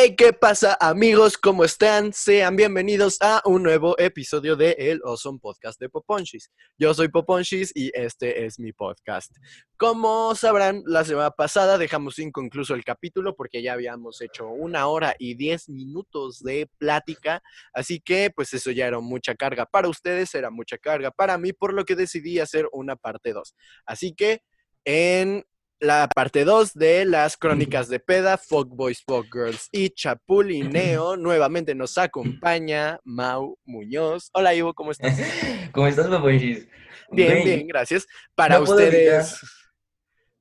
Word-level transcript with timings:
Hey, 0.00 0.14
¿qué 0.14 0.32
pasa 0.32 0.78
amigos? 0.80 1.36
¿Cómo 1.36 1.64
están? 1.64 2.12
Sean 2.12 2.54
bienvenidos 2.54 3.16
a 3.20 3.42
un 3.44 3.64
nuevo 3.64 3.98
episodio 3.98 4.54
de 4.54 4.76
El 4.78 5.00
Awesome 5.04 5.40
Podcast 5.42 5.80
de 5.80 5.88
Poponchis. 5.88 6.52
Yo 6.78 6.94
soy 6.94 7.08
Poponchis 7.08 7.72
y 7.74 7.90
este 7.92 8.44
es 8.44 8.60
mi 8.60 8.72
podcast. 8.72 9.32
Como 9.76 10.36
sabrán, 10.36 10.84
la 10.86 11.04
semana 11.04 11.32
pasada 11.32 11.78
dejamos 11.78 12.20
inconcluso 12.20 12.76
el 12.76 12.84
capítulo 12.84 13.34
porque 13.34 13.60
ya 13.60 13.72
habíamos 13.72 14.20
hecho 14.20 14.46
una 14.46 14.86
hora 14.86 15.16
y 15.18 15.34
diez 15.34 15.68
minutos 15.68 16.44
de 16.44 16.70
plática, 16.78 17.42
así 17.72 17.98
que 17.98 18.30
pues 18.30 18.54
eso 18.54 18.70
ya 18.70 18.86
era 18.86 19.00
mucha 19.00 19.34
carga 19.34 19.66
para 19.66 19.88
ustedes, 19.88 20.32
era 20.32 20.50
mucha 20.50 20.78
carga 20.78 21.10
para 21.10 21.38
mí, 21.38 21.52
por 21.52 21.74
lo 21.74 21.84
que 21.84 21.96
decidí 21.96 22.38
hacer 22.38 22.68
una 22.70 22.94
parte 22.94 23.32
2. 23.32 23.52
Así 23.84 24.14
que 24.14 24.42
en 24.84 25.44
la 25.80 26.08
parte 26.08 26.44
2 26.44 26.74
de 26.74 27.04
las 27.04 27.36
crónicas 27.36 27.88
de 27.88 28.00
Peda, 28.00 28.36
Folk 28.36 28.68
Boys, 28.70 29.02
Folk 29.06 29.28
Girls 29.32 29.68
y 29.70 29.90
Chapulineo. 29.90 31.16
Nuevamente 31.16 31.74
nos 31.74 31.96
acompaña 31.98 32.98
Mau 33.04 33.58
Muñoz. 33.64 34.30
Hola 34.32 34.54
Ivo, 34.54 34.74
¿cómo 34.74 34.90
estás? 34.90 35.18
¿Cómo 35.72 35.86
estás, 35.86 36.08
Paponchis? 36.08 36.66
Bien, 37.10 37.44
bien, 37.44 37.66
gracias. 37.66 38.06
Para 38.34 38.60
ustedes, 38.60 39.40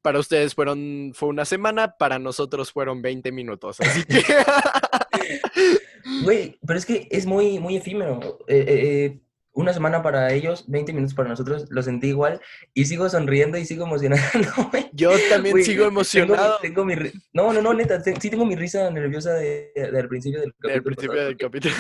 para 0.02 0.20
ustedes 0.20 0.56
fueron, 0.56 1.12
fue 1.14 1.30
una 1.30 1.46
semana, 1.46 1.96
para 1.98 2.20
nosotros 2.20 2.72
fueron 2.72 3.02
20 3.02 3.32
minutos, 3.32 3.80
así 3.80 4.04
que... 4.04 4.22
Güey, 6.24 6.58
pero 6.66 6.80
es 6.80 6.86
que 6.86 7.08
es 7.12 7.26
muy, 7.26 7.60
muy 7.60 7.76
efímero. 7.76 8.40
Eh, 8.48 8.66
eh, 8.68 9.06
eh 9.06 9.22
una 9.58 9.74
semana 9.74 10.04
para 10.04 10.32
ellos, 10.34 10.66
20 10.68 10.94
minutos 10.94 11.16
para 11.16 11.30
nosotros, 11.30 11.66
lo 11.70 11.82
sentí 11.82 12.10
igual 12.10 12.40
y 12.76 12.86
sigo 12.86 13.10
sonriendo 13.10 13.58
y 13.58 13.66
sigo 13.66 13.86
emocionado. 13.86 14.22
Yo 14.94 15.12
también 15.30 15.64
sigo 15.64 15.86
emocionado. 15.86 16.60
Tengo, 16.62 16.86
mi, 16.86 16.94
no, 17.34 17.52
no, 17.52 17.62
no, 17.64 17.74
neta, 17.74 18.00
sí 18.04 18.30
tengo 18.30 18.46
mi 18.46 18.56
risa 18.56 18.92
nerviosa 18.92 19.34
de, 19.34 19.72
del 19.76 20.08
principio 20.08 20.42
del 20.42 20.54
capítulo. 20.54 20.74
Del 20.74 20.84
principio 20.84 21.26
del 21.26 21.38
capítulo. 21.38 21.76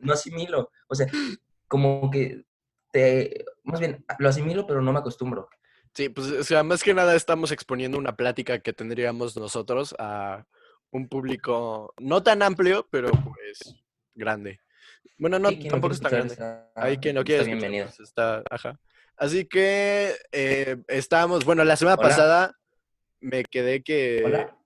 No, 0.00 0.12
asimilo, 0.12 0.70
o 0.88 0.94
sea, 0.94 1.06
como 1.68 2.10
que 2.10 2.44
te, 2.90 3.46
más 3.64 3.80
bien, 3.80 4.04
lo 4.18 4.28
asimilo, 4.28 4.66
pero 4.66 4.82
no 4.82 4.92
me 4.92 4.98
acostumbro. 4.98 5.48
Sí, 5.94 6.10
pues, 6.10 6.30
o 6.32 6.44
sea, 6.44 6.62
más 6.62 6.82
que 6.82 6.92
nada 6.92 7.16
estamos 7.16 7.50
exponiendo 7.50 7.96
una 7.96 8.14
plática 8.14 8.58
que 8.58 8.74
tendríamos 8.74 9.38
nosotros 9.38 9.94
a 9.98 10.44
un 10.90 11.08
público 11.08 11.94
no 11.98 12.22
tan 12.22 12.42
amplio, 12.42 12.86
pero 12.90 13.10
pues 13.10 13.74
grande. 14.14 14.60
Bueno, 15.18 15.38
no, 15.38 15.50
tampoco 15.68 15.94
está 15.94 16.08
grande. 16.08 16.36
Hay 16.74 16.98
quien 16.98 17.14
no 17.14 17.24
quiere. 17.24 17.44
bienvenido. 17.44 17.86
Pues, 17.86 18.00
está, 18.00 18.42
ajá. 18.50 18.78
Así 19.16 19.44
que 19.46 20.14
eh, 20.32 20.76
estábamos, 20.88 21.44
bueno, 21.44 21.64
la 21.64 21.76
semana 21.76 21.96
pasada 21.96 22.56
me 23.20 23.44
quedé 23.44 23.82
que 23.82 24.22
Hola. 24.24 24.56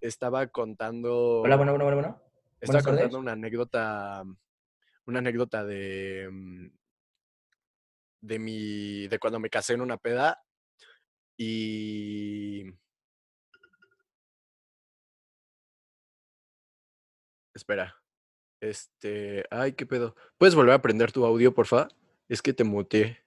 estaba 0.00 0.46
contando. 0.48 1.40
Hola, 1.40 1.56
bueno, 1.56 1.72
bueno, 1.72 1.84
bueno, 1.84 2.00
bueno. 2.00 2.22
Estaba 2.60 2.82
contando 2.82 3.18
una 3.18 3.32
anécdota, 3.32 4.22
una 5.06 5.18
anécdota 5.18 5.64
de 5.64 6.28
mm, 6.30 6.66
de 8.22 8.38
mi, 8.38 9.08
de 9.08 9.18
cuando 9.18 9.40
me 9.40 9.50
casé 9.50 9.74
en 9.74 9.80
una 9.80 9.96
peda 9.96 10.42
y 11.36 12.64
Espera. 17.54 18.01
Este, 18.62 19.44
ay, 19.50 19.72
qué 19.72 19.86
pedo. 19.86 20.14
¿Puedes 20.38 20.54
volver 20.54 20.74
a 20.74 20.80
prender 20.80 21.10
tu 21.10 21.24
audio, 21.26 21.52
porfa? 21.52 21.88
Es 22.28 22.40
que 22.40 22.52
te 22.52 22.62
muteé. 22.62 23.18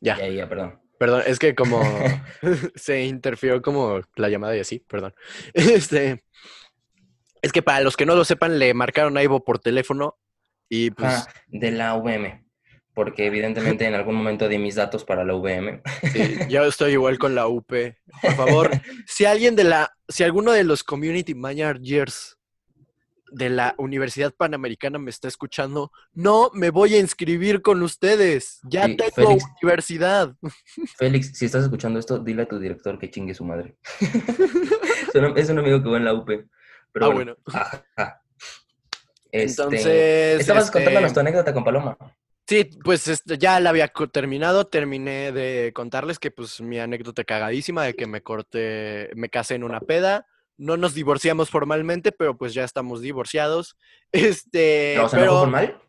Ya. 0.00 0.16
Ya, 0.18 0.28
ya, 0.28 0.48
perdón. 0.48 0.80
Perdón, 1.00 1.24
es 1.26 1.40
que 1.40 1.56
como 1.56 1.82
se 2.76 3.04
interfirió 3.04 3.60
como 3.60 4.00
la 4.14 4.28
llamada 4.28 4.56
y 4.56 4.60
así, 4.60 4.78
perdón. 4.78 5.14
Este, 5.52 6.24
es 7.42 7.52
que 7.52 7.62
para 7.62 7.80
los 7.80 7.96
que 7.96 8.06
no 8.06 8.14
lo 8.14 8.24
sepan, 8.24 8.60
le 8.60 8.72
marcaron 8.72 9.16
a 9.16 9.22
Ivo 9.24 9.44
por 9.44 9.58
teléfono 9.58 10.16
y 10.68 10.92
pues... 10.92 11.12
Ah, 11.12 11.26
de 11.48 11.72
la 11.72 11.96
VM 11.96 12.47
porque 12.98 13.26
evidentemente 13.26 13.86
en 13.86 13.94
algún 13.94 14.16
momento 14.16 14.48
di 14.48 14.58
mis 14.58 14.74
datos 14.74 15.04
para 15.04 15.24
la 15.24 15.32
VM. 15.34 15.82
Sí, 16.12 16.36
yo 16.48 16.64
estoy 16.64 16.94
igual 16.94 17.16
con 17.16 17.32
la 17.32 17.46
UP. 17.46 17.64
Por 17.68 18.34
favor, 18.34 18.70
si 19.06 19.24
alguien 19.24 19.54
de 19.54 19.62
la, 19.62 19.96
si 20.08 20.24
alguno 20.24 20.50
de 20.50 20.64
los 20.64 20.82
community 20.82 21.32
managers 21.32 22.40
de 23.30 23.50
la 23.50 23.76
Universidad 23.78 24.34
Panamericana 24.34 24.98
me 24.98 25.10
está 25.10 25.28
escuchando, 25.28 25.92
no 26.12 26.50
me 26.54 26.70
voy 26.70 26.96
a 26.96 26.98
inscribir 26.98 27.62
con 27.62 27.84
ustedes. 27.84 28.58
Ya 28.64 28.88
tengo 28.88 29.38
universidad. 29.62 30.34
Félix, 30.96 31.38
si 31.38 31.44
estás 31.44 31.62
escuchando 31.62 32.00
esto, 32.00 32.18
dile 32.18 32.42
a 32.42 32.48
tu 32.48 32.58
director 32.58 32.98
que 32.98 33.12
chingue 33.12 33.32
su 33.32 33.44
madre. 33.44 33.76
es 35.36 35.48
un 35.50 35.58
amigo 35.60 35.80
que 35.80 35.88
va 35.88 35.98
en 35.98 36.04
la 36.04 36.14
UP. 36.14 36.28
Pero 36.92 37.06
ah, 37.06 37.08
bueno. 37.10 37.36
Este, 39.30 39.62
Entonces. 39.62 40.40
Estabas 40.40 40.64
este 40.64 40.78
contándonos 40.78 41.12
tu 41.12 41.20
anécdota 41.20 41.54
con 41.54 41.62
Paloma. 41.62 41.96
Sí, 42.48 42.64
pues 42.82 43.06
este, 43.08 43.36
ya 43.36 43.60
la 43.60 43.68
había 43.68 43.92
terminado, 44.10 44.66
terminé 44.66 45.32
de 45.32 45.70
contarles 45.74 46.18
que 46.18 46.30
pues 46.30 46.62
mi 46.62 46.78
anécdota 46.78 47.22
cagadísima 47.22 47.84
de 47.84 47.92
que 47.92 48.06
me 48.06 48.22
corté, 48.22 49.10
me 49.14 49.28
casé 49.28 49.56
en 49.56 49.64
una 49.64 49.80
peda, 49.80 50.26
no 50.56 50.78
nos 50.78 50.94
divorciamos 50.94 51.50
formalmente, 51.50 52.10
pero 52.10 52.38
pues 52.38 52.54
ya 52.54 52.64
estamos 52.64 53.02
divorciados. 53.02 53.76
Este, 54.12 54.98
o 54.98 55.10
sea, 55.10 55.18
¿no 55.18 55.26
fue 55.26 55.38
formal? 55.40 55.82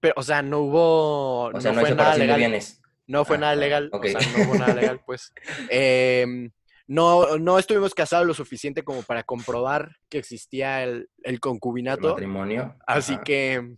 Pero, 0.00 0.14
o 0.16 0.22
sea, 0.24 0.42
no 0.42 0.58
hubo, 0.58 1.52
no, 1.52 1.60
fue 1.60 1.94
nada 1.94 2.16
legal. 2.16 2.62
No 3.06 3.24
fue 3.24 3.38
nada 3.38 3.54
legal, 3.54 3.88
o 3.92 4.02
sea, 4.02 4.18
no 4.36 4.44
hubo 4.48 4.54
nada 4.56 4.74
legal, 4.74 5.00
pues. 5.06 5.32
Em, 5.70 6.50
no, 6.88 7.38
no 7.38 7.56
estuvimos 7.56 7.94
casados 7.94 8.26
lo 8.26 8.34
suficiente 8.34 8.82
como 8.82 9.04
para 9.04 9.22
comprobar 9.22 9.94
que 10.08 10.18
existía 10.18 10.82
el, 10.82 11.08
el 11.22 11.38
concubinato. 11.38 12.08
El 12.08 12.14
matrimonio. 12.14 12.74
Así 12.84 13.16
que, 13.18 13.76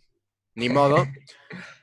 ni 0.55 0.71
modo. 0.71 1.07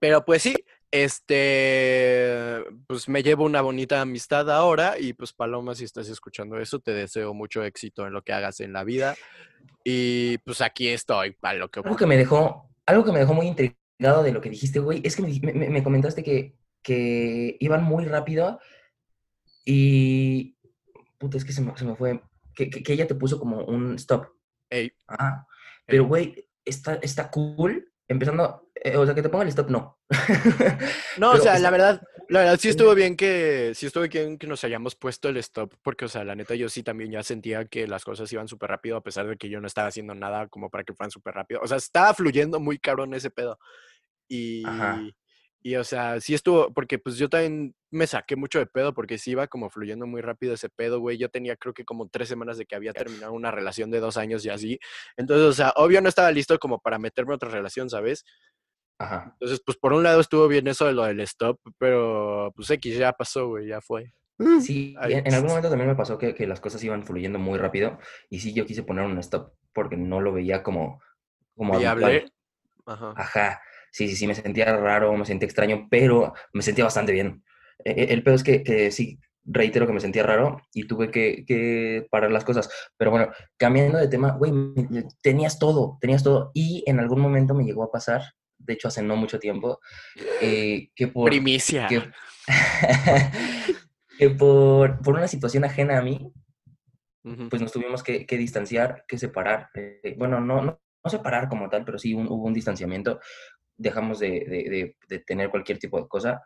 Pero 0.00 0.24
pues 0.24 0.42
sí, 0.42 0.54
este, 0.90 2.64
pues 2.86 3.08
me 3.08 3.22
llevo 3.22 3.44
una 3.44 3.60
bonita 3.60 4.00
amistad 4.00 4.50
ahora 4.50 4.98
y 4.98 5.12
pues 5.12 5.32
Paloma, 5.32 5.74
si 5.74 5.84
estás 5.84 6.08
escuchando 6.08 6.58
eso, 6.58 6.78
te 6.80 6.92
deseo 6.92 7.34
mucho 7.34 7.62
éxito 7.62 8.06
en 8.06 8.12
lo 8.12 8.22
que 8.22 8.32
hagas 8.32 8.60
en 8.60 8.72
la 8.72 8.84
vida 8.84 9.14
y 9.84 10.38
pues 10.38 10.60
aquí 10.60 10.88
estoy 10.88 11.32
para 11.32 11.58
lo 11.58 11.70
que... 11.70 11.80
Algo 11.80 11.96
que 11.96 12.06
me 12.06 12.16
dejó, 12.16 12.70
algo 12.86 13.04
que 13.04 13.12
me 13.12 13.18
dejó 13.18 13.34
muy 13.34 13.46
intrigado 13.46 14.22
de 14.22 14.32
lo 14.32 14.40
que 14.40 14.50
dijiste, 14.50 14.78
güey, 14.78 15.00
es 15.04 15.16
que 15.16 15.22
me, 15.22 15.82
comentaste 15.82 16.22
que, 16.22 16.56
que, 16.82 17.56
iban 17.60 17.84
muy 17.84 18.04
rápido 18.04 18.58
y... 19.64 20.56
Puta, 21.18 21.36
es 21.36 21.44
que 21.44 21.52
se 21.52 21.60
me, 21.60 21.74
fue... 21.96 22.22
Que, 22.54 22.70
que, 22.70 22.92
ella 22.92 23.06
te 23.06 23.14
puso 23.14 23.38
como 23.38 23.64
un 23.64 23.94
stop. 23.96 24.26
Ey. 24.70 24.92
Ah, 25.06 25.46
pero 25.86 26.06
güey, 26.06 26.48
está, 26.64 26.94
está 26.94 27.30
cool 27.30 27.92
empezando 28.08 28.67
eh, 28.84 28.96
o 28.96 29.04
sea, 29.04 29.14
que 29.14 29.22
te 29.22 29.28
ponga 29.28 29.44
el 29.44 29.48
stop, 29.48 29.70
no. 29.70 29.98
no, 31.18 31.32
o 31.32 31.36
sea, 31.38 31.58
la 31.58 31.70
verdad, 31.70 32.02
la 32.28 32.40
verdad 32.40 32.58
sí 32.60 32.68
estuvo 32.68 32.94
bien 32.94 33.16
que, 33.16 33.72
sí 33.74 33.86
estuvo 33.86 34.06
bien 34.06 34.38
que 34.38 34.46
nos 34.46 34.62
hayamos 34.64 34.94
puesto 34.94 35.28
el 35.28 35.36
stop, 35.38 35.74
porque, 35.82 36.04
o 36.04 36.08
sea, 36.08 36.24
la 36.24 36.34
neta, 36.34 36.54
yo 36.54 36.68
sí 36.68 36.82
también 36.82 37.10
ya 37.10 37.22
sentía 37.22 37.64
que 37.64 37.86
las 37.86 38.04
cosas 38.04 38.32
iban 38.32 38.48
súper 38.48 38.70
rápido, 38.70 38.96
a 38.96 39.02
pesar 39.02 39.26
de 39.26 39.36
que 39.36 39.48
yo 39.48 39.60
no 39.60 39.66
estaba 39.66 39.88
haciendo 39.88 40.14
nada 40.14 40.48
como 40.48 40.70
para 40.70 40.84
que 40.84 40.94
fueran 40.94 41.10
súper 41.10 41.34
rápido. 41.34 41.60
O 41.62 41.66
sea, 41.66 41.78
estaba 41.78 42.14
fluyendo 42.14 42.60
muy 42.60 42.78
caro 42.78 43.04
en 43.04 43.14
ese 43.14 43.30
pedo. 43.30 43.58
Y, 44.28 44.62
y, 45.62 45.76
o 45.76 45.84
sea, 45.84 46.20
sí 46.20 46.34
estuvo, 46.34 46.72
porque 46.72 46.98
pues 46.98 47.16
yo 47.16 47.28
también 47.28 47.74
me 47.90 48.06
saqué 48.06 48.36
mucho 48.36 48.58
de 48.58 48.66
pedo, 48.66 48.92
porque 48.92 49.18
sí 49.18 49.30
iba 49.32 49.46
como 49.46 49.70
fluyendo 49.70 50.06
muy 50.06 50.20
rápido 50.20 50.54
ese 50.54 50.68
pedo, 50.68 51.00
güey. 51.00 51.16
Yo 51.18 51.30
tenía 51.30 51.56
creo 51.56 51.72
que 51.72 51.84
como 51.84 52.08
tres 52.08 52.28
semanas 52.28 52.58
de 52.58 52.66
que 52.66 52.76
había 52.76 52.92
terminado 52.92 53.32
una 53.32 53.50
relación 53.50 53.90
de 53.90 54.00
dos 54.00 54.16
años 54.18 54.44
y 54.44 54.50
así. 54.50 54.78
Entonces, 55.16 55.46
o 55.46 55.52
sea, 55.52 55.72
obvio 55.76 56.00
no 56.02 56.08
estaba 56.08 56.30
listo 56.30 56.58
como 56.58 56.78
para 56.80 56.98
meterme 56.98 57.32
en 57.32 57.36
otra 57.36 57.48
relación, 57.48 57.88
¿sabes? 57.88 58.24
Ajá. 58.98 59.30
Entonces, 59.34 59.62
pues 59.64 59.78
por 59.78 59.92
un 59.92 60.02
lado 60.02 60.20
estuvo 60.20 60.48
bien 60.48 60.66
eso 60.66 60.86
de 60.86 60.92
lo 60.92 61.04
del 61.04 61.20
stop, 61.20 61.60
pero 61.78 62.52
pues 62.54 62.70
X 62.70 62.96
ya 62.96 63.12
pasó, 63.12 63.48
güey, 63.48 63.68
ya 63.68 63.80
fue. 63.80 64.12
Sí, 64.60 64.94
en, 65.02 65.34
algún 65.34 65.48
momento 65.48 65.68
también 65.68 65.90
me 65.90 65.96
pasó 65.96 66.16
que, 66.16 66.32
que, 66.32 66.46
las 66.46 66.60
cosas 66.60 66.82
iban 66.84 67.02
fluyendo 67.02 67.40
muy 67.40 67.58
rápido 67.58 67.98
y 68.30 68.38
sí, 68.38 68.52
yo 68.52 68.66
quise 68.66 68.84
poner 68.84 69.04
un 69.04 69.18
stop 69.18 69.52
porque 69.72 69.96
no 69.96 70.20
lo 70.20 70.32
veía 70.32 70.62
como... 70.62 71.02
como 71.56 71.76
Viable. 71.76 72.30
Ajá. 72.86 73.14
Ajá. 73.16 73.60
Sí, 73.90 74.08
sí, 74.08 74.14
sí, 74.14 74.26
me 74.28 74.36
sentía 74.36 74.76
raro, 74.76 75.12
me 75.16 75.26
sentía 75.26 75.46
extraño, 75.46 75.88
pero 75.90 76.34
me 76.52 76.62
sentía 76.62 76.84
bastante 76.84 77.12
bien. 77.12 77.42
E, 77.84 77.90
e, 77.90 78.12
el 78.12 78.22
peor 78.22 78.36
es 78.36 78.44
que, 78.44 78.62
que 78.62 78.92
sí, 78.92 79.18
reitero 79.44 79.86
que 79.86 79.92
me 79.92 80.00
sentía 80.00 80.22
raro 80.22 80.60
y 80.72 80.86
tuve 80.86 81.10
que, 81.10 81.44
que, 81.46 82.06
parar 82.10 82.30
las 82.30 82.44
cosas. 82.44 82.70
Pero 82.96 83.10
bueno, 83.10 83.32
cambiando 83.56 83.98
de 83.98 84.08
tema, 84.08 84.36
güey, 84.36 84.52
tenías 85.22 85.58
todo, 85.58 85.98
tenías 86.00 86.22
todo. 86.22 86.52
Y 86.54 86.84
en 86.86 87.00
algún 87.00 87.20
momento 87.20 87.54
me 87.54 87.64
llegó 87.64 87.82
a 87.82 87.90
pasar 87.90 88.22
de 88.58 88.74
hecho 88.74 88.88
hace 88.88 89.02
no 89.02 89.16
mucho 89.16 89.38
tiempo, 89.38 89.80
eh, 90.40 90.90
que 90.94 91.08
por... 91.08 91.30
Primicia. 91.30 91.88
Que, 91.88 92.02
por, 94.38 95.00
por, 95.00 95.14
una 95.14 95.28
situación 95.28 95.64
ajena 95.64 95.98
a 95.98 96.02
mí, 96.02 96.32
pues 97.50 97.60
nos 97.60 97.72
tuvimos 97.72 98.02
que, 98.02 98.26
que 98.26 98.36
distanciar, 98.36 99.04
que 99.06 99.18
separar. 99.18 99.68
Eh, 99.74 100.14
bueno, 100.16 100.40
no, 100.40 100.62
no, 100.62 100.80
no, 101.04 101.10
separar 101.10 101.48
como 101.48 101.68
tal, 101.68 101.84
pero 101.84 101.98
sí 101.98 102.14
hubo 102.14 102.44
un 102.44 102.54
distanciamiento. 102.54 103.20
Dejamos 103.76 104.18
de, 104.18 104.30
de, 104.30 104.96
de, 105.08 105.18
tener 105.20 105.50
cualquier 105.50 105.78
tipo 105.78 106.00
de 106.00 106.08
cosa 106.08 106.42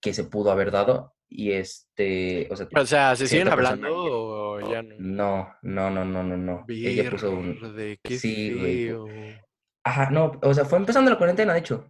que 0.00 0.12
se 0.14 0.24
pudo 0.24 0.50
haber 0.50 0.70
dado 0.70 1.14
y 1.28 1.52
este, 1.52 2.46
o 2.50 2.56
sea, 2.56 2.68
O 2.76 2.86
sea, 2.86 3.16
¿se 3.16 3.26
siguen 3.26 3.46
cierta 3.48 3.56
persona- 3.56 3.86
hablando 3.88 3.96
o 3.96 4.70
ya 4.70 4.82
no? 4.82 4.94
No, 4.98 5.56
no, 5.62 5.90
no, 5.90 6.04
no, 6.04 6.22
no, 6.22 6.36
no. 6.36 6.64
Ella 6.68 7.10
puso 7.10 7.30
un... 7.30 7.58
Qué 8.02 8.18
Sí, 8.18 8.52
güey. 8.52 9.36
Ajá, 9.86 10.10
no, 10.10 10.32
o 10.42 10.52
sea, 10.52 10.64
fue 10.64 10.78
empezando 10.78 11.12
la 11.12 11.16
cuarentena, 11.16 11.52
de 11.52 11.60
hecho. 11.60 11.88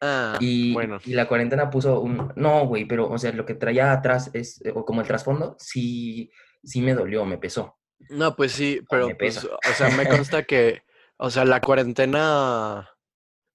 Ah, 0.00 0.36
Y, 0.40 0.72
bueno. 0.72 0.98
y 1.04 1.12
la 1.12 1.28
cuarentena 1.28 1.70
puso 1.70 2.00
un... 2.00 2.32
No, 2.34 2.66
güey, 2.66 2.86
pero, 2.86 3.08
o 3.08 3.18
sea, 3.18 3.30
lo 3.30 3.46
que 3.46 3.54
traía 3.54 3.92
atrás 3.92 4.30
es, 4.32 4.60
o 4.74 4.84
como 4.84 5.00
el 5.00 5.06
trasfondo, 5.06 5.54
sí, 5.60 6.32
sí 6.64 6.82
me 6.82 6.92
dolió, 6.92 7.24
me 7.24 7.38
pesó. 7.38 7.78
No, 8.08 8.34
pues 8.34 8.50
sí, 8.50 8.80
pero 8.90 9.06
me 9.06 9.14
pues, 9.14 9.44
o 9.44 9.72
sea, 9.76 9.90
me 9.90 10.08
consta 10.08 10.42
que, 10.42 10.82
o 11.18 11.30
sea, 11.30 11.44
la 11.44 11.60
cuarentena 11.60 12.90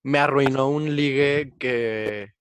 me 0.03 0.19
arruinó 0.19 0.69
un 0.69 0.95
ligue 0.95 1.53
que 1.59 2.34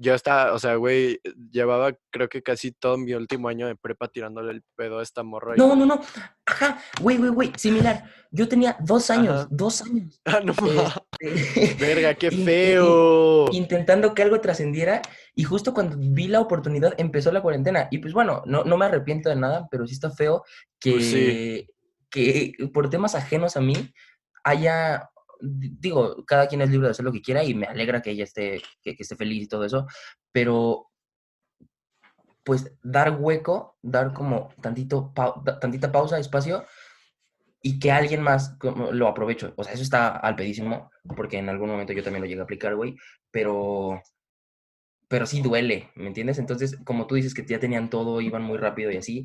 yo 0.00 0.14
estaba, 0.14 0.52
o 0.52 0.58
sea, 0.60 0.76
güey, 0.76 1.20
llevaba 1.50 1.92
creo 2.10 2.28
que 2.28 2.40
casi 2.42 2.70
todo 2.70 2.96
mi 2.96 3.14
último 3.14 3.48
año 3.48 3.66
de 3.66 3.74
prepa 3.74 4.06
tirándole 4.08 4.52
el 4.52 4.62
pedo 4.76 5.00
a 5.00 5.02
esta 5.02 5.24
morra. 5.24 5.54
No, 5.56 5.74
no, 5.74 5.84
no. 5.86 6.00
Ajá, 6.46 6.78
güey, 7.00 7.16
güey, 7.18 7.30
güey, 7.30 7.52
similar. 7.56 8.04
Yo 8.30 8.48
tenía 8.48 8.76
dos 8.80 9.10
años, 9.10 9.34
Ajá. 9.40 9.48
dos 9.50 9.82
años. 9.82 10.20
Ah, 10.24 10.40
no, 10.44 10.52
este, 11.18 11.74
verga, 11.80 12.14
qué 12.14 12.30
feo. 12.46 13.50
intentando 13.52 14.14
que 14.14 14.22
algo 14.22 14.40
trascendiera 14.40 15.02
y 15.34 15.42
justo 15.42 15.74
cuando 15.74 15.96
vi 15.98 16.28
la 16.28 16.40
oportunidad 16.40 16.94
empezó 16.98 17.32
la 17.32 17.42
cuarentena 17.42 17.88
y 17.90 17.98
pues 17.98 18.12
bueno, 18.14 18.42
no, 18.46 18.62
no 18.64 18.76
me 18.76 18.84
arrepiento 18.86 19.28
de 19.30 19.36
nada, 19.36 19.66
pero 19.70 19.86
sí 19.86 19.94
está 19.94 20.10
feo 20.10 20.44
que, 20.78 20.92
Pues 20.92 21.10
sí. 21.10 21.68
que 22.08 22.52
por 22.72 22.88
temas 22.88 23.14
ajenos 23.16 23.56
a 23.56 23.60
mí 23.60 23.74
haya, 24.44 25.10
digo, 25.40 26.24
cada 26.26 26.46
quien 26.48 26.62
es 26.62 26.70
libre 26.70 26.86
de 26.88 26.92
hacer 26.92 27.04
lo 27.04 27.12
que 27.12 27.22
quiera 27.22 27.44
y 27.44 27.54
me 27.54 27.66
alegra 27.66 28.02
que 28.02 28.10
ella 28.10 28.24
esté, 28.24 28.62
que, 28.82 28.94
que 28.96 29.02
esté 29.02 29.16
feliz 29.16 29.44
y 29.44 29.48
todo 29.48 29.64
eso, 29.64 29.86
pero 30.32 30.90
pues 32.44 32.72
dar 32.82 33.16
hueco, 33.20 33.76
dar 33.82 34.12
como 34.14 34.48
tantito, 34.62 35.12
da- 35.14 35.58
tantita 35.60 35.92
pausa, 35.92 36.18
espacio 36.18 36.64
y 37.62 37.78
que 37.78 37.90
alguien 37.92 38.22
más 38.22 38.56
lo 38.92 39.08
aproveche. 39.08 39.52
O 39.56 39.64
sea, 39.64 39.72
eso 39.74 39.82
está 39.82 40.16
al 40.16 40.36
pedísimo, 40.36 40.90
porque 41.16 41.38
en 41.38 41.48
algún 41.48 41.70
momento 41.70 41.92
yo 41.92 42.02
también 42.04 42.22
lo 42.22 42.28
llegué 42.28 42.40
a 42.40 42.44
aplicar, 42.44 42.76
güey, 42.76 42.96
pero, 43.30 44.00
pero 45.08 45.26
sí 45.26 45.40
duele, 45.40 45.90
¿me 45.94 46.06
entiendes? 46.08 46.38
Entonces, 46.38 46.76
como 46.84 47.06
tú 47.06 47.14
dices 47.14 47.34
que 47.34 47.44
ya 47.46 47.58
tenían 47.58 47.88
todo, 47.90 48.20
iban 48.20 48.42
muy 48.42 48.58
rápido 48.58 48.90
y 48.90 48.96
así, 48.98 49.24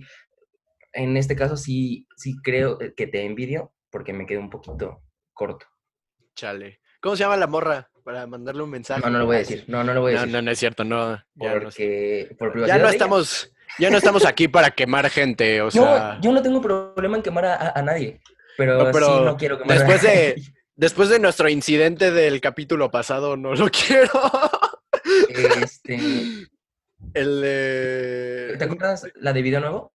en 0.93 1.17
este 1.17 1.35
caso 1.35 1.57
sí, 1.57 2.07
sí 2.17 2.35
creo 2.43 2.79
eh, 2.81 2.93
que 2.95 3.07
te 3.07 3.25
envidio, 3.25 3.73
porque 3.91 4.13
me 4.13 4.25
quedé 4.25 4.39
un 4.39 4.49
poquito 4.51 5.03
corto. 5.33 5.67
Chale. 6.35 6.79
¿Cómo 7.01 7.15
se 7.15 7.23
llama 7.23 7.37
la 7.37 7.47
morra? 7.47 7.89
Para 8.03 8.27
mandarle 8.27 8.63
un 8.63 8.69
mensaje. 8.69 9.01
No, 9.01 9.09
no 9.09 9.19
lo 9.19 9.25
voy 9.25 9.37
a 9.37 9.39
decir, 9.39 9.63
no, 9.67 9.83
no 9.83 9.93
lo 9.93 10.01
voy 10.01 10.11
a 10.13 10.15
decir, 10.19 10.31
no, 10.33 10.41
no 10.41 10.51
es 10.51 10.59
cierto, 10.59 10.83
no. 10.83 11.15
Ya, 11.35 11.55
no, 11.55 11.69
por 12.37 12.65
ya 12.67 12.77
no 12.77 12.85
de 12.87 12.91
estamos, 12.91 13.51
ya 13.79 13.89
no 13.89 13.97
estamos 13.97 14.25
aquí 14.25 14.47
para 14.49 14.71
quemar 14.71 15.09
gente, 15.09 15.61
o 15.61 15.69
No, 15.73 16.19
yo 16.21 16.31
no 16.33 16.41
tengo 16.41 16.61
problema 16.61 17.15
en 17.17 17.23
quemar 17.23 17.45
a, 17.45 17.55
a- 17.55 17.79
a 17.79 17.81
nadie, 17.81 18.19
pero, 18.57 18.83
No, 18.83 18.91
pero 18.91 19.05
sí 19.19 19.23
no 19.25 19.37
quiero 19.37 19.57
quemar 19.57 19.77
a 19.77 19.79
después 19.79 20.01
de- 20.01 20.35
nadie. 20.35 20.43
Después 20.75 21.07
de 21.09 21.19
nuestro 21.19 21.47
incidente 21.49 22.11
del 22.11 22.41
capítulo 22.41 22.89
pasado, 22.89 23.37
no 23.37 23.53
lo 23.53 23.67
quiero. 23.69 24.09
Este, 25.61 25.99
El 27.13 27.41
de... 27.41 28.55
¿Te 28.57 28.63
acuerdas 28.63 29.05
la 29.15 29.33
de 29.33 29.41
video 29.43 29.59
nuevo? 29.59 29.93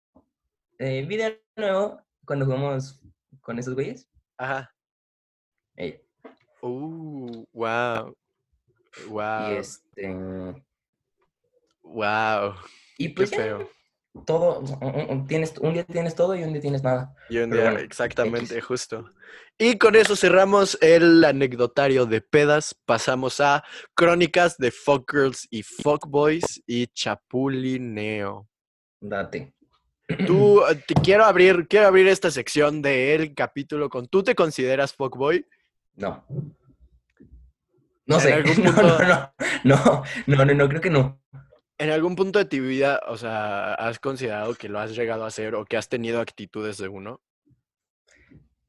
Eh, 0.77 1.03
video 1.07 1.35
nuevo, 1.55 1.99
cuando 2.25 2.45
jugamos 2.45 3.01
con 3.41 3.57
esos 3.57 3.73
güeyes. 3.73 4.07
Ajá. 4.37 4.71
Uh, 6.67 7.45
wow. 7.53 8.15
Wow. 9.07 9.53
Y 9.53 9.57
este. 9.57 10.15
Wow. 11.83 12.55
Y 12.97 13.09
Qué 13.09 13.13
pues 13.15 13.31
ya, 13.31 13.59
todo. 14.25 14.63
Tienes, 15.27 15.57
un 15.59 15.73
día 15.73 15.83
tienes 15.83 16.15
todo 16.15 16.35
y 16.35 16.43
un 16.43 16.53
día 16.53 16.61
tienes 16.61 16.83
nada. 16.83 17.15
Y 17.29 17.37
un 17.37 17.49
Pero 17.49 17.61
día, 17.61 17.71
bueno, 17.71 17.85
exactamente, 17.85 18.59
justo. 18.61 19.09
Y 19.57 19.77
con 19.77 19.95
eso 19.95 20.15
cerramos 20.15 20.77
el 20.81 21.23
anecdotario 21.23 22.05
de 22.05 22.21
pedas. 22.21 22.75
Pasamos 22.85 23.39
a 23.39 23.63
crónicas 23.95 24.57
de 24.57 24.71
fuckgirls 24.71 25.47
y 25.49 25.63
fuckboys 25.63 26.61
y 26.67 26.87
chapulineo. 26.87 28.47
Date. 28.99 29.53
Tú, 30.25 30.61
eh, 30.69 30.83
te 30.87 30.93
quiero 30.95 31.25
abrir, 31.25 31.67
quiero 31.67 31.87
abrir 31.87 32.07
esta 32.07 32.31
sección 32.31 32.81
del 32.81 33.33
capítulo 33.33 33.89
con 33.89 34.07
¿tú 34.07 34.23
te 34.23 34.35
consideras 34.35 34.93
fuckboy? 34.93 35.45
No. 35.95 36.23
No 38.07 38.19
sé. 38.19 38.43
No, 38.63 38.71
no, 38.71 38.99
no. 38.99 39.33
No, 39.63 40.03
no, 40.25 40.45
no, 40.45 40.53
no, 40.53 40.69
creo 40.69 40.81
que 40.81 40.89
no. 40.89 41.21
¿En 41.77 41.91
algún 41.91 42.15
punto 42.15 42.39
de 42.39 42.45
tu 42.45 42.57
vida, 42.57 43.01
o 43.07 43.17
sea, 43.17 43.73
has 43.75 43.99
considerado 43.99 44.55
que 44.55 44.69
lo 44.69 44.79
has 44.79 44.95
llegado 44.95 45.23
a 45.23 45.27
hacer 45.27 45.53
o 45.55 45.65
que 45.65 45.77
has 45.77 45.89
tenido 45.89 46.19
actitudes 46.21 46.77
de 46.77 46.87
uno? 46.87 47.21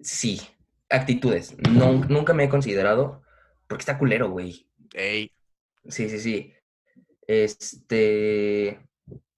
Sí. 0.00 0.40
Actitudes. 0.90 1.56
No, 1.70 1.93
nunca 1.93 2.35
me 2.35 2.44
he 2.44 2.49
considerado. 2.49 3.23
Porque 3.67 3.82
está 3.82 3.99
culero, 3.99 4.31
güey. 4.31 4.67
Ey, 4.94 5.32
Sí, 5.88 6.08
sí, 6.08 6.19
sí. 6.19 6.55
Este. 7.26 8.79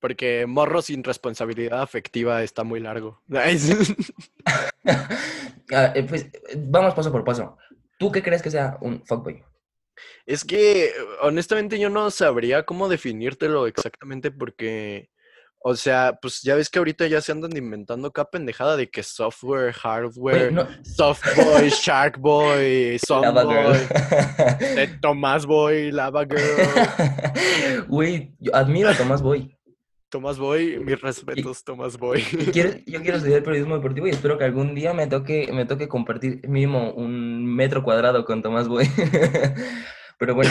porque 0.01 0.47
morro 0.47 0.81
sin 0.81 1.03
responsabilidad 1.03 1.83
afectiva 1.83 2.43
está 2.43 2.65
muy 2.65 2.81
largo. 2.81 3.23
Ah, 5.73 5.93
eh, 5.95 6.03
pues 6.03 6.27
vamos 6.57 6.95
paso 6.95 7.13
por 7.13 7.23
paso. 7.23 7.57
¿Tú 7.97 8.11
qué 8.11 8.25
crees 8.25 8.43
que 8.43 8.51
sea 8.51 8.77
un 8.81 9.07
fuckboy? 9.07 9.45
Es 10.27 10.45
que 10.45 10.93
honestamente 11.23 11.79
yo 11.79 11.91
no 11.91 12.11
sabría 12.11 12.65
cómo 12.65 12.89
definírtelo 12.89 13.67
exactamente 13.67 14.31
porque, 14.31 15.11
o 15.59 15.75
sea, 15.77 16.19
pues 16.21 16.43
ya 16.43 16.55
ves 16.55 16.71
que 16.71 16.79
ahorita 16.79 17.07
ya 17.07 17.21
se 17.21 17.33
andan 17.33 17.57
inventando 17.57 18.13
cada 18.13 18.31
pendejada 18.31 18.77
de 18.77 18.91
que 18.91 19.03
software, 19.03 19.73
hardware, 19.73 20.53
no, 20.53 20.69
softboy, 20.85 21.69
sharkboy, 21.83 22.99
softboy, 22.99 23.77
eh, 24.61 24.99
Tomás 25.01 25.47
Boy, 25.47 25.91
Lava 25.93 26.25
Girl, 26.25 27.87
Güey, 27.89 28.35
admiro 28.53 28.91
a 28.91 28.95
Tomás 28.97 29.23
Boy. 29.23 29.57
Tomás 30.11 30.39
Boy, 30.39 30.79
mis 30.81 31.01
respetos, 31.01 31.63
Tomás 31.65 31.97
Boy. 31.97 32.23
Quiero- 32.53 32.73
yo 32.87 33.01
quiero 33.01 33.17
estudiar 33.19 33.43
periodismo 33.43 33.77
deportivo 33.77 34.07
y 34.07 34.11
espero 34.11 34.37
que 34.37 34.45
algún 34.45 34.75
día 34.75 34.93
me 34.93 35.07
toque, 35.07 35.49
me 35.53 35.65
toque 35.67 35.89
compartir 35.89 36.47
mínimo 36.49 36.93
un 36.93 37.47
metro 37.47 37.83
cuadrado 37.85 38.25
con 38.25 38.43
Tomás 38.43 38.69
Boy. 38.69 38.87
Pero 40.19 40.35
bueno, 40.35 40.51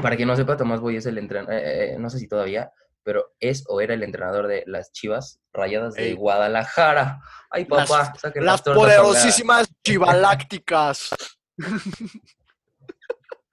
para 0.00 0.16
quien 0.16 0.28
no 0.28 0.36
sepa, 0.36 0.56
Tomás 0.56 0.80
Boy 0.80 0.96
es 0.96 1.04
el 1.06 1.18
entrenador, 1.18 2.00
no 2.00 2.08
sé 2.08 2.18
si 2.18 2.26
todavía, 2.28 2.72
pero 3.02 3.34
es 3.38 3.64
o 3.68 3.80
era 3.82 3.92
el 3.92 4.02
entrenador 4.02 4.46
de 4.46 4.62
las 4.66 4.90
Chivas 4.92 5.38
Rayadas 5.52 5.94
de 5.94 6.08
Ey. 6.08 6.14
Guadalajara. 6.14 7.20
Ay, 7.50 7.66
Las- 7.68 7.90
papá, 7.90 8.12
Las 8.36 8.66
ahogadas. 8.66 9.02
poderosísimas 9.02 9.68
chivalácticas. 9.84 11.10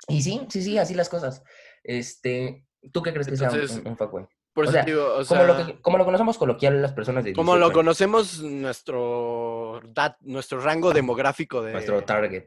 Y 0.08 0.22
sí, 0.22 0.46
sí, 0.50 0.62
sí, 0.62 0.78
así 0.78 0.94
las 0.94 1.10
cosas. 1.10 1.44
Este, 1.84 2.64
¿tú 2.94 3.02
qué 3.02 3.12
crees 3.12 3.28
que 3.28 3.36
sea 3.36 3.48
Entonces, 3.50 3.78
un, 3.78 3.82
un, 3.82 3.88
un 3.90 3.98
fuckboy? 3.98 4.28
Por 4.58 4.66
O 4.66 4.70
eso 4.70 4.74
sea, 4.74 4.86
te 4.86 4.90
digo, 4.92 5.06
o 5.18 5.24
Como, 5.24 5.44
lo 5.44 5.56
sea, 5.56 5.66
que- 5.68 5.82
como 5.82 5.98
lo 6.00 6.06
conocemos 6.06 6.36
coloquial 6.40 6.82
las 6.82 6.92
personas 6.92 7.24
de 7.24 7.32
como 7.34 7.52
18 7.52 7.60
lo 7.60 7.66
años, 7.68 7.74
conocemos 7.76 8.42
nuestro 8.42 9.82
dat- 9.94 10.18
nuestro 10.22 10.60
rango 10.60 10.94
demográfico 10.94 11.62
de 11.62 11.74
nuestro 11.74 12.04
target. 12.04 12.46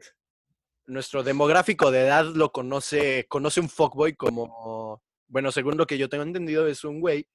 nuestro 0.87 1.23
demográfico 1.23 1.89
de 1.89 2.01
edad 2.01 2.25
lo 2.25 2.51
conoce, 2.51 3.27
conoce 3.29 3.61
un 3.61 3.69
fuckboy 3.69 4.13
como, 4.17 5.01
bueno, 5.29 5.53
según 5.53 5.77
lo 5.77 5.87
que 5.87 5.97
yo 5.97 6.09
tengo 6.09 6.23
entendido, 6.25 6.67
es 6.67 6.83
un 6.83 6.99
güey, 6.99 7.29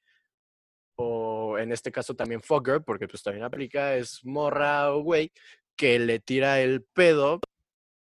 o 0.98 1.56
en 1.58 1.72
este 1.72 1.90
caso 1.90 2.14
también 2.14 2.42
fucker, 2.42 2.82
porque 2.84 3.08
pues 3.08 3.22
también 3.22 3.46
aplica, 3.46 3.96
es 3.96 4.22
morra 4.26 4.92
o 4.92 5.00
güey, 5.02 5.32
que 5.74 5.98
le 5.98 6.18
tira 6.20 6.60
el 6.60 6.84
pedo 6.84 7.40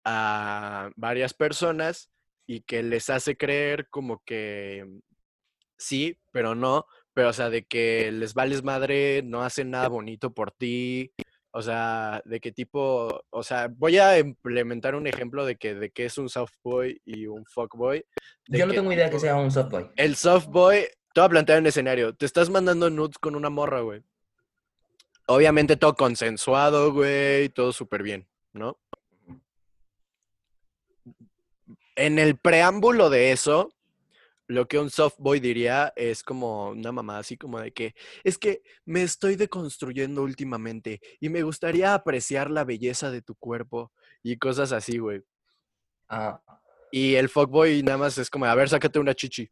a 0.07 0.91
varias 0.97 1.35
personas 1.35 2.11
y 2.49 2.62
que 2.62 2.83
les 2.83 3.11
hace 3.11 3.37
creer 3.37 3.88
como 3.91 4.23
que 4.25 4.87
sí, 5.83 6.19
pero 6.31 6.55
no, 6.55 6.87
pero 7.15 7.29
o 7.29 7.33
sea, 7.33 7.51
de 7.51 7.65
que 7.65 8.11
les 8.12 8.35
vales 8.35 8.62
madre, 8.62 9.23
no 9.23 9.43
hacen 9.43 9.71
nada 9.71 9.89
bonito 9.89 10.33
por 10.33 10.53
ti, 10.53 11.12
o 11.55 11.61
sea, 11.61 12.23
de 12.25 12.41
qué 12.41 12.51
tipo, 12.51 13.25
o 13.29 13.43
sea, 13.43 13.69
voy 13.69 13.99
a 13.99 14.19
implementar 14.19 14.95
un 14.95 15.07
ejemplo 15.07 15.45
de 15.45 15.57
que 15.57 15.75
de 15.75 15.91
qué 15.91 16.07
es 16.07 16.17
un 16.17 16.31
softboy 16.31 17.01
y 17.05 17.27
un 17.27 17.45
fuckboy. 17.45 18.05
de 18.49 18.59
Yo 18.59 18.67
no 18.67 18.73
qué 18.73 18.79
tengo 18.79 18.93
idea 18.93 19.11
que 19.11 19.19
sea 19.21 19.37
un 19.37 19.51
softboy. 19.51 19.91
El 19.97 20.17
softboy, 20.17 20.87
te 21.12 21.21
voy 21.21 21.27
a 21.27 21.29
plantear 21.29 21.61
un 21.61 21.67
escenario. 21.67 22.15
Te 22.15 22.25
estás 22.25 22.49
mandando 22.49 22.89
nudes 22.89 23.19
con 23.19 23.37
una 23.37 23.51
morra, 23.51 23.81
güey. 23.81 24.03
Obviamente 25.27 25.77
todo 25.77 25.95
consensuado, 25.95 26.93
güey, 26.95 27.51
todo 27.51 27.73
súper 27.73 28.03
bien, 28.03 28.27
¿no? 28.55 28.79
En 31.97 32.19
el 32.19 32.39
preámbulo 32.39 33.11
de 33.11 33.33
eso, 33.33 33.71
lo 34.53 34.69
que 34.69 34.79
un 34.79 34.91
softboy 34.91 35.41
diría 35.41 35.93
es 35.97 36.23
como 36.23 36.71
una 36.71 36.93
mamá 36.93 37.19
así 37.19 37.37
como 37.37 37.59
de 37.61 37.73
que 37.73 37.95
es 38.25 38.39
que 38.39 38.63
me 38.85 39.03
estoy 39.03 39.37
deconstruyendo 39.37 40.23
últimamente 40.23 41.01
y 41.21 41.29
me 41.29 41.43
gustaría 41.43 41.95
apreciar 41.95 42.51
la 42.51 42.65
belleza 42.65 43.11
de 43.11 43.23
tu 43.23 43.35
cuerpo 43.35 43.91
y 44.23 44.37
cosas 44.37 44.73
así, 44.73 44.99
güey. 44.99 45.23
Ah, 46.09 46.41
Y 46.91 47.15
el 47.15 47.29
fuckboy 47.29 47.83
nada 47.83 47.99
más 47.99 48.19
es 48.19 48.29
como, 48.29 48.45
a 48.45 48.55
ver, 48.55 48.69
sácate 48.69 48.99
una 48.99 49.15
chichi. 49.15 49.49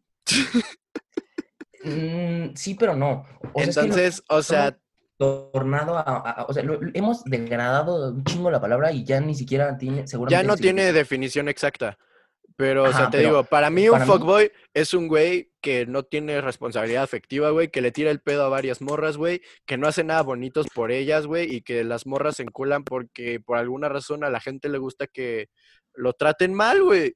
Mm, 1.83 2.55
sí, 2.55 2.75
pero 2.75 2.95
no. 2.95 3.25
O 3.55 3.61
sea, 3.61 3.69
es 3.71 3.77
que 3.77 3.81
lo- 3.81 3.87
Entonces, 3.87 4.23
o 4.29 4.43
sea, 4.43 4.79
tornado 5.17 5.97
a, 5.97 6.01
a- 6.03 6.45
o 6.47 6.53
sea, 6.53 6.63
lo- 6.63 6.79
hemos 6.95 7.25
degradado 7.25 8.11
un 8.13 8.25
chingo 8.25 8.51
la 8.51 8.61
palabra 8.61 8.93
y 8.93 9.05
ya 9.05 9.21
ni 9.21 9.35
siquiera 9.35 9.77
tiene, 9.79 9.99
ya 10.03 10.07
seguramente 10.07 10.47
no 10.47 10.55
el 10.55 10.61
tiene 10.61 10.93
definición 10.93 11.49
exacta. 11.49 11.99
Pero, 12.57 12.85
o 12.85 12.93
sea, 12.93 13.09
te 13.09 13.19
digo, 13.19 13.45
para 13.45 13.71
mí 13.71 13.89
un 13.89 14.01
mí- 14.01 14.07
fuckboy 14.07 14.53
es 14.75 14.93
un 14.93 15.09
güey 15.09 15.51
que 15.63 15.87
no 15.87 16.03
tiene 16.03 16.41
responsabilidad 16.43 17.03
afectiva, 17.03 17.51
güey, 17.51 17.71
que 17.71 17.81
le 17.81 17.91
tira 17.93 18.11
el 18.11 18.21
pedo 18.21 18.45
a 18.45 18.49
varias 18.49 18.83
morras, 18.83 19.17
güey, 19.17 19.41
que 19.67 19.79
no 19.79 19.87
hace 19.89 20.05
nada 20.05 20.23
bonitos 20.23 20.67
por 20.75 20.91
ellas, 20.93 21.27
güey, 21.27 21.55
y 21.55 21.63
que 21.63 21.85
las 21.85 22.07
morras 22.07 22.37
se 22.37 22.43
enculan 22.43 22.85
porque 22.85 23.41
por 23.41 23.57
alguna 23.57 23.89
razón 23.89 24.25
a 24.25 24.31
la 24.31 24.41
gente 24.41 24.69
le 24.69 24.79
gusta 24.79 25.07
que 25.07 25.49
lo 25.95 26.13
traten 26.13 26.53
mal, 26.53 26.83
güey. 26.83 27.15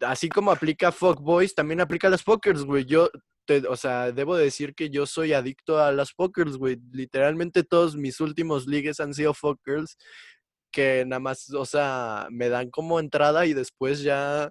Así 0.00 0.28
como 0.28 0.50
aplica 0.50 0.90
fuckboys, 0.92 1.54
también 1.54 1.80
aplica 1.80 2.06
a 2.08 2.10
las 2.10 2.22
fuckers, 2.22 2.64
güey. 2.64 2.84
Yo, 2.84 3.10
te- 3.44 3.66
o 3.68 3.76
sea, 3.76 4.10
debo 4.12 4.36
decir 4.36 4.74
que 4.74 4.88
yo 4.90 5.04
soy 5.06 5.32
adicto 5.34 5.80
a 5.80 5.92
las 5.92 6.12
fuckers, 6.12 6.56
güey. 6.56 6.78
Literalmente 6.92 7.62
todos 7.64 7.96
mis 7.96 8.20
últimos 8.20 8.66
ligues 8.66 9.00
han 9.00 9.12
sido 9.12 9.34
fuckers 9.34 9.96
que 10.72 11.04
nada 11.06 11.20
más, 11.20 11.50
o 11.54 11.64
sea, 11.64 12.26
me 12.30 12.48
dan 12.48 12.70
como 12.70 12.98
entrada 12.98 13.46
y 13.46 13.52
después 13.54 14.02
ya 14.02 14.50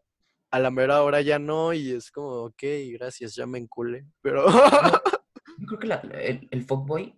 a 0.52 0.60
la 0.60 0.72
mera 0.72 1.02
hora 1.04 1.22
ya 1.22 1.40
no 1.40 1.74
y 1.74 1.92
es 1.92 2.12
como, 2.12 2.28
ok, 2.46 2.64
gracias, 2.94 3.36
ya 3.36 3.46
me 3.46 3.58
encule. 3.58 4.06
Pero 4.22 4.46
yo 5.58 5.66
creo 5.68 5.80
que 5.80 5.88
la- 5.88 6.02
el, 6.14 6.48
el 6.52 6.64
fuckboy, 6.66 7.18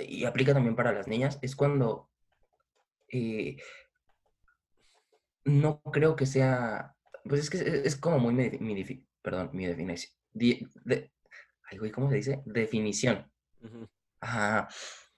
y 0.00 0.24
aplica 0.24 0.54
también 0.54 0.76
para 0.76 0.92
las 0.92 1.08
niñas, 1.08 1.38
es 1.42 1.54
cuando 1.56 2.08
eh, 3.10 3.56
no 5.44 5.80
creo 5.92 6.14
que 6.16 6.26
sea, 6.26 6.94
pues 7.24 7.40
es 7.40 7.50
que 7.50 7.58
es, 7.58 7.64
es 7.64 7.96
como 7.96 8.18
muy 8.18 8.34
mi, 8.34 8.50
mi 8.58 8.74
defi- 8.82 9.06
perdón, 9.22 9.50
mi 9.52 9.66
definición. 9.66 10.12
de- 10.32 11.10
ay, 11.70 11.78
güey, 11.78 11.90
¿cómo 11.90 12.08
se 12.10 12.16
dice? 12.16 12.42
Definición. 12.44 13.30
Ajá. 14.20 14.68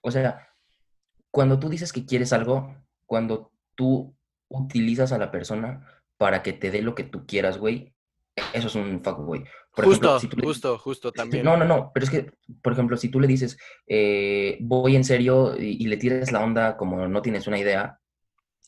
O 0.00 0.10
sea, 0.10 0.48
cuando 1.30 1.58
tú 1.58 1.68
dices 1.68 1.92
que 1.92 2.04
quieres 2.06 2.32
algo, 2.32 2.74
cuando 3.10 3.50
tú 3.74 4.14
utilizas 4.48 5.10
a 5.10 5.18
la 5.18 5.32
persona 5.32 5.84
para 6.16 6.44
que 6.44 6.52
te 6.52 6.70
dé 6.70 6.80
lo 6.80 6.94
que 6.94 7.02
tú 7.02 7.26
quieras, 7.26 7.58
güey, 7.58 7.92
eso 8.54 8.68
es 8.68 8.74
un 8.76 9.02
fuckboy. 9.02 9.44
Por 9.74 9.84
ejemplo, 9.84 10.10
justo, 10.12 10.20
si 10.20 10.28
tú 10.28 10.36
le- 10.36 10.46
justo, 10.46 10.78
justo 10.78 11.10
también. 11.12 11.44
No, 11.44 11.56
no, 11.56 11.64
no, 11.64 11.90
pero 11.92 12.04
es 12.04 12.10
que, 12.10 12.30
por 12.62 12.72
ejemplo, 12.72 12.96
si 12.96 13.08
tú 13.08 13.18
le 13.18 13.26
dices, 13.26 13.58
eh, 13.88 14.58
voy 14.60 14.94
en 14.94 15.02
serio 15.02 15.56
y, 15.58 15.82
y 15.82 15.88
le 15.88 15.96
tiras 15.96 16.30
la 16.30 16.44
onda 16.44 16.76
como 16.76 17.08
no 17.08 17.20
tienes 17.20 17.48
una 17.48 17.58
idea 17.58 17.98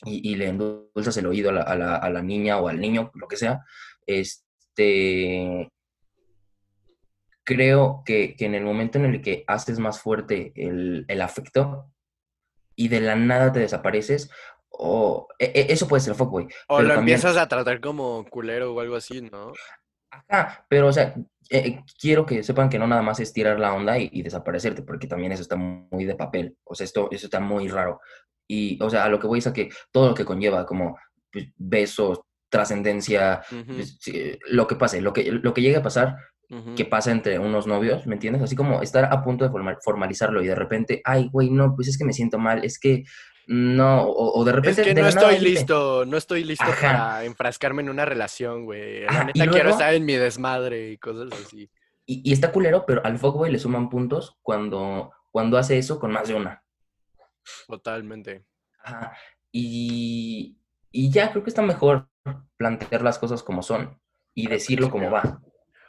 y, 0.05 0.29
y 0.33 0.35
le 0.35 0.49
endulzas 0.49 1.17
el 1.19 1.27
oído 1.27 1.51
a 1.51 1.53
la, 1.53 1.63
a 1.63 1.77
la- 1.77 1.97
a 1.99 2.11
la 2.11 2.21
niña 2.23 2.59
o 2.59 2.67
al 2.67 2.81
niño, 2.81 3.13
lo 3.15 3.29
que 3.29 3.37
sea, 3.37 3.61
este, 4.07 5.69
creo 7.45 8.03
que, 8.05 8.35
que 8.35 8.47
en 8.47 8.57
el 8.57 8.65
momento 8.65 8.99
en 8.99 9.05
el 9.05 9.23
que 9.23 9.45
haces 9.47 9.79
más 9.79 10.01
fuerte 10.01 10.53
el, 10.57 11.05
el 11.07 11.21
afecto 11.21 11.92
y 12.77 12.89
de 12.89 13.01
la 13.01 13.15
nada 13.17 13.53
te 13.53 13.61
desapareces, 13.61 14.31
o 14.71 15.29
e- 15.39 15.53
e- 15.55 15.73
eso 15.73 15.87
puede 15.89 16.01
ser 16.03 16.15
fuckboy. 16.15 16.49
o 16.69 16.81
lo 16.83 16.89
también- 16.89 17.17
empiezas 17.17 17.37
a 17.37 17.49
tratar 17.49 17.81
como 17.81 18.25
culero 18.31 18.73
o 18.75 18.81
algo 18.81 18.97
así, 18.97 19.21
¿no? 19.23 19.53
Ajá, 20.29 20.65
pero 20.69 20.89
o 20.89 20.93
sea, 20.93 21.15
eh, 21.51 21.81
quiero 22.01 22.27
que 22.27 22.43
sepan 22.43 22.69
que 22.69 22.79
no 22.79 22.87
nada 22.87 23.03
más 23.03 23.21
es 23.21 23.33
tirar 23.33 23.59
la 23.59 23.75
onda 23.75 23.99
y, 23.99 24.09
y 24.13 24.23
desaparecerte, 24.23 24.83
porque 24.83 25.07
también 25.07 25.33
eso 25.33 25.43
está 25.43 25.57
muy 25.57 26.05
de 26.05 26.15
papel, 26.15 26.57
o 26.65 26.75
sea, 26.75 26.85
esto, 26.85 27.09
eso 27.11 27.27
está 27.27 27.41
muy 27.41 27.69
raro. 27.69 28.01
Y, 28.49 28.83
o 28.83 28.91
sea, 28.91 29.05
a 29.05 29.09
lo 29.09 29.19
que 29.19 29.27
voy 29.27 29.39
es 29.39 29.47
a 29.47 29.53
que 29.53 29.71
todo 29.91 30.09
lo 30.11 30.15
que 30.15 30.25
conlleva, 30.27 30.67
como 30.67 30.99
pues, 31.31 31.47
besos, 31.57 32.21
trascendencia, 32.51 33.43
Ujú, 33.51 33.75
pues, 33.75 33.97
sí, 34.01 34.39
lo 34.51 34.67
que 34.67 34.77
pase, 34.77 35.01
lo 35.01 35.13
que, 35.15 35.25
lo 35.33 35.55
que 35.55 35.63
llegue 35.63 35.77
a 35.77 35.83
pasar, 35.83 36.17
que 36.77 36.85
pasa 36.85 37.11
entre 37.11 37.39
unos 37.39 37.67
novios, 37.67 38.07
¿me 38.07 38.15
entiendes? 38.15 38.43
Así 38.43 38.55
como 38.55 38.83
estar 38.83 39.05
a 39.13 39.23
punto 39.25 39.45
de 39.45 39.51
formal- 39.51 39.79
formalizarlo 39.83 40.43
y 40.43 40.47
de 40.47 40.55
repente, 40.55 41.01
ay, 41.05 41.29
güey, 41.33 41.51
no, 41.51 41.75
pues 41.75 41.89
es 41.89 41.97
que 41.97 42.05
me 42.05 42.13
siento 42.13 42.39
mal, 42.39 42.65
es 42.65 42.79
que 42.79 43.05
no, 43.47 44.03
o, 44.03 44.39
o 44.39 44.45
de 44.45 44.51
Es 44.51 44.57
repente... 44.57 44.83
que 44.83 44.95
de 44.95 45.03
no 45.03 45.09
nada 45.09 45.31
estoy 45.33 45.39
listo, 45.45 46.05
no 46.05 46.17
estoy 46.17 46.45
listo 46.45 46.65
Ajá. 46.65 46.75
para 46.81 47.25
enfrascarme 47.25 47.83
en 47.83 47.89
una 47.89 48.05
relación, 48.05 48.67
güey. 48.67 49.03
La 49.03 49.09
Ajá, 49.09 49.25
neta 49.25 49.45
y 49.45 49.49
quiero 49.49 49.71
estar 49.71 49.95
en 49.95 50.05
mi 50.05 50.15
desmadre 50.15 50.91
y 50.91 50.99
cosas 50.99 51.29
así. 51.45 51.71
Y, 52.05 52.29
y 52.29 52.33
está 52.33 52.53
culero, 52.53 52.85
pero 52.87 53.01
al 53.05 53.19
fuckboy 53.19 53.51
le 53.51 53.59
suman 53.59 53.89
puntos 53.89 54.37
cuando, 54.43 55.11
cuando 55.31 55.57
hace 55.57 55.79
eso 55.79 55.99
con 55.99 56.13
más 56.13 56.29
de 56.29 56.35
una. 56.35 56.63
Totalmente. 57.67 58.45
Ajá. 58.85 59.17
Y, 59.51 60.59
y 60.91 61.11
ya 61.11 61.31
creo 61.31 61.43
que 61.43 61.51
está 61.51 61.63
mejor 61.63 62.09
plantear 62.57 63.03
las 63.03 63.19
cosas 63.19 63.43
como 63.43 63.63
son 63.63 63.99
y 64.35 64.49
decirlo 64.49 64.91
como 64.91 65.11
va. 65.11 65.41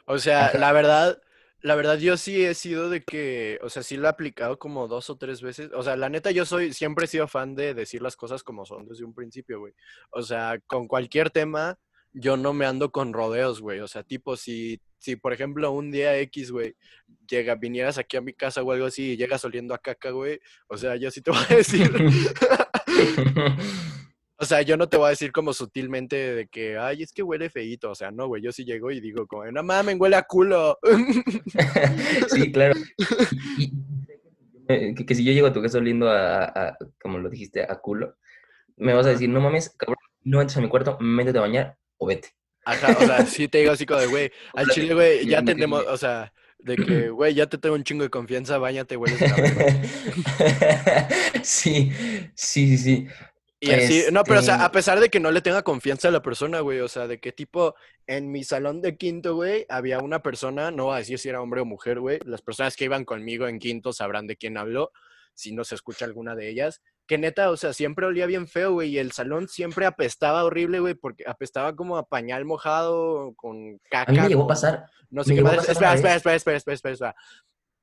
O 0.06 0.18
sea, 0.18 0.52
la 0.54 0.72
verdad, 0.72 1.20
la 1.60 1.74
verdad 1.74 1.98
yo 1.98 2.16
sí 2.16 2.44
he 2.44 2.54
sido 2.54 2.90
de 2.90 3.02
que, 3.02 3.58
o 3.62 3.70
sea, 3.70 3.82
sí 3.82 3.96
lo 3.96 4.06
he 4.06 4.10
aplicado 4.10 4.58
como 4.58 4.86
dos 4.88 5.08
o 5.10 5.16
tres 5.16 5.40
veces. 5.40 5.70
O 5.74 5.82
sea, 5.82 5.96
la 5.96 6.08
neta 6.08 6.30
yo 6.30 6.44
soy, 6.44 6.72
siempre 6.72 7.06
he 7.06 7.08
sido 7.08 7.26
fan 7.26 7.54
de 7.54 7.74
decir 7.74 8.02
las 8.02 8.16
cosas 8.16 8.42
como 8.42 8.66
son 8.66 8.86
desde 8.86 9.04
un 9.04 9.14
principio, 9.14 9.60
güey. 9.60 9.72
O 10.10 10.22
sea, 10.22 10.58
con 10.66 10.86
cualquier 10.88 11.30
tema, 11.30 11.78
yo 12.12 12.36
no 12.36 12.52
me 12.52 12.66
ando 12.66 12.92
con 12.92 13.12
rodeos, 13.12 13.60
güey. 13.60 13.80
O 13.80 13.88
sea, 13.88 14.02
tipo, 14.02 14.36
si, 14.36 14.80
si 14.98 15.16
por 15.16 15.32
ejemplo 15.32 15.72
un 15.72 15.90
día 15.90 16.18
X, 16.18 16.50
güey, 16.50 16.76
llega, 17.26 17.54
vinieras 17.54 17.98
aquí 17.98 18.16
a 18.16 18.20
mi 18.20 18.34
casa 18.34 18.62
o 18.62 18.72
algo 18.72 18.86
así 18.86 19.12
y 19.12 19.16
llegas 19.16 19.44
oliendo 19.44 19.74
a 19.74 19.78
caca, 19.78 20.10
güey, 20.10 20.40
o 20.68 20.76
sea, 20.76 20.96
yo 20.96 21.10
sí 21.10 21.22
te 21.22 21.30
voy 21.30 21.40
a 21.48 21.54
decir. 21.56 21.90
O 24.36 24.44
sea, 24.44 24.62
yo 24.62 24.76
no 24.76 24.88
te 24.88 24.96
voy 24.96 25.06
a 25.06 25.10
decir 25.10 25.30
como 25.30 25.52
sutilmente 25.52 26.16
de 26.34 26.48
que, 26.48 26.76
ay, 26.76 27.02
es 27.02 27.12
que 27.12 27.22
huele 27.22 27.50
feíto. 27.50 27.90
O 27.90 27.94
sea, 27.94 28.10
no, 28.10 28.26
güey, 28.26 28.42
yo 28.42 28.52
sí 28.52 28.64
llego 28.64 28.90
y 28.90 29.00
digo 29.00 29.26
como, 29.26 29.44
no 29.50 29.62
mames, 29.62 29.96
huele 29.98 30.16
a 30.16 30.22
culo. 30.22 30.78
sí, 32.28 32.52
claro. 32.52 32.74
Y, 33.58 33.64
y- 33.64 33.72
que, 34.94 35.06
que 35.06 35.14
si 35.14 35.24
yo 35.24 35.32
llego 35.32 35.46
a 35.46 35.52
tu 35.52 35.62
casa 35.62 35.78
oliendo 35.78 36.08
a, 36.08 36.44
a- 36.44 36.68
a- 36.68 36.76
como 37.00 37.18
lo 37.18 37.28
dijiste, 37.30 37.62
a 37.62 37.76
culo, 37.80 38.16
me 38.76 38.94
vas 38.94 39.06
a 39.06 39.10
decir, 39.10 39.28
no 39.28 39.40
mames, 39.40 39.70
cabrón, 39.76 39.98
no 40.22 40.40
entres 40.40 40.56
a 40.56 40.60
mi 40.62 40.68
cuarto, 40.68 40.96
métete 41.00 41.38
a 41.38 41.42
bañar 41.42 41.76
o 41.98 42.06
vete. 42.06 42.30
Ajá, 42.64 42.96
o 42.98 43.06
sea, 43.06 43.26
sí 43.26 43.46
te 43.46 43.58
digo 43.58 43.72
así 43.72 43.84
como 43.86 44.00
de, 44.00 44.06
güey, 44.06 44.32
al 44.54 44.66
chile, 44.68 44.94
güey, 44.94 45.26
ya 45.26 45.44
tenemos, 45.44 45.84
o 45.86 45.96
sea, 45.98 46.32
de 46.58 46.76
que, 46.76 47.08
güey, 47.10 47.34
ya 47.34 47.46
te 47.46 47.58
tengo 47.58 47.74
un 47.74 47.84
chingo 47.84 48.04
de 48.04 48.10
confianza, 48.10 48.56
bañate, 48.58 48.96
hueles 48.96 49.18
sí, 51.42 51.92
sí, 52.34 52.34
sí, 52.34 52.78
sí. 52.78 53.06
Y 53.64 53.72
así, 53.72 54.04
no, 54.12 54.24
pero 54.24 54.40
o 54.40 54.42
sea, 54.42 54.54
Este- 54.54 54.64
a 54.66 54.72
pesar 54.72 55.00
de 55.00 55.08
que 55.08 55.20
no 55.20 55.30
le 55.30 55.40
tenga 55.40 55.62
confianza 55.62 56.08
a 56.08 56.10
la 56.10 56.22
persona, 56.22 56.60
güey, 56.60 56.80
o 56.80 56.88
sea, 56.88 57.06
de 57.06 57.18
que 57.20 57.32
tipo, 57.32 57.74
en 58.06 58.30
mi 58.30 58.44
salón 58.44 58.82
de 58.82 58.96
quinto, 58.96 59.34
güey, 59.34 59.66
había 59.68 59.98
una 59.98 60.22
persona, 60.22 60.70
no 60.70 60.84
voy 60.86 60.94
a 60.96 60.98
decir 60.98 61.18
si 61.18 61.28
era 61.28 61.40
hombre 61.40 61.60
o 61.60 61.64
mujer, 61.64 62.00
güey, 62.00 62.18
las 62.24 62.42
personas 62.42 62.76
que 62.76 62.84
iban 62.84 63.04
conmigo 63.04 63.46
en 63.48 63.58
quinto 63.58 63.92
sabrán 63.92 64.26
de 64.26 64.36
quién 64.36 64.56
hablo, 64.56 64.92
si 65.34 65.52
no 65.52 65.64
se 65.64 65.74
escucha 65.74 66.04
alguna 66.04 66.34
de 66.34 66.48
ellas, 66.48 66.80
que 67.06 67.18
neta, 67.18 67.50
o 67.50 67.56
sea, 67.56 67.72
siempre 67.72 68.06
olía 68.06 68.24
bien 68.26 68.48
feo, 68.48 68.72
güey, 68.72 68.90
y 68.90 68.98
el 68.98 69.12
salón 69.12 69.48
siempre 69.48 69.84
apestaba 69.84 70.44
horrible, 70.44 70.80
güey, 70.80 70.94
porque 70.94 71.24
apestaba 71.26 71.74
como 71.76 71.98
a 71.98 72.08
pañal 72.08 72.44
mojado, 72.44 73.34
con 73.36 73.78
caca. 73.90 74.10
A 74.10 74.14
mí 74.14 74.20
me 74.20 74.28
llegó 74.28 74.44
a 74.44 74.48
pasar, 74.48 74.86
No 75.10 75.22
sé 75.22 75.34
qué 75.34 75.42
más. 75.42 75.68
Espera, 75.68 75.94
espera, 75.94 76.14
espera, 76.16 76.36
espera, 76.36 76.56
espera, 76.56 76.92
espera. 76.92 77.14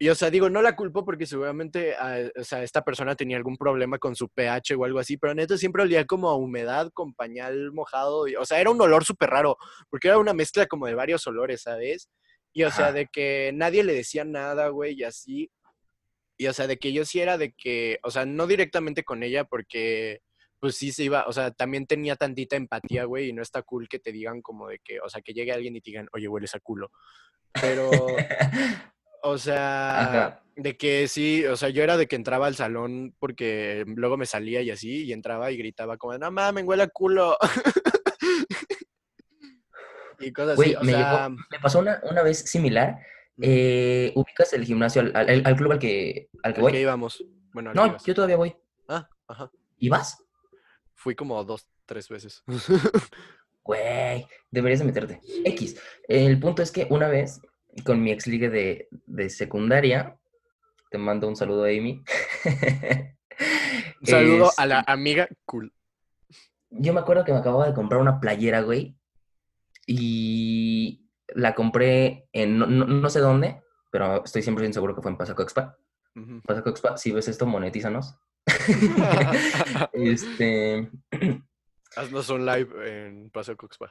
Y 0.01 0.09
o 0.09 0.15
sea, 0.15 0.31
digo, 0.31 0.49
no 0.49 0.63
la 0.63 0.75
culpo 0.75 1.05
porque 1.05 1.27
seguramente, 1.27 1.93
ah, 1.93 2.17
o 2.35 2.43
sea, 2.43 2.63
esta 2.63 2.81
persona 2.83 3.15
tenía 3.15 3.37
algún 3.37 3.55
problema 3.55 3.99
con 3.99 4.15
su 4.15 4.29
pH 4.29 4.73
o 4.73 4.83
algo 4.83 4.97
así, 4.97 5.15
pero 5.15 5.35
neta 5.35 5.55
siempre 5.59 5.83
olía 5.83 6.05
como 6.05 6.27
a 6.31 6.35
humedad 6.35 6.89
con 6.91 7.13
pañal 7.13 7.71
mojado. 7.71 8.27
y- 8.27 8.35
o 8.35 8.43
sea, 8.43 8.59
era 8.59 8.71
un 8.71 8.81
olor 8.81 9.05
súper 9.05 9.29
raro, 9.29 9.57
porque 9.91 10.07
era 10.07 10.17
una 10.17 10.33
mezcla 10.33 10.65
como 10.65 10.87
de 10.87 10.95
varios 10.95 11.27
olores, 11.27 11.61
¿sabes? 11.61 12.09
Y 12.51 12.63
o 12.63 12.71
sea, 12.71 12.91
de 12.91 13.05
que 13.13 13.51
nadie 13.53 13.83
le 13.83 13.93
decía 13.93 14.25
nada, 14.25 14.69
güey, 14.69 14.95
y 14.99 15.03
así. 15.03 15.51
Y 16.35 16.47
o 16.47 16.53
sea, 16.53 16.65
de 16.65 16.77
que 16.77 16.93
yo 16.93 17.05
sí 17.05 17.19
era 17.19 17.37
de 17.37 17.53
que, 17.53 17.99
o 18.01 18.09
sea, 18.09 18.25
no 18.25 18.47
directamente 18.47 19.03
con 19.03 19.21
ella 19.21 19.43
porque 19.43 20.21
pues 20.59 20.77
sí 20.77 20.91
se 20.91 21.03
iba, 21.03 21.25
o 21.27 21.31
sea, 21.31 21.51
también 21.51 21.85
tenía 21.85 22.15
tantita 22.15 22.55
empatía, 22.55 23.03
güey, 23.03 23.29
y 23.29 23.33
no 23.33 23.43
está 23.43 23.61
cool 23.61 23.87
que 23.87 23.99
te 23.99 24.11
digan 24.11 24.41
como 24.41 24.67
de 24.67 24.79
que, 24.83 24.99
o 24.99 25.09
sea, 25.09 25.21
que 25.21 25.33
llegue 25.33 25.51
alguien 25.51 25.75
y 25.75 25.81
te 25.81 25.91
digan, 25.91 26.07
oye, 26.11 26.27
hueles 26.27 26.55
a 26.55 26.59
culo. 26.59 26.89
Pero, 27.53 27.91
o 29.23 29.37
sea, 29.37 30.01
Ajá. 30.01 30.43
de 30.55 30.77
que 30.77 31.07
sí, 31.07 31.45
o 31.45 31.55
sea, 31.55 31.69
yo 31.69 31.83
era 31.83 31.97
de 31.97 32.07
que 32.07 32.15
entraba 32.15 32.47
al 32.47 32.55
salón 32.55 33.15
porque 33.19 33.83
luego 33.87 34.17
me 34.17 34.25
salía 34.25 34.61
y 34.61 34.71
así, 34.71 35.03
y 35.05 35.13
entraba 35.13 35.51
y 35.51 35.57
gritaba 35.57 35.97
como, 35.97 36.17
no 36.17 36.31
mames, 36.31 36.65
huele 36.65 36.83
a 36.83 36.87
culo. 36.87 37.37
y 40.19 40.31
cosas 40.33 40.59
así, 40.59 40.75
o 40.75 40.81
me, 40.83 40.91
llegó- 40.93 41.03
sea, 41.03 41.29
me 41.29 41.59
pasó 41.61 41.79
una, 41.79 42.01
una 42.09 42.21
vez 42.23 42.39
similar. 42.39 42.97
eh, 43.41 44.11
ubicas 44.15 44.53
el 44.53 44.65
gimnasio, 44.65 45.01
al, 45.01 45.15
al- 45.15 45.41
al 45.45 45.55
club 45.55 45.71
al 45.71 45.79
que, 45.79 46.29
al 46.43 46.53
que 46.53 46.59
al 46.59 46.63
voy. 46.63 46.71
que 46.73 46.81
íbamos. 46.81 47.23
Bueno, 47.53 47.71
que 47.71 47.75
No, 47.75 47.97
yo 48.05 48.13
todavía 48.13 48.37
voy. 48.37 48.55
Ah, 48.87 49.07
ajá. 49.27 49.51
¿Y 49.77 49.89
vas? 49.89 50.23
Fui 50.95 51.15
como 51.15 51.43
dos, 51.43 51.67
tres 51.85 52.07
veces. 52.09 52.43
Güey, 53.63 54.25
deberías 54.49 54.79
de 54.79 54.85
meterte. 54.85 55.21
X. 55.45 55.79
El 56.07 56.39
punto 56.39 56.63
es 56.63 56.71
que 56.71 56.87
una 56.89 57.07
vez, 57.07 57.39
con 57.85 58.01
mi 58.03 58.11
ex 58.11 58.27
ligue 58.27 58.49
de, 58.49 58.87
de 59.05 59.29
secundaria, 59.29 60.17
te 60.89 60.97
mando 60.97 61.27
un 61.27 61.35
saludo, 61.35 61.63
Amy. 61.65 62.03
Un 64.01 64.07
saludo 64.07 64.51
a 64.57 64.65
la 64.65 64.79
Este, 64.79 64.91
amiga 64.91 65.27
cool. 65.45 65.73
Yo 66.69 66.93
me 66.93 66.99
acuerdo 67.01 67.23
que 67.25 67.31
me 67.33 67.39
acababa 67.39 67.67
de 67.67 67.73
comprar 67.73 68.01
una 68.01 68.19
playera, 68.19 68.61
güey. 68.61 68.95
Y 69.87 71.07
la 71.27 71.53
compré 71.55 72.27
en 72.33 72.57
no, 72.57 72.65
no- 72.67 72.85
no 72.85 73.09
sé 73.09 73.19
dónde. 73.19 73.61
pero 73.91 74.23
estoy 74.23 74.41
siempre 74.41 74.61
bien 74.63 74.73
seguro 74.73 74.95
que 74.95 75.01
fue 75.01 75.11
en 75.11 75.17
Pasaco 75.17 75.41
Expa. 75.43 75.77
Ujú. 76.15 76.41
Pasaco 76.41 76.69
Expa, 76.69 76.97
si 76.97 77.11
ves 77.11 77.27
esto, 77.27 77.45
monetízanos. 77.45 78.15
este, 79.93 80.89
Haznos 81.95 82.29
un 82.29 82.45
live 82.45 82.69
en 83.07 83.29
Paseo 83.31 83.57
Coxpa. 83.57 83.89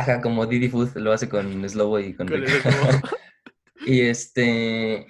Ajá, 0.00 0.20
como 0.20 0.46
Didi 0.46 0.68
Food 0.68 0.96
lo 0.96 1.12
hace 1.12 1.28
con 1.28 1.68
Slobo 1.68 1.98
y 1.98 2.14
con 2.14 2.26
Rick. 2.28 2.48
Y 3.86 4.00
este, 4.00 5.06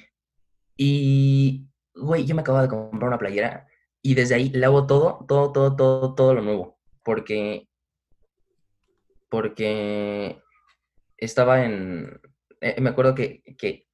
y, 0.76 1.68
güey, 1.94 2.24
yo 2.24 2.34
me 2.34 2.40
acabo 2.40 2.60
de 2.60 2.66
comprar 2.68 3.06
una 3.08 3.18
playera 3.18 3.68
y 4.02 4.14
desde 4.14 4.34
ahí 4.34 4.50
lavo 4.50 4.86
todo, 4.86 5.24
todo, 5.28 5.52
todo, 5.52 5.76
todo, 5.76 6.14
todo 6.16 6.34
lo 6.34 6.42
nuevo. 6.42 6.78
Porque, 7.04 7.68
porque 9.28 10.40
estaba 11.16 11.64
en, 11.64 12.20
eh, 12.60 12.80
me 12.80 12.90
acuerdo 12.90 13.14
que, 13.14 13.42
que 13.56 13.86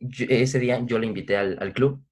yo- 0.00 0.26
ese 0.28 0.58
día 0.58 0.80
yo 0.84 0.98
le 0.98 1.06
invité 1.06 1.36
al, 1.36 1.56
al 1.60 1.72
club 1.72 2.02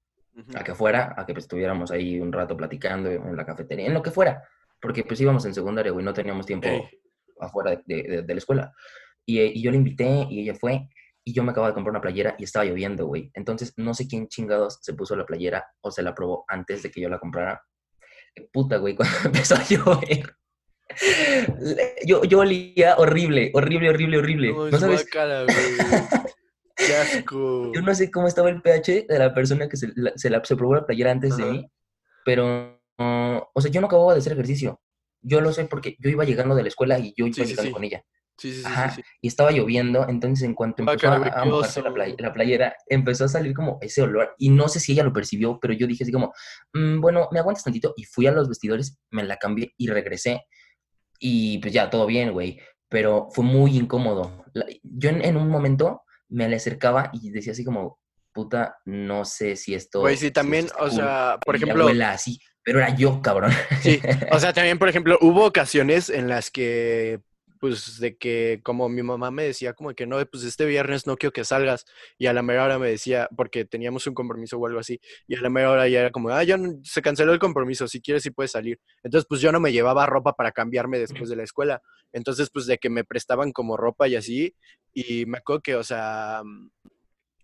a 0.55 0.63
que 0.63 0.75
fuera, 0.75 1.13
a 1.17 1.25
que 1.25 1.33
pues, 1.33 1.45
estuviéramos 1.45 1.91
ahí 1.91 2.19
un 2.19 2.31
rato 2.31 2.55
platicando 2.55 3.09
en 3.09 3.35
la 3.35 3.45
cafetería, 3.45 3.87
en 3.87 3.93
lo 3.95 4.03
que 4.03 4.11
fuera, 4.11 4.43
porque 4.79 5.03
pues 5.03 5.19
íbamos 5.19 5.43
en 5.45 5.53
secundaria, 5.53 5.91
güey, 5.91 6.05
no 6.05 6.13
teníamos 6.13 6.45
tiempo 6.45 6.67
Ey. 6.67 6.83
Afuera 7.39 7.71
de, 7.71 7.83
de- 8.03 8.21
de- 8.23 8.33
la 8.33 8.37
escuela. 8.37 8.73
Y, 9.25 9.39
eh, 9.39 9.51
y 9.53 9.61
yo 9.61 9.71
le 9.71 9.77
invité 9.77 10.25
y 10.29 10.41
ella 10.41 10.55
fue, 10.55 10.87
y 11.23 11.33
yo 11.33 11.43
me 11.43 11.51
acababa 11.51 11.71
de 11.71 11.73
comprar 11.75 11.91
una 11.91 12.01
playera 12.01 12.35
y 12.37 12.45
estaba 12.45 12.63
lloviendo, 12.65 13.05
güey. 13.07 13.29
Entonces, 13.33 13.73
no 13.77 13.93
sé 13.93 14.07
quién 14.07 14.27
chingados 14.29 14.79
se 14.81 14.93
puso 14.93 15.15
la 15.15 15.25
playera 15.25 15.65
o 15.81 15.91
se 15.91 16.01
la 16.01 16.15
probó 16.15 16.45
antes 16.47 16.83
de 16.83 16.91
que 16.91 17.01
yo 17.01 17.09
la 17.09 17.19
comprara. 17.19 17.61
Eh, 18.35 18.47
Puta, 18.53 18.77
güey, 18.77 18.95
cuando 18.95 19.15
empezó 19.25 19.55
a 19.55 19.63
llover. 19.63 20.35
Yo, 22.05 22.23
yo 22.23 22.39
olía 22.39 22.95
horrible, 22.97 23.51
horrible, 23.53 23.89
horrible, 23.89 24.17
horrible. 24.19 24.51
No, 24.53 24.57
No, 24.59 24.67
es 24.67 24.79
sabes, 24.79 25.05
güey. 25.45 25.55
Qué 26.77 26.95
asco. 26.95 27.71
yo 27.73 27.81
no 27.81 27.93
sé 27.95 28.11
cómo 28.11 28.27
estaba 28.27 28.49
el 28.49 28.61
pH 28.61 29.07
de 29.09 29.19
la 29.19 29.33
persona 29.33 29.67
que 29.67 29.75
se, 29.77 29.87
la, 29.95 30.13
se, 30.15 30.29
la- 30.29 30.43
se 30.45 30.55
probó 30.55 30.75
la 30.75 30.85
playera 30.85 31.11
antes 31.11 31.35
de 31.35 31.43
mí, 31.43 31.71
pero, 32.23 32.79
uh, 32.99 33.39
o 33.51 33.61
sea, 33.61 33.71
yo 33.71 33.81
no 33.81 33.87
acababa 33.87 34.13
de 34.13 34.19
hacer 34.19 34.33
ejercicio. 34.33 34.79
Yo 35.27 35.41
lo 35.41 35.51
sé 35.51 35.65
porque 35.65 35.95
yo 35.99 36.09
iba 36.09 36.23
llegando 36.25 36.55
de 36.55 36.61
la 36.63 36.67
escuela 36.69 36.97
y 36.99 37.13
yo 37.17 37.25
iba 37.27 37.35
Sí, 37.35 37.41
llegando 37.45 37.61
sí. 37.63 37.71
con 37.71 37.83
ella. 37.83 38.03
Sí, 38.39 38.51
sí, 38.53 38.61
sí, 38.61 38.65
Ajá, 38.67 38.89
sí, 38.91 39.01
sí. 39.01 39.07
y 39.21 39.27
estaba 39.29 39.51
lloviendo, 39.51 40.07
entonces 40.07 40.45
en 40.45 40.53
cuanto 40.53 40.83
empezó 40.83 41.07
Guácala, 41.07 41.17
güey, 41.17 41.31
a, 41.31 41.41
a 41.41 41.45
mojarse 41.45 41.81
la, 41.81 41.91
play- 41.91 42.15
la 42.19 42.31
playera, 42.33 42.75
empezó 42.85 43.25
a 43.25 43.27
salir 43.27 43.53
como 43.55 43.79
ese 43.81 44.03
olor, 44.03 44.35
y 44.37 44.49
no 44.51 44.67
sé 44.67 44.79
si 44.79 44.91
ella 44.91 45.03
lo 45.03 45.11
percibió, 45.11 45.59
pero 45.59 45.73
yo 45.73 45.87
dije 45.87 46.03
así 46.03 46.11
como, 46.11 46.31
"Mm, 46.73 47.01
bueno, 47.01 47.29
me 47.31 47.39
aguantas 47.39 47.63
tantito, 47.63 47.93
y 47.97 48.03
fui 48.03 48.27
a 48.27 48.31
los 48.31 48.47
vestidores, 48.47 48.99
me 49.09 49.23
la 49.23 49.37
cambié 49.37 49.73
y 49.75 49.87
regresé, 49.87 50.43
y 51.19 51.57
pues 51.59 51.73
ya, 51.73 51.89
todo 51.89 52.05
bien, 52.05 52.31
güey, 52.31 52.59
pero 52.89 53.27
fue 53.31 53.43
muy 53.43 53.75
incómodo. 53.75 54.45
La- 54.53 54.67
yo 54.83 55.09
en, 55.09 55.25
en 55.25 55.35
un 55.35 55.49
momento 55.49 56.03
me 56.29 56.47
le 56.47 56.57
acercaba 56.57 57.09
y 57.13 57.31
decía 57.31 57.53
así 57.53 57.63
como, 57.65 57.99
puta, 58.33 58.77
no 58.85 59.25
sé 59.25 59.55
si 59.55 59.73
esto... 59.73 60.01
Güey, 60.01 60.15
sí, 60.15 60.27
si 60.27 60.31
también, 60.31 60.67
o 60.77 60.89
cool, 60.89 60.91
sea, 60.91 61.39
por 61.43 61.57
ya 61.57 61.63
ejemplo, 61.63 61.85
huela 61.87 62.11
así, 62.11 62.39
pero 62.67 62.79
era 62.79 62.93
yo, 62.93 63.21
cabrón. 63.21 63.53
sí, 63.79 64.01
o 64.29 64.37
sea, 64.41 64.51
también, 64.51 64.77
por 64.77 64.89
ejemplo, 64.89 65.17
hubo 65.21 65.45
ocasiones 65.45 66.09
en 66.09 66.27
las 66.27 66.51
que, 66.51 67.21
pues, 67.61 67.97
de 68.01 68.17
que, 68.17 68.59
como 68.61 68.89
mi 68.89 69.03
mamá 69.03 69.31
me 69.31 69.43
decía, 69.43 69.71
como 69.71 69.93
que 69.93 70.05
no, 70.05 70.17
pues 70.25 70.43
este 70.43 70.65
viernes 70.65 71.07
no 71.07 71.15
quiero 71.15 71.31
que 71.31 71.45
salgas, 71.45 71.85
y 72.17 72.25
a 72.25 72.33
la 72.33 72.41
mera 72.41 72.65
hora 72.65 72.77
me 72.77 72.89
decía, 72.89 73.29
porque 73.37 73.63
teníamos 73.63 74.05
un 74.05 74.13
compromiso 74.13 74.57
o 74.57 74.67
algo 74.67 74.81
así, 74.81 74.99
y 75.29 75.35
a 75.37 75.41
la 75.41 75.49
mera 75.49 75.71
hora 75.71 75.87
ya 75.87 76.01
era 76.01 76.11
como, 76.11 76.27
ah, 76.29 76.43
ya 76.43 76.57
no- 76.57 76.73
se 76.83 77.01
canceló 77.01 77.31
el 77.31 77.39
compromiso, 77.39 77.87
si 77.87 78.01
quieres 78.01 78.23
sí 78.23 78.31
puedes 78.31 78.51
salir. 78.51 78.81
Entonces, 79.01 79.25
pues 79.29 79.39
yo 79.39 79.53
no 79.53 79.61
me 79.61 79.71
llevaba 79.71 80.05
ropa 80.05 80.33
para 80.33 80.51
cambiarme 80.51 80.99
después 80.99 81.29
de 81.29 81.37
la 81.37 81.43
escuela, 81.43 81.81
entonces, 82.11 82.49
pues, 82.51 82.65
de 82.65 82.77
que 82.79 82.89
me 82.89 83.05
prestaban 83.05 83.53
como 83.53 83.77
ropa 83.77 84.09
y 84.09 84.17
así, 84.17 84.53
y 84.93 85.25
me 85.25 85.37
acuerdo 85.37 85.61
que, 85.61 85.75
o 85.77 85.85
sea, 85.85 86.41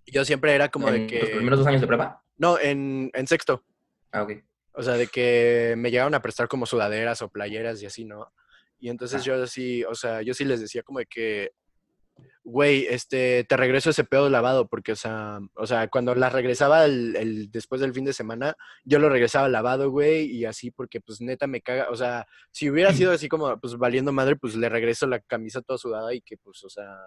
yo 0.06 0.26
siempre 0.26 0.54
era 0.54 0.68
como 0.68 0.92
de 0.92 1.08
que, 1.08 1.22
los 1.22 1.30
primeros 1.30 1.60
dos 1.60 1.68
años 1.70 1.80
de 1.80 1.88
prepa. 1.88 2.22
no, 2.36 2.60
en, 2.60 3.10
en 3.14 3.26
sexto. 3.26 3.64
Ah, 4.12 4.24
ok. 4.24 4.34
O 4.74 4.84
sea, 4.84 4.94
de 4.96 5.08
que 5.08 5.76
me 5.78 5.92
llegaron 5.92 6.16
a 6.16 6.22
prestar 6.22 6.48
como 6.48 6.66
sudaderas 6.66 7.22
o 7.22 7.30
playeras 7.30 7.82
y 7.82 7.86
así, 7.86 8.06
¿no? 8.06 8.32
Y 8.80 8.90
entonces 8.90 9.22
Ah. 9.22 9.26
yo 9.26 9.48
sí, 9.48 9.84
o 9.86 9.96
sea, 9.96 10.22
yo 10.22 10.34
sí 10.34 10.44
les 10.46 10.60
decía 10.60 10.84
como 10.84 11.00
de 11.00 11.06
que, 11.06 11.52
güey, 12.44 12.86
este, 12.90 13.44
te 13.46 13.56
regreso 13.58 13.90
ese 13.90 14.04
pedo 14.04 14.30
lavado, 14.30 14.68
porque, 14.68 14.92
o 14.92 14.96
sea, 14.96 15.40
o 15.56 15.66
sea, 15.66 15.88
cuando 15.88 16.14
las 16.14 16.34
regresaba 16.34 16.84
el, 16.86 17.16
el- 17.16 17.52
después 17.52 17.80
del 17.82 17.94
fin 17.94 18.04
de 18.06 18.14
semana, 18.14 18.56
yo 18.84 19.00
lo 19.00 19.10
regresaba 19.10 19.48
lavado, 19.48 19.90
güey, 19.90 20.26
y 20.26 20.46
así, 20.46 20.70
porque, 20.70 21.00
pues, 21.02 21.22
neta, 21.22 21.48
me 21.48 21.62
caga, 21.62 21.88
o 21.90 21.96
sea, 21.96 22.28
si 22.52 22.70
hubiera 22.70 22.92
sido 22.94 23.12
así 23.14 23.30
como, 23.30 23.58
pues, 23.60 23.76
valiendo 23.78 24.12
madre, 24.12 24.36
pues, 24.36 24.56
le 24.56 24.68
regreso 24.70 25.08
la 25.08 25.20
camisa 25.20 25.62
toda 25.62 25.78
sudada 25.78 26.14
y 26.14 26.22
que, 26.22 26.36
pues, 26.38 26.64
o 26.64 26.70
sea, 26.70 26.98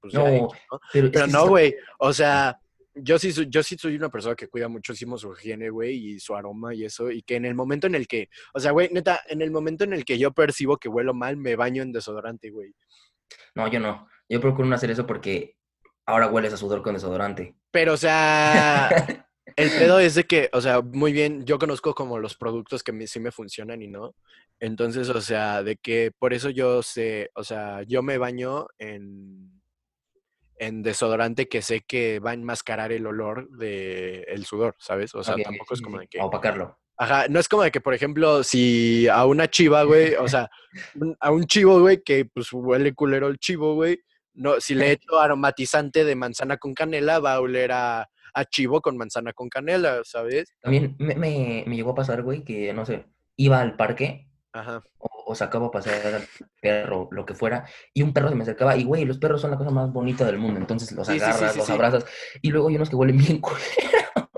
pues, 0.00 0.12
No, 0.14 0.26
¿no? 0.28 0.48
pero, 0.92 1.10
Pero 1.12 1.26
no, 1.28 1.46
güey. 1.46 1.76
O 1.98 2.12
sea, 2.12 2.58
yo 2.94 3.18
sí, 3.18 3.32
soy- 3.32 3.48
yo 3.48 3.62
sí 3.62 3.76
soy 3.78 3.96
una 3.96 4.08
persona 4.10 4.34
que 4.34 4.48
cuida 4.48 4.68
muchísimo 4.68 5.16
su 5.18 5.32
higiene, 5.32 5.70
güey, 5.70 6.14
y 6.14 6.20
su 6.20 6.34
aroma 6.34 6.74
y 6.74 6.84
eso. 6.84 7.10
Y 7.10 7.22
que 7.22 7.36
en 7.36 7.44
el 7.44 7.54
momento 7.54 7.86
en 7.86 7.94
el 7.94 8.06
que, 8.06 8.28
o 8.54 8.60
sea, 8.60 8.72
güey, 8.72 8.88
neta, 8.92 9.20
en 9.28 9.42
el 9.42 9.50
momento 9.50 9.84
en 9.84 9.92
el 9.92 10.04
que 10.04 10.18
yo 10.18 10.32
percibo 10.32 10.76
que 10.76 10.88
huelo 10.88 11.14
mal, 11.14 11.36
me 11.36 11.56
baño 11.56 11.82
en 11.82 11.92
desodorante, 11.92 12.50
güey. 12.50 12.74
No, 13.54 13.68
yo 13.68 13.80
no. 13.80 14.08
Yo 14.28 14.40
procuro 14.40 14.66
no 14.68 14.74
hacer 14.74 14.90
eso 14.90 15.06
porque 15.06 15.56
ahora 16.06 16.28
hueles 16.28 16.52
a 16.52 16.56
sudor 16.56 16.82
con 16.82 16.94
desodorante. 16.94 17.54
Pero, 17.70 17.94
o 17.94 17.96
sea, 17.96 18.88
el 19.56 19.70
pedo 19.70 19.98
es 20.00 20.14
de 20.14 20.24
que, 20.24 20.48
o 20.52 20.60
sea, 20.60 20.80
muy 20.82 21.12
bien, 21.12 21.44
yo 21.44 21.58
conozco 21.58 21.94
como 21.94 22.18
los 22.18 22.36
productos 22.36 22.82
que 22.82 22.92
me- 22.92 23.06
sí 23.06 23.20
me 23.20 23.30
funcionan 23.32 23.82
y 23.82 23.88
no. 23.88 24.14
Entonces, 24.60 25.08
o 25.08 25.20
sea, 25.20 25.62
de 25.62 25.76
que 25.76 26.12
por 26.18 26.32
eso 26.32 26.48
yo 26.50 26.82
sé, 26.82 27.30
o 27.34 27.42
sea, 27.42 27.82
yo 27.82 28.02
me 28.02 28.16
baño 28.18 28.66
en, 28.78 29.61
en 30.62 30.82
desodorante 30.82 31.48
que 31.48 31.60
sé 31.62 31.80
que 31.80 32.20
va 32.20 32.30
a 32.30 32.34
enmascarar 32.34 32.92
el 32.92 33.06
olor 33.06 33.48
del 33.50 34.24
el 34.28 34.44
sudor, 34.44 34.76
¿sabes? 34.78 35.14
O 35.14 35.22
sea, 35.24 35.34
tampoco 35.36 35.74
es 35.74 35.78
sí, 35.78 35.84
como 35.84 35.96
sí, 35.96 36.02
de 36.02 36.08
que... 36.08 36.20
A 36.20 36.24
opacarlo. 36.26 36.78
Ajá, 36.96 37.26
no 37.28 37.40
es 37.40 37.48
como 37.48 37.62
de 37.64 37.72
que, 37.72 37.80
por 37.80 37.94
ejemplo, 37.94 38.44
si 38.44 39.08
a 39.08 39.24
una 39.26 39.48
chiva, 39.50 39.82
güey, 39.82 40.14
o 40.14 40.28
sea, 40.28 40.48
un- 40.94 41.16
a 41.18 41.30
un 41.32 41.44
chivo, 41.46 41.80
güey, 41.80 42.02
que 42.02 42.26
pues 42.26 42.52
huele 42.52 42.94
culero 42.94 43.26
el 43.28 43.38
chivo, 43.38 43.74
güey, 43.74 43.98
no, 44.34 44.60
si 44.60 44.74
le 44.74 44.90
echo 44.92 45.18
aromatizante 45.18 46.04
de 46.04 46.14
manzana 46.14 46.58
con 46.58 46.74
canela, 46.74 47.18
va 47.18 47.34
a 47.34 47.40
oler 47.40 47.72
a, 47.72 48.08
a 48.34 48.44
chivo 48.44 48.80
con 48.80 48.96
manzana 48.96 49.32
con 49.32 49.48
canela, 49.48 50.02
¿sabes? 50.04 50.54
También 50.60 50.94
me, 50.98 51.14
me- 51.16 51.64
me 51.66 51.74
llegó 51.76 51.90
a 51.90 51.94
pasar, 51.96 52.22
güey, 52.22 52.44
que, 52.44 52.72
no 52.72 52.86
sé, 52.86 53.04
iba 53.36 53.60
al 53.60 53.74
parque 53.76 54.28
Ajá. 54.52 54.82
o, 54.98 55.08
o 55.26 55.34
sacaba 55.34 55.66
a 55.68 55.70
pasear 55.70 56.14
al 56.14 56.28
perro, 56.60 57.08
lo 57.10 57.24
que 57.24 57.34
fuera, 57.34 57.64
y 57.94 58.02
un 58.02 58.12
perro 58.12 58.28
se 58.28 58.34
me 58.34 58.42
acercaba, 58.42 58.76
y, 58.76 58.84
güey, 58.84 59.04
los 59.04 59.18
perros 59.18 59.40
son 59.40 59.50
la 59.50 59.56
cosa 59.56 59.70
más 59.70 59.92
bonita 59.92 60.24
del 60.26 60.38
mundo, 60.38 60.60
entonces 60.60 60.92
los 60.92 61.06
Sí, 61.06 61.14
sí, 61.14 61.18
sí, 61.20 61.24
agarras, 61.24 61.52
sí, 61.52 61.58
los 61.58 61.70
abrazas, 61.70 62.04
y 62.42 62.50
luego 62.50 62.68
hay 62.68 62.76
unos 62.76 62.90
que 62.90 62.96
huelen 62.96 63.16
bien. 63.18 63.40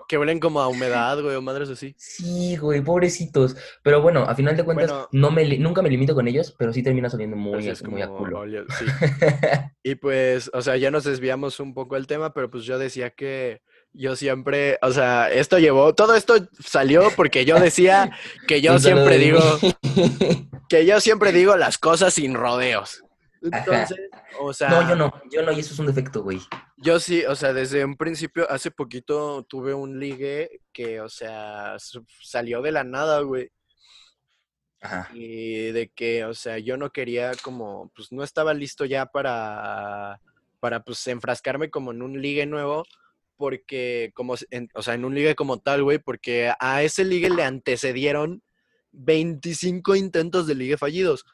Que 0.06 0.18
huelen 0.18 0.38
como 0.38 0.60
a 0.60 0.68
humedad, 0.68 1.18
güey, 1.22 1.34
o 1.34 1.40
madres 1.40 1.70
así. 1.70 1.94
Sí, 1.96 2.56
güey, 2.58 2.82
pobrecitos. 2.82 3.56
Pero 3.82 4.02
bueno, 4.02 4.24
a 4.24 4.34
final 4.34 4.54
de 4.54 4.62
cuentas, 4.62 4.90
Bueno. 4.90 5.08
no 5.12 5.30
me, 5.30 5.56
nunca 5.58 5.80
me 5.80 5.88
limito 5.88 6.14
con 6.14 6.28
ellos, 6.28 6.54
pero 6.58 6.74
sí 6.74 6.82
terminas 6.82 7.14
oliendo 7.14 7.36
muy, 7.38 7.66
es 7.66 7.82
muy 7.82 8.02
a 8.02 8.08
culo. 8.08 8.44
Y 9.82 9.94
pues, 9.94 10.50
o 10.52 10.60
sea, 10.60 10.76
ya 10.76 10.90
nos 10.90 11.04
desviamos 11.04 11.58
un 11.58 11.72
poco 11.72 11.94
del 11.94 12.06
tema, 12.06 12.34
pero 12.34 12.50
pues 12.50 12.64
yo 12.64 12.78
decía 12.78 13.10
que 13.10 13.62
yo 13.94 14.16
siempre, 14.16 14.78
o 14.82 14.90
sea, 14.90 15.30
esto 15.30 15.58
llevó, 15.58 15.94
todo 15.94 16.14
esto 16.14 16.34
salió 16.58 17.10
porque 17.16 17.44
yo 17.44 17.58
decía 17.58 18.10
que 18.46 18.60
yo 18.60 18.78
siempre 18.80 19.18
digo, 19.18 19.40
que 20.68 20.84
yo 20.84 21.00
siempre 21.00 21.32
digo 21.32 21.56
las 21.56 21.78
cosas 21.78 22.14
sin 22.14 22.34
rodeos. 22.34 23.02
Ajá. 23.52 23.58
Entonces, 23.58 23.98
o 24.40 24.52
sea, 24.52 24.68
No, 24.68 24.88
yo 24.88 24.96
no, 24.96 25.12
yo 25.30 25.42
no, 25.42 25.52
y 25.52 25.60
eso 25.60 25.74
es 25.74 25.78
un 25.78 25.86
defecto, 25.86 26.22
güey. 26.22 26.40
yo 26.76 26.98
sí, 26.98 27.24
o 27.24 27.36
sea, 27.36 27.52
desde 27.52 27.84
un 27.84 27.96
principio, 27.96 28.50
hace 28.50 28.70
poquito 28.70 29.44
tuve 29.44 29.74
un 29.74 30.00
ligue 30.00 30.60
que, 30.72 31.00
o 31.00 31.08
sea, 31.08 31.76
salió 32.22 32.62
de 32.62 32.72
la 32.72 32.84
nada, 32.84 33.20
güey. 33.20 33.50
Ajá. 34.80 35.08
Y 35.14 35.70
de 35.72 35.88
que, 35.88 36.24
o 36.24 36.34
sea, 36.34 36.58
yo 36.58 36.76
no 36.76 36.90
quería 36.90 37.32
como, 37.42 37.90
pues 37.94 38.12
no 38.12 38.22
estaba 38.22 38.52
listo 38.54 38.84
ya 38.84 39.06
para, 39.06 40.20
para 40.58 40.82
pues 40.82 41.06
enfrascarme 41.06 41.70
como 41.70 41.92
en 41.92 42.02
un 42.02 42.20
ligue 42.20 42.44
nuevo, 42.46 42.84
porque 43.36 44.10
como, 44.14 44.34
en- 44.50 44.68
o 44.74 44.82
sea, 44.82 44.94
en 44.94 45.04
un 45.04 45.14
ligue 45.14 45.34
como 45.34 45.58
tal, 45.60 45.82
güey, 45.82 45.98
porque 45.98 46.52
a 46.58 46.82
ese 46.82 47.04
ligue 47.04 47.30
le 47.30 47.44
antecedieron 47.44 48.42
25 48.92 49.96
intentos 49.96 50.46
de 50.46 50.54
ligue 50.54 50.76
fallidos. 50.76 51.24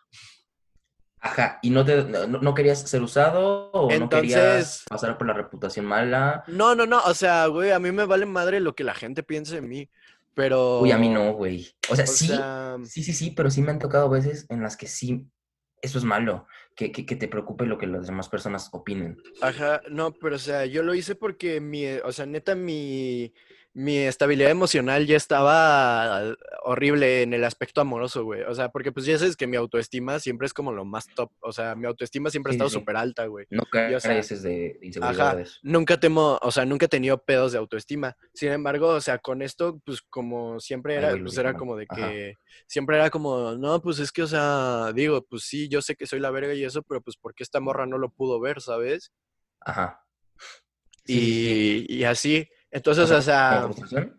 Ajá, 1.23 1.59
¿y 1.61 1.69
no, 1.69 1.85
te, 1.85 2.03
no, 2.05 2.27
no 2.27 2.55
querías 2.55 2.81
ser 2.81 3.03
usado 3.03 3.71
o 3.73 3.95
no 3.99 4.09
querías 4.09 4.85
pasar 4.89 5.19
por 5.19 5.27
la 5.27 5.35
reputación 5.35 5.85
mala? 5.85 6.45
No, 6.47 6.75
no, 6.75 6.87
no, 6.87 7.03
o 7.05 7.13
sea, 7.13 7.47
güey, 7.47 7.73
a 7.73 7.79
mí 7.79 7.93
me 7.93 8.07
vale 8.07 8.25
madre 8.25 8.59
lo 8.59 8.75
que 8.75 8.85
la 8.85 8.95
gente 8.95 9.23
piense 9.23 9.57
de 9.57 9.61
mí, 9.61 9.91
pero... 10.33 10.81
Uy, 10.81 10.93
a 10.93 10.97
mí 10.99 11.11
no, 11.11 11.35
güey. 11.35 11.69
O 11.91 11.97
sea, 11.97 12.05
O 12.05 12.09
sí, 12.09 12.27
sea, 12.27 12.77
sí, 12.85 13.03
sí, 13.05 13.13
sí, 13.13 13.31
pero 13.33 13.51
sí 13.51 13.61
me 13.61 13.71
han 13.71 13.79
tocado 13.79 14.09
veces 14.09 14.47
en 14.49 14.63
las 14.63 14.79
que 14.79 14.87
sí, 14.87 15.27
eso 15.83 15.99
es 15.99 16.05
malo, 16.05 16.47
que, 16.75 16.93
que, 16.93 17.05
que 17.05 17.17
te 17.17 17.29
preocupe 17.29 17.67
lo 17.67 17.79
que 17.79 17.87
las 17.87 18.07
demás 18.07 18.29
personas 18.29 18.69
opinen. 18.73 19.23
Ajá, 19.41 19.83
no, 19.91 20.13
pero 20.13 20.37
o 20.37 20.39
sea, 20.39 20.67
yo 20.67 20.83
lo 20.83 20.95
hice 20.95 21.15
porque 21.15 21.61
mi, 21.61 21.87
o 21.87 22.13
sea, 22.13 22.27
neta, 22.27 22.55
mi, 22.55 23.33
mi 23.73 23.99
estabilidad 23.99 24.51
emocional 24.51 25.07
ya 25.07 25.17
estaba 25.17 26.35
horrible 26.63 27.23
en 27.23 27.33
el 27.35 27.45
aspecto 27.45 27.81
amoroso, 27.81 28.25
güey. 28.25 28.43
O 28.43 28.55
sea, 28.55 28.71
porque 28.71 28.91
pues 28.91 29.07
ya 29.07 29.17
sabes 29.17 29.37
que 29.37 29.47
mi 29.47 29.57
autoestima 29.57 30.19
siempre 30.19 30.47
es 30.47 30.53
como 30.53 30.73
lo 30.73 30.85
más 30.85 31.07
top. 31.15 31.31
O 31.41 31.53
sea, 31.53 31.77
mi 31.77 31.87
autoestima 31.87 32.31
siempre 32.31 32.51
ha 32.51 32.55
estado 32.55 32.71
sí. 32.71 32.75
súper 32.75 32.97
alta, 32.97 33.27
güey. 33.27 33.47
No 33.51 33.63
Y, 33.73 33.95
o 33.95 34.01
sea, 34.01 34.11
careces 34.11 34.43
de, 34.43 34.79
Ajá, 35.01 35.39
nunca 35.63 36.01
temo, 36.01 36.39
o 36.43 36.51
sea, 36.51 36.65
nunca 36.65 36.87
he 36.87 36.89
tenido 36.89 37.23
pedos 37.23 37.53
de 37.53 37.59
autoestima. 37.59 38.17
Sin 38.35 38.51
embargo, 38.51 38.89
o 38.89 39.01
sea, 39.01 39.19
con 39.19 39.41
esto, 39.41 39.81
pues 39.85 40.03
como 40.03 40.59
siempre 40.59 40.97
era, 40.97 41.17
pues 41.17 41.39
era 41.39 41.55
como 41.55 41.77
de 41.77 41.87
Ajá. 41.89 42.09
que, 42.09 42.39
siempre 42.67 42.97
era 42.97 43.09
como, 43.11 43.53
no, 43.53 43.81
pues 43.81 44.01
es 44.01 44.11
que, 44.11 44.23
o 44.23 44.27
sea, 44.27 44.93
digo, 44.95 45.25
pues 45.27 45.45
sí, 45.45 45.69
yo 45.69 45.81
sé 45.81 45.95
que 45.95 46.07
soy 46.07 46.19
la 46.19 46.31
verga 46.31 46.55
y 46.55 46.65
eso, 46.65 46.83
pero 46.83 47.01
pues 47.01 47.17
porque 47.17 47.45
esta 47.45 47.61
morra 47.61 47.87
no 47.87 47.99
lo 47.99 48.11
pudo 48.11 48.41
ver, 48.41 48.61
¿sabes? 48.61 49.13
Ajá. 49.61 50.05
Sí. 51.05 51.87
Y 51.89 52.05
así. 52.05 52.49
O 52.73 52.77
Entonces, 52.77 53.09
sea, 53.25 53.67
o 53.67 53.87
sea, 53.87 54.11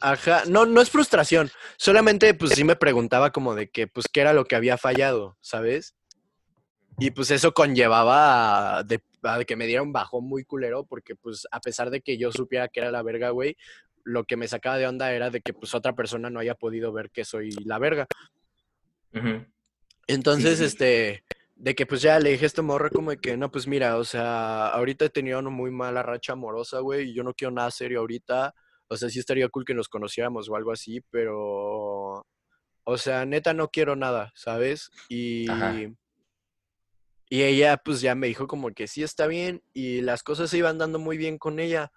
ajá, 0.00 0.42
no, 0.48 0.66
no 0.66 0.80
es 0.80 0.90
frustración, 0.90 1.50
solamente 1.76 2.34
pues 2.34 2.52
sí 2.52 2.64
me 2.64 2.76
preguntaba 2.76 3.30
como 3.30 3.54
de 3.54 3.68
que, 3.70 3.86
pues, 3.86 4.06
qué 4.12 4.20
era 4.20 4.32
lo 4.32 4.44
que 4.44 4.56
había 4.56 4.76
fallado, 4.76 5.36
¿sabes? 5.40 5.94
Y 6.98 7.10
pues 7.10 7.30
eso 7.30 7.52
conllevaba 7.52 8.78
a, 8.78 8.82
de, 8.82 9.02
a 9.22 9.44
que 9.44 9.56
me 9.56 9.66
diera 9.66 9.82
un 9.82 9.92
bajón 9.92 10.24
muy 10.24 10.44
culero, 10.44 10.84
porque 10.84 11.14
pues 11.14 11.46
a 11.50 11.60
pesar 11.60 11.90
de 11.90 12.00
que 12.00 12.16
yo 12.16 12.32
supiera 12.32 12.68
que 12.68 12.80
era 12.80 12.90
la 12.90 13.02
verga, 13.02 13.30
güey, 13.30 13.56
lo 14.02 14.24
que 14.24 14.36
me 14.36 14.48
sacaba 14.48 14.78
de 14.78 14.86
onda 14.86 15.12
era 15.12 15.30
de 15.30 15.40
que 15.42 15.52
pues 15.52 15.74
otra 15.74 15.94
persona 15.94 16.30
no 16.30 16.40
haya 16.40 16.54
podido 16.54 16.92
ver 16.92 17.10
que 17.10 17.24
soy 17.24 17.50
la 17.64 17.78
verga. 17.78 18.06
Entonces, 20.06 20.58
sí. 20.58 20.64
este, 20.64 21.24
de 21.56 21.74
que 21.74 21.86
pues 21.86 22.02
ya 22.02 22.20
le 22.20 22.30
dije 22.30 22.44
a 22.44 22.46
esta 22.46 22.62
morra 22.62 22.90
como 22.90 23.10
de 23.10 23.16
que, 23.18 23.36
no, 23.36 23.50
pues 23.50 23.66
mira, 23.66 23.96
o 23.96 24.04
sea, 24.04 24.68
ahorita 24.68 25.06
he 25.06 25.10
tenido 25.10 25.38
una 25.38 25.50
muy 25.50 25.70
mala 25.70 26.02
racha 26.02 26.34
amorosa, 26.34 26.80
güey, 26.80 27.10
y 27.10 27.14
yo 27.14 27.22
no 27.24 27.32
quiero 27.32 27.50
nada 27.50 27.70
serio 27.70 28.00
ahorita. 28.00 28.54
O 28.88 28.96
sea, 28.96 29.08
sí 29.08 29.18
estaría 29.18 29.48
cool 29.48 29.64
que 29.64 29.74
nos 29.74 29.88
conociéramos 29.88 30.48
o 30.48 30.54
algo 30.54 30.70
así, 30.70 31.00
pero, 31.10 32.24
o 32.84 32.98
sea, 32.98 33.24
neta 33.24 33.54
no 33.54 33.68
quiero 33.68 33.96
nada, 33.96 34.32
¿sabes? 34.36 34.90
Y, 35.08 35.50
Ajá. 35.50 35.74
y 37.28 37.42
ella 37.42 37.78
pues 37.78 38.00
ya 38.00 38.14
me 38.14 38.28
dijo 38.28 38.46
como 38.46 38.70
que 38.70 38.86
sí 38.86 39.02
está 39.02 39.26
bien 39.26 39.62
y 39.72 40.02
las 40.02 40.22
cosas 40.22 40.50
se 40.50 40.58
iban 40.58 40.78
dando 40.78 40.98
muy 40.98 41.16
bien 41.16 41.38
con 41.38 41.58
ella. 41.58 41.90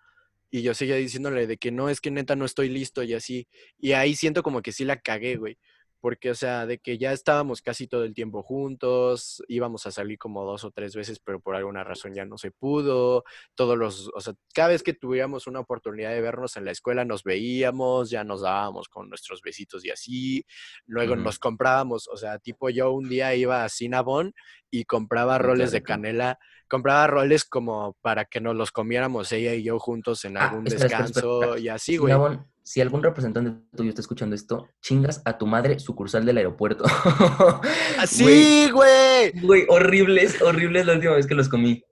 Y 0.51 0.63
yo 0.63 0.73
seguía 0.73 0.95
diciéndole 0.95 1.45
de 1.45 1.57
que 1.57 1.71
no, 1.71 1.89
es 1.89 2.01
que 2.01 2.09
neta 2.09 2.35
no 2.35 2.45
estoy 2.45 2.69
listo 2.69 3.03
y 3.03 3.13
así. 3.13 3.47
Y 3.77 3.91
ahí 3.91 4.15
siento 4.15 4.41
como 4.41 4.63
que 4.63 4.71
sí 4.71 4.83
la 4.83 4.99
cagué, 4.99 5.35
güey. 5.35 5.59
Porque, 6.01 6.31
o 6.31 6.35
sea, 6.35 6.65
de 6.65 6.77
que 6.79 6.97
ya 6.97 7.11
estábamos 7.11 7.61
casi 7.61 7.87
todo 7.87 8.03
el 8.03 8.13
tiempo 8.13 8.41
juntos, 8.43 9.43
íbamos 9.47 9.85
a 9.85 9.91
salir 9.91 10.17
como 10.17 10.45
dos 10.45 10.63
o 10.63 10.71
tres 10.71 10.95
veces, 10.95 11.19
pero 11.19 11.39
por 11.39 11.55
alguna 11.55 11.83
razón 11.83 12.13
ya 12.13 12.25
no 12.25 12.37
se 12.37 12.51
pudo. 12.51 13.23
Todos 13.55 13.77
los, 13.77 14.09
o 14.15 14.21
sea, 14.21 14.33
cada 14.53 14.69
vez 14.69 14.83
que 14.83 14.93
tuviéramos 14.93 15.47
una 15.47 15.59
oportunidad 15.59 16.11
de 16.11 16.21
vernos 16.21 16.55
en 16.57 16.65
la 16.65 16.71
escuela, 16.71 17.03
nos 17.05 17.23
veíamos, 17.23 18.09
ya 18.09 18.23
nos 18.23 18.41
dábamos 18.41 18.87
con 18.89 19.09
nuestros 19.09 19.41
besitos 19.41 19.83
y 19.85 19.89
así. 19.91 20.45
Luego 20.85 21.15
nos 21.23 21.39
comprábamos, 21.39 22.07
o 22.07 22.17
sea, 22.17 22.39
tipo 22.39 22.69
yo 22.69 22.91
un 22.91 23.09
día 23.09 23.35
iba 23.35 23.63
a 23.63 23.69
Cinnabon 23.69 24.33
y 24.71 24.85
compraba 24.85 25.37
Mm, 25.39 25.41
roles 25.41 25.71
de 25.71 25.81
canela, 25.83 26.39
compraba 26.67 27.07
roles 27.07 27.43
como 27.45 27.95
para 28.01 28.25
que 28.25 28.39
nos 28.39 28.55
los 28.55 28.71
comiéramos 28.71 29.31
ella 29.31 29.53
y 29.55 29.63
yo 29.63 29.79
juntos 29.79 30.23
en 30.25 30.37
Ah, 30.37 30.49
algún 30.49 30.67
espera, 30.67 30.85
espera, 30.85 31.05
espera, 31.05 31.07
descanso 31.07 31.41
espera. 31.43 31.59
y 31.59 31.69
así, 31.69 31.97
güey. 31.97 32.13
Cinnabon, 32.13 32.47
si 32.69 32.81
algún 32.81 33.01
representante 33.01 33.65
tuyo 33.75 33.89
está 33.89 34.01
escuchando 34.01 34.35
esto, 34.35 34.69
chingas 34.79 35.23
a 35.25 35.39
tu 35.39 35.47
madre 35.47 35.79
sucursal 35.79 36.23
del 36.23 36.37
aeropuerto. 36.37 36.83
Güey, 37.59 37.73
¡Así, 37.97 38.69
güey! 38.69 39.31
güey, 39.41 39.65
horribles, 39.69 40.39
horribles 40.39 40.85
la 40.85 40.93
última 40.93 41.15
vez 41.15 41.25
que 41.25 41.33
los 41.33 41.49
comí. 41.49 41.83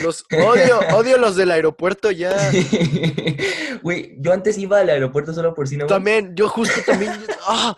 Los 0.00 0.24
odio, 0.30 0.78
odio 0.94 1.18
los 1.18 1.34
del 1.34 1.50
aeropuerto 1.50 2.12
ya. 2.12 2.36
Güey, 3.82 4.14
yo 4.20 4.32
antes 4.32 4.58
iba 4.58 4.78
al 4.78 4.90
aeropuerto 4.90 5.34
solo 5.34 5.54
por 5.54 5.66
Cinnabon. 5.66 5.88
También, 5.88 6.36
yo 6.36 6.48
justo 6.48 6.80
también. 6.86 7.14
¡Ah! 7.48 7.74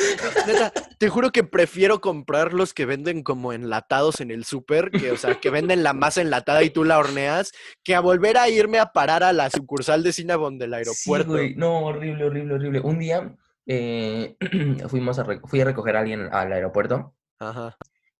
Neta, 0.46 0.72
te 0.98 1.08
juro 1.08 1.30
que 1.32 1.44
prefiero 1.44 2.00
comprar 2.00 2.52
los 2.52 2.74
que 2.74 2.86
venden 2.86 3.22
como 3.22 3.52
enlatados 3.52 4.20
en 4.20 4.30
el 4.30 4.44
súper, 4.44 4.90
que, 4.90 5.12
o 5.12 5.16
sea, 5.16 5.34
que 5.40 5.50
venden 5.50 5.82
la 5.82 5.92
masa 5.92 6.20
enlatada 6.20 6.62
y 6.62 6.70
tú 6.70 6.84
la 6.84 6.98
horneas, 6.98 7.52
que 7.84 7.94
a 7.94 8.00
volver 8.00 8.36
a 8.38 8.48
irme 8.48 8.78
a 8.78 8.92
parar 8.92 9.22
a 9.22 9.32
la 9.32 9.50
sucursal 9.50 10.02
de 10.02 10.12
Cinnabon 10.12 10.58
del 10.58 10.70
Sí, 10.70 10.76
aeropuerto. 10.76 11.30
güey, 11.32 11.54
no, 11.56 11.80
horrible, 11.86 12.24
horrible, 12.24 12.54
horrible. 12.54 12.80
Un 12.80 12.98
día 12.98 13.36
eh, 13.66 14.36
fuimos 14.88 15.18
a 15.18 15.24
fui 15.44 15.60
a 15.60 15.64
recoger 15.64 15.96
a 15.96 16.00
alguien 16.00 16.28
al 16.32 16.52
aeropuerto 16.52 17.14
Ajá, 17.38 17.76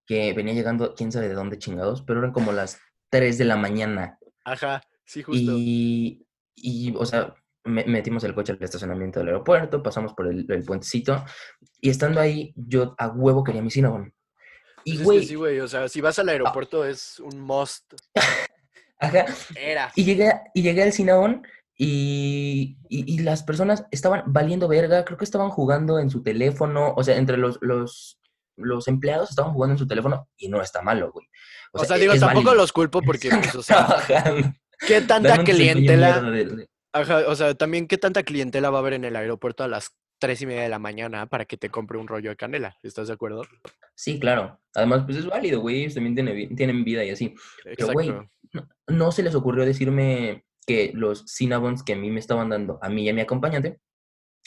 que 0.06 0.32
venía 0.32 0.54
llegando, 0.54 0.94
quién 0.94 1.12
sabe 1.12 1.28
de 1.28 1.34
dónde 1.34 1.58
chingados, 1.58 2.02
pero 2.02 2.20
eran 2.20 2.32
como 2.32 2.52
las 2.52 2.78
3 3.10 3.38
de 3.38 3.44
la 3.44 3.56
mañana. 3.56 4.18
ajá, 4.44 4.82
sí, 5.04 5.22
justo. 5.22 5.52
Y, 5.54 6.26
y, 6.54 6.94
o 6.96 7.04
sea, 7.06 7.34
metimos 7.64 8.24
el 8.24 8.34
coche 8.34 8.52
al 8.52 8.62
estacionamiento 8.62 9.20
del 9.20 9.28
aeropuerto, 9.28 9.82
pasamos 9.82 10.14
por 10.14 10.28
el, 10.28 10.46
el 10.48 10.64
puentecito, 10.64 11.24
y 11.80 11.90
estando 11.90 12.20
ahí, 12.20 12.52
yo 12.56 12.94
a 12.98 13.08
huevo 13.08 13.44
quería 13.44 13.62
mi 13.62 13.70
Cinnabon. 13.70 14.12
Y, 14.84 14.98
Pues 14.98 14.98
es 14.98 14.98
que 14.98 15.04
güey, 15.04 15.26
sí, 15.26 15.34
güey, 15.34 15.60
o 15.60 15.68
sea, 15.68 15.88
si 15.88 16.00
vas 16.00 16.18
al 16.18 16.30
aeropuerto 16.30 16.84
es 16.84 17.20
un 17.20 17.40
must. 17.40 17.94
ajá, 18.98 19.26
Era. 19.54 19.92
y 19.94 20.04
llegué, 20.04 20.32
y 20.54 20.62
llegué 20.62 20.82
al 20.82 20.92
Cinnabon 20.92 21.42
y, 21.76 22.78
y, 22.88 23.14
y 23.14 23.18
las 23.20 23.42
personas 23.42 23.86
estaban 23.90 24.24
valiendo 24.26 24.68
verga, 24.68 25.04
creo 25.04 25.18
que 25.18 25.24
estaban 25.24 25.50
jugando 25.50 25.98
en 25.98 26.10
su 26.10 26.22
teléfono, 26.22 26.94
o 26.96 27.02
sea, 27.02 27.16
entre 27.16 27.36
los, 27.36 27.58
los, 27.60 28.18
los 28.56 28.88
empleados 28.88 29.30
estaban 29.30 29.52
jugando 29.52 29.74
en 29.74 29.78
su 29.78 29.86
teléfono, 29.86 30.28
y 30.36 30.48
no 30.48 30.60
está 30.62 30.82
malo, 30.82 31.10
güey. 31.12 31.26
O 31.72 31.84
sea, 31.84 31.96
digo, 31.96 32.12
tampoco 32.14 32.46
válido. 32.46 32.54
los 32.54 32.72
culpo 32.72 33.00
porque, 33.02 33.30
pues, 33.30 33.54
o 33.54 33.62
sea, 33.62 33.86
¿qué 34.86 35.00
tanta 35.02 35.42
clientela? 35.44 36.22
Ajá, 36.92 37.24
o 37.28 37.34
sea, 37.36 37.54
también 37.54 37.86
qué 37.86 37.98
tanta 37.98 38.22
clientela 38.22 38.70
va 38.70 38.78
a 38.78 38.80
haber 38.80 38.94
en 38.94 39.04
el 39.04 39.16
aeropuerto 39.16 39.62
a 39.64 39.68
las 39.68 39.96
tres 40.18 40.42
y 40.42 40.46
media 40.46 40.62
de 40.62 40.68
la 40.68 40.78
mañana 40.78 41.26
para 41.26 41.44
que 41.44 41.56
te 41.56 41.70
compre 41.70 41.98
un 41.98 42.08
rollo 42.08 42.30
de 42.30 42.36
canela. 42.36 42.76
¿Estás 42.82 43.08
de 43.08 43.14
acuerdo? 43.14 43.42
Sí, 43.94 44.18
claro. 44.20 44.60
Además, 44.74 45.04
pues 45.06 45.16
es 45.18 45.26
válido, 45.26 45.60
güey. 45.60 45.80
Ellos 45.82 45.94
también 45.94 46.14
tienen, 46.14 46.34
vi- 46.36 46.54
tienen 46.54 46.84
vida 46.84 47.04
y 47.04 47.10
así. 47.10 47.34
Pero, 47.64 47.92
güey, 47.92 48.08
Exacto. 48.08 48.30
no, 48.52 48.68
no 48.88 49.12
se 49.12 49.22
les 49.22 49.34
ocurrió 49.34 49.64
decirme 49.64 50.44
que 50.66 50.90
los 50.94 51.24
Cinnabons 51.26 51.82
que 51.82 51.94
a 51.94 51.96
mí 51.96 52.10
me 52.10 52.20
estaban 52.20 52.50
dando, 52.50 52.78
a 52.82 52.88
mí 52.90 53.04
y 53.04 53.08
a 53.08 53.14
mi 53.14 53.20
acompañante, 53.22 53.80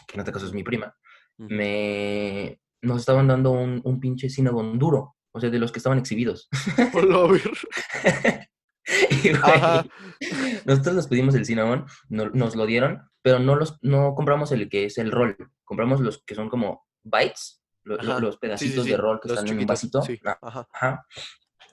que 0.07 0.13
en 0.15 0.19
este 0.19 0.31
caso 0.31 0.45
es 0.45 0.53
mi 0.53 0.63
prima, 0.63 0.95
me 1.37 2.59
nos 2.81 2.99
estaban 2.99 3.27
dando 3.27 3.51
un, 3.51 3.81
un 3.83 3.99
pinche 3.99 4.29
Cinnabon 4.29 4.77
duro. 4.77 5.15
O 5.35 5.39
sea, 5.39 5.49
de 5.49 5.57
los 5.57 5.71
que 5.71 5.79
estaban 5.79 5.97
exhibidos. 5.97 6.47
Y, 9.23 9.29
güey, 9.31 10.61
nosotros 10.65 10.95
nos 10.95 11.07
pedimos 11.07 11.35
el 11.35 11.45
Cinnabon, 11.45 11.85
no- 12.09 12.29
nos 12.29 12.55
lo 12.55 12.65
dieron, 12.65 13.01
pero 13.21 13.39
no, 13.39 13.55
los, 13.55 13.77
no 13.81 14.13
compramos 14.15 14.51
el 14.51 14.69
que 14.69 14.85
es 14.85 14.97
el 14.97 15.11
rol. 15.11 15.35
Compramos 15.63 15.99
los 16.01 16.23
que 16.23 16.35
son 16.35 16.49
como 16.49 16.85
bites, 17.03 17.61
lo- 17.83 17.95
lo- 17.97 18.11
Ajá. 18.13 18.19
los 18.19 18.35
Sí, 18.35 18.35
sí, 18.35 18.39
pedacitos 18.41 18.85
sí, 18.85 18.91
de 18.91 18.97
rol 18.97 19.19
que 19.21 19.29
los 19.29 19.37
están 19.37 19.53
en 19.53 19.59
un 19.59 19.65
vasito. 19.65 20.03
Ah, 20.25 20.37
ajá. 20.41 20.67
Ajá. 20.73 21.07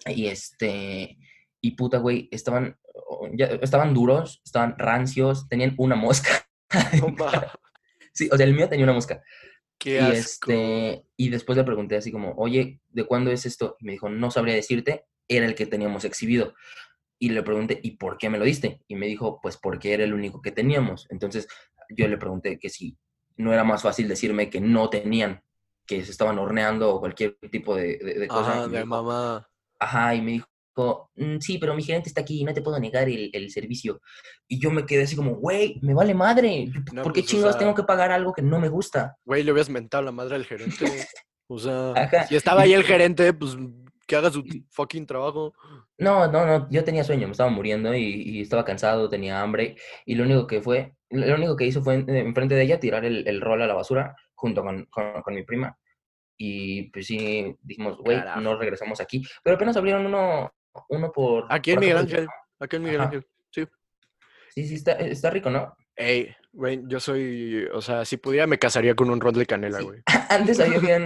Y 0.06 0.26
este, 0.28 1.18
y 1.60 1.70
puta, 1.72 1.98
güey, 1.98 2.28
estaban, 2.30 2.78
ya, 3.34 3.46
estaban 3.46 3.92
duros, 3.94 4.40
estaban 4.44 4.76
rancios, 4.78 5.48
tenían 5.48 5.74
una 5.78 5.96
mosca. 5.96 6.30
Sí, 8.12 8.28
o 8.32 8.36
sea, 8.36 8.44
el 8.44 8.54
mío 8.54 8.68
tenía 8.68 8.84
una 8.84 8.92
mosca. 8.92 9.22
qué 9.78 9.94
Y 9.94 9.98
asco. 9.98 10.50
este, 10.50 11.04
y 11.16 11.28
después 11.28 11.56
le 11.56 11.64
pregunté 11.64 11.96
así 11.96 12.10
como, 12.10 12.32
oye, 12.32 12.80
¿de 12.88 13.04
cuándo 13.04 13.30
es 13.30 13.46
esto? 13.46 13.76
Y 13.78 13.84
me 13.86 13.92
dijo, 13.92 14.08
no 14.08 14.30
sabría 14.32 14.54
decirte, 14.54 15.04
era 15.28 15.46
el 15.46 15.54
que 15.54 15.66
teníamos 15.66 16.04
exhibido. 16.04 16.54
Y 17.22 17.28
le 17.28 17.42
pregunté, 17.42 17.78
¿y 17.82 17.92
por 17.98 18.16
qué 18.18 18.30
me 18.30 18.38
lo 18.38 18.44
diste? 18.44 18.82
Y 18.88 18.94
me 18.96 19.06
dijo, 19.06 19.38
pues 19.42 19.56
porque 19.58 19.92
era 19.92 20.04
el 20.04 20.14
único 20.14 20.40
que 20.40 20.52
teníamos. 20.52 21.06
Entonces 21.10 21.46
yo 21.90 22.08
le 22.08 22.16
pregunté 22.16 22.58
que 22.58 22.70
si 22.70 22.96
no 23.36 23.52
era 23.52 23.62
más 23.62 23.82
fácil 23.82 24.08
decirme 24.08 24.48
que 24.50 24.60
no 24.60 24.88
tenían, 24.90 25.42
que 25.86 26.04
se 26.04 26.10
estaban 26.12 26.38
horneando 26.38 26.94
o 26.94 27.00
cualquier 27.00 27.36
tipo 27.50 27.76
de, 27.76 27.98
de- 27.98 28.14
de 28.20 28.28
cosa. 28.28 28.52
Ajá, 28.60 28.68
me 28.68 28.78
de 28.78 28.84
mamá. 28.84 29.46
Ajá, 29.78 30.14
y 30.14 30.22
me 30.22 30.30
dijo, 30.32 31.10
"Mm, 31.16 31.38
sí, 31.40 31.58
pero 31.58 31.74
mi 31.74 31.82
gerente 31.82 32.08
está 32.08 32.20
aquí 32.22 32.40
y 32.40 32.44
no 32.44 32.54
te 32.54 32.62
puedo 32.62 32.78
negar 32.80 33.08
el, 33.08 33.28
el 33.34 33.50
servicio. 33.50 34.00
Y 34.48 34.58
yo 34.60 34.70
me 34.70 34.86
quedé 34.86 35.02
así 35.02 35.14
como, 35.16 35.34
güey, 35.34 35.78
me 35.82 35.92
vale 35.94 36.14
madre. 36.14 36.70
No, 36.92 37.02
¿Por 37.02 37.12
qué 37.12 37.20
pues, 37.20 37.26
o 37.26 37.36
chingados 37.36 37.54
sea- 37.56 37.60
tengo 37.60 37.74
que 37.74 37.82
pagar 37.82 38.12
algo 38.12 38.32
que 38.32 38.40
no 38.42 38.58
me 38.60 38.68
gusta? 38.70 39.16
Güey, 39.26 39.42
le 39.42 39.52
hubieras 39.52 39.68
mentado 39.68 40.00
a 40.02 40.04
la 40.06 40.12
madre 40.12 40.36
al 40.36 40.44
gerente. 40.46 40.86
O 41.48 41.58
sea, 41.58 41.92
Ajá. 41.96 42.26
si 42.28 42.36
estaba 42.36 42.62
ahí 42.62 42.72
el 42.72 42.84
gerente, 42.84 43.32
pues 43.34 43.56
que 44.10 44.16
haga 44.16 44.30
su 44.30 44.44
fucking 44.70 45.06
trabajo. 45.06 45.54
No, 45.96 46.26
no, 46.30 46.44
no, 46.44 46.68
yo 46.68 46.82
tenía 46.82 47.04
sueño, 47.04 47.28
me 47.28 47.32
estaba 47.32 47.48
muriendo 47.48 47.94
y, 47.94 48.02
y 48.02 48.40
estaba 48.42 48.64
cansado, 48.64 49.08
tenía 49.08 49.40
hambre. 49.40 49.76
Y 50.04 50.16
lo 50.16 50.24
único 50.24 50.48
que 50.48 50.60
fue, 50.60 50.96
lo 51.10 51.34
único 51.36 51.54
que 51.56 51.66
hizo 51.66 51.80
fue 51.80 51.94
en- 51.94 52.10
enfrente 52.10 52.56
de 52.56 52.62
ella 52.62 52.80
tirar 52.80 53.04
el, 53.04 53.26
el 53.28 53.40
rol 53.40 53.62
a 53.62 53.68
la 53.68 53.74
basura 53.74 54.16
junto 54.34 54.62
con, 54.64 54.84
con- 54.86 55.22
con 55.22 55.34
mi 55.34 55.44
prima. 55.44 55.78
Y 56.36 56.90
pues 56.90 57.06
sí, 57.06 57.54
dijimos, 57.62 57.98
güey, 57.98 58.18
no 58.40 58.56
regresamos 58.58 59.00
aquí. 59.00 59.22
Pero 59.44 59.56
apenas 59.56 59.76
abrieron 59.76 60.06
uno, 60.06 60.52
uno 60.88 61.12
por... 61.12 61.44
Aquí 61.48 61.70
en 61.70 61.80
Miguel 61.80 61.98
Ángel. 61.98 62.28
Aquí 62.58 62.76
en 62.76 62.82
Miguel 62.82 63.00
Ajá. 63.00 63.06
Ángel. 63.10 63.26
Sí. 63.50 63.64
Sí, 64.54 64.66
sí, 64.66 64.74
está, 64.74 64.92
está 64.92 65.30
rico, 65.30 65.50
¿no? 65.50 65.76
Ey, 65.96 66.34
güey, 66.52 66.80
yo 66.88 66.98
soy. 66.98 67.66
O 67.74 67.82
sea, 67.82 68.04
si 68.06 68.16
pudiera, 68.16 68.46
me 68.46 68.58
casaría 68.58 68.94
con 68.94 69.10
un 69.10 69.20
rol 69.20 69.34
de 69.34 69.44
canela, 69.46 69.78
Sí. 69.78 69.84
güey. 69.84 70.00
Antes 70.30 70.58
había, 70.60 70.98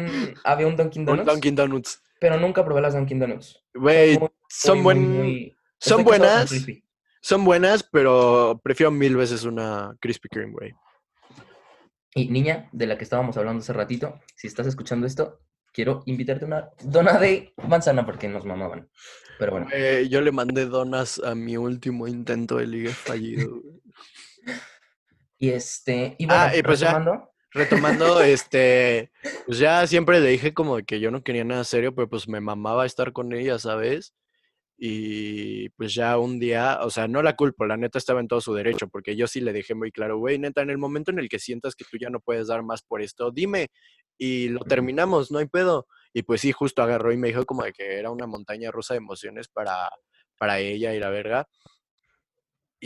había 0.44 0.66
un 0.68 0.76
Dunkin' 0.76 1.00
Un 1.02 1.06
Donuts, 1.06 1.26
Dunkin' 1.26 1.54
Donuts. 1.56 2.02
Pero 2.24 2.40
nunca 2.40 2.64
probé 2.64 2.80
las 2.80 2.94
Dunkin' 2.94 3.18
Donuts. 3.18 3.62
Güey, 3.74 4.18
son 4.48 4.78
muy, 4.78 4.82
buen. 4.82 5.12
muy- 5.18 5.56
son 5.78 6.04
buenas. 6.04 6.50
Son 7.20 7.44
buenas, 7.44 7.82
pero 7.82 8.58
prefiero 8.64 8.90
mil 8.90 9.14
veces 9.14 9.44
una 9.44 9.94
Krispy 10.00 10.30
Kreme, 10.30 10.52
güey. 10.52 10.72
Y 12.14 12.30
niña, 12.30 12.70
de 12.72 12.86
la 12.86 12.96
que 12.96 13.04
estábamos 13.04 13.36
hablando 13.36 13.60
hace 13.60 13.74
ratito, 13.74 14.18
si 14.36 14.46
estás 14.46 14.66
escuchando 14.66 15.06
esto, 15.06 15.42
quiero 15.70 16.02
invitarte 16.06 16.46
a 16.46 16.48
una 16.48 16.70
dona 16.82 17.18
de 17.18 17.52
manzana 17.68 18.06
porque 18.06 18.26
nos 18.26 18.46
mamaban. 18.46 18.88
Pero 19.38 19.52
bueno. 19.52 19.66
Eh, 19.70 20.06
yo 20.08 20.22
le 20.22 20.32
mandé 20.32 20.64
donas 20.64 21.20
a 21.22 21.34
mi 21.34 21.58
último 21.58 22.08
intento 22.08 22.56
de 22.56 22.66
ligue 22.66 22.88
fallido. 22.88 23.60
Y 25.36 25.50
este, 25.50 26.16
y 26.18 26.24
bueno, 26.24 26.42
Ah, 26.42 26.56
y 26.56 26.62
pues 26.62 26.80
ya. 26.80 26.98
Retomando, 27.54 28.20
este, 28.20 29.10
pues 29.46 29.58
ya 29.58 29.86
siempre 29.86 30.20
le 30.20 30.30
dije 30.30 30.52
como 30.52 30.76
de 30.76 30.84
que 30.84 31.00
yo 31.00 31.10
no 31.10 31.22
quería 31.22 31.44
nada 31.44 31.64
serio, 31.64 31.94
pero 31.94 32.08
pues 32.08 32.28
me 32.28 32.40
mamaba 32.40 32.84
estar 32.84 33.12
con 33.12 33.32
ella, 33.32 33.58
¿sabes? 33.58 34.14
Y 34.76 35.70
pues 35.70 35.94
ya 35.94 36.18
un 36.18 36.40
día, 36.40 36.80
o 36.82 36.90
sea, 36.90 37.08
no 37.08 37.22
la 37.22 37.36
culpo, 37.36 37.64
la 37.66 37.76
neta 37.76 37.98
estaba 37.98 38.20
en 38.20 38.28
todo 38.28 38.40
su 38.40 38.54
derecho, 38.54 38.88
porque 38.88 39.16
yo 39.16 39.28
sí 39.28 39.40
le 39.40 39.52
dejé 39.52 39.74
muy 39.74 39.92
claro, 39.92 40.18
güey, 40.18 40.38
neta, 40.38 40.62
en 40.62 40.70
el 40.70 40.78
momento 40.78 41.12
en 41.12 41.20
el 41.20 41.28
que 41.28 41.38
sientas 41.38 41.76
que 41.76 41.84
tú 41.90 41.96
ya 41.98 42.10
no 42.10 42.20
puedes 42.20 42.48
dar 42.48 42.62
más 42.64 42.82
por 42.82 43.00
esto, 43.02 43.30
dime, 43.30 43.68
y 44.18 44.48
lo 44.48 44.60
terminamos, 44.60 45.30
no 45.30 45.38
hay 45.38 45.46
pedo. 45.46 45.86
Y 46.12 46.22
pues 46.22 46.40
sí, 46.40 46.52
justo 46.52 46.82
agarró 46.82 47.12
y 47.12 47.16
me 47.16 47.28
dijo 47.28 47.44
como 47.46 47.64
de 47.64 47.72
que 47.72 47.98
era 47.98 48.10
una 48.10 48.26
montaña 48.26 48.70
rusa 48.70 48.94
de 48.94 48.98
emociones 48.98 49.48
para, 49.48 49.90
para 50.38 50.58
ella 50.60 50.94
y 50.94 51.00
la 51.00 51.10
verga. 51.10 51.48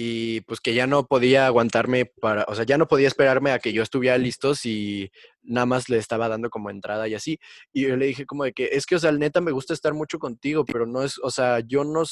Y 0.01 0.43
pues 0.43 0.61
que 0.61 0.75
ya 0.75 0.87
no 0.87 1.07
podía 1.07 1.47
aguantarme 1.47 2.05
para, 2.07 2.45
o 2.47 2.55
sea, 2.55 2.65
ya 2.65 2.79
no 2.79 2.87
podía 2.87 3.09
esperarme 3.09 3.51
a 3.51 3.59
que 3.59 3.73
yo 3.73 3.83
estuviera 3.83 4.17
listo 4.17 4.55
si 4.55 5.11
nada 5.43 5.67
más 5.67 5.89
le 5.89 5.99
estaba 5.99 6.29
dando 6.29 6.51
como 6.51 6.71
entrada 6.71 7.09
y 7.09 7.15
así. 7.15 7.41
Y 7.73 7.89
yo 7.89 7.97
le 7.97 8.07
dije 8.07 8.25
como 8.25 8.45
de 8.45 8.53
que 8.53 8.69
es 8.71 8.87
que, 8.87 8.95
o 8.95 9.01
sea, 9.01 9.11
neta 9.11 9.41
me 9.41 9.51
gusta 9.51 9.75
estar 9.75 9.95
mucho 9.95 10.21
contigo, 10.21 10.65
pero 10.65 10.87
no 10.87 11.03
es, 11.03 11.19
o 11.21 11.33
sea, 11.33 11.59
yo 11.67 11.83
no, 11.83 12.05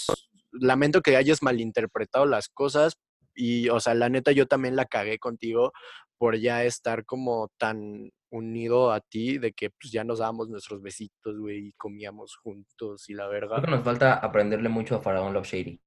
lamento 0.50 1.00
que 1.00 1.16
hayas 1.16 1.44
malinterpretado 1.44 2.26
las 2.26 2.48
cosas 2.48 2.94
y, 3.36 3.68
o 3.68 3.78
sea, 3.78 3.94
la 3.94 4.08
neta 4.08 4.32
yo 4.32 4.46
también 4.46 4.74
la 4.74 4.86
cagué 4.86 5.20
contigo 5.20 5.70
por 6.18 6.36
ya 6.36 6.64
estar 6.64 7.04
como 7.04 7.52
tan 7.56 8.10
unido 8.30 8.90
a 8.90 9.00
ti 9.00 9.38
de 9.38 9.52
que 9.52 9.70
pues 9.70 9.92
ya 9.92 10.02
nos 10.02 10.18
dábamos 10.18 10.48
nuestros 10.48 10.82
besitos, 10.82 11.38
güey, 11.38 11.68
y 11.68 11.72
comíamos 11.74 12.34
juntos 12.42 13.08
y 13.08 13.14
la 13.14 13.28
creo 13.28 13.42
verga. 13.42 13.60
que 13.60 13.70
nos 13.70 13.84
falta 13.84 14.14
aprenderle 14.14 14.68
mucho 14.68 14.96
a 14.96 15.00
Faraón 15.00 15.34
Love 15.34 15.46
Shady. 15.46 15.80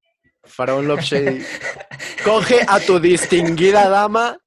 Faraón 0.44 0.88
Love 0.88 1.00
Shady. 1.02 1.42
Coge 2.24 2.60
a 2.66 2.80
tu 2.80 2.98
distinguida 3.00 3.88
dama 3.88 4.38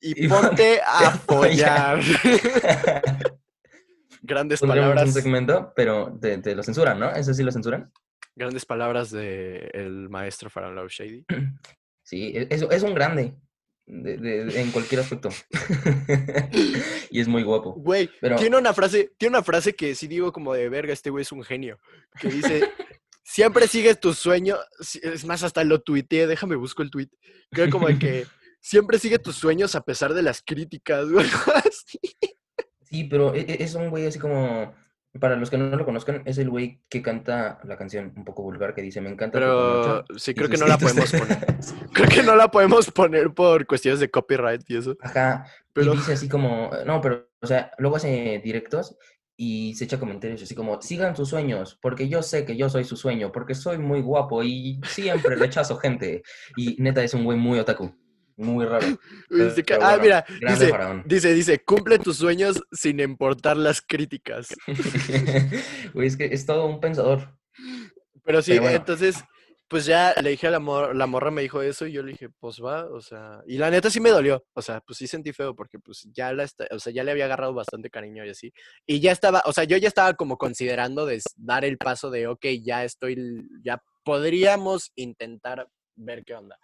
y 0.00 0.24
Y 0.24 0.28
ponte 0.28 0.80
a 0.86 1.10
follar. 1.12 2.02
follar. 2.02 3.32
Grandes 4.22 4.60
Pondremos 4.60 4.88
un 4.88 4.94
palabras, 4.94 5.14
segmento, 5.14 5.72
pero 5.74 6.16
te, 6.20 6.38
te 6.38 6.54
lo 6.54 6.62
censuran, 6.62 6.98
¿no? 7.00 7.10
¿Eso 7.12 7.34
sí 7.34 7.42
lo 7.42 7.50
censuran? 7.52 7.90
grandes 8.34 8.64
palabras 8.64 9.10
del 9.10 9.68
el 9.74 10.08
maestro 10.08 10.48
Faraón 10.48 10.74
Love 10.74 10.90
Shady. 10.90 11.24
Sí, 12.04 12.32
e- 12.34 12.48
es, 12.50 12.62
es 12.62 12.82
un 12.82 12.94
grande 12.94 13.34
de- 13.86 14.16
de- 14.18 14.44
de- 14.44 14.60
en 14.60 14.70
cualquier 14.72 15.00
aspecto. 15.00 15.28
y 17.10 17.20
es 17.20 17.28
muy 17.28 17.42
guapo. 17.42 17.74
Güey, 17.74 18.10
Pero- 18.20 18.36
tiene 18.36 18.56
una 18.58 18.74
frase, 18.74 19.12
tiene 19.16 19.36
una 19.36 19.42
frase 19.44 19.74
que 19.74 19.94
sí 19.94 20.08
digo 20.08 20.32
como 20.32 20.52
de 20.52 20.68
verga, 20.68 20.92
este 20.92 21.10
güey 21.10 21.22
es 21.22 21.32
un 21.32 21.42
genio. 21.44 21.78
Que 22.20 22.28
dice, 22.28 22.70
siempre 23.32 23.66
sigues 23.68 23.98
tus 24.00 24.18
sueños. 24.18 24.58
si- 24.80 25.00
Es 25.02 25.24
más, 25.24 25.42
hasta 25.42 25.64
lo 25.64 25.80
tuiteé, 25.80 26.26
déjame 26.26 26.56
busco 26.56 26.82
el 26.82 26.90
tweet. 26.90 27.08
Creo 27.50 27.70
como 27.70 27.88
de 27.88 27.98
que 27.98 28.26
siempre 28.60 28.98
sigue 28.98 29.18
tus 29.18 29.36
sueños 29.36 29.74
a 29.74 29.80
pesar 29.82 30.14
de 30.14 30.22
las 30.22 30.42
críticas, 30.44 31.08
güey. 31.08 31.26
Sí, 32.84 33.04
pero 33.04 33.34
e- 33.34 33.40
e- 33.40 33.62
es 33.62 33.74
un 33.74 33.90
güey 33.90 34.06
así 34.06 34.18
como. 34.18 34.74
Para 35.20 35.36
los 35.36 35.50
que 35.50 35.58
no 35.58 35.76
lo 35.76 35.84
conozcan, 35.84 36.22
es 36.24 36.38
el 36.38 36.48
güey 36.48 36.80
que 36.88 37.02
canta 37.02 37.58
la 37.64 37.76
canción 37.76 38.14
un 38.16 38.24
poco 38.24 38.42
vulgar 38.42 38.74
que 38.74 38.80
dice: 38.80 39.00
Me 39.02 39.10
encanta 39.10 39.38
tu 39.38 39.44
Pero 39.44 40.04
sí, 40.16 40.32
creo 40.32 40.48
que 40.48 40.56
no 40.56 40.66
la 40.66 40.78
tetas". 40.78 40.92
podemos 40.94 41.10
poner. 41.12 41.46
Creo 41.92 42.08
que 42.08 42.22
no 42.22 42.34
la 42.34 42.50
podemos 42.50 42.90
poner 42.90 43.30
por 43.34 43.66
cuestiones 43.66 44.00
de 44.00 44.10
copyright 44.10 44.62
y 44.70 44.76
eso. 44.78 44.96
Ajá. 45.02 45.46
Pero- 45.74 45.92
Y 45.92 45.96
dice 45.98 46.14
así 46.14 46.28
como. 46.30 46.70
No, 46.86 47.00
pero, 47.02 47.28
o 47.42 47.46
sea, 47.46 47.72
luego 47.78 47.96
hace 47.96 48.40
directos 48.42 48.96
y 49.44 49.74
se 49.74 49.86
echa 49.86 49.98
comentarios 49.98 50.40
así 50.40 50.54
como: 50.54 50.80
Sigan 50.80 51.16
sus 51.16 51.28
sueños, 51.30 51.76
porque 51.82 52.08
yo 52.08 52.22
sé 52.22 52.44
que 52.44 52.56
yo 52.56 52.68
soy 52.68 52.84
su 52.84 52.96
sueño, 52.96 53.32
porque 53.32 53.56
soy 53.56 53.76
muy 53.78 54.00
guapo 54.00 54.44
y 54.44 54.80
siempre 54.86 55.34
rechazo 55.34 55.76
gente. 55.78 56.22
Y 56.56 56.76
neta 56.80 57.02
es 57.02 57.12
un 57.12 57.24
güey 57.24 57.36
muy 57.36 57.58
otaku. 57.58 57.92
Muy 58.36 58.64
raro. 58.64 58.86
Dice 59.30 59.62
que- 59.64 59.74
Pero 59.74 59.84
ah, 59.84 59.96
bueno, 59.98 60.02
mira, 60.02 60.24
dice, 60.48 60.68
faraón. 60.68 61.02
dice, 61.04 61.34
dice, 61.34 61.58
cumple 61.58 61.98
tus 61.98 62.18
sueños 62.18 62.62
sin 62.70 63.00
importar 63.00 63.56
las 63.56 63.82
críticas. 63.82 64.54
Güey, 65.92 66.06
es 66.06 66.16
que 66.16 66.26
es 66.26 66.46
todo 66.46 66.66
un 66.66 66.78
pensador. 66.80 67.36
Pero 68.24 68.42
sí, 68.42 68.52
Pero 68.52 68.62
bueno. 68.62 68.76
entonces, 68.78 69.24
pues 69.68 69.86
ya 69.86 70.14
le 70.20 70.30
dije 70.30 70.48
a 70.48 70.50
la 70.50 70.58
morra, 70.58 70.92
la 70.92 71.06
morra 71.06 71.30
me 71.30 71.42
dijo 71.42 71.62
eso 71.62 71.86
y 71.86 71.92
yo 71.92 72.02
le 72.02 72.12
dije, 72.12 72.28
pues 72.38 72.60
va, 72.62 72.84
o 72.86 73.00
sea, 73.00 73.40
y 73.46 73.56
la 73.56 73.70
neta 73.70 73.88
sí 73.90 74.00
me 74.00 74.10
dolió, 74.10 74.44
o 74.52 74.60
sea, 74.60 74.80
pues 74.80 74.98
sí 74.98 75.06
sentí 75.06 75.32
feo 75.32 75.54
porque 75.56 75.78
pues 75.78 76.06
ya 76.12 76.32
la, 76.32 76.46
o 76.70 76.78
sea, 76.78 76.92
ya 76.92 77.02
le 77.04 77.10
había 77.10 77.24
agarrado 77.24 77.54
bastante 77.54 77.88
cariño 77.88 78.24
y 78.24 78.30
así, 78.30 78.52
y 78.86 79.00
ya 79.00 79.12
estaba, 79.12 79.42
o 79.46 79.52
sea, 79.52 79.64
yo 79.64 79.76
ya 79.78 79.88
estaba 79.88 80.14
como 80.14 80.36
considerando 80.36 81.06
de 81.06 81.22
dar 81.36 81.64
el 81.64 81.78
paso 81.78 82.10
de, 82.10 82.26
ok, 82.26 82.44
ya 82.62 82.84
estoy, 82.84 83.48
ya 83.64 83.82
podríamos 84.04 84.92
intentar 84.94 85.66
ver 85.96 86.24
qué 86.24 86.34
onda. 86.34 86.58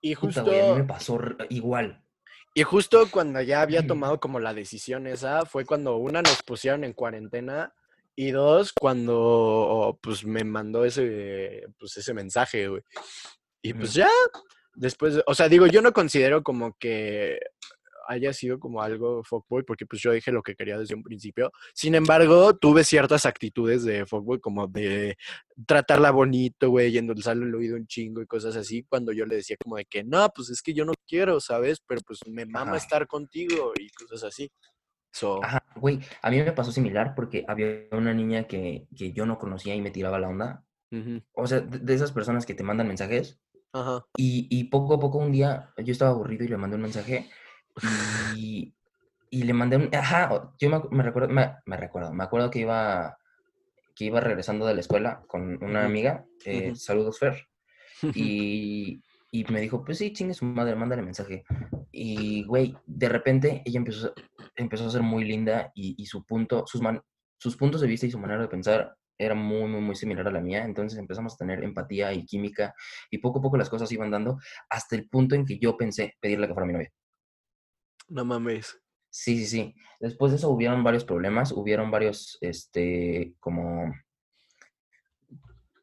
Y 0.00 0.14
Puta, 0.14 0.26
justo, 0.26 0.44
güey, 0.44 0.60
a 0.60 0.72
mí 0.74 0.80
me 0.80 0.84
pasó 0.84 1.20
igual. 1.50 2.02
y 2.54 2.62
justo 2.62 3.08
cuando 3.10 3.40
ya 3.40 3.62
había 3.62 3.86
tomado 3.86 4.18
como 4.18 4.40
la 4.40 4.54
decisión 4.54 5.06
esa, 5.06 5.44
fue 5.46 5.64
cuando 5.64 5.96
una 5.96 6.22
nos 6.22 6.42
pusieron 6.42 6.84
en 6.84 6.92
cuarentena 6.92 7.72
y 8.20 8.32
dos 8.32 8.72
cuando 8.72 9.96
pues 10.02 10.24
me 10.24 10.42
mandó 10.42 10.84
ese 10.84 11.66
pues 11.78 11.96
ese 11.98 12.12
mensaje, 12.14 12.66
güey. 12.66 12.82
Y 13.62 13.74
pues 13.74 13.94
ya 13.94 14.08
después, 14.74 15.14
de- 15.14 15.22
o 15.24 15.34
sea, 15.36 15.48
digo, 15.48 15.68
yo 15.68 15.82
no 15.82 15.92
considero 15.92 16.42
como 16.42 16.76
que 16.80 17.38
haya 18.08 18.32
sido 18.32 18.58
como 18.58 18.82
algo 18.82 19.22
fuckboy 19.22 19.62
porque 19.62 19.86
pues 19.86 20.02
yo 20.02 20.10
dije 20.10 20.32
lo 20.32 20.42
que 20.42 20.56
quería 20.56 20.78
desde 20.78 20.96
un 20.96 21.04
principio. 21.04 21.52
Sin 21.74 21.94
embargo, 21.94 22.56
tuve 22.56 22.82
ciertas 22.82 23.24
actitudes 23.24 23.84
de 23.84 24.04
fuckboy 24.04 24.40
como 24.40 24.66
de 24.66 25.16
tratarla 25.64 26.10
bonito, 26.10 26.70
güey, 26.70 26.92
y 26.92 26.98
endulzarle 26.98 27.44
el 27.46 27.54
oído 27.54 27.76
un 27.76 27.86
chingo 27.86 28.20
y 28.20 28.26
cosas 28.26 28.56
así, 28.56 28.82
cuando 28.82 29.12
yo 29.12 29.26
le 29.26 29.36
decía 29.36 29.56
como 29.62 29.76
de 29.76 29.84
que 29.84 30.02
no, 30.02 30.28
pues 30.34 30.50
es 30.50 30.60
que 30.60 30.74
yo 30.74 30.84
no 30.84 30.94
quiero, 31.06 31.38
¿sabes? 31.38 31.78
Pero 31.86 32.00
pues 32.04 32.18
me 32.26 32.46
mama 32.46 32.72
Ajá. 32.72 32.78
estar 32.78 33.06
contigo 33.06 33.74
y 33.78 33.90
cosas 33.90 34.24
así. 34.24 34.50
So, 35.18 35.40
Ajá, 35.42 35.64
güey, 35.74 35.98
a 36.22 36.30
mí 36.30 36.36
me 36.40 36.52
pasó 36.52 36.70
similar 36.70 37.14
porque 37.16 37.44
había 37.48 37.88
una 37.90 38.14
niña 38.14 38.44
que, 38.46 38.86
que 38.96 39.12
yo 39.12 39.26
no 39.26 39.38
conocía 39.38 39.74
y 39.74 39.80
me 39.80 39.90
tiraba 39.90 40.20
la 40.20 40.28
onda. 40.28 40.64
ujú, 40.92 41.22
O 41.32 41.46
sea, 41.46 41.60
de, 41.60 41.80
de 41.80 41.94
esas 41.94 42.12
personas 42.12 42.46
que 42.46 42.54
te 42.54 42.62
mandan 42.62 42.86
mensajes. 42.86 43.40
Ajá. 43.72 44.04
Y, 44.16 44.46
y 44.50 44.64
poco 44.64 44.94
a 44.94 45.00
poco 45.00 45.18
un 45.18 45.32
día 45.32 45.70
yo 45.76 45.92
estaba 45.92 46.12
aburrido 46.12 46.44
y 46.44 46.48
le 46.48 46.56
mandé 46.56 46.76
un 46.76 46.82
mensaje 46.82 47.28
y, 48.36 48.74
y 49.30 49.42
le 49.42 49.52
mandé 49.52 49.76
un... 49.76 49.94
Ajá, 49.94 50.52
yo 50.58 50.70
me, 50.70 50.80
me 50.90 51.02
recuerdo, 51.02 51.28
me, 51.28 51.56
me 51.66 51.76
recuerdo, 51.76 52.12
me 52.12 52.24
acuerdo 52.24 52.50
que 52.50 52.60
iba, 52.60 53.18
que 53.96 54.04
iba 54.06 54.20
regresando 54.20 54.66
de 54.66 54.74
la 54.74 54.80
escuela 54.80 55.22
con 55.26 55.62
una 55.62 55.84
amiga, 55.84 56.24
eh, 56.44 56.68
ujú. 56.68 56.76
saludos 56.76 57.18
Fer, 57.18 57.46
y, 58.14 59.02
y 59.30 59.44
me 59.52 59.60
dijo, 59.60 59.84
pues 59.84 59.98
sí, 59.98 60.12
chingue 60.12 60.34
su 60.34 60.44
madre, 60.44 60.74
mándale 60.74 61.02
mensaje. 61.02 61.44
Y, 61.92 62.44
güey, 62.44 62.74
de 62.86 63.08
repente 63.08 63.62
ella 63.64 63.78
empezó, 63.78 64.12
empezó 64.62 64.86
a 64.86 64.90
ser 64.90 65.02
muy 65.02 65.24
linda 65.24 65.70
y, 65.74 65.94
y 66.00 66.06
su 66.06 66.24
punto, 66.24 66.64
sus, 66.66 66.80
man- 66.80 67.00
sus 67.38 67.56
puntos 67.56 67.80
de 67.80 67.86
vista 67.86 68.06
y 68.06 68.10
su 68.10 68.18
manera 68.18 68.40
de 68.42 68.48
pensar 68.48 68.94
era 69.18 69.34
muy, 69.34 69.68
muy, 69.68 69.80
muy 69.80 69.94
similar 69.96 70.28
a 70.28 70.30
la 70.30 70.40
mía. 70.40 70.64
Entonces 70.64 70.98
empezamos 70.98 71.34
a 71.34 71.36
tener 71.38 71.64
empatía 71.64 72.12
y 72.12 72.24
química 72.24 72.74
y 73.10 73.18
poco 73.18 73.40
a 73.40 73.42
poco 73.42 73.56
las 73.56 73.68
cosas 73.70 73.90
iban 73.92 74.10
dando 74.10 74.38
hasta 74.70 74.96
el 74.96 75.08
punto 75.08 75.34
en 75.34 75.44
que 75.44 75.58
yo 75.58 75.76
pensé 75.76 76.14
pedirle 76.20 76.46
que 76.46 76.54
fuera 76.54 76.66
mi 76.66 76.72
novia. 76.74 76.90
No 78.08 78.24
mames. 78.24 78.80
Sí, 79.10 79.38
sí, 79.38 79.46
sí. 79.46 79.74
Después 80.00 80.32
de 80.32 80.38
eso 80.38 80.50
hubieron 80.50 80.84
varios 80.84 81.04
problemas, 81.04 81.52
hubieron 81.52 81.90
varios, 81.90 82.38
este, 82.40 83.34
como, 83.40 83.92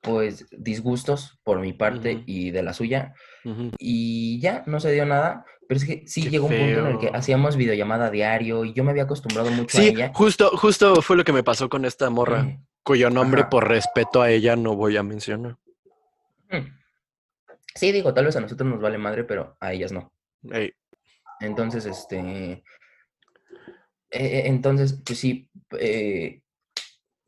pues, 0.06 0.46
disgustos 0.52 1.40
por 1.44 1.60
mi 1.60 1.74
parte 1.74 2.24
y 2.26 2.52
de 2.52 2.64
la 2.64 2.74
suya. 2.74 3.14
Y 3.80 4.40
ya, 4.40 4.64
no 4.68 4.80
se 4.80 4.92
dio 4.92 5.06
nada. 5.06 5.46
Pero 5.68 5.80
es 5.80 5.86
que 5.86 6.04
sí 6.08 6.24
Qué 6.24 6.30
llegó 6.30 6.46
un 6.46 6.56
punto 6.56 6.80
en 6.80 6.86
el 6.88 7.00
que 7.00 7.10
hacíamos 7.12 7.56
videollamada 7.58 8.12
diario 8.12 8.66
y 8.66 8.74
yo 8.74 8.84
me 8.84 8.92
había 8.92 9.04
acostumbrado 9.04 9.50
mucho 9.50 9.78
a 9.78 9.82
Sí, 9.82 9.88
ella. 9.90 10.12
justo, 10.14 10.56
justo 10.56 11.02
fue 11.02 11.16
lo 11.18 11.24
que 11.24 11.34
me 11.34 11.44
pasó 11.44 11.70
con 11.70 11.86
esta 11.86 12.10
morra, 12.12 12.44
Mm, 12.44 12.64
cuyo 12.84 13.10
nombre 13.10 13.42
Ajá. 13.42 13.50
por 13.50 13.68
respeto 13.68 14.22
a 14.22 14.30
ella 14.30 14.56
no 14.56 14.76
voy 14.76 14.96
a 14.96 15.02
mencionar. 15.04 15.58
mm. 16.52 16.68
Sí, 17.74 17.92
digo, 17.92 18.14
tal 18.14 18.26
vez 18.26 18.36
a 18.36 18.42
nosotros 18.42 18.70
nos 18.70 18.80
vale 18.80 18.98
madre, 19.00 19.24
pero 19.24 19.58
a 19.60 19.74
ellas 19.74 19.92
no. 19.92 20.14
Ey, 20.52 20.72
Entonces, 21.42 21.86
este. 21.88 22.20
eh, 22.20 22.64
eh, 24.12 24.44
entonces, 24.46 25.02
pues 25.06 25.20
sí, 25.20 25.50
eh, 25.80 26.42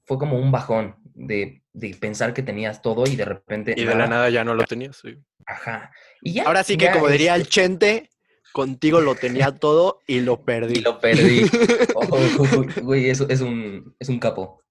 fue 0.05 0.17
como 0.17 0.39
un 0.39 0.51
bajón 0.51 0.95
de, 1.15 1.63
de 1.77 1.95
pensar 1.95 2.33
que 2.33 2.41
tenías 2.41 2.81
todo 2.81 3.03
y 3.05 3.15
de 3.15 3.25
repente. 3.25 3.73
y 3.77 3.85
de 3.85 3.93
la 3.95 4.07
nada 4.07 4.29
ya 4.31 4.43
no 4.43 4.55
lo 4.55 4.63
tenías. 4.63 4.97
sí. 4.97 5.15
Ajá. 5.45 5.91
Y 6.21 6.33
ya. 6.33 6.43
Ahora 6.43 6.63
sí 6.63 6.75
que 6.75 6.85
ya, 6.85 6.91
como 6.93 7.07
diría 7.07 7.35
el 7.35 7.41
este, 7.43 7.51
Chente, 7.53 8.09
contigo 8.51 8.99
lo 8.99 9.13
tenía 9.15 9.51
todo 9.51 9.99
y 10.07 10.21
lo 10.21 10.33
Y 10.33 10.43
perdí. 10.45 10.79
lo 10.81 10.99
perdí. 10.99 11.45
Oh, 11.95 12.65
güey, 12.81 13.09
eso 13.09 13.27
es 13.29 13.41
un, 13.41 13.95
es 13.99 14.09
un 14.09 14.19
capo. 14.19 14.63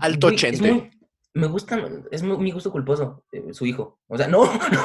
Alto 0.00 0.28
Güey, 0.28 0.34
es 0.36 0.40
Chente. 0.40 0.72
muy- 0.72 0.90
me 1.34 1.46
gusta, 1.46 1.78
es 2.10 2.22
mi, 2.22 2.36
mi 2.38 2.50
gusto 2.50 2.72
culposo, 2.72 3.22
eh, 3.30 3.52
su 3.52 3.66
hijo. 3.66 4.00
O 4.08 4.16
sea, 4.16 4.26
no, 4.28 4.44
no. 4.72 4.84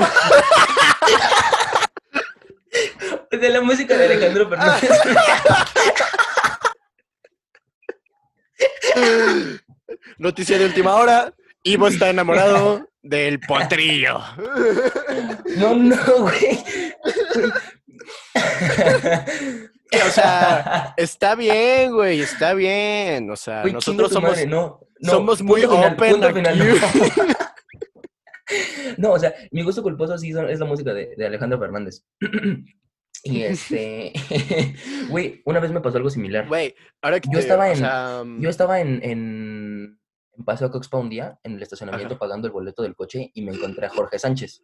De 3.31 3.49
la 3.49 3.61
música 3.61 3.97
de 3.97 4.05
Alejandro 4.05 4.49
Fernández. 4.49 4.89
Noticia 10.17 10.57
de 10.57 10.65
última 10.65 10.95
hora. 10.95 11.33
Ivo 11.63 11.87
está 11.87 12.09
enamorado 12.09 12.87
del 13.01 13.39
potrillo. 13.39 14.19
No, 15.57 15.75
no, 15.75 15.97
güey. 16.19 16.63
O 20.05 20.09
sea, 20.09 20.93
está 20.97 21.35
bien, 21.35 21.93
güey, 21.93 22.21
está 22.21 22.53
bien. 22.53 23.29
O 23.29 23.35
sea, 23.35 23.61
Güey, 23.61 23.73
nosotros 23.73 24.11
somos, 24.11 24.31
madre, 24.31 24.47
no, 24.47 24.79
no, 24.99 25.11
somos 25.11 25.41
muy 25.41 25.61
final, 25.61 25.93
open 25.93 26.33
final, 26.33 26.61
aquí. 26.61 26.79
no. 27.17 27.33
No, 28.97 29.11
o 29.13 29.19
sea, 29.19 29.33
mi 29.51 29.63
gusto 29.63 29.81
culposo 29.81 30.17
sí 30.17 30.31
es 30.49 30.59
la 30.59 30.65
música 30.65 30.93
de, 30.93 31.13
de 31.15 31.25
Alejandro 31.25 31.59
Fernández. 31.59 32.03
Y 33.23 33.43
este, 33.43 34.11
güey, 35.09 35.41
una 35.45 35.59
vez 35.59 35.71
me 35.71 35.79
pasó 35.81 35.97
algo 35.97 36.09
similar. 36.09 36.47
Güey, 36.47 36.75
ahora 37.01 37.19
que 37.19 37.29
Yo 37.31 37.33
te- 37.33 37.39
estaba 37.39 37.65
o 37.65 37.67
en- 37.71 37.75
sea, 37.77 38.23
Yo 38.39 38.49
estaba 38.49 38.81
en, 38.81 38.99
en, 39.03 39.99
en 40.37 40.45
Paseo 40.45 40.69
Coxpa 40.71 40.97
un 40.97 41.09
día, 41.09 41.39
en 41.43 41.53
el 41.55 41.63
estacionamiento, 41.63 42.15
Ajá. 42.15 42.19
pagando 42.19 42.47
el 42.47 42.53
boleto 42.53 42.83
del 42.83 42.95
coche 42.95 43.31
y 43.33 43.41
me 43.43 43.53
encontré 43.53 43.85
a 43.85 43.89
Jorge 43.89 44.19
Sánchez. 44.19 44.63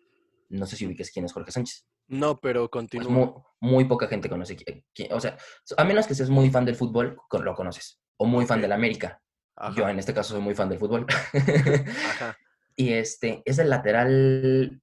No 0.49 0.65
sé 0.65 0.75
si 0.75 0.85
ubiques 0.85 1.11
quién 1.11 1.25
es 1.25 1.31
Jorge 1.33 1.51
Sánchez. 1.51 1.85
No, 2.07 2.39
pero 2.39 2.61
Pues 2.69 2.71
continúa. 2.71 3.11
muy, 3.11 3.29
muy 3.61 3.85
poca 3.85 4.07
gente 4.07 4.27
conoce 4.29 4.57
qui- 4.57 4.83
quién. 4.93 5.13
O 5.13 5.19
sea, 5.21 5.37
a 5.77 5.83
menos 5.85 6.07
que 6.07 6.15
seas 6.15 6.29
muy 6.29 6.49
fan 6.49 6.65
del 6.65 6.75
fútbol, 6.75 7.17
lo 7.31 7.53
conoces. 7.55 8.01
O 8.17 8.25
muy 8.25 8.45
fan 8.45 8.61
del 8.61 8.71
América. 8.73 9.21
Ajá, 9.55 9.75
Yo 9.77 9.87
en 9.87 9.99
este 9.99 10.13
caso 10.13 10.33
soy 10.33 10.41
muy 10.41 10.55
fan 10.55 10.67
del 10.69 10.79
fútbol. 10.79 11.05
ajá, 11.33 12.35
y 12.75 12.93
este, 12.93 13.41
es 13.45 13.59
el 13.59 13.69
lateral 13.69 14.81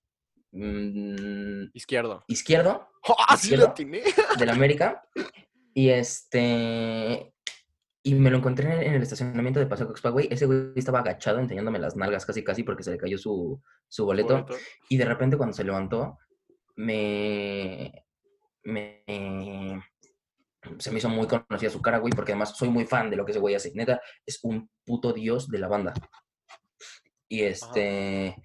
mm, 0.56 1.70
izquierdo. 1.74 2.24
izquierdo 2.28 2.88
¡Ah, 3.28 3.36
sí 3.36 3.54
del 4.38 4.50
América. 4.50 5.02
Y 5.74 5.90
este. 5.90 7.32
Y 8.02 8.14
me 8.14 8.30
lo 8.30 8.38
encontré 8.38 8.86
en, 8.86 8.94
el 8.94 9.02
estacionamiento 9.02 9.58
de 9.58 9.66
Paseo 9.66 9.88
Coxpa, 9.88 10.10
güey. 10.10 10.28
Ese 10.30 10.46
güey 10.46 10.72
estaba 10.76 11.00
agachado 11.00 11.40
enseñándome 11.40 11.78
las 11.78 11.96
nalgas 11.96 12.24
casi 12.24 12.44
casi 12.44 12.62
porque 12.62 12.84
se 12.84 12.92
le 12.92 12.98
cayó 12.98 13.18
su, 13.18 13.60
su 13.88 14.04
boleto. 14.04 14.44
Boleto. 14.44 14.56
Y 14.88 14.96
de 14.96 15.04
repente 15.04 15.36
cuando 15.36 15.54
se 15.54 15.64
levantó, 15.64 16.18
me... 16.76 18.04
me 18.62 19.82
se 20.78 20.90
me 20.90 20.98
hizo 20.98 21.08
muy 21.08 21.26
conocida 21.26 21.70
su 21.70 21.80
cara, 21.80 21.98
güey, 21.98 22.12
porque 22.12 22.32
además 22.32 22.56
soy 22.56 22.68
muy 22.68 22.86
fan 22.86 23.08
de 23.08 23.16
lo 23.16 23.24
que 23.24 23.30
ese 23.32 23.40
güey 23.40 23.54
hace. 23.54 23.72
Neta, 23.74 24.00
es 24.24 24.40
un 24.42 24.68
puto 24.84 25.12
dios 25.12 25.48
de 25.48 25.58
la 25.58 25.68
banda. 25.68 25.94
Y 27.28 27.42
este... 27.42 28.36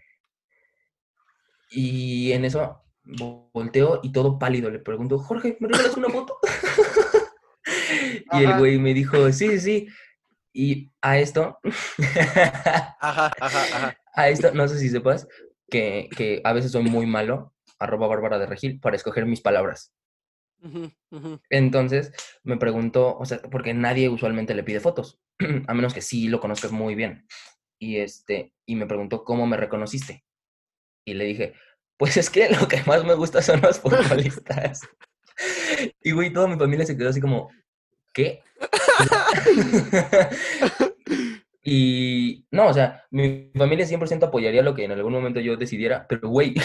Y 1.72 2.32
en 2.34 2.46
eso 2.46 2.84
vo- 3.06 3.50
volteo 3.54 4.00
y 4.04 4.12
todo 4.12 4.38
pálido 4.38 4.70
le 4.70 4.80
pregunto, 4.80 5.18
Jorge, 5.18 5.58
¿me 5.60 5.68
regalas 5.70 5.98
una 5.98 6.10
foto? 6.10 6.38
y 8.34 8.44
el 8.44 8.58
güey 8.58 8.78
me 8.78 8.94
dijo, 8.94 9.32
sí, 9.32 9.50
sí, 9.52 9.60
sí. 9.60 9.88
Y 10.54 10.92
a 11.02 11.18
esto, 11.18 11.60
Ajá, 13.00 13.32
ajá, 13.40 13.64
ajá. 13.72 13.98
a 14.14 14.30
esto, 14.30 14.52
no 14.54 14.68
sé 14.68 14.80
si 14.80 14.90
sepas, 14.90 15.28
que, 15.70 16.10
que 16.18 16.42
a 16.44 16.52
veces 16.54 16.72
soy 16.74 16.84
muy 16.84 17.06
malo, 17.06 17.54
arroba 17.80 18.08
Bárbara 18.08 18.38
de 18.38 18.48
Regil, 18.48 18.80
para 18.82 18.98
escoger 18.98 19.26
mis 19.26 19.40
palabras. 19.42 19.94
Entonces 21.50 22.12
me 22.44 22.58
preguntó, 22.58 23.18
o 23.18 23.26
sea, 23.26 23.42
porque 23.44 23.74
nadie 23.74 24.10
usualmente 24.10 24.54
le 24.54 24.64
pide 24.64 24.80
fotos, 24.82 25.22
a 25.68 25.74
menos 25.74 25.94
que 25.94 26.02
sí 26.02 26.28
lo 26.28 26.40
conozcas 26.42 26.72
muy 26.72 26.96
bien. 26.96 27.26
Y, 27.80 27.98
este, 27.98 28.54
y 28.66 28.76
me 28.76 28.86
preguntó, 28.86 29.24
¿cómo 29.24 29.48
me 29.48 29.58
reconociste? 29.58 30.24
Y 31.06 31.14
le 31.14 31.26
dije, 31.26 31.54
pues 31.98 32.18
es 32.18 32.30
que 32.30 32.50
lo 32.62 32.68
que 32.68 32.82
más 32.86 33.04
me 33.06 33.14
gusta 33.16 33.42
son 33.42 33.62
los 33.62 33.80
futbolistas. 33.80 34.82
Y 36.04 36.12
güey, 36.12 36.32
toda 36.32 36.48
mi 36.48 36.58
familia 36.58 36.86
se 36.86 36.98
quedó 36.98 37.10
así 37.10 37.20
como, 37.22 37.50
¿qué? 38.14 38.42
y 41.64 42.46
no, 42.52 42.68
o 42.68 42.74
sea, 42.74 43.04
mi 43.12 43.52
familia 43.56 43.86
100% 43.86 44.24
apoyaría 44.24 44.64
lo 44.64 44.74
que 44.74 44.84
en 44.84 44.92
algún 44.92 45.14
momento 45.14 45.40
yo 45.40 45.58
decidiera, 45.58 46.06
pero 46.08 46.30
güey, 46.30 46.56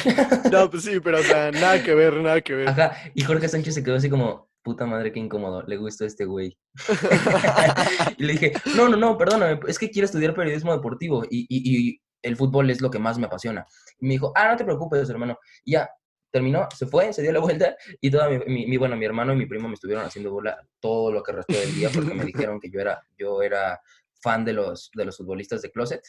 No, 0.50 0.70
pues 0.70 0.84
sí, 0.84 1.00
pero 1.00 1.18
o 1.18 1.22
sea, 1.22 1.50
nada 1.52 1.82
que 1.82 1.94
ver, 1.94 2.14
nada 2.14 2.40
que 2.40 2.54
ver. 2.54 2.68
ajá, 2.68 2.96
y 3.14 3.22
Jorge 3.22 3.48
Sánchez 3.48 3.74
se 3.74 3.84
quedó 3.84 3.96
así 3.96 4.08
como, 4.08 4.48
puta 4.62 4.86
madre, 4.86 5.12
qué 5.12 5.20
incómodo, 5.20 5.62
le 5.66 5.76
gusta 5.76 6.06
este 6.06 6.24
güey. 6.24 6.56
y 8.18 8.24
le 8.24 8.32
dije, 8.32 8.52
no, 8.74 8.88
no, 8.88 8.96
no, 8.96 9.18
perdóname, 9.18 9.60
es 9.68 9.78
que 9.78 9.90
quiero 9.90 10.06
estudiar 10.06 10.34
periodismo 10.34 10.72
deportivo 10.74 11.24
y, 11.30 11.46
y- 11.48 11.88
y 11.90 12.00
el 12.26 12.36
fútbol 12.36 12.70
es 12.70 12.80
lo 12.80 12.90
que 12.90 12.98
más 12.98 13.18
me 13.18 13.26
apasiona. 13.26 13.66
Y 14.00 14.06
me 14.06 14.14
dijo, 14.14 14.32
ah, 14.34 14.48
no 14.50 14.56
te 14.56 14.64
preocupes, 14.64 15.08
hermano. 15.08 15.38
Y 15.64 15.72
ya, 15.72 15.88
terminó, 16.30 16.68
se 16.74 16.86
fue, 16.86 17.12
se 17.12 17.22
dio 17.22 17.32
la 17.32 17.40
vuelta 17.40 17.76
y 18.00 18.10
toda 18.10 18.28
mi, 18.28 18.38
mi- 18.46 18.66
mi- 18.66 18.76
bueno, 18.76 18.96
mi 18.96 19.04
hermano 19.06 19.32
y 19.32 19.36
mi 19.36 19.46
primo 19.46 19.68
me 19.68 19.74
estuvieron 19.74 20.04
haciendo 20.04 20.30
bola 20.30 20.58
todo 20.80 21.10
lo 21.12 21.22
que 21.22 21.32
restó 21.32 21.54
del 21.54 21.74
día 21.74 21.88
porque 21.94 22.12
me 22.14 22.24
dijeron 22.32 22.60
que 22.60 22.70
yo 22.70 22.80
era, 22.80 23.00
yo 23.16 23.40
era 23.42 23.80
fan 24.20 24.44
de 24.44 24.52
los, 24.52 24.90
de 24.94 25.04
los 25.04 25.16
futbolistas 25.16 25.62
de 25.62 25.70
closet. 25.70 26.02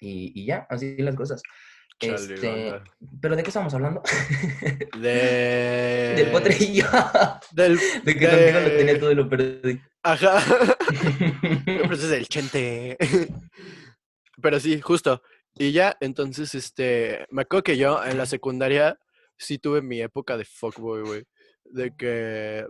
Y, 0.00 0.32
y 0.42 0.46
ya, 0.46 0.66
así 0.68 0.96
las 0.98 1.14
cosas. 1.14 1.42
Chale, 1.98 2.14
Este. 2.34 2.72
¿Pero 3.20 3.36
de 3.36 3.42
qué 3.42 3.48
estamos 3.50 3.74
hablando? 3.74 4.02
De... 4.98 6.14
Del 6.16 6.30
potrillo. 6.30 6.86
Del... 7.52 7.78
de 8.04 8.14
que 8.16 8.26
contigo 8.28 8.60
lo 8.60 8.68
de- 8.70 8.76
tenía 8.78 8.98
todo 8.98 9.12
y 9.12 9.14
lo 9.14 9.28
perdí. 9.28 9.80
Ajá. 10.02 10.42
Pero 11.66 11.94
ese 11.94 12.06
es 12.06 12.12
el 12.12 12.26
chente. 12.28 12.96
Pero 14.42 14.60
sí, 14.60 14.80
justo. 14.80 15.22
Y 15.56 15.72
ya, 15.72 15.96
entonces, 16.00 16.54
este, 16.54 17.26
me 17.30 17.42
acuerdo 17.42 17.64
que 17.64 17.76
yo 17.76 18.04
en 18.04 18.18
la 18.18 18.26
secundaria 18.26 18.98
sí 19.36 19.58
tuve 19.58 19.82
mi 19.82 20.00
época 20.00 20.36
de 20.36 20.44
fuckboy, 20.44 21.02
güey. 21.02 21.24
De 21.64 21.94
que 21.96 22.66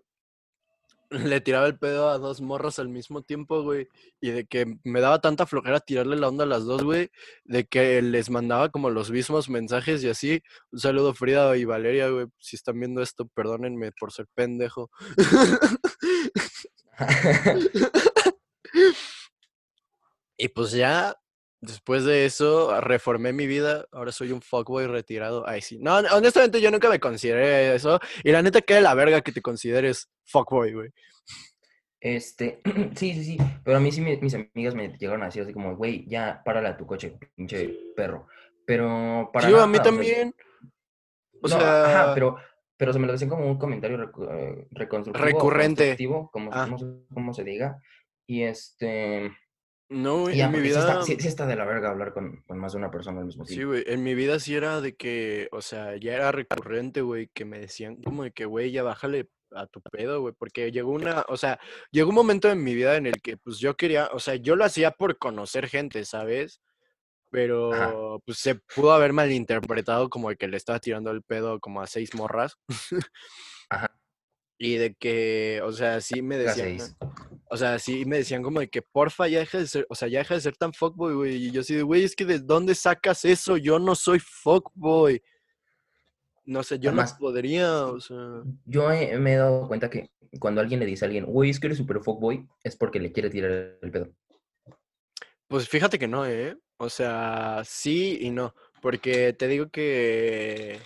le 1.11 1.41
tiraba 1.41 1.67
el 1.67 1.79
pedo 1.79 2.09
a 2.09 2.19
dos 2.19 2.41
morras 2.41 2.79
al 2.79 2.89
mismo 2.89 3.23
tiempo, 3.23 3.63
güey. 3.63 3.89
Y 4.21 4.31
de 4.31 4.47
que 4.47 4.79
me 4.85 5.01
daba 5.01 5.21
tanta 5.21 5.47
flojera 5.47 5.81
tirarle 5.81 6.17
la 6.17 6.29
onda 6.29 6.45
a 6.45 6.47
las 6.47 6.65
dos, 6.65 6.83
güey. 6.83 7.11
De 7.45 7.67
que 7.67 8.01
les 8.03 8.31
mandaba 8.31 8.71
como 8.71 8.91
los 8.91 9.11
mismos 9.11 9.49
mensajes 9.51 10.03
y 10.05 10.09
así. 10.09 10.43
Un 10.73 10.81
saludo 10.81 11.15
Frida 11.15 11.57
y 11.57 11.65
Valeria, 11.65 12.09
güey. 12.09 12.27
Si 12.39 12.57
están 12.57 12.79
viendo 12.81 13.03
esto, 13.03 13.27
perdónenme 13.35 13.93
por 13.93 14.13
ser 14.13 14.27
pendejo. 14.35 14.91
Y 20.43 20.49
pues 20.49 20.73
ya, 20.73 21.15
después 21.61 22.05
de 22.05 22.25
eso, 22.27 22.81
reformé 22.81 23.33
mi 23.33 23.47
vida. 23.47 23.87
Ahora 23.93 24.13
soy 24.13 24.33
un 24.33 24.41
fuckboy 24.43 24.87
retirado. 24.87 25.47
Ay, 25.47 25.61
sí. 25.63 25.79
No, 25.79 25.97
honestamente 25.99 26.61
yo 26.61 26.71
nunca 26.71 26.89
me 26.89 27.01
consideré 27.01 27.75
eso. 27.75 28.01
Y 28.25 28.33
la 28.33 28.43
neta, 28.43 28.61
que 28.61 28.81
la 28.81 28.95
verga 28.95 29.21
que 29.23 29.33
te 29.33 29.43
consideres 29.43 30.11
fuckboy, 30.27 30.73
güey. 30.73 30.91
Este, 32.01 32.61
sí, 32.97 33.13
sí, 33.15 33.25
sí, 33.25 33.39
pero 33.65 33.77
a 33.77 33.81
mí 33.81 33.93
sí 33.93 34.01
mi- 34.01 34.17
mis 34.17 34.35
amigas 34.35 34.75
me 34.75 34.89
llegaron 34.99 35.23
a 35.23 35.27
decir 35.27 35.43
así 35.43 35.53
como, 35.53 35.77
güey, 35.77 36.07
ya 36.09 36.43
párale 36.45 36.69
a 36.69 36.77
tu 36.77 36.87
coche, 36.87 37.19
pinche 37.37 37.77
perro. 37.95 38.27
Pero 38.67 39.31
para 39.33 39.49
Sí, 39.49 39.55
a 39.55 39.67
mí 39.67 39.73
o 39.73 39.75
sea, 39.75 39.83
también. 39.83 40.35
O 41.43 41.49
no, 41.49 41.49
sea, 41.49 41.85
ajá, 42.05 42.15
pero, 42.15 42.37
pero 42.77 42.93
se 42.93 42.99
me 42.99 43.07
lo 43.07 43.13
decían 43.13 43.29
como 43.31 43.47
un 43.51 43.59
comentario 43.59 43.99
recu- 43.99 44.29
eh, 44.31 44.67
reconstructivo. 44.71 45.25
Recurrente. 45.27 45.97
como 46.33 46.51
Ah. 46.53 46.67
no 46.67 46.79
sé 46.79 46.87
cómo 47.13 47.35
se 47.35 47.45
diga. 47.45 47.79
Y 48.27 48.43
este, 48.45 49.31
no, 49.91 50.21
güey, 50.23 50.37
ya, 50.39 50.47
en 50.47 50.53
mi 50.53 50.59
sí 50.59 50.63
vida. 50.65 50.79
está, 50.81 51.03
sí- 51.03 51.17
sí 51.21 51.29
está 51.29 51.47
de 51.47 51.57
la 51.57 51.65
verga 51.67 51.91
hablar 51.91 52.13
con, 52.15 52.43
con 52.47 52.59
más 52.59 52.73
de 52.73 52.79
una 52.79 52.91
persona 52.91 53.21
al 53.21 53.27
mismo 53.27 53.45
Sí, 53.45 53.55
tiempo. 53.55 53.73
güey, 53.73 53.85
en 53.87 54.03
mi 54.03 54.15
vida 54.15 54.39
sí 54.41 54.55
era 54.55 54.81
de 54.81 54.95
que, 54.97 55.49
o 55.53 55.61
sea, 55.61 55.97
ya 55.97 56.15
era 56.15 56.33
recurrente, 56.33 57.03
güey, 57.03 57.29
que 57.35 57.45
me 57.45 57.59
decían 57.61 57.97
como 58.03 58.23
de 58.25 58.33
que, 58.33 58.45
güey, 58.47 58.71
ya 58.71 58.83
bájale 58.83 59.29
a 59.53 59.67
tu 59.67 59.81
pedo, 59.83 60.21
güey, 60.21 60.33
porque 60.39 60.71
llegó 60.71 60.93
una, 60.93 61.25
o 61.29 61.37
sea, 61.37 61.59
llegó 61.91 62.11
un 62.11 62.15
momento 62.15 62.49
en 62.49 62.63
mi 62.63 62.75
vida 62.75 62.97
en 62.97 63.07
el 63.07 63.21
que, 63.21 63.37
pues, 63.37 63.59
yo 63.59 63.77
quería, 63.77 64.09
o 64.13 64.21
sea, 64.21 64.37
yo 64.37 64.55
lo 64.57 64.65
hacía 64.65 64.93
por 64.93 65.19
conocer 65.19 65.69
gente, 65.69 66.05
¿sabes? 66.05 66.61
Pero, 67.33 68.21
pues, 68.27 68.39
se 68.39 68.57
pudo 68.57 68.93
haber 68.93 69.13
malinterpretado 69.13 70.09
como 70.09 70.31
de 70.31 70.37
que 70.37 70.49
le 70.49 70.57
estaba 70.57 70.79
tirando 70.81 71.11
el 71.11 71.23
pedo 71.23 71.59
como 71.61 71.81
a 71.83 71.87
seis 71.87 72.15
morras. 72.15 72.57
Ajá. 73.71 73.97
Y 74.59 74.77
de 74.77 74.95
que, 74.95 75.61
o 75.65 75.73
sea, 75.73 76.01
sí 76.01 76.23
me 76.23 76.37
decían. 76.37 76.79
O 77.51 77.57
sea, 77.57 77.79
sí 77.79 78.05
me 78.07 78.19
decían 78.19 78.43
como 78.43 78.61
de 78.61 78.69
que 78.71 78.81
porfa 78.81 79.27
ya 79.29 79.41
deja 79.41 79.59
de 79.59 79.67
ser, 79.67 79.87
o 79.91 79.95
sea, 79.95 80.09
ya 80.09 80.21
deja 80.21 80.35
de 80.35 80.41
ser 80.41 80.57
tan 80.57 80.73
fuckboy, 80.73 81.15
güey. 81.15 81.35
Y 81.47 81.51
yo 81.51 81.61
así 81.63 81.75
de, 81.75 81.83
güey, 81.83 82.05
es 82.05 82.15
que 82.17 82.25
de 82.25 82.39
dónde 82.39 82.75
sacas 82.75 83.25
eso? 83.25 83.57
Yo 83.57 83.79
no 83.79 83.95
soy 83.95 84.21
fuckboy. 84.21 85.23
No 86.45 86.63
sé, 86.63 86.79
yo 86.79 86.91
Además- 86.91 87.13
no 87.15 87.19
podría, 87.19 87.87
o 87.87 88.01
sea. 88.01 88.43
Yo 88.65 88.91
he- 88.93 89.19
me 89.19 89.35
he 89.35 89.37
dado 89.37 89.69
cuenta 89.69 89.91
que 89.91 90.11
cuando 90.39 90.61
alguien 90.61 90.81
le 90.81 90.87
dice 90.87 91.05
a 91.05 91.07
alguien, 91.07 91.27
güey, 91.27 91.51
es 91.51 91.61
que 91.61 91.67
eres 91.67 91.79
super 91.79 92.01
fuckboy, 92.01 92.47
es 92.65 92.77
porque 92.77 92.99
le 93.01 93.13
quiere 93.13 93.31
tirar 93.31 93.51
el 93.83 93.91
pedo. 93.91 94.09
Pues 95.49 95.69
fíjate 95.69 95.99
que 95.99 96.07
no, 96.09 96.25
¿eh? 96.27 96.57
O 96.79 96.89
sea, 96.89 97.63
sí 97.65 98.19
y 98.21 98.31
no. 98.31 98.55
Porque 98.81 99.33
te 99.33 99.49
digo 99.49 99.69
que. 99.71 100.79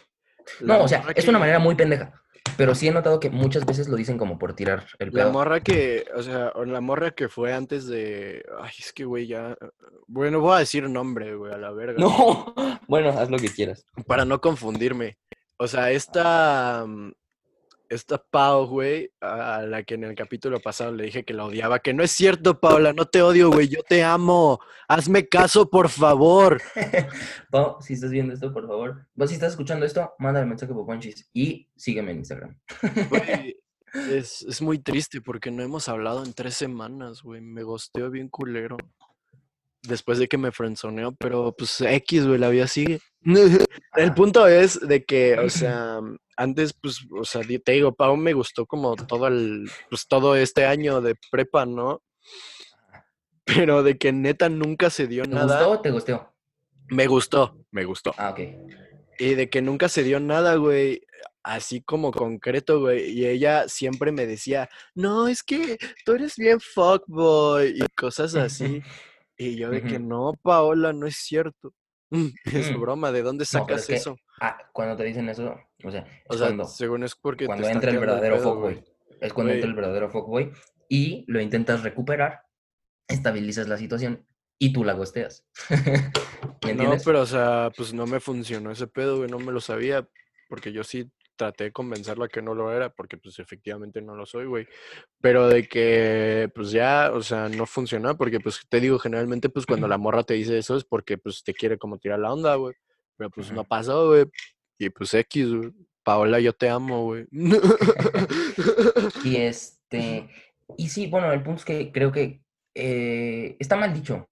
la 0.61 0.79
No, 0.79 0.85
o 0.85 0.89
sea, 0.89 1.05
es 1.15 1.29
una 1.29 1.39
manera 1.39 1.59
muy 1.59 1.75
pendeja. 1.75 2.21
Pero 2.57 2.74
sí 2.74 2.88
he 2.88 2.92
notado 2.92 3.20
que 3.20 3.30
muchas 3.30 3.64
veces 3.66 3.88
lo 3.88 3.96
dicen 3.96 4.18
como 4.18 4.38
por 4.38 4.55
tirar 4.55 4.86
el 4.98 5.09
La 5.12 5.24
pedo. 5.24 5.32
morra 5.32 5.61
que, 5.61 6.07
o 6.16 6.22
sea, 6.22 6.52
la 6.66 6.80
morra 6.80 7.11
que 7.12 7.28
fue 7.28 7.52
antes 7.52 7.86
de. 7.86 8.44
Ay, 8.61 8.72
es 8.78 8.92
que, 8.92 9.05
güey, 9.05 9.26
ya. 9.26 9.57
Bueno, 10.07 10.40
voy 10.40 10.57
a 10.57 10.59
decir 10.61 10.88
nombre, 10.88 11.34
güey, 11.34 11.52
a 11.52 11.59
la 11.59 11.72
verga. 11.72 11.98
No, 11.98 12.55
bueno, 12.88 13.11
haz 13.11 13.30
lo 13.30 13.38
que 13.38 13.48
quieras. 13.48 13.84
Para 14.07 14.24
no 14.24 14.40
confundirme. 14.40 15.18
O 15.59 15.66
sea, 15.68 15.90
esta. 15.90 16.86
Esta 17.89 18.18
Pau, 18.18 18.66
güey, 18.66 19.11
a 19.20 19.62
la 19.62 19.82
que 19.82 19.95
en 19.95 20.05
el 20.05 20.14
capítulo 20.14 20.61
pasado 20.61 20.93
le 20.93 21.05
dije 21.05 21.24
que 21.24 21.35
la 21.35 21.45
odiaba. 21.45 21.78
Que 21.80 21.93
no 21.93 22.03
es 22.03 22.11
cierto, 22.11 22.59
Paula, 22.59 22.93
no 22.93 23.07
te 23.07 23.22
odio, 23.22 23.51
güey, 23.51 23.68
yo 23.68 23.82
te 23.82 24.03
amo. 24.03 24.61
Hazme 24.89 25.28
caso, 25.28 25.68
por 25.68 25.89
favor. 25.89 26.61
Pau, 27.51 27.76
si 27.80 27.95
estás 27.95 28.11
viendo 28.11 28.32
esto, 28.32 28.53
por 28.53 28.66
favor. 28.66 29.07
Vos, 29.14 29.28
si 29.28 29.35
estás 29.35 29.53
escuchando 29.53 29.85
esto, 29.87 30.14
mándale 30.18 30.47
mensaje 30.47 30.72
a 30.72 30.74
Poponchis 30.74 31.28
y 31.32 31.68
sígueme 31.76 32.12
en 32.12 32.18
Instagram. 32.18 32.59
Güey, 33.11 33.57
es, 34.11 34.43
es 34.43 34.62
muy 34.62 34.78
triste 34.78 35.20
porque 35.20 35.51
no 35.51 35.62
hemos 35.62 35.89
hablado 35.89 36.24
en 36.24 36.32
tres 36.32 36.55
semanas, 36.55 37.22
güey. 37.22 37.41
Me 37.41 37.62
gosteo 37.62 38.11
bien 38.11 38.28
culero. 38.28 38.76
Después 39.82 40.18
de 40.18 40.28
que 40.28 40.39
me 40.39 40.51
frenzoneó, 40.51 41.12
pero 41.12 41.55
pues 41.57 41.80
X, 41.82 42.26
güey, 42.26 42.39
la 42.39 42.49
vida 42.49 42.66
sigue. 42.66 43.01
El 43.97 44.14
punto 44.14 44.47
es 44.47 44.80
de 44.80 45.05
que, 45.05 45.39
o 45.39 45.51
sea, 45.51 46.01
antes, 46.37 46.72
pues, 46.72 47.07
o 47.11 47.24
sea, 47.24 47.43
te 47.43 47.72
digo, 47.72 47.95
Pau 47.95 48.16
me 48.16 48.32
gustó 48.32 48.66
como 48.66 48.97
todo 48.97 49.28
el, 49.28 49.70
pues 49.91 50.07
todo 50.07 50.37
este 50.37 50.66
año 50.66 51.01
de 51.01 51.16
prepa, 51.30 51.66
¿no? 51.66 52.03
Pero 53.45 53.82
de 53.82 53.99
que 53.99 54.12
neta 54.12 54.49
nunca 54.49 54.91
se 54.91 55.07
dio 55.07 55.24
¿Te 55.24 55.30
nada. 55.30 55.59
gustó 55.59 55.70
o 55.70 55.80
te 55.80 55.91
gustó? 55.91 56.35
Me 56.89 57.07
gustó, 57.07 57.59
me 57.70 57.85
gustó. 57.85 58.14
Ah, 58.16 58.30
ok. 58.30 58.41
Y 59.18 59.35
de 59.35 59.49
que 59.49 59.62
nunca 59.62 59.89
se 59.89 60.03
dio 60.03 60.18
nada, 60.20 60.57
güey, 60.57 61.03
así 61.43 61.82
como 61.82 62.11
concreto, 62.11 62.80
güey. 62.80 63.11
Y 63.11 63.26
ella 63.26 63.68
siempre 63.68 64.11
me 64.12 64.26
decía, 64.26 64.68
no, 64.95 65.28
es 65.28 65.43
que 65.43 65.78
tú 66.05 66.12
eres 66.12 66.37
bien 66.37 66.59
fuckboy 66.61 67.74
y 67.76 67.87
cosas 67.97 68.35
así. 68.35 68.82
Y 69.37 69.57
yo 69.57 69.68
de 69.68 69.82
que 69.82 69.99
no, 69.99 70.35
Paola, 70.43 70.93
no 70.93 71.09
es 71.09 71.16
cierto. 71.16 71.74
Es 72.45 72.71
Mm. 72.71 72.81
broma, 72.81 73.12
¿de 73.12 73.23
dónde 73.23 73.45
No, 73.45 73.47
sacas 73.47 73.81
es 73.83 73.87
que 73.87 73.97
eso? 73.97 74.17
ah, 74.41 74.57
cuando 74.73 74.97
te 74.97 75.05
dicen 75.05 75.29
eso, 75.29 75.59
o 75.83 75.91
sea, 75.91 76.07
O 76.29 76.35
es 76.35 76.39
sea, 76.39 76.49
cuando, 76.49 76.65
según 76.67 77.05
es 77.05 77.15
porque 77.15 77.47
cuando 77.47 77.69
entra 77.69 77.91
el 77.91 77.99
verdadero 77.99 78.39
fuckboy. 78.39 78.85
Es 79.21 79.33
cuando 79.33 79.53
entra 79.53 79.69
el 79.69 79.75
verdadero 79.75 80.11
fuckboy 80.11 80.53
y 80.89 81.25
lo 81.29 81.41
intentas 81.41 81.83
recuperar, 81.83 82.43
estabilizas 83.09 83.69
la 83.69 83.77
situación 83.79 84.27
y 84.59 84.73
tú 84.73 84.85
la 84.85 84.93
gosteas. 84.95 85.47
¿Me 86.65 86.75
No, 86.75 86.97
pero 87.05 87.21
o 87.23 87.27
sea, 87.27 87.71
pues 87.77 87.93
no 87.93 88.07
me 88.07 88.21
funcionó 88.21 88.71
ese 88.71 88.87
pedo, 88.87 89.19
güey, 89.19 89.31
no 89.31 89.39
me 89.39 89.53
lo 89.53 89.61
sabía, 89.61 90.09
porque 90.49 90.73
yo 90.73 90.83
sí 90.85 91.11
traté 91.37 91.64
de 91.64 91.72
convencerla 91.72 92.28
que 92.28 92.43
no 92.43 92.55
lo 92.55 92.72
era, 92.72 92.91
porque 92.91 93.16
pues 93.16 93.39
efectivamente 93.39 94.01
no 94.01 94.14
lo 94.14 94.26
soy, 94.26 94.47
güey. 94.47 94.66
Pero 95.20 95.49
de 95.49 95.68
que 95.68 96.51
pues 96.55 96.70
ya, 96.70 97.11
o 97.12 97.22
sea, 97.22 97.49
no 97.49 97.66
funcionó, 97.66 98.16
porque 98.16 98.41
pues 98.41 98.61
te 98.68 98.80
digo, 98.80 98.99
generalmente 98.99 99.49
pues 99.49 99.66
cuando 99.66 99.89
la 99.89 99.99
morra 99.99 100.22
te 100.24 100.35
dice 100.35 100.59
eso 100.59 100.76
es 100.76 100.85
porque 100.85 101.18
pues 101.18 101.43
te 101.45 101.55
quiere 101.55 101.78
como 101.78 101.99
tirar 101.99 102.18
la 102.18 102.32
onda, 102.32 102.55
güey. 102.57 102.74
Pero 103.16 103.30
pues 103.30 103.53
no 103.53 103.64
pasó, 103.64 104.09
güey. 104.09 104.24
Y 104.78 104.91
pues 104.91 105.14
X, 105.14 105.55
güey. 105.55 105.72
Paola, 106.03 106.39
yo 106.39 106.53
te 106.53 106.68
amo, 106.68 107.05
güey. 107.05 107.26
Y 109.24 109.37
este, 109.37 110.28
y 110.76 110.89
sí, 110.89 111.07
bueno, 111.07 111.32
el 111.32 111.43
punto 111.43 111.61
es 111.61 111.64
que 111.64 111.93
creo 111.93 112.12
que 112.12 112.43
eh, 112.74 113.57
está 113.59 113.76
mal 113.76 113.95
dicho 113.95 114.28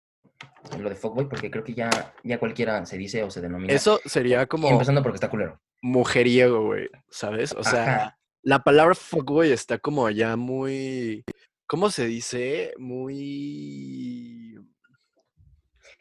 lo 0.77 0.89
de 0.89 0.95
fuckboy, 0.95 1.27
porque 1.27 1.49
creo 1.49 1.63
que 1.63 1.73
ya, 1.73 1.89
ya 2.23 2.39
cualquiera 2.39 2.85
se 2.85 2.97
dice 2.97 3.23
o 3.23 3.29
se 3.29 3.41
denomina. 3.41 3.73
Eso 3.73 3.99
sería 4.05 4.43
y 4.43 4.47
como 4.47 4.69
empezando 4.69 5.01
porque 5.01 5.15
está 5.15 5.29
culero. 5.29 5.59
mujeriego, 5.81 6.65
güey, 6.65 6.89
¿sabes? 7.09 7.53
O 7.53 7.63
sea, 7.63 7.83
Ajá. 7.83 8.19
la 8.43 8.59
palabra 8.63 8.95
fuckboy 8.95 9.51
está 9.51 9.79
como 9.79 10.09
ya 10.09 10.35
muy, 10.35 11.23
¿cómo 11.67 11.89
se 11.89 12.05
dice? 12.05 12.73
Muy... 12.77 14.55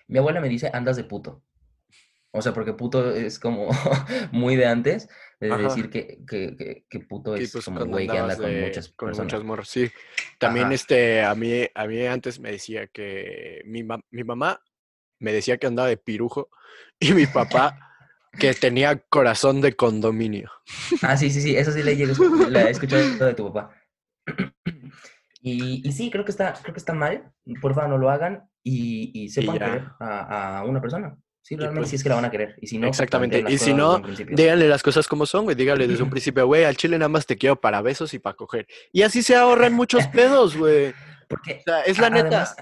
Mi 0.07 0.19
abuela 0.19 0.41
me 0.41 0.49
dice, 0.49 0.71
andas 0.73 0.97
de 0.97 1.05
puto. 1.05 1.43
O 2.31 2.43
sea, 2.43 2.53
porque 2.53 2.73
puto 2.75 3.11
es 3.15 3.39
como 3.39 3.69
muy 4.33 4.57
de 4.57 4.67
antes, 4.67 5.09
de 5.41 5.53
Ajá. 5.53 5.63
decir 5.63 5.89
que, 5.91 6.19
que, 6.27 6.57
que, 6.57 6.85
que 6.89 7.01
puto 7.01 7.37
es 7.37 7.53
pues, 7.53 7.65
como 7.65 7.87
güey 7.87 8.07
que 8.09 8.19
anda 8.19 8.37
con 8.37 8.61
muchas 8.61 8.89
con 8.91 9.09
personas. 9.09 9.33
muchas 9.33 9.45
morras, 9.45 9.69
sí. 9.69 9.91
También, 10.39 10.67
Ajá. 10.67 10.75
este, 10.75 11.23
a 11.23 11.35
mí, 11.35 11.67
a 11.75 11.87
mí 11.87 12.05
antes 12.07 12.41
me 12.41 12.51
decía 12.51 12.87
que 12.89 13.63
mi, 13.67 13.85
ma- 13.85 14.01
mi 14.11 14.25
mamá 14.25 14.61
me 15.21 15.33
decía 15.33 15.59
que 15.59 15.67
andaba 15.67 15.89
de 15.89 15.97
pirujo 15.97 16.49
y 17.01 17.13
mi 17.13 17.27
papá 17.27 17.79
que 18.39 18.53
tenía 18.55 18.99
corazón 18.99 19.61
de 19.61 19.75
condominio. 19.75 20.51
Ah, 21.03 21.17
sí, 21.17 21.31
sí, 21.31 21.41
sí, 21.41 21.57
eso 21.57 21.73
sí 21.73 21.83
le 21.83 21.97
llegué 21.97 22.13
la 22.49 22.69
he 22.69 22.71
escuchado 22.71 23.03
de 23.27 23.35
tu 23.35 23.53
papá. 23.53 23.75
Y, 25.41 25.87
y 25.89 25.93
sí, 25.93 26.11
creo 26.11 26.25
que 26.25 26.33
está, 26.33 26.53
creo 26.61 26.75
que 26.75 26.81
está 26.81 26.95
mal. 26.95 27.33
Por 27.61 27.73
favor, 27.73 27.91
no 27.91 27.99
lo 27.99 28.11
hagan 28.11 28.51
y, 28.65 29.13
y 29.15 29.29
sepan 29.29 29.57
querer 29.59 29.85
a, 30.01 30.59
a 30.59 30.65
una 30.65 30.81
persona. 30.81 31.17
Sí, 31.43 31.57
realmente 31.57 31.81
pues, 31.81 31.91
sí 31.91 31.97
es 31.97 32.03
que 32.03 32.09
la 32.11 32.15
van 32.17 32.25
a 32.27 32.31
querer. 32.31 32.57
Y 32.61 32.67
si 32.67 32.79
no, 32.79 32.89
Exactamente. 32.89 33.45
Y 33.49 33.57
si 33.59 33.73
no, 33.73 34.01
díganle 34.01 34.69
las 34.69 34.83
cosas 34.83 35.09
como 35.09 35.25
son, 35.25 35.45
güey. 35.45 35.57
Díganle 35.57 35.87
desde 35.89 36.03
un 36.03 36.11
principio, 36.11 36.47
güey, 36.47 36.65
al 36.65 36.77
chile 36.77 36.99
nada 36.99 37.09
más 37.09 37.27
te 37.27 37.39
quiero 37.39 37.61
para 37.61 37.81
besos 37.81 38.13
y 38.13 38.19
para 38.19 38.37
coger. 38.37 38.67
Y 38.93 39.03
así 39.03 39.23
se 39.23 39.35
ahorran 39.35 39.73
muchos 39.73 40.07
pedos, 40.09 40.57
güey. 40.57 40.93
Porque 41.29 41.59
O 41.61 41.63
sea, 41.63 41.81
es 41.83 41.99
la 41.99 42.11
neta. 42.11 42.55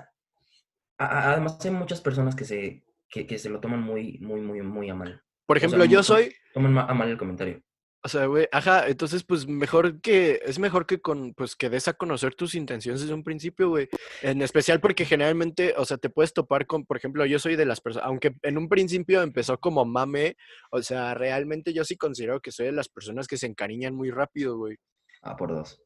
Además, 0.99 1.59
hay 1.64 1.70
muchas 1.72 2.01
personas 2.01 2.35
que 2.35 2.45
se, 2.45 2.85
que, 3.09 3.27
que 3.27 3.39
se 3.39 3.51
lo 3.51 3.61
toman 3.61 3.83
muy, 3.83 4.18
muy, 4.20 4.41
muy, 4.41 4.62
muy 4.62 4.89
a 4.89 4.95
mal. 4.95 5.22
Por 5.47 5.57
o 5.57 5.61
sea, 5.61 5.66
ejemplo, 5.68 5.85
yo 5.85 6.03
soy, 6.03 6.35
Toman 6.55 6.72
ma- 6.72 6.87
a 6.87 6.95
mal 6.95 7.09
el 7.09 7.18
comentario. 7.18 7.62
O 8.07 8.09
sea, 8.09 8.26
güey, 8.26 8.46
ajá, 8.52 8.86
entonces 8.86 9.24
pues 9.24 9.48
mejor 9.48 10.00
que, 10.00 10.40
es 10.44 10.61
mejor 10.61 10.86
que 10.86 11.00
con, 11.00 11.34
pues 11.34 11.57
que 11.57 11.68
des 11.68 11.88
a 11.88 11.94
conocer 11.94 12.36
tus 12.36 12.54
intenciones 12.54 13.00
desde 13.00 13.14
un 13.14 13.24
principio, 13.24 13.68
güey. 13.68 13.88
En 14.22 14.42
especial 14.42 14.80
porque 14.80 15.04
generalmente, 15.04 15.74
o 15.76 15.84
sea, 15.84 15.98
te 15.98 16.09
puedes 16.09 16.32
topar 16.32 16.66
con, 16.68 16.86
por 16.86 16.96
ejemplo, 16.96 17.26
yo 17.26 17.40
soy 17.40 17.57
de 17.57 17.66
las 17.66 17.80
personas, 17.80 18.07
aunque 18.07 18.36
en 18.42 18.59
un 18.59 18.68
principio 18.68 19.22
empezó 19.22 19.59
como 19.59 19.84
mame, 19.84 20.36
o 20.70 20.80
sea, 20.82 21.14
realmente 21.14 21.72
yo 21.72 21.82
sí 21.84 21.96
considero 21.96 22.38
que 22.38 22.52
soy 22.52 22.66
de 22.66 22.72
las 22.72 22.88
personas 22.88 23.26
que 23.26 23.38
se 23.38 23.46
encariñan 23.46 23.96
muy 23.96 24.12
rápido, 24.12 24.57
güey, 24.57 24.76
Ah, 25.22 25.34
por 25.34 25.48
dos. 25.52 25.82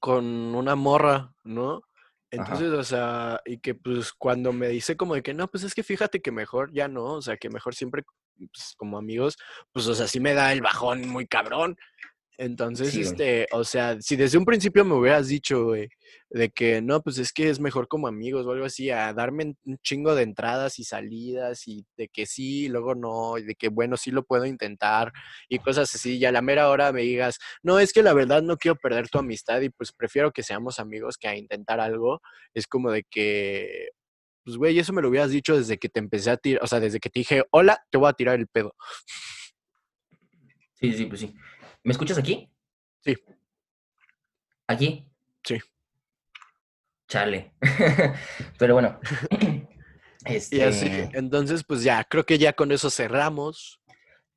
con 0.00 0.24
una 0.24 0.74
morra, 0.74 1.32
¿no? 1.44 1.82
Entonces, 2.32 2.72
o 2.72 2.82
sea, 2.82 3.40
y 3.44 3.58
que 3.58 3.74
pues 3.74 4.12
cuando 4.12 4.52
me 4.52 4.68
dice 4.68 4.96
como 4.96 5.14
de 5.14 5.22
que 5.22 5.34
no, 5.34 5.48
pues 5.48 5.64
es 5.64 5.74
que 5.74 5.82
fíjate 5.82 6.22
que 6.22 6.32
mejor 6.32 6.72
ya 6.72 6.88
no, 6.88 7.04
o 7.04 7.22
sea, 7.22 7.36
que 7.36 7.50
mejor 7.50 7.74
siempre 7.74 8.04
pues, 8.38 8.74
como 8.76 8.96
amigos, 8.98 9.36
pues, 9.72 9.86
o 9.86 9.94
sea, 9.94 10.08
sí 10.08 10.18
me 10.18 10.32
da 10.32 10.52
el 10.52 10.62
bajón 10.62 11.06
muy 11.08 11.26
cabrón. 11.26 11.76
Entonces, 12.38 12.90
Sí, 12.90 13.02
este, 13.02 13.46
o 13.52 13.62
sea, 13.62 14.00
si 14.00 14.16
desde 14.16 14.38
un 14.38 14.44
principio 14.44 14.84
me 14.84 14.94
hubieras 14.94 15.28
dicho, 15.28 15.64
güey, 15.64 15.88
de 16.30 16.48
que 16.50 16.80
no, 16.80 17.02
pues 17.02 17.18
es 17.18 17.32
que 17.32 17.50
es 17.50 17.60
mejor 17.60 17.88
como 17.88 18.08
amigos 18.08 18.46
o 18.46 18.52
algo 18.52 18.64
así, 18.64 18.90
a 18.90 19.12
darme 19.12 19.54
un 19.64 19.78
chingo 19.82 20.14
de 20.14 20.22
entradas 20.22 20.78
y 20.78 20.84
salidas 20.84 21.68
y 21.68 21.84
de 21.96 22.08
que 22.08 22.24
sí, 22.24 22.64
y 22.64 22.68
luego 22.68 22.94
no, 22.94 23.36
y 23.36 23.44
de 23.44 23.54
que 23.54 23.68
bueno, 23.68 23.96
sí 23.96 24.10
lo 24.10 24.24
puedo 24.24 24.46
intentar 24.46 25.12
y 25.48 25.58
cosas 25.58 25.94
así, 25.94 26.16
y 26.16 26.24
a 26.24 26.32
la 26.32 26.40
mera 26.40 26.70
hora 26.70 26.90
me 26.90 27.02
digas, 27.02 27.38
no, 27.62 27.78
es 27.78 27.92
que 27.92 28.02
la 28.02 28.14
verdad 28.14 28.42
no 28.42 28.56
quiero 28.56 28.76
perder 28.76 29.08
tu 29.08 29.18
amistad 29.18 29.60
y 29.60 29.68
pues 29.68 29.92
prefiero 29.92 30.32
que 30.32 30.42
seamos 30.42 30.80
amigos 30.80 31.18
que 31.18 31.28
a 31.28 31.36
intentar 31.36 31.80
algo, 31.80 32.22
es 32.54 32.66
como 32.66 32.90
de 32.90 33.04
que, 33.04 33.90
pues 34.42 34.56
güey, 34.56 34.78
eso 34.78 34.92
me 34.94 35.02
lo 35.02 35.10
hubieras 35.10 35.30
dicho 35.30 35.56
desde 35.56 35.78
que 35.78 35.90
te 35.90 36.00
empecé 36.00 36.30
a 36.30 36.38
tirar, 36.38 36.64
o 36.64 36.66
sea, 36.66 36.80
desde 36.80 36.98
que 36.98 37.10
te 37.10 37.20
dije, 37.20 37.44
hola, 37.50 37.84
te 37.90 37.98
voy 37.98 38.08
a 38.08 38.14
tirar 38.14 38.38
el 38.38 38.48
pedo. 38.48 38.74
Sí, 40.74 40.92
sí, 40.94 41.04
pues 41.06 41.20
sí. 41.20 41.32
¿Me 41.84 41.92
escuchas 41.92 42.18
aquí? 42.18 42.48
Sí. 43.00 43.16
¿Aquí? 44.66 45.08
Sí. 45.42 45.58
Chale. 47.08 47.52
Pero 48.58 48.74
bueno. 48.74 48.98
Y 50.28 50.36
así, 50.36 50.86
Este, 50.86 51.10
entonces, 51.18 51.64
pues 51.64 51.82
ya, 51.82 52.04
creo 52.04 52.24
que 52.24 52.38
ya 52.38 52.52
con 52.52 52.70
eso 52.72 52.90
cerramos. 52.90 53.80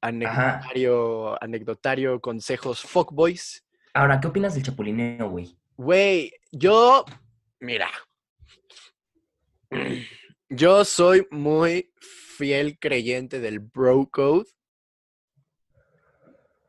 Anecdotario, 0.01 1.41
anecdotario, 1.43 2.19
consejos, 2.19 2.81
fuckboys. 2.81 3.63
Ahora, 3.93 4.19
¿qué 4.19 4.27
opinas 4.27 4.53
del 4.53 4.63
chapulineo, 4.63 5.29
güey? 5.29 5.57
Güey, 5.77 6.31
yo, 6.51 7.05
mira, 7.59 7.89
yo 10.49 10.85
soy 10.85 11.27
muy 11.31 11.91
fiel 11.99 12.77
creyente 12.79 13.39
del 13.39 13.59
bro 13.59 14.07
code. 14.09 14.45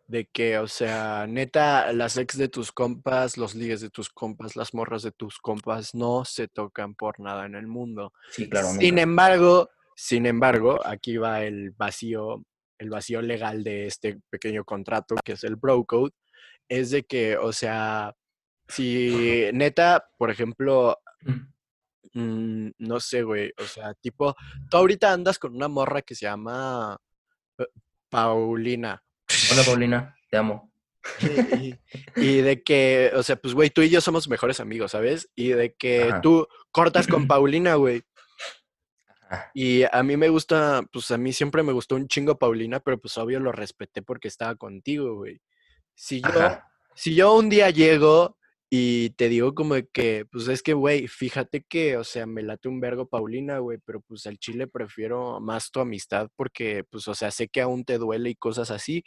De 0.08 0.26
que, 0.26 0.58
o 0.58 0.68
sea, 0.68 1.26
neta, 1.28 1.92
las 1.92 2.16
ex 2.16 2.38
de 2.38 2.48
tus 2.48 2.70
compas, 2.70 3.36
los 3.36 3.54
ligues 3.54 3.80
de 3.80 3.90
tus 3.90 4.08
compas, 4.08 4.54
las 4.54 4.72
morras 4.72 5.02
de 5.02 5.10
tus 5.10 5.38
compas 5.38 5.94
no 5.94 6.24
se 6.24 6.46
tocan 6.46 6.94
por 6.94 7.18
nada 7.18 7.44
en 7.44 7.56
el 7.56 7.66
mundo. 7.66 8.12
Sí, 8.30 8.48
claro, 8.48 8.68
sin 8.68 8.98
embargo, 8.98 9.70
sin 9.96 10.26
embargo, 10.26 10.78
aquí 10.84 11.16
va 11.16 11.42
el 11.42 11.70
vacío, 11.70 12.44
el 12.78 12.90
vacío 12.90 13.20
legal 13.22 13.64
de 13.64 13.86
este 13.86 14.20
pequeño 14.30 14.64
contrato 14.64 15.16
que 15.24 15.32
es 15.32 15.42
el 15.42 15.56
bro 15.56 15.84
code, 15.84 16.12
es 16.68 16.90
de 16.90 17.04
que, 17.04 17.36
o 17.36 17.52
sea, 17.52 18.14
si 18.68 19.48
neta, 19.52 20.08
por 20.18 20.30
ejemplo, 20.30 20.98
mm, 22.12 22.68
no 22.78 23.00
sé, 23.00 23.22
güey, 23.22 23.52
o 23.58 23.64
sea, 23.64 23.94
tipo, 23.94 24.34
tú 24.70 24.76
ahorita 24.76 25.12
andas 25.12 25.38
con 25.38 25.54
una 25.54 25.68
morra 25.68 26.02
que 26.02 26.14
se 26.14 26.26
llama 26.26 26.98
eh, 27.58 27.66
Paulina. 28.08 29.02
Hola, 29.50 29.62
Paulina, 29.64 30.16
te 30.30 30.36
amo. 30.36 30.72
Y, 31.20 31.74
y 32.16 32.36
de 32.40 32.62
que, 32.62 33.12
o 33.14 33.22
sea, 33.22 33.36
pues, 33.36 33.54
güey, 33.54 33.70
tú 33.70 33.82
y 33.82 33.90
yo 33.90 34.00
somos 34.00 34.28
mejores 34.28 34.60
amigos, 34.60 34.92
¿sabes? 34.92 35.30
Y 35.34 35.48
de 35.48 35.74
que 35.74 36.10
Ajá. 36.10 36.20
tú 36.20 36.48
cortas 36.70 37.06
con 37.06 37.26
Paulina, 37.26 37.74
güey. 37.74 38.02
Y 39.54 39.82
a 39.90 40.02
mí 40.02 40.16
me 40.16 40.28
gusta, 40.28 40.82
pues 40.92 41.10
a 41.10 41.18
mí 41.18 41.32
siempre 41.32 41.62
me 41.62 41.72
gustó 41.72 41.96
un 41.96 42.06
chingo 42.08 42.38
Paulina, 42.38 42.80
pero 42.80 42.98
pues 42.98 43.16
obvio 43.18 43.40
lo 43.40 43.52
respeté 43.52 44.02
porque 44.02 44.28
estaba 44.28 44.54
contigo, 44.54 45.16
güey. 45.16 45.40
Si 45.94 46.20
yo, 46.20 46.28
Ajá. 46.28 46.68
si 46.94 47.14
yo 47.14 47.34
un 47.34 47.48
día 47.48 47.70
llego 47.70 48.35
y 48.68 49.10
te 49.10 49.28
digo 49.28 49.54
como 49.54 49.74
de 49.74 49.86
que, 49.86 50.26
pues 50.30 50.48
es 50.48 50.62
que, 50.62 50.74
güey, 50.74 51.06
fíjate 51.06 51.64
que, 51.68 51.96
o 51.96 52.04
sea, 52.04 52.26
me 52.26 52.42
late 52.42 52.68
un 52.68 52.80
vergo 52.80 53.08
Paulina, 53.08 53.58
güey, 53.58 53.78
pero 53.84 54.00
pues 54.00 54.26
al 54.26 54.38
chile 54.38 54.66
prefiero 54.66 55.40
más 55.40 55.70
tu 55.70 55.80
amistad 55.80 56.28
porque, 56.36 56.84
pues, 56.90 57.06
o 57.08 57.14
sea, 57.14 57.30
sé 57.30 57.48
que 57.48 57.60
aún 57.60 57.84
te 57.84 57.98
duele 57.98 58.30
y 58.30 58.34
cosas 58.34 58.70
así. 58.72 59.04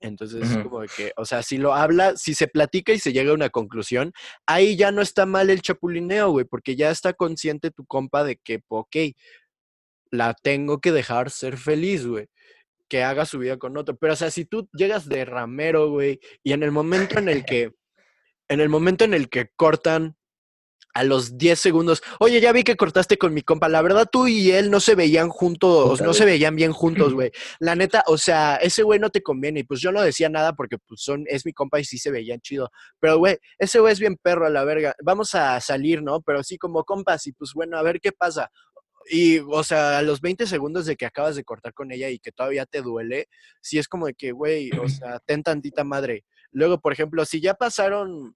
Entonces, 0.00 0.58
como 0.62 0.80
de 0.82 0.88
que, 0.94 1.12
o 1.16 1.24
sea, 1.24 1.42
si 1.42 1.56
lo 1.58 1.74
habla, 1.74 2.16
si 2.16 2.34
se 2.34 2.48
platica 2.48 2.92
y 2.92 2.98
se 2.98 3.12
llega 3.12 3.30
a 3.30 3.34
una 3.34 3.48
conclusión, 3.50 4.12
ahí 4.46 4.76
ya 4.76 4.92
no 4.92 5.02
está 5.02 5.24
mal 5.24 5.50
el 5.50 5.62
chapulineo, 5.62 6.30
güey, 6.30 6.44
porque 6.44 6.76
ya 6.76 6.90
está 6.90 7.14
consciente 7.14 7.70
tu 7.70 7.86
compa 7.86 8.24
de 8.24 8.36
que, 8.36 8.60
ok, 8.68 8.96
la 10.10 10.34
tengo 10.34 10.80
que 10.80 10.92
dejar 10.92 11.30
ser 11.30 11.56
feliz, 11.56 12.06
güey. 12.06 12.26
Que 12.88 13.02
haga 13.04 13.26
su 13.26 13.38
vida 13.38 13.58
con 13.58 13.76
otro. 13.76 13.96
Pero, 13.96 14.12
o 14.14 14.16
sea, 14.16 14.30
si 14.30 14.44
tú 14.44 14.68
llegas 14.72 15.08
de 15.08 15.24
ramero, 15.24 15.90
güey, 15.90 16.20
y 16.44 16.52
en 16.52 16.62
el 16.62 16.72
momento 16.72 17.18
en 17.18 17.28
el 17.28 17.44
que, 17.50 17.72
en 18.48 18.60
el 18.60 18.68
momento 18.68 19.04
en 19.04 19.14
el 19.14 19.28
que 19.28 19.50
cortan 19.56 20.16
a 20.96 21.04
los 21.04 21.36
10 21.36 21.60
segundos, 21.60 22.02
oye, 22.20 22.40
ya 22.40 22.52
vi 22.52 22.64
que 22.64 22.74
cortaste 22.74 23.18
con 23.18 23.34
mi 23.34 23.42
compa. 23.42 23.68
La 23.68 23.82
verdad, 23.82 24.08
tú 24.10 24.28
y 24.28 24.52
él 24.52 24.70
no 24.70 24.80
se 24.80 24.94
veían 24.94 25.28
juntos, 25.28 25.90
Puta, 25.90 26.04
no 26.04 26.14
se 26.14 26.24
veían 26.24 26.56
bien 26.56 26.72
juntos, 26.72 27.12
güey. 27.14 27.30
La 27.58 27.74
neta, 27.74 28.02
o 28.06 28.16
sea, 28.16 28.56
ese 28.56 28.82
güey 28.82 28.98
no 28.98 29.10
te 29.10 29.22
conviene. 29.22 29.60
Y 29.60 29.64
pues 29.64 29.80
yo 29.80 29.92
no 29.92 30.00
decía 30.00 30.30
nada 30.30 30.54
porque 30.54 30.78
pues 30.78 31.02
son, 31.02 31.24
es 31.28 31.44
mi 31.44 31.52
compa 31.52 31.80
y 31.80 31.84
sí 31.84 31.98
se 31.98 32.10
veían 32.10 32.40
chido. 32.40 32.70
Pero, 32.98 33.18
güey, 33.18 33.36
ese 33.58 33.78
güey 33.78 33.92
es 33.92 34.00
bien 34.00 34.16
perro 34.16 34.46
a 34.46 34.50
la 34.50 34.64
verga. 34.64 34.94
Vamos 35.02 35.34
a 35.34 35.60
salir, 35.60 36.02
¿no? 36.02 36.22
Pero 36.22 36.42
sí 36.42 36.56
como 36.56 36.82
compas 36.84 37.26
y 37.26 37.32
pues 37.32 37.52
bueno, 37.52 37.76
a 37.76 37.82
ver 37.82 38.00
qué 38.00 38.12
pasa. 38.12 38.50
Y, 39.08 39.38
o 39.38 39.62
sea, 39.62 39.98
a 39.98 40.02
los 40.02 40.22
20 40.22 40.46
segundos 40.46 40.86
de 40.86 40.96
que 40.96 41.04
acabas 41.04 41.36
de 41.36 41.44
cortar 41.44 41.74
con 41.74 41.92
ella 41.92 42.08
y 42.08 42.18
que 42.18 42.32
todavía 42.32 42.64
te 42.64 42.80
duele, 42.80 43.28
sí 43.60 43.78
es 43.78 43.86
como 43.86 44.06
de 44.06 44.14
que, 44.14 44.32
güey, 44.32 44.70
o 44.78 44.88
sea, 44.88 45.20
ten 45.26 45.42
tantita 45.42 45.84
madre. 45.84 46.24
Luego, 46.56 46.80
por 46.80 46.94
ejemplo, 46.94 47.26
si 47.26 47.42
ya 47.42 47.52
pasaron, 47.52 48.34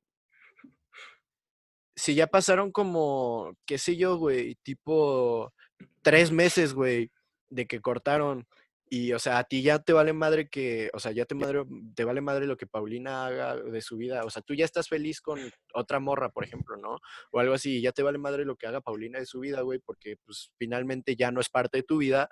si 1.97 2.15
ya 2.15 2.27
pasaron 2.27 2.71
como, 2.71 3.57
qué 3.65 3.79
sé 3.79 3.97
yo, 3.97 4.19
güey, 4.19 4.57
tipo 4.57 5.55
tres 6.03 6.31
meses, 6.31 6.75
güey, 6.75 7.11
de 7.49 7.67
que 7.67 7.81
cortaron. 7.81 8.47
Y, 8.91 9.15
o 9.15 9.19
sea, 9.19 9.39
a 9.39 9.45
ti 9.45 9.63
ya 9.63 9.79
te 9.79 9.95
vale 9.95 10.13
madre 10.13 10.51
que, 10.51 10.91
o 10.93 10.99
sea, 10.99 11.13
ya 11.13 11.25
te, 11.25 11.35
madre, 11.35 11.65
te 11.95 12.05
vale 12.05 12.21
madre 12.21 12.47
lo 12.47 12.59
que 12.59 12.67
Paulina 12.67 13.25
haga 13.25 13.57
de 13.57 13.81
su 13.81 13.97
vida. 13.97 14.23
O 14.25 14.29
sea, 14.29 14.43
tú 14.43 14.53
ya 14.53 14.67
estás 14.67 14.89
feliz 14.91 15.23
con 15.23 15.41
otra 15.73 15.99
morra, 15.99 16.29
por 16.29 16.45
ejemplo, 16.45 16.77
¿no? 16.77 16.99
O 17.33 17.41
algo 17.41 17.55
así, 17.55 17.81
ya 17.81 17.93
te 17.93 18.03
vale 18.03 18.19
madre 18.19 18.45
lo 18.45 18.57
que 18.57 18.67
haga 18.67 18.83
Paulina 18.83 19.19
de 19.19 19.25
su 19.25 19.41
vida, 19.41 19.63
güey, 19.63 19.79
porque 19.79 20.17
pues 20.27 20.53
finalmente 20.59 21.17
ya 21.17 21.31
no 21.31 21.41
es 21.41 21.49
parte 21.49 21.79
de 21.79 21.85
tu 21.85 21.97
vida. 21.97 22.29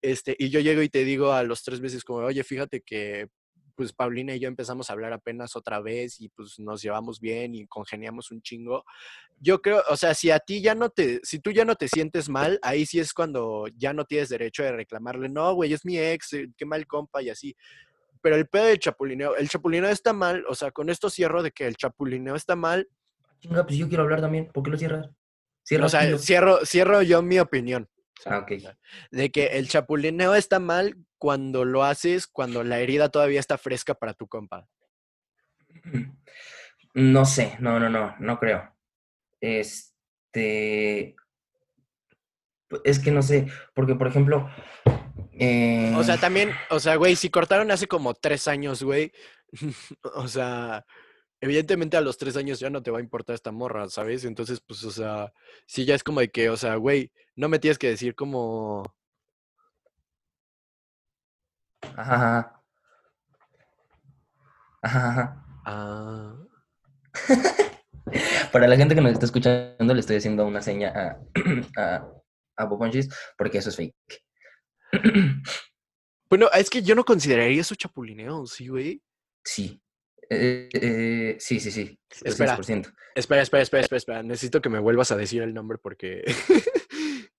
Este, 0.00 0.34
y 0.38 0.48
yo 0.48 0.60
llego 0.60 0.80
y 0.80 0.88
te 0.88 1.04
digo 1.04 1.32
a 1.32 1.42
los 1.42 1.62
tres 1.62 1.82
meses 1.82 2.04
como, 2.04 2.20
oye, 2.20 2.42
fíjate 2.42 2.80
que 2.80 3.28
pues 3.76 3.92
Paulina 3.92 4.34
y 4.34 4.40
yo 4.40 4.48
empezamos 4.48 4.88
a 4.88 4.94
hablar 4.94 5.12
apenas 5.12 5.54
otra 5.54 5.80
vez 5.80 6.20
y 6.20 6.28
pues 6.30 6.58
nos 6.58 6.82
llevamos 6.82 7.20
bien 7.20 7.54
y 7.54 7.66
congeniamos 7.66 8.30
un 8.30 8.42
chingo. 8.42 8.84
Yo 9.38 9.60
creo, 9.62 9.82
o 9.90 9.96
sea, 9.96 10.14
si 10.14 10.30
a 10.30 10.40
ti 10.40 10.62
ya 10.62 10.74
no 10.74 10.90
te, 10.90 11.20
si 11.22 11.38
tú 11.38 11.50
ya 11.52 11.64
no 11.64 11.76
te 11.76 11.88
sientes 11.88 12.28
mal, 12.28 12.58
ahí 12.62 12.86
sí 12.86 12.98
es 12.98 13.12
cuando 13.12 13.66
ya 13.76 13.92
no 13.92 14.04
tienes 14.04 14.30
derecho 14.30 14.62
de 14.62 14.72
reclamarle, 14.72 15.28
no, 15.28 15.54
güey, 15.54 15.72
es 15.72 15.84
mi 15.84 15.98
ex, 15.98 16.32
eh, 16.32 16.48
qué 16.56 16.64
mal 16.64 16.86
compa 16.86 17.22
y 17.22 17.30
así. 17.30 17.54
Pero 18.22 18.34
el 18.34 18.48
pedo 18.48 18.64
del 18.64 18.78
chapulineo, 18.78 19.36
el 19.36 19.48
chapulineo 19.48 19.90
está 19.90 20.12
mal, 20.12 20.44
o 20.48 20.54
sea, 20.54 20.70
con 20.72 20.90
esto 20.90 21.10
cierro 21.10 21.42
de 21.42 21.52
que 21.52 21.66
el 21.66 21.76
chapulineo 21.76 22.34
está 22.34 22.56
mal, 22.56 22.88
Chinga, 23.40 23.66
pues 23.66 23.78
yo 23.78 23.88
quiero 23.88 24.02
hablar 24.02 24.20
también. 24.20 24.46
¿Por 24.46 24.62
qué 24.62 24.70
lo 24.70 24.78
cierras? 24.78 25.10
Cierra, 25.62 25.86
o 25.86 25.88
sea, 25.88 26.18
cierro, 26.18 26.64
cierro 26.64 27.02
yo 27.02 27.22
mi 27.22 27.38
opinión. 27.38 27.88
Ah. 28.24 28.46
De 29.10 29.30
que 29.30 29.46
el 29.58 29.68
chapulineo 29.68 30.34
está 30.34 30.58
mal 30.58 30.96
cuando 31.18 31.64
lo 31.64 31.84
haces, 31.84 32.26
cuando 32.26 32.64
la 32.64 32.78
herida 32.80 33.10
todavía 33.10 33.40
está 33.40 33.58
fresca 33.58 33.94
para 33.94 34.14
tu 34.14 34.26
compa. 34.26 34.66
No 36.98 37.26
sé, 37.26 37.56
no, 37.60 37.78
no, 37.78 37.90
no, 37.90 38.16
no 38.18 38.38
creo. 38.38 38.74
Este. 39.42 41.14
pu- 42.70 42.80
Es 42.84 42.98
que 42.98 43.10
no 43.10 43.20
sé, 43.20 43.48
porque 43.74 43.94
por 43.94 44.06
ejemplo. 44.08 44.48
eh, 45.38 45.92
O 45.94 46.02
sea, 46.02 46.16
también, 46.16 46.52
o 46.70 46.80
sea, 46.80 46.96
güey, 46.96 47.14
si 47.14 47.28
cortaron 47.28 47.70
hace 47.70 47.86
como 47.86 48.14
tres 48.14 48.48
años, 48.48 48.82
güey, 48.82 49.12
o 50.14 50.26
sea, 50.26 50.86
evidentemente 51.40 51.96
a 51.96 52.00
los 52.00 52.18
tres 52.18 52.36
años 52.36 52.60
ya 52.60 52.70
no 52.70 52.82
te 52.82 52.90
va 52.90 52.98
a 52.98 53.02
importar 53.02 53.34
esta 53.34 53.52
morra, 53.52 53.88
¿sabes? 53.88 54.24
Entonces, 54.24 54.60
pues, 54.60 54.84
o 54.84 54.90
sea, 54.90 55.32
sí 55.66 55.84
ya 55.84 55.94
es 55.94 56.02
como 56.04 56.20
de 56.20 56.30
que, 56.30 56.50
o 56.50 56.56
sea, 56.56 56.76
güey, 56.76 57.12
no 57.34 57.48
me 57.48 57.58
tienes 57.58 57.78
que 57.78 57.88
decir 57.88 58.14
como, 58.14 58.84
Ajá, 61.96 62.62
ajá. 64.82 65.42
Ah, 65.64 66.36
Para 68.52 68.68
la 68.68 68.76
gente 68.76 68.94
que 68.94 69.00
nos 69.00 69.12
está 69.12 69.26
escuchando, 69.26 69.94
le 69.94 70.00
estoy 70.00 70.16
haciendo 70.16 70.46
una 70.46 70.62
seña 70.62 70.92
a, 70.94 71.18
a, 71.76 72.08
a 72.56 72.68
Poponchis, 72.68 73.08
porque 73.36 73.58
eso 73.58 73.70
es 73.70 73.76
fake. 73.76 73.94
bueno, 76.30 76.48
es 76.54 76.70
que 76.70 76.82
yo 76.82 76.94
no 76.94 77.04
consideraría 77.04 77.60
eso 77.60 77.74
chapulineo, 77.74 78.46
¿sí, 78.46 78.68
güey? 78.68 79.02
Sí. 79.44 79.82
Eh, 80.28 80.68
eh, 80.72 81.36
sí, 81.38 81.60
sí, 81.60 81.70
sí. 81.70 81.98
Espera. 82.24 82.56
200%. 82.56 82.92
Espera, 83.14 83.42
espera, 83.42 83.62
espera, 83.62 83.82
espera, 83.82 83.96
espera, 83.96 84.22
necesito 84.22 84.60
que 84.60 84.68
me 84.68 84.78
vuelvas 84.78 85.10
a 85.10 85.16
decir 85.16 85.42
el 85.42 85.54
nombre 85.54 85.78
porque... 85.78 86.22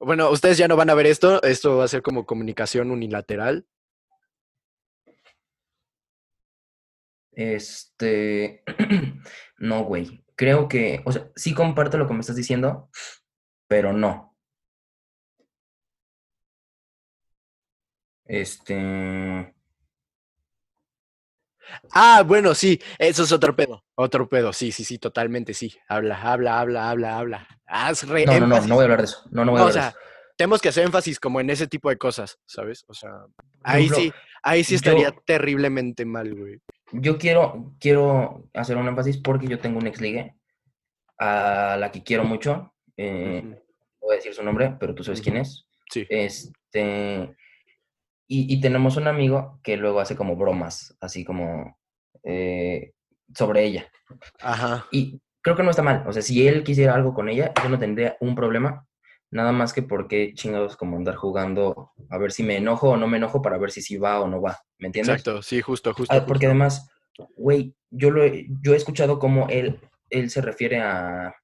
Bueno, 0.00 0.30
ustedes 0.30 0.58
ya 0.58 0.68
no 0.68 0.76
van 0.76 0.90
a 0.90 0.94
ver 0.94 1.06
esto, 1.06 1.42
esto 1.42 1.78
va 1.78 1.84
a 1.84 1.88
ser 1.88 2.02
como 2.02 2.26
comunicación 2.26 2.90
unilateral. 2.90 3.66
Este, 7.32 8.62
no, 9.58 9.84
güey. 9.84 10.24
Creo 10.36 10.68
que, 10.68 11.02
o 11.06 11.12
sea, 11.12 11.30
sí 11.36 11.54
comparto 11.54 11.96
lo 11.96 12.06
que 12.06 12.14
me 12.14 12.20
estás 12.20 12.36
diciendo, 12.36 12.90
pero 13.68 13.92
no. 13.92 14.36
Este, 18.26 19.53
Ah, 21.92 22.22
bueno, 22.26 22.54
sí, 22.54 22.80
eso 22.98 23.22
es 23.24 23.32
otro 23.32 23.54
pedo. 23.56 23.84
Otro 23.94 24.28
pedo, 24.28 24.52
sí, 24.52 24.72
sí, 24.72 24.84
sí, 24.84 24.98
totalmente, 24.98 25.54
sí. 25.54 25.74
Habla, 25.88 26.20
habla, 26.20 26.60
habla, 26.60 26.90
habla, 26.90 27.18
habla. 27.18 27.48
Haz 27.66 28.06
re 28.08 28.26
no, 28.26 28.40
no, 28.40 28.46
no, 28.46 28.60
no 28.66 28.74
voy 28.74 28.82
a 28.82 28.84
hablar 28.84 28.98
de 28.98 29.04
eso. 29.04 29.22
No, 29.30 29.44
no 29.44 29.52
voy 29.52 29.60
a 29.60 29.64
No, 29.64 29.66
o 29.66 29.70
hablar 29.70 29.74
de 29.74 29.80
sea, 29.80 29.88
eso. 29.90 29.98
tenemos 30.36 30.60
que 30.60 30.68
hacer 30.68 30.84
énfasis 30.84 31.18
como 31.20 31.40
en 31.40 31.50
ese 31.50 31.66
tipo 31.66 31.88
de 31.90 31.96
cosas, 31.98 32.38
¿sabes? 32.46 32.84
O 32.88 32.94
sea, 32.94 33.10
ahí 33.62 33.88
sí, 33.88 34.12
ahí 34.42 34.64
sí 34.64 34.74
estaría 34.76 35.10
yo- 35.10 35.22
terriblemente 35.24 36.04
mal, 36.04 36.34
güey. 36.34 36.60
Yo 36.92 37.18
quiero, 37.18 37.74
quiero 37.80 38.44
hacer 38.54 38.76
un 38.76 38.86
énfasis 38.86 39.16
porque 39.18 39.46
yo 39.48 39.58
tengo 39.58 39.78
un 39.78 39.86
ex 39.86 40.00
ligue 40.00 40.34
a 41.18 41.76
la 41.78 41.90
que 41.90 42.02
quiero 42.02 42.24
mucho. 42.24 42.72
eh, 42.96 43.60
voy 44.00 44.12
a 44.12 44.16
decir 44.16 44.34
su 44.34 44.42
nombre, 44.44 44.76
pero 44.78 44.94
tú 44.94 45.02
sabes 45.02 45.20
quién 45.22 45.38
es. 45.38 45.66
Sí. 45.90 46.06
Este, 46.08 47.34
y, 48.26 48.52
y 48.52 48.60
tenemos 48.60 48.96
un 48.96 49.06
amigo 49.06 49.60
que 49.62 49.76
luego 49.76 50.00
hace 50.00 50.16
como 50.16 50.36
bromas, 50.36 50.96
así 51.00 51.24
como 51.24 51.78
eh, 52.22 52.92
sobre 53.34 53.64
ella. 53.64 53.90
Ajá. 54.40 54.86
Y 54.90 55.20
creo 55.42 55.56
que 55.56 55.62
no 55.62 55.70
está 55.70 55.82
mal. 55.82 56.04
O 56.06 56.12
sea, 56.12 56.22
si 56.22 56.46
él 56.46 56.64
quisiera 56.64 56.94
algo 56.94 57.14
con 57.14 57.28
ella, 57.28 57.52
yo 57.62 57.68
no 57.68 57.78
tendría 57.78 58.16
un 58.20 58.34
problema. 58.34 58.86
Nada 59.30 59.52
más 59.52 59.72
que 59.72 59.82
porque 59.82 60.32
chingados 60.34 60.76
como 60.76 60.96
andar 60.96 61.16
jugando 61.16 61.92
a 62.08 62.18
ver 62.18 62.32
si 62.32 62.42
me 62.42 62.56
enojo 62.56 62.90
o 62.90 62.96
no 62.96 63.08
me 63.08 63.16
enojo 63.16 63.42
para 63.42 63.58
ver 63.58 63.72
si 63.72 63.82
sí 63.82 63.98
va 63.98 64.20
o 64.20 64.28
no 64.28 64.40
va. 64.40 64.58
¿Me 64.78 64.86
entiendes? 64.86 65.16
Exacto, 65.16 65.42
sí, 65.42 65.60
justo, 65.60 65.92
justo. 65.92 66.14
Ah, 66.14 66.24
porque 66.24 66.46
justo. 66.46 66.50
además, 66.50 66.90
güey, 67.36 67.74
yo, 67.90 68.10
lo 68.10 68.22
he, 68.22 68.46
yo 68.62 68.74
he 68.74 68.76
escuchado 68.76 69.18
cómo 69.18 69.48
él, 69.48 69.80
él 70.10 70.30
se 70.30 70.40
refiere 70.40 70.80
a... 70.80 71.34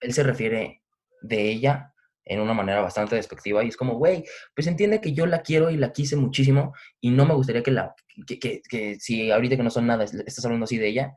Él 0.00 0.12
se 0.12 0.22
refiere 0.22 0.82
de 1.22 1.48
ella 1.50 1.94
en 2.28 2.40
una 2.40 2.52
manera 2.54 2.80
bastante 2.80 3.14
despectiva 3.16 3.62
y 3.64 3.68
es 3.68 3.76
como, 3.76 3.94
güey, 3.94 4.24
pues 4.54 4.66
entiende 4.66 5.00
que 5.00 5.14
yo 5.14 5.26
la 5.26 5.42
quiero 5.42 5.70
y 5.70 5.76
la 5.76 5.92
quise 5.92 6.16
muchísimo 6.16 6.74
y 7.00 7.10
no 7.10 7.24
me 7.24 7.34
gustaría 7.34 7.62
que 7.62 7.70
la... 7.70 7.94
Que, 8.26 8.38
que, 8.38 8.60
que 8.68 8.96
si 8.98 9.30
ahorita 9.30 9.56
que 9.56 9.62
no 9.62 9.70
son 9.70 9.86
nada 9.86 10.04
es- 10.04 10.12
estás 10.14 10.44
hablando 10.44 10.64
así 10.64 10.76
de 10.76 10.88
ella, 10.88 11.14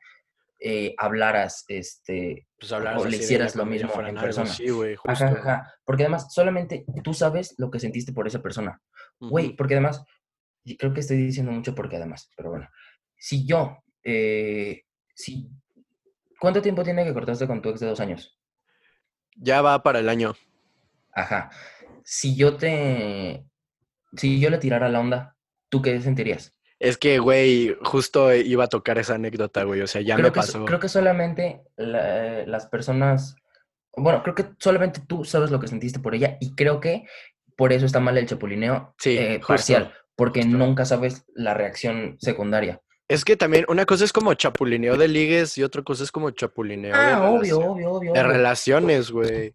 eh, 0.60 0.94
hablaras, 0.98 1.66
este... 1.68 2.48
Pues 2.60 2.72
hablaras 2.72 3.02
o 3.02 3.06
le 3.06 3.18
hicieras 3.18 3.56
lo 3.56 3.66
mismo 3.66 3.92
en 4.02 4.16
persona. 4.16 4.46
Sí, 4.54 4.70
güey, 4.70 4.96
justo. 4.96 5.12
Ajá, 5.26 5.36
ajá. 5.40 5.74
Porque 5.84 6.04
además, 6.04 6.32
solamente 6.34 6.86
tú 7.04 7.14
sabes 7.14 7.56
lo 7.58 7.72
que 7.72 7.80
sentiste 7.80 8.14
por 8.14 8.28
esa 8.28 8.42
persona. 8.42 8.80
Güey, 9.20 9.56
porque 9.56 9.74
además, 9.74 10.04
y 10.64 10.78
creo 10.78 10.94
que 10.94 11.00
estoy 11.00 11.18
diciendo 11.18 11.52
mucho 11.52 11.74
porque 11.74 11.96
además, 11.96 12.30
pero 12.38 12.52
bueno, 12.52 12.68
si 13.18 13.48
yo, 13.48 13.80
eh, 14.04 14.84
si, 15.16 15.50
¿cuánto 16.40 16.62
tiempo 16.62 16.84
tiene 16.84 17.04
que 17.04 17.14
cortaste 17.14 17.48
con 17.48 17.62
tu 17.62 17.70
ex 17.70 17.80
de 17.80 17.88
dos 17.88 18.00
años? 18.00 18.38
Ya 19.36 19.62
va 19.62 19.82
para 19.82 20.00
el 20.00 20.10
año. 20.10 20.36
Ajá. 21.14 21.50
Si 22.04 22.36
yo 22.36 22.56
te, 22.56 23.44
si 24.16 24.40
yo 24.40 24.50
le 24.50 24.58
tirara 24.58 24.90
la 24.90 25.00
onda, 25.00 25.36
¿tú 25.70 25.82
qué 25.82 26.00
sentirías? 26.02 26.56
Es 26.80 26.98
que, 26.98 27.20
güey, 27.20 27.76
justo 27.84 28.34
iba 28.34 28.64
a 28.64 28.68
tocar 28.70 28.98
esa 28.98 29.16
anécdota, 29.16 29.64
güey. 29.64 29.82
O 29.82 29.88
sea, 29.88 30.02
ya 30.02 30.16
creo 30.16 30.28
me 30.28 30.32
que, 30.32 30.40
pasó. 30.40 30.64
Creo 30.66 30.80
que 30.80 30.88
solamente 30.88 31.62
la- 31.76 32.46
las 32.46 32.68
personas, 32.68 33.36
bueno, 33.98 34.24
creo 34.24 34.34
que 34.36 34.46
solamente 34.60 35.02
tú 35.06 35.26
sabes 35.26 35.52
lo 35.52 35.60
que 35.60 35.68
sentiste 35.68 36.00
por 36.00 36.16
ella 36.16 36.38
y 36.40 36.56
creo 36.56 36.80
que 36.80 37.04
por 37.58 37.74
eso 37.74 37.86
está 37.86 38.00
mal 38.00 38.18
el 38.18 38.26
chapulineo 38.28 38.96
Sí, 38.98 39.18
eh, 39.18 39.34
justo, 39.40 39.48
parcial, 39.48 39.94
porque 40.16 40.42
justo. 40.44 40.58
nunca 40.58 40.86
sabes 40.86 41.26
la 41.36 41.54
reacción 41.54 42.16
secundaria. 42.20 42.82
Es 43.10 43.26
que 43.26 43.36
también 43.36 43.66
una 43.68 43.86
cosa 43.86 44.06
es 44.06 44.14
como 44.14 44.34
chapulineo 44.36 44.96
de 44.96 45.08
ligues 45.10 45.58
y 45.58 45.64
otra 45.64 45.82
cosa 45.82 46.04
es 46.06 46.12
como 46.12 46.30
chapulineo 46.32 46.96
de, 46.96 47.02
Ah, 47.02 47.24
obvio, 47.30 47.40
relación- 47.60 47.64
obvio, 47.72 47.92
obvio. 47.92 48.14
de 48.14 48.20
obvio. 48.22 48.32
relaciones, 48.32 49.12
güey. 49.12 49.54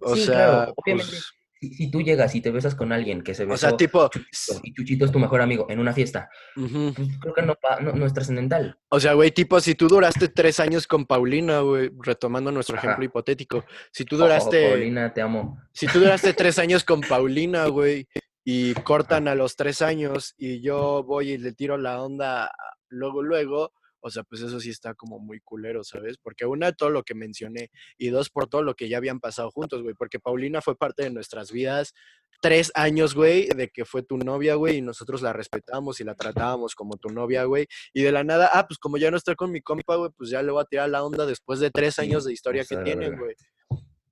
O 0.00 0.14
Sí, 0.14 0.22
sea, 0.22 0.34
claro, 0.34 0.72
obviamente. 0.76 1.10
pues, 1.12 1.32
Si, 1.60 1.74
si 1.74 1.90
tú 1.90 2.00
llegas 2.02 2.34
y 2.36 2.40
te 2.40 2.52
besas 2.52 2.76
con 2.76 2.92
alguien 2.92 3.20
que 3.22 3.34
se 3.34 3.44
besó 3.44 3.54
o 3.54 3.56
sea, 3.70 3.76
tipo, 3.76 4.08
Chuchito, 4.10 4.60
y 4.62 4.72
Chuchito 4.74 5.04
es 5.06 5.10
tu 5.10 5.18
mejor 5.18 5.40
amigo 5.40 5.66
en 5.68 5.80
una 5.80 5.92
fiesta, 5.92 6.30
pues 6.54 7.08
creo 7.20 7.34
que 7.34 7.42
no, 7.42 7.56
no, 7.80 7.92
no 7.94 8.06
es 8.06 8.12
trascendental. 8.14 8.78
O 8.90 9.00
sea, 9.00 9.14
güey, 9.14 9.32
tipo, 9.32 9.58
si 9.58 9.74
tú 9.74 9.88
duraste 9.88 10.28
tres 10.28 10.60
años 10.60 10.86
con 10.86 11.04
Paulina, 11.04 11.58
güey, 11.60 11.90
retomando 12.00 12.52
nuestro 12.52 12.76
Ajá. 12.76 12.86
ejemplo 12.86 13.04
hipotético, 13.06 13.64
si 13.92 14.04
tú 14.04 14.14
Ojo, 14.14 14.24
duraste, 14.24 14.68
Paulina, 14.68 15.12
te 15.12 15.20
amo. 15.20 15.58
si 15.72 15.88
tú 15.88 15.98
duraste 15.98 16.32
tres 16.32 16.60
años 16.60 16.84
con 16.84 17.00
Paulina, 17.00 17.66
güey, 17.68 18.06
y 18.44 18.74
cortan 18.74 19.26
a 19.26 19.34
los 19.34 19.56
tres 19.56 19.82
años 19.82 20.34
y 20.38 20.60
yo 20.60 21.02
voy 21.02 21.32
y 21.32 21.38
le 21.38 21.52
tiro 21.54 21.76
la 21.76 22.00
onda 22.00 22.52
luego, 22.88 23.20
luego, 23.20 23.72
o 24.00 24.10
sea, 24.10 24.22
pues 24.22 24.42
eso 24.42 24.60
sí 24.60 24.70
está 24.70 24.94
como 24.94 25.18
muy 25.18 25.40
culero, 25.40 25.84
¿sabes? 25.84 26.16
Porque 26.18 26.46
una, 26.46 26.72
todo 26.72 26.90
lo 26.90 27.02
que 27.02 27.14
mencioné, 27.14 27.70
y 27.96 28.08
dos, 28.10 28.30
por 28.30 28.48
todo 28.48 28.62
lo 28.62 28.74
que 28.74 28.88
ya 28.88 28.98
habían 28.98 29.20
pasado 29.20 29.50
juntos, 29.50 29.82
güey, 29.82 29.94
porque 29.94 30.20
Paulina 30.20 30.60
fue 30.60 30.76
parte 30.76 31.02
de 31.04 31.10
nuestras 31.10 31.50
vidas 31.52 31.94
tres 32.40 32.70
años, 32.74 33.14
güey, 33.14 33.48
de 33.48 33.68
que 33.68 33.84
fue 33.84 34.02
tu 34.02 34.16
novia, 34.16 34.54
güey, 34.54 34.76
y 34.76 34.82
nosotros 34.82 35.22
la 35.22 35.32
respetábamos 35.32 36.00
y 36.00 36.04
la 36.04 36.14
tratábamos 36.14 36.74
como 36.74 36.96
tu 36.96 37.08
novia, 37.08 37.44
güey, 37.44 37.66
y 37.92 38.02
de 38.02 38.12
la 38.12 38.24
nada, 38.24 38.50
ah, 38.52 38.66
pues 38.66 38.78
como 38.78 38.96
ya 38.96 39.10
no 39.10 39.16
estoy 39.16 39.34
con 39.34 39.50
mi 39.50 39.60
compa, 39.60 39.96
güey, 39.96 40.10
pues 40.16 40.30
ya 40.30 40.42
le 40.42 40.52
voy 40.52 40.62
a 40.62 40.64
tirar 40.64 40.88
la 40.88 41.02
onda 41.02 41.26
después 41.26 41.60
de 41.60 41.70
tres 41.70 41.98
años 41.98 42.24
de 42.24 42.32
historia 42.32 42.64
que 42.64 42.76
tienen, 42.78 43.18
güey. 43.18 43.34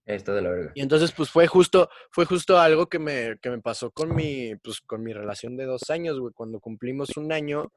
Esto 0.05 0.35
de 0.35 0.43
la 0.43 0.51
verga. 0.51 0.73
Y 0.75 0.83
entonces, 0.83 1.11
pues 1.11 1.31
fue 1.31 1.49
justo, 1.49 1.89
fue 2.13 2.27
justo 2.27 2.59
algo 2.59 2.87
que 2.87 3.01
me, 3.01 3.39
que 3.43 3.51
me 3.51 3.61
pasó 3.61 3.91
con 3.91 4.15
mi, 4.15 4.55
pues, 4.63 4.81
con 4.81 5.03
mi 5.03 5.13
relación 5.13 5.57
de 5.57 5.65
dos 5.65 5.91
años, 5.91 6.21
güey, 6.21 6.33
cuando 6.33 6.61
cumplimos 6.61 7.17
un 7.17 7.33
año, 7.33 7.73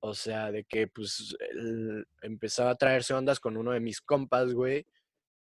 o 0.00 0.14
sea, 0.14 0.50
de 0.52 0.64
que, 0.64 0.86
pues, 0.86 1.36
él 1.50 2.06
empezaba 2.22 2.70
a 2.70 2.76
traerse 2.76 3.14
ondas 3.14 3.40
con 3.40 3.56
uno 3.56 3.72
de 3.72 3.80
mis 3.80 4.00
compas, 4.00 4.52
güey, 4.54 4.86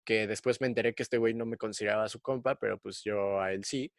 que 0.04 0.28
después 0.28 0.60
me 0.62 0.68
enteré 0.68 0.94
que 0.94 1.04
este 1.04 1.18
güey 1.18 1.34
no 1.34 1.46
me 1.46 1.58
consideraba 1.58 2.10
su 2.10 2.20
compa, 2.20 2.56
pero 2.56 2.78
pues 2.78 3.02
yo 3.04 3.40
a 3.40 3.54
él 3.54 3.64
sí. 3.64 3.92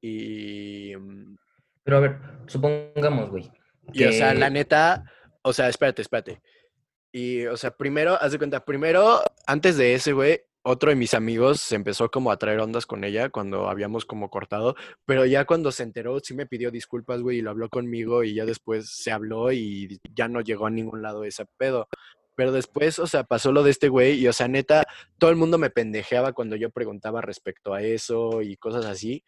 Y, 0.00 0.94
mm, 0.96 1.36
Pero 1.82 1.96
a 1.96 2.00
ver, 2.00 2.18
supongamos, 2.46 3.30
güey. 3.30 3.50
y 3.92 4.04
o 4.04 4.12
sea, 4.12 4.34
la 4.34 4.50
neta, 4.50 5.04
o 5.42 5.52
sea, 5.52 5.68
espérate, 5.68 6.02
espérate. 6.02 6.40
Y, 7.10 7.46
o 7.46 7.56
sea, 7.56 7.70
primero, 7.70 8.14
haz 8.20 8.32
de 8.32 8.38
cuenta, 8.38 8.64
primero, 8.64 9.20
antes 9.46 9.76
de 9.76 9.94
ese, 9.94 10.12
güey, 10.12 10.42
otro 10.68 10.90
de 10.90 10.96
mis 10.96 11.14
amigos 11.14 11.62
se 11.62 11.76
empezó 11.76 12.10
como 12.10 12.30
a 12.30 12.36
traer 12.36 12.60
ondas 12.60 12.84
con 12.84 13.02
ella 13.02 13.30
cuando 13.30 13.70
habíamos 13.70 14.04
como 14.04 14.28
cortado, 14.28 14.76
pero 15.06 15.24
ya 15.24 15.46
cuando 15.46 15.72
se 15.72 15.82
enteró 15.82 16.20
sí 16.20 16.34
me 16.34 16.44
pidió 16.44 16.70
disculpas, 16.70 17.22
güey, 17.22 17.38
y 17.38 17.42
lo 17.42 17.50
habló 17.50 17.70
conmigo 17.70 18.22
y 18.22 18.34
ya 18.34 18.44
después 18.44 18.90
se 18.90 19.10
habló 19.10 19.50
y 19.50 19.98
ya 20.14 20.28
no 20.28 20.42
llegó 20.42 20.66
a 20.66 20.70
ningún 20.70 21.00
lado 21.00 21.24
ese 21.24 21.46
pedo. 21.56 21.88
Pero 22.34 22.52
después, 22.52 22.98
o 22.98 23.06
sea, 23.06 23.24
pasó 23.24 23.50
lo 23.50 23.62
de 23.62 23.70
este 23.70 23.88
güey 23.88 24.20
y, 24.20 24.28
o 24.28 24.32
sea, 24.34 24.46
neta, 24.46 24.86
todo 25.18 25.30
el 25.30 25.36
mundo 25.36 25.56
me 25.56 25.70
pendejeaba 25.70 26.34
cuando 26.34 26.54
yo 26.54 26.70
preguntaba 26.70 27.22
respecto 27.22 27.72
a 27.72 27.82
eso 27.82 28.42
y 28.42 28.56
cosas 28.58 28.84
así. 28.84 29.24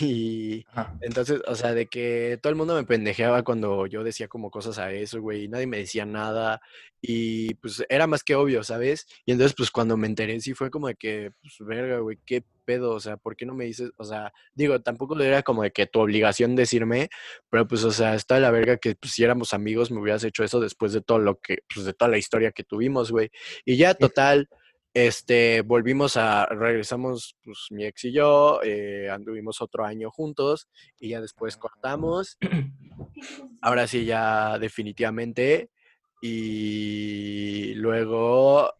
Y, 0.00 0.64
Ajá. 0.70 0.96
entonces, 1.00 1.40
o 1.46 1.54
sea, 1.56 1.74
de 1.74 1.86
que 1.86 2.38
todo 2.40 2.50
el 2.50 2.56
mundo 2.56 2.74
me 2.74 2.84
pendejeaba 2.84 3.42
cuando 3.42 3.86
yo 3.86 4.04
decía 4.04 4.28
como 4.28 4.50
cosas 4.50 4.78
a 4.78 4.92
eso, 4.92 5.20
güey, 5.20 5.44
y 5.44 5.48
nadie 5.48 5.66
me 5.66 5.78
decía 5.78 6.06
nada, 6.06 6.60
y 7.00 7.54
pues 7.54 7.84
era 7.88 8.06
más 8.06 8.22
que 8.22 8.36
obvio, 8.36 8.62
¿sabes? 8.62 9.06
Y 9.26 9.32
entonces, 9.32 9.54
pues 9.56 9.72
cuando 9.72 9.96
me 9.96 10.06
enteré, 10.06 10.40
sí 10.40 10.54
fue 10.54 10.70
como 10.70 10.86
de 10.86 10.94
que, 10.94 11.32
pues, 11.40 11.56
verga, 11.66 11.98
güey, 11.98 12.18
qué 12.24 12.44
pedo, 12.64 12.92
o 12.92 13.00
sea, 13.00 13.16
¿por 13.16 13.34
qué 13.34 13.44
no 13.44 13.54
me 13.54 13.64
dices? 13.64 13.90
O 13.96 14.04
sea, 14.04 14.32
digo, 14.54 14.80
tampoco 14.80 15.18
era 15.20 15.42
como 15.42 15.64
de 15.64 15.72
que 15.72 15.86
tu 15.86 15.98
obligación 15.98 16.54
decirme, 16.54 17.08
pero 17.50 17.66
pues, 17.66 17.82
o 17.82 17.90
sea, 17.90 18.14
está 18.14 18.36
de 18.36 18.42
la 18.42 18.52
verga 18.52 18.76
que, 18.76 18.94
pues, 18.94 19.14
si 19.14 19.24
éramos 19.24 19.52
amigos, 19.52 19.90
me 19.90 20.00
hubieras 20.00 20.22
hecho 20.22 20.44
eso 20.44 20.60
después 20.60 20.92
de 20.92 21.00
todo 21.00 21.18
lo 21.18 21.40
que, 21.40 21.58
pues, 21.74 21.84
de 21.86 21.92
toda 21.92 22.08
la 22.10 22.18
historia 22.18 22.52
que 22.52 22.62
tuvimos, 22.62 23.10
güey. 23.10 23.30
Y 23.64 23.76
ya, 23.76 23.94
total, 23.94 24.48
este, 24.94 25.62
volvimos 25.62 26.16
a, 26.16 26.46
regresamos, 26.46 27.36
pues 27.42 27.66
mi 27.70 27.84
ex 27.84 28.04
y 28.04 28.12
yo, 28.12 28.60
eh, 28.62 29.08
anduvimos 29.10 29.62
otro 29.62 29.84
año 29.84 30.10
juntos 30.10 30.68
y 31.00 31.10
ya 31.10 31.20
después 31.20 31.56
cortamos. 31.56 32.38
Ahora 33.62 33.86
sí, 33.86 34.04
ya 34.04 34.58
definitivamente. 34.58 35.70
Y 36.20 37.74
luego, 37.74 38.74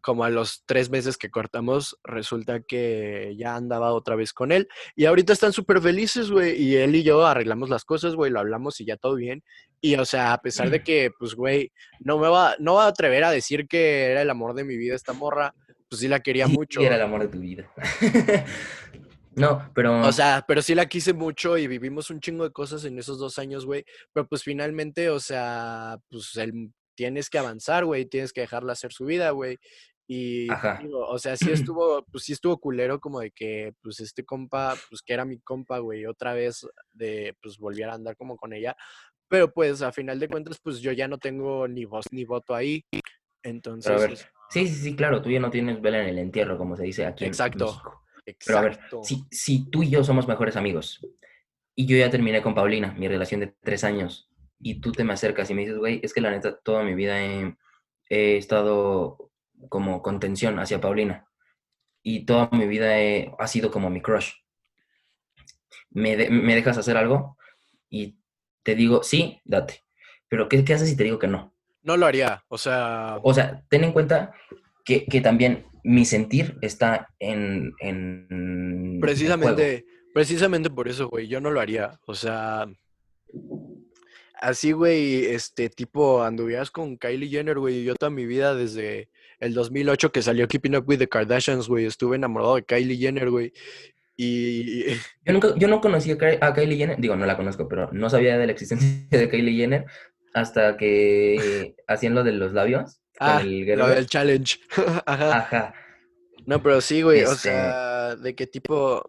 como 0.00 0.24
a 0.24 0.30
los 0.30 0.62
tres 0.66 0.90
meses 0.90 1.16
que 1.16 1.30
cortamos, 1.30 1.96
resulta 2.04 2.60
que 2.60 3.34
ya 3.38 3.56
andaba 3.56 3.92
otra 3.92 4.16
vez 4.16 4.32
con 4.32 4.52
él. 4.52 4.68
Y 4.96 5.06
ahorita 5.06 5.32
están 5.32 5.52
súper 5.52 5.80
felices, 5.80 6.30
güey. 6.30 6.60
Y 6.62 6.76
él 6.76 6.94
y 6.96 7.02
yo 7.02 7.26
arreglamos 7.26 7.68
las 7.70 7.84
cosas, 7.84 8.14
güey, 8.14 8.30
lo 8.30 8.40
hablamos 8.40 8.80
y 8.80 8.84
ya 8.86 8.96
todo 8.96 9.14
bien. 9.16 9.42
Y, 9.80 9.94
o 9.96 10.04
sea, 10.04 10.32
a 10.32 10.38
pesar 10.42 10.70
de 10.70 10.82
que, 10.84 11.10
pues, 11.18 11.34
güey, 11.34 11.72
no 12.00 12.18
me 12.18 12.28
va, 12.28 12.54
no 12.58 12.74
va 12.74 12.84
a 12.84 12.88
atrever 12.88 13.24
a 13.24 13.30
decir 13.30 13.66
que 13.68 14.06
era 14.06 14.22
el 14.22 14.30
amor 14.30 14.54
de 14.54 14.64
mi 14.64 14.76
vida 14.76 14.94
esta 14.94 15.12
morra, 15.12 15.54
pues 15.88 16.00
sí 16.00 16.08
la 16.08 16.20
quería 16.20 16.46
Sí, 16.46 16.52
mucho. 16.52 16.80
era 16.80 16.96
el 16.96 17.02
amor 17.02 17.22
de 17.22 17.28
tu 17.28 17.38
vida. 17.40 17.72
no, 19.34 19.70
pero. 19.74 20.00
O 20.06 20.12
sea, 20.12 20.44
pero 20.46 20.62
sí 20.62 20.74
la 20.74 20.86
quise 20.86 21.12
mucho 21.12 21.56
y 21.56 21.66
vivimos 21.66 22.10
un 22.10 22.20
chingo 22.20 22.44
de 22.44 22.50
cosas 22.52 22.84
en 22.84 22.98
esos 22.98 23.18
dos 23.18 23.38
años, 23.38 23.64
güey. 23.66 23.84
Pero 24.12 24.26
pues 24.26 24.42
finalmente, 24.42 25.10
o 25.10 25.20
sea, 25.20 25.96
pues 26.10 26.36
el- 26.36 26.72
tienes 26.98 27.30
que 27.30 27.38
avanzar, 27.38 27.84
güey. 27.84 28.06
Tienes 28.06 28.32
que 28.32 28.40
dejarla 28.40 28.72
hacer 28.72 28.92
su 28.92 29.04
vida, 29.04 29.30
güey. 29.30 29.56
Y 30.08 30.48
digo, 30.82 31.06
o 31.06 31.16
sea, 31.18 31.36
sí 31.36 31.46
estuvo, 31.72 32.04
pues 32.10 32.24
sí 32.24 32.32
estuvo 32.32 32.58
culero 32.58 32.98
como 32.98 33.20
de 33.20 33.30
que, 33.30 33.72
pues 33.80 34.00
este 34.00 34.24
compa, 34.24 34.74
pues 34.90 35.00
que 35.02 35.12
era 35.14 35.24
mi 35.24 35.38
compa, 35.38 35.78
güey, 35.78 36.06
otra 36.06 36.34
vez 36.34 36.66
de, 36.92 37.36
pues 37.40 37.56
volviera 37.56 37.92
a 37.92 37.94
andar 37.94 38.16
como 38.16 38.36
con 38.36 38.52
ella. 38.52 38.76
Pero 39.28 39.52
pues 39.52 39.80
a 39.82 39.92
final 39.92 40.18
de 40.18 40.26
cuentas, 40.28 40.58
pues 40.60 40.80
yo 40.80 40.90
ya 40.90 41.06
no 41.06 41.18
tengo 41.18 41.68
ni 41.68 41.84
voz 41.84 42.06
ni 42.10 42.24
voto 42.24 42.52
ahí. 42.52 42.84
Entonces, 43.44 43.86
Pero 43.92 43.98
a 43.98 44.00
ver, 44.02 44.12
es- 44.14 44.28
sí, 44.50 44.66
sí, 44.66 44.74
sí, 44.74 44.96
claro, 44.96 45.22
tú 45.22 45.30
ya 45.30 45.38
no 45.38 45.50
tienes 45.50 45.80
vela 45.80 46.02
en 46.02 46.08
el 46.08 46.18
entierro, 46.18 46.58
como 46.58 46.76
se 46.76 46.82
dice 46.82 47.06
aquí 47.06 47.26
Exacto. 47.26 47.66
en 47.66 47.70
México. 47.70 48.04
Pero 48.44 48.58
a 48.58 48.62
ver, 48.62 48.80
si, 49.04 49.24
si 49.30 49.70
tú 49.70 49.84
y 49.84 49.90
yo 49.90 50.02
somos 50.02 50.26
mejores 50.26 50.56
amigos 50.56 51.06
y 51.76 51.86
yo 51.86 51.96
ya 51.96 52.10
terminé 52.10 52.42
con 52.42 52.56
Paulina, 52.56 52.92
mi 52.98 53.06
relación 53.06 53.40
de 53.40 53.54
tres 53.62 53.84
años, 53.84 54.27
y 54.60 54.80
tú 54.80 54.92
te 54.92 55.04
me 55.04 55.12
acercas 55.12 55.50
y 55.50 55.54
me 55.54 55.62
dices, 55.62 55.78
güey, 55.78 56.00
es 56.02 56.12
que 56.12 56.20
la 56.20 56.30
neta, 56.30 56.58
toda 56.58 56.82
mi 56.82 56.94
vida 56.94 57.22
he, 57.24 57.54
he 58.08 58.36
estado 58.36 59.30
como 59.68 60.02
con 60.02 60.20
tensión 60.20 60.58
hacia 60.58 60.80
Paulina 60.80 61.26
y 62.02 62.24
toda 62.26 62.48
mi 62.52 62.66
vida 62.66 62.98
he- 63.00 63.32
ha 63.38 63.46
sido 63.46 63.70
como 63.70 63.90
mi 63.90 64.00
crush. 64.00 64.32
¿Me, 65.90 66.16
de- 66.16 66.30
¿Me 66.30 66.54
dejas 66.54 66.78
hacer 66.78 66.96
algo? 66.96 67.36
Y 67.88 68.18
te 68.62 68.74
digo, 68.74 69.02
sí, 69.02 69.40
date. 69.44 69.84
Pero 70.28 70.48
¿qué, 70.48 70.64
qué 70.64 70.74
haces 70.74 70.88
si 70.88 70.96
te 70.96 71.04
digo 71.04 71.18
que 71.18 71.26
no? 71.28 71.54
No 71.82 71.96
lo 71.96 72.06
haría, 72.06 72.44
o 72.48 72.58
sea, 72.58 73.18
O 73.22 73.32
sea, 73.32 73.64
ten 73.70 73.84
en 73.84 73.92
cuenta 73.92 74.34
que, 74.84 75.06
que 75.06 75.20
también 75.20 75.66
mi 75.84 76.04
sentir 76.04 76.58
está 76.60 77.08
en, 77.18 77.72
en. 77.80 78.98
Precisamente, 79.00 79.86
precisamente 80.12 80.68
por 80.70 80.88
eso, 80.88 81.08
güey, 81.08 81.28
yo 81.28 81.40
no 81.40 81.50
lo 81.50 81.60
haría. 81.60 81.98
O 82.06 82.14
sea, 82.14 82.66
así, 84.40 84.72
güey, 84.72 85.26
este 85.26 85.68
tipo 85.70 86.22
anduvieras 86.22 86.70
con 86.70 86.96
Kylie 86.96 87.28
Jenner, 87.28 87.58
güey. 87.58 87.84
Yo 87.84 87.94
toda 87.94 88.10
mi 88.10 88.26
vida 88.26 88.54
desde 88.54 89.08
el 89.40 89.54
2008 89.54 90.10
que 90.12 90.22
salió 90.22 90.48
Keeping 90.48 90.76
Up 90.76 90.84
with 90.88 90.98
the 90.98 91.08
Kardashians, 91.08 91.68
güey, 91.68 91.84
estuve 91.86 92.16
enamorado 92.16 92.56
de 92.56 92.64
Kylie 92.64 92.96
Jenner, 92.98 93.30
güey. 93.30 93.52
Y 94.16 94.84
Yo, 95.24 95.32
nunca, 95.32 95.54
yo 95.56 95.68
no 95.68 95.80
conocí 95.80 96.10
a, 96.10 96.18
Ky- 96.18 96.38
a 96.40 96.52
Kylie 96.54 96.76
Jenner, 96.76 96.96
digo, 96.98 97.14
no 97.16 97.24
la 97.26 97.36
conozco, 97.36 97.68
pero 97.68 97.88
no 97.92 98.10
sabía 98.10 98.36
de 98.36 98.46
la 98.46 98.52
existencia 98.52 98.88
de 99.10 99.28
Kylie 99.30 99.56
Jenner 99.56 99.84
hasta 100.34 100.76
que 100.76 101.74
hacían 101.86 102.14
lo 102.14 102.24
de 102.24 102.32
los 102.32 102.52
labios 102.52 103.00
con 103.18 103.28
ah, 103.28 103.40
el 103.42 103.60
lo 103.60 103.66
Gerber. 103.66 103.94
del 103.94 104.06
challenge. 104.06 104.58
Ajá. 105.06 105.36
Ajá. 105.38 105.74
No, 106.46 106.62
pero 106.62 106.80
sí, 106.80 107.02
güey, 107.02 107.20
o 107.20 107.32
Este- 107.32 107.50
sea, 107.50 108.16
de 108.16 108.34
qué 108.34 108.46
tipo, 108.46 109.08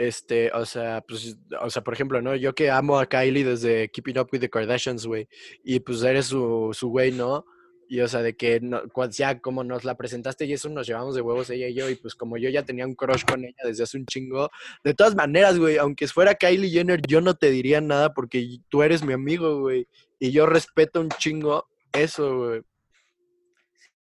este, 0.00 0.50
o 0.52 0.64
sea, 0.64 1.04
pues, 1.06 1.36
o 1.60 1.68
sea, 1.68 1.84
por 1.84 1.92
ejemplo, 1.92 2.22
¿no? 2.22 2.34
Yo 2.34 2.54
que 2.54 2.70
amo 2.70 2.98
a 2.98 3.06
Kylie 3.06 3.44
desde 3.44 3.90
Keeping 3.90 4.18
Up 4.18 4.30
with 4.32 4.40
the 4.40 4.48
Kardashians, 4.48 5.04
güey, 5.04 5.28
y 5.62 5.78
pues 5.80 6.02
eres 6.02 6.24
su, 6.24 6.70
su 6.72 6.88
güey, 6.88 7.12
¿no? 7.12 7.44
Y 7.86 8.00
o 8.00 8.08
sea, 8.08 8.22
de 8.22 8.34
que 8.34 8.60
no, 8.60 8.80
ya 9.10 9.40
como 9.40 9.62
nos 9.62 9.84
la 9.84 9.98
presentaste 9.98 10.46
y 10.46 10.54
eso 10.54 10.70
nos 10.70 10.86
llevamos 10.86 11.14
de 11.14 11.20
huevos 11.20 11.50
ella 11.50 11.68
y 11.68 11.74
yo, 11.74 11.90
y 11.90 11.96
pues 11.96 12.14
como 12.14 12.38
yo 12.38 12.48
ya 12.48 12.62
tenía 12.62 12.86
un 12.86 12.94
crush 12.94 13.24
con 13.26 13.44
ella 13.44 13.62
desde 13.62 13.82
hace 13.82 13.98
un 13.98 14.06
chingo, 14.06 14.48
de 14.82 14.94
todas 14.94 15.14
maneras, 15.14 15.58
güey, 15.58 15.76
aunque 15.76 16.08
fuera 16.08 16.34
Kylie 16.34 16.70
Jenner, 16.70 17.02
yo 17.06 17.20
no 17.20 17.34
te 17.34 17.50
diría 17.50 17.82
nada 17.82 18.14
porque 18.14 18.56
tú 18.70 18.82
eres 18.82 19.04
mi 19.04 19.12
amigo, 19.12 19.60
güey, 19.60 19.86
y 20.18 20.30
yo 20.30 20.46
respeto 20.46 21.02
un 21.02 21.10
chingo 21.10 21.68
eso, 21.92 22.38
güey. 22.38 22.62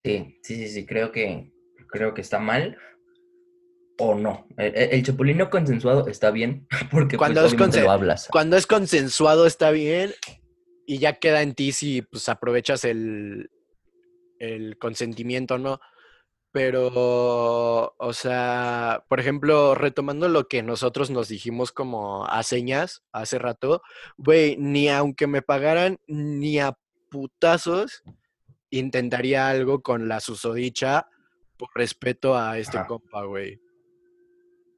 Sí, 0.03 0.39
sí, 0.43 0.57
sí, 0.57 0.69
sí, 0.69 0.87
creo 0.87 1.13
que, 1.13 1.53
creo 1.89 2.15
que 2.15 2.23
está 2.23 2.39
mal. 2.39 2.79
O 4.11 4.15
no. 4.15 4.47
El, 4.57 4.75
el 4.75 5.03
chapulín 5.03 5.39
no 5.39 5.51
consensuado 5.51 6.07
está 6.09 6.31
bien 6.31 6.67
porque 6.91 7.17
Cuando 7.17 7.41
pues, 7.41 7.53
es 7.53 7.55
obviamente 7.55 7.79
consen- 7.81 7.85
lo 7.85 7.91
hablas. 7.91 8.29
Cuando 8.31 8.57
es 8.57 8.67
consensuado 8.67 9.47
está 9.47 9.71
bien 9.71 10.13
y 10.87 10.99
ya 10.99 11.15
queda 11.19 11.43
en 11.43 11.55
ti 11.55 11.73
si 11.73 12.03
pues 12.03 12.29
aprovechas 12.29 12.85
el, 12.85 13.51
el 14.39 14.77
consentimiento 14.79 15.55
o 15.55 15.59
no. 15.59 15.81
Pero, 16.55 17.95
o 17.97 18.13
sea, 18.13 19.05
por 19.09 19.19
ejemplo, 19.21 19.75
retomando 19.75 20.29
lo 20.29 20.49
que 20.49 20.63
nosotros 20.63 21.09
nos 21.11 21.29
dijimos 21.29 21.73
como 21.73 22.27
a 22.27 22.43
señas 22.43 23.03
hace 23.11 23.39
rato, 23.39 23.81
güey, 24.19 24.59
ni 24.59 24.91
aunque 24.91 25.27
me 25.27 25.41
pagaran 25.41 25.99
ni 26.07 26.59
a 26.59 26.77
putazos, 27.11 28.03
intentaría 28.69 29.49
algo 29.49 29.81
con 29.81 30.09
la 30.09 30.21
susodicha 30.21 31.07
por 31.57 31.71
respeto 31.75 32.37
a 32.37 32.59
este 32.59 32.77
Ajá. 32.77 32.87
compa, 32.87 33.25
güey. 33.25 33.59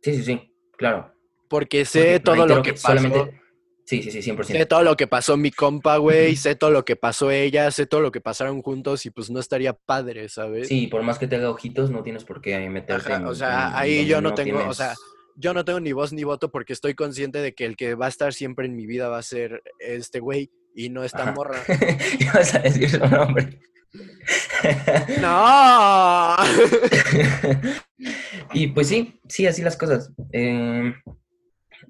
Sí, 0.05 0.15
sí, 0.17 0.23
sí, 0.23 0.55
claro. 0.77 1.11
Porque 1.49 1.87
sé 1.87 2.21
Porque 2.21 2.21
todo 2.21 2.47
lo 2.47 2.63
que 2.63 2.73
pasó. 2.75 2.87
solamente... 2.89 3.41
Sí, 3.87 4.03
sí, 4.03 4.11
sí, 4.11 4.21
100%. 4.23 4.45
Sé 4.45 4.67
todo 4.67 4.83
lo 4.83 4.97
que 4.97 5.07
pasó 5.07 5.37
mi 5.39 5.51
compa, 5.51 5.97
güey, 5.99 6.37
sé 6.37 6.55
todo 6.57 6.71
lo 6.71 6.85
que 6.85 6.97
pasó 6.97 7.31
ella, 7.31 7.71
sé 7.71 7.87
todo 7.87 8.01
lo 8.01 8.13
que 8.13 8.21
pasaron 8.21 8.61
juntos 8.63 9.05
y 9.07 9.11
pues 9.11 9.31
no 9.31 9.41
estaría 9.41 9.73
padre, 9.75 10.29
¿sabes? 10.29 10.69
Sí, 10.69 10.87
por 10.87 11.03
más 11.03 11.19
que 11.19 11.27
te 11.27 11.37
haga 11.37 11.51
ojitos, 11.51 11.91
no 11.91 12.03
tienes 12.03 12.25
por 12.25 12.41
qué 12.41 12.59
meterte 12.71 13.13
Ajá, 13.13 13.21
en- 13.23 13.27
o 13.27 13.35
sea, 13.35 13.69
en 13.69 13.77
ahí 13.77 14.07
yo 14.07 14.21
no 14.23 14.35
tengo, 14.35 14.67
o 14.67 14.75
sea, 14.75 14.95
yo 15.37 15.53
no 15.55 15.65
tengo 15.65 15.81
ni 15.81 15.93
voz 15.93 16.13
ni 16.13 16.25
voto 16.25 16.51
porque 16.51 16.73
estoy 16.75 16.95
consciente 16.95 17.41
de 17.41 17.55
que 17.55 17.65
el 17.67 17.77
que 17.77 17.95
va 17.95 18.07
a 18.07 18.11
estar 18.11 18.33
siempre 18.35 18.67
en 18.67 18.75
mi 18.77 18.87
vida 18.87 19.09
va 19.09 19.19
a 19.19 19.23
ser 19.23 19.63
este 19.79 20.21
güey 20.21 20.51
y 20.75 20.89
no 20.91 21.05
esta 21.05 21.25
Ajá. 21.25 21.33
morra. 21.33 21.63
Ibas 22.21 22.55
a 22.55 22.59
decir 22.61 22.89
su 22.91 22.99
nombre. 23.07 23.59
¡No! 25.21 26.37
y 28.55 28.69
pues 28.69 28.89
sí, 28.89 29.21
sí, 29.29 29.47
así 29.47 29.63
las 29.63 29.77
cosas. 29.77 30.13
Eh, 30.33 30.95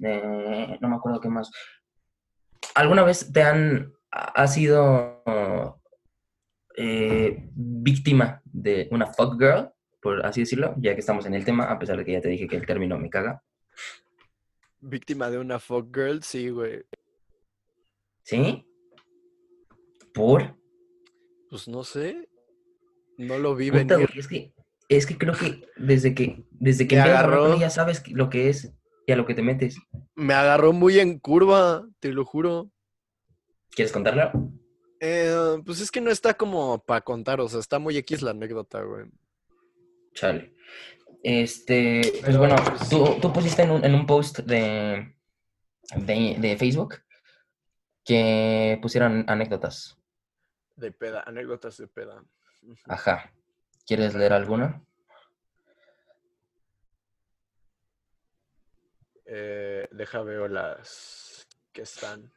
eh, 0.02 0.78
no 0.80 0.88
me 0.88 0.96
acuerdo 0.96 1.20
qué 1.20 1.28
más. 1.28 1.50
¿Alguna 2.74 3.04
vez 3.04 3.32
te 3.32 3.42
han, 3.42 3.92
has 4.10 4.54
sido 4.54 5.22
eh, 6.76 7.48
víctima 7.54 8.42
de 8.44 8.88
una 8.90 9.06
fuck 9.06 9.38
girl, 9.38 9.70
por 10.02 10.26
así 10.26 10.40
decirlo? 10.40 10.74
Ya 10.78 10.94
que 10.94 11.00
estamos 11.00 11.26
en 11.26 11.34
el 11.34 11.44
tema, 11.44 11.64
a 11.64 11.78
pesar 11.78 11.96
de 11.96 12.04
que 12.04 12.12
ya 12.12 12.20
te 12.20 12.28
dije 12.28 12.48
que 12.48 12.56
el 12.56 12.66
término 12.66 12.98
me 12.98 13.10
caga. 13.10 13.42
Víctima 14.80 15.30
de 15.30 15.38
una 15.38 15.58
fuck 15.58 15.94
girl, 15.94 16.22
sí, 16.22 16.50
güey. 16.50 16.84
¿Sí? 18.22 18.66
¿Por? 20.12 20.56
Pues 21.54 21.68
no 21.68 21.84
sé. 21.84 22.28
No 23.16 23.38
lo 23.38 23.54
vi 23.54 23.70
Puta, 23.70 23.94
venir. 23.94 24.08
güey, 24.08 24.18
es 24.18 24.26
que, 24.26 24.52
es 24.88 25.06
que 25.06 25.16
creo 25.16 25.34
que 25.34 25.62
desde 25.76 26.12
que, 26.12 26.42
desde 26.50 26.88
que 26.88 26.96
con 26.96 27.04
agarró. 27.04 27.54
ella 27.54 27.70
sabes 27.70 28.02
lo 28.10 28.28
que 28.28 28.48
es 28.48 28.74
y 29.06 29.12
a 29.12 29.16
lo 29.16 29.24
que 29.24 29.34
te 29.34 29.42
metes. 29.42 29.78
Me 30.16 30.34
agarró 30.34 30.72
muy 30.72 30.98
en 30.98 31.20
curva, 31.20 31.86
te 32.00 32.08
lo 32.08 32.24
juro. 32.24 32.72
¿Quieres 33.70 33.92
contarla? 33.92 34.32
Eh, 34.98 35.62
pues 35.64 35.80
es 35.80 35.92
que 35.92 36.00
no 36.00 36.10
está 36.10 36.34
como 36.34 36.82
para 36.82 37.02
contar, 37.02 37.40
o 37.40 37.48
sea, 37.48 37.60
está 37.60 37.78
muy 37.78 37.96
X 37.98 38.20
la 38.22 38.32
anécdota, 38.32 38.82
güey. 38.82 39.04
Chale. 40.12 40.56
Este, 41.22 42.00
pues 42.02 42.22
Pero, 42.24 42.38
bueno, 42.40 42.56
pues, 42.66 42.88
tú, 42.88 43.16
tú 43.22 43.32
pusiste 43.32 43.62
en 43.62 43.70
un, 43.70 43.84
en 43.84 43.94
un 43.94 44.06
post 44.06 44.40
de, 44.40 45.14
de, 45.98 46.36
de 46.36 46.56
Facebook 46.56 46.96
que 48.04 48.76
pusieron 48.82 49.24
anécdotas. 49.28 50.00
De 50.76 50.90
peda, 50.92 51.22
anécdotas 51.26 51.76
de 51.76 51.86
peda. 51.86 52.24
Ajá. 52.88 53.32
¿Quieres 53.86 54.14
leer 54.14 54.32
alguna? 54.32 54.82
Eh, 59.26 59.88
deja 59.92 60.22
veo 60.22 60.48
las 60.48 61.46
que 61.72 61.82
están. 61.82 62.32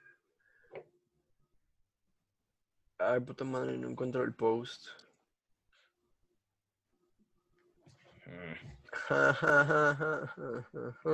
Ay, 2.99 3.19
puta 3.21 3.43
madre, 3.43 3.77
no 3.77 3.89
encuentro 3.89 4.23
el 4.23 4.33
post. 4.33 4.87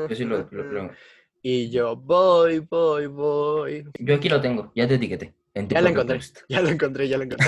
Yo 0.09 0.15
sí 0.15 0.25
lo, 0.25 0.47
lo- 0.51 0.63
lo- 0.63 0.91
Y 1.45 1.69
yo 1.71 1.97
voy, 1.97 2.59
voy, 2.59 3.07
voy. 3.07 3.85
Yo 3.99 4.15
aquí 4.15 4.29
lo 4.29 4.39
tengo, 4.39 4.71
ya 4.75 4.87
te 4.87 4.95
etiqueté. 4.95 5.35
En 5.55 5.69
Ya 5.69 5.81
lo 5.81 5.89
encontré, 5.89 6.19
ya 6.49 6.61
lo 6.61 6.69
encontré, 6.69 7.07
ya 7.07 7.17
lo 7.17 7.23
encontré. 7.23 7.47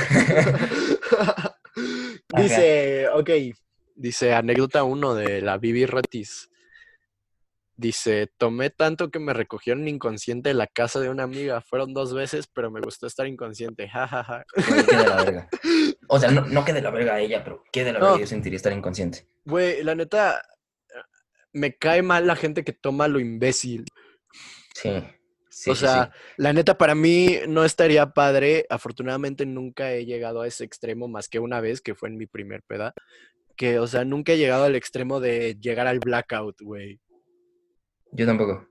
Dice, 2.38 3.08
ok, 3.10 3.30
dice 3.96 4.34
anécdota 4.34 4.84
1 4.84 5.16
de 5.16 5.42
la 5.42 5.58
Bibi 5.58 5.86
Ratis. 5.86 6.50
Dice, 7.78 8.32
tomé 8.38 8.70
tanto 8.70 9.12
que 9.12 9.20
me 9.20 9.34
recogieron 9.34 9.88
inconsciente 9.88 10.50
de 10.50 10.56
la 10.56 10.68
casa 10.68 11.02
de 11.02 11.10
una 11.10 11.24
amiga. 11.24 11.60
Fueron 11.62 11.94
dos 11.94 12.14
veces, 12.14 12.48
pero 12.48 12.72
me 12.72 12.80
gustó 12.80 13.06
estar 13.06 13.28
inconsciente. 13.28 13.90
Ja, 13.90 14.08
ja, 14.08 14.24
ja. 14.24 14.46
Güey, 14.70 14.86
qué 14.86 14.96
de 14.96 15.06
la 15.06 15.16
verga. 15.24 15.50
O 16.08 16.20
sea, 16.20 16.30
no, 16.30 16.46
no 16.46 16.64
que 16.64 16.72
de 16.72 16.84
la 16.84 16.92
verga 16.92 17.16
a 17.16 17.20
ella, 17.20 17.44
pero 17.44 17.64
qué 17.72 17.84
de 17.84 17.92
la 17.92 18.00
No. 18.00 18.06
verga 18.06 18.22
yo 18.22 18.28
sentiría 18.28 18.58
estar 18.58 18.72
inconsciente. 18.72 19.28
Güey, 19.44 19.84
la 19.84 19.96
neta, 19.96 20.42
me 21.52 21.76
cae 21.76 22.02
mal 22.04 22.28
la 22.28 22.36
gente 22.36 22.64
que 22.64 22.74
toma 22.74 23.08
lo 23.08 23.20
imbécil. 23.20 23.86
Sí. 24.76 25.04
Sí, 25.56 25.70
o 25.72 25.76
sea, 25.76 26.12
sí. 26.14 26.34
la 26.38 26.52
neta 26.54 26.78
para 26.78 26.96
mí 26.96 27.38
no 27.48 27.64
estaría 27.64 28.12
padre. 28.12 28.66
Afortunadamente 28.70 29.46
nunca 29.46 29.94
he 29.94 30.06
llegado 30.06 30.42
a 30.42 30.48
ese 30.48 30.64
extremo 30.66 31.08
más 31.08 31.30
que 31.30 31.40
una 31.40 31.62
vez, 31.62 31.80
que 31.82 31.96
fue 31.96 32.10
en 32.10 32.18
mi 32.18 32.26
primer 32.28 32.62
peda. 32.64 32.94
Que, 33.56 33.80
o 33.80 33.88
sea, 33.88 34.04
nunca 34.04 34.34
he 34.34 34.38
llegado 34.38 34.66
al 34.66 34.76
extremo 34.76 35.22
de 35.22 35.56
llegar 35.62 35.88
al 35.88 36.00
blackout, 36.00 36.60
güey. 36.62 37.00
Yo 38.12 38.26
tampoco. 38.26 38.68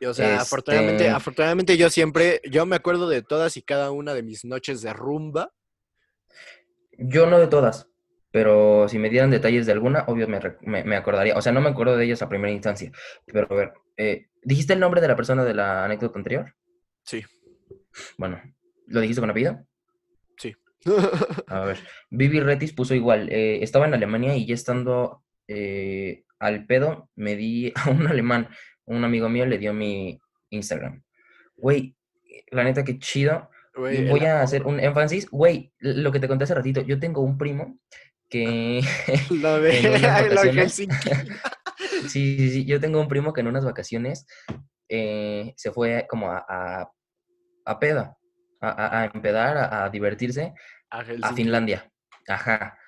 Y, 0.00 0.06
O 0.06 0.14
sea, 0.14 0.40
afortunadamente, 0.40 1.04
Este- 1.04 1.14
afortunadamente 1.14 1.76
yo 1.76 1.90
siempre, 1.90 2.40
yo 2.50 2.64
me 2.66 2.76
acuerdo 2.76 3.08
de 3.08 3.22
todas 3.22 3.56
y 3.56 3.62
cada 3.62 3.90
una 3.90 4.14
de 4.14 4.22
mis 4.22 4.44
noches 4.44 4.80
de 4.82 4.92
rumba. 4.92 5.52
Yo 6.98 7.26
no 7.26 7.38
de 7.38 7.46
todas, 7.46 7.88
pero 8.36 8.86
si 8.86 8.98
me 8.98 9.08
dieran 9.08 9.30
detalles 9.30 9.64
de 9.64 9.72
alguna, 9.72 10.04
obvio 10.08 10.28
me, 10.28 10.38
me- 10.60 10.84
me 10.84 10.96
acordaría. 10.96 11.34
O 11.38 11.40
sea, 11.40 11.52
no 11.52 11.62
me 11.62 11.70
acuerdo 11.70 11.96
de 11.96 12.04
ellas 12.04 12.20
a 12.20 12.28
primera 12.28 12.52
instancia. 12.52 12.92
Pero 13.24 13.46
a 13.50 13.54
ver, 13.54 13.72
eh, 13.96 14.26
¿dijiste 14.42 14.74
el 14.74 14.78
nombre 14.80 15.00
de 15.00 15.08
la 15.08 15.16
persona 15.16 15.42
de 15.42 15.54
la 15.54 15.86
anécdota 15.86 16.18
anterior? 16.18 16.54
Sí. 17.02 17.24
Bueno, 18.18 18.38
¿lo 18.88 19.00
dijiste 19.00 19.22
con 19.22 19.30
apellido? 19.30 19.66
A 21.48 21.60
ver, 21.64 21.78
Vivi 22.10 22.40
Retis 22.40 22.74
puso 22.74 22.94
igual. 22.94 23.28
eh, 23.32 23.62
estaba 23.62 23.86
en 23.86 23.94
Alemania 23.94 24.36
y 24.36 24.44
ya 24.46 24.54
estando 24.54 25.24
eh, 25.48 26.24
al 26.38 26.66
pedo, 26.66 27.08
me 27.16 27.36
di 27.36 27.72
a 27.74 27.88
un 27.90 28.06
alemán, 28.06 28.48
un 28.84 29.02
amigo 29.02 29.30
mío 29.30 29.46
le 29.46 29.56
dio 29.56 29.72
mi 29.72 30.20
Instagram. 30.50 31.02
Güey, 31.56 31.96
la 32.50 32.64
neta 32.64 32.84
que 32.84 32.98
chido. 32.98 33.48
Güey, 33.74 33.94
Y 33.96 33.98
el 34.04 34.10
voy 34.10 34.20
a 34.20 34.42
hacer 34.42 34.64
un 34.64 34.78
énfasis. 34.78 35.28
Güey, 35.30 35.72
lo 35.78 36.12
que 36.12 36.20
te 36.20 36.28
conté 36.28 36.44
hace 36.44 36.54
ratito, 36.54 36.82
yo 36.82 36.98
tengo 37.00 37.22
un 37.22 37.36
primo 37.38 37.78
que... 38.28 38.80
Lo 39.30 39.60
de, 39.60 39.82
lo 40.30 40.42
Helsinki. 40.42 41.10
sí, 42.08 42.08
sí, 42.08 42.50
sí, 42.50 42.64
yo 42.64 42.80
tengo 42.80 43.00
un 43.00 43.08
primo 43.08 43.32
que 43.32 43.40
en 43.40 43.46
unas 43.48 43.64
vacaciones 43.64 44.26
eh, 44.88 45.52
se 45.56 45.72
fue 45.72 46.06
como 46.08 46.30
a, 46.30 46.44
a, 46.48 46.90
a 47.64 47.78
peda, 47.78 48.16
a, 48.60 49.00
a- 49.00 49.04
empedar, 49.06 49.56
a, 49.56 49.84
a 49.84 49.90
divertirse 49.90 50.54
A. 50.90 51.32
Finlandia. 51.34 51.90
Ajá. 52.28 52.78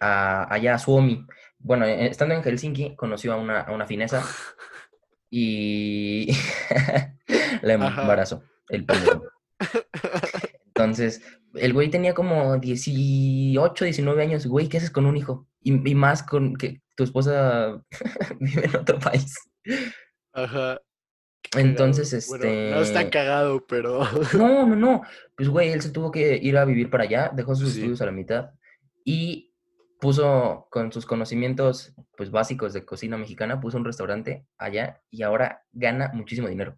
A- 0.00 0.52
allá 0.52 0.74
a 0.74 0.78
Suomi. 0.78 1.24
Bueno, 1.58 1.84
eh, 1.86 2.06
estando 2.06 2.34
en 2.34 2.42
Helsinki, 2.42 2.96
conoció 2.96 3.32
a 3.32 3.36
una, 3.36 3.60
a 3.60 3.72
una 3.72 3.86
finesa 3.86 4.24
y 5.30 6.32
la 7.62 7.74
embarazó, 7.74 8.42
el 8.68 8.84
primo. 8.84 9.22
Entonces, 10.92 11.22
el 11.54 11.72
güey 11.72 11.88
tenía 11.90 12.12
como 12.14 12.58
18, 12.58 13.84
19 13.84 14.22
años. 14.22 14.46
Güey, 14.46 14.68
¿qué 14.68 14.76
haces 14.76 14.90
con 14.90 15.06
un 15.06 15.16
hijo? 15.16 15.48
Y, 15.62 15.90
y 15.90 15.94
más 15.94 16.22
con 16.22 16.54
que 16.56 16.82
tu 16.96 17.04
esposa 17.04 17.82
vive 18.40 18.66
en 18.66 18.76
otro 18.76 18.98
país. 18.98 19.34
Ajá. 20.32 20.80
Entonces, 21.56 22.28
Bueno, 22.28 22.44
no 22.44 22.80
es 22.82 22.92
tan 22.92 23.04
este... 23.04 23.10
cagado, 23.10 23.66
pero. 23.66 24.00
No, 24.36 24.66
no, 24.66 24.76
no. 24.76 25.02
Pues, 25.36 25.48
güey, 25.48 25.70
él 25.70 25.82
se 25.82 25.90
tuvo 25.90 26.10
que 26.10 26.36
ir 26.36 26.56
a 26.56 26.64
vivir 26.64 26.90
para 26.90 27.04
allá, 27.04 27.30
dejó 27.34 27.54
sus 27.54 27.70
Sí. 27.72 27.78
estudios 27.78 28.00
a 28.02 28.06
la 28.06 28.12
mitad 28.12 28.50
y 29.04 29.52
puso 30.00 30.66
con 30.70 30.92
sus 30.92 31.06
conocimientos, 31.06 31.94
pues, 32.16 32.30
básicos 32.30 32.72
de 32.72 32.84
cocina 32.84 33.16
mexicana, 33.16 33.60
puso 33.60 33.76
un 33.78 33.84
restaurante 33.84 34.46
allá 34.58 35.00
y 35.10 35.22
ahora 35.22 35.62
gana 35.72 36.10
muchísimo 36.12 36.48
dinero. 36.48 36.76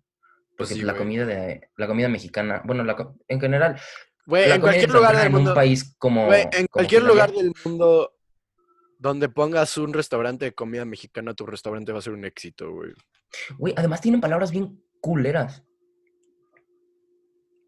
Pues 0.57 0.71
Porque 0.71 0.75
sí, 0.75 0.83
la 0.83 0.97
comida 0.97 1.27
de, 1.27 1.69
la 1.77 1.87
comida 1.87 2.09
mexicana, 2.09 2.63
bueno, 2.65 2.85
la, 2.85 3.13
en 3.29 3.41
general, 3.41 3.81
Güey, 4.27 4.51
en 4.51 4.61
cualquier 4.61 4.91
lugar 4.91 5.17
del 5.17 5.27
en 5.27 5.35
un 5.35 5.39
mundo. 5.43 5.55
país 5.55 5.95
como, 5.99 6.33
en 6.33 6.51
como 6.51 6.69
cualquier 6.71 7.03
lugar 7.03 7.33
del 7.33 7.53
mundo 7.65 8.15
donde 8.99 9.29
pongas 9.29 9.77
un 9.77 9.93
restaurante 9.93 10.47
de 10.47 10.55
comida 10.55 10.85
mexicana, 10.85 11.35
tu 11.35 11.45
restaurante 11.45 11.93
va 11.93 11.99
a 11.99 12.03
ser 12.03 12.15
un 12.15 12.25
éxito, 12.25 12.73
güey. 12.73 12.93
Güey, 13.59 13.75
además 13.77 14.01
tienen 14.01 14.21
palabras 14.21 14.51
bien 14.51 14.83
culeras. 15.01 15.63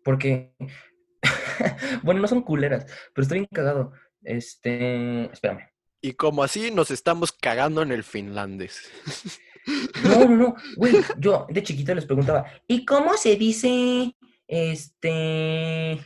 Porque, 0.02 0.54
bueno, 2.02 2.20
no 2.20 2.28
son 2.28 2.42
culeras, 2.42 2.86
pero 3.12 3.22
estoy 3.22 3.40
bien 3.40 3.48
cagado. 3.52 3.92
Este, 4.22 5.24
espérame, 5.30 5.68
Y 6.00 6.12
como 6.12 6.42
así 6.42 6.70
nos 6.70 6.90
estamos 6.90 7.32
cagando 7.32 7.82
en 7.82 7.92
el 7.92 8.02
finlandés. 8.02 8.90
No, 10.04 10.24
no, 10.24 10.36
no, 10.36 10.54
güey, 10.76 10.94
yo 11.18 11.46
de 11.50 11.62
chiquito 11.62 11.94
les 11.94 12.04
preguntaba, 12.06 12.44
¿y 12.68 12.84
cómo 12.84 13.16
se 13.16 13.36
dice, 13.36 14.14
este... 14.46 16.00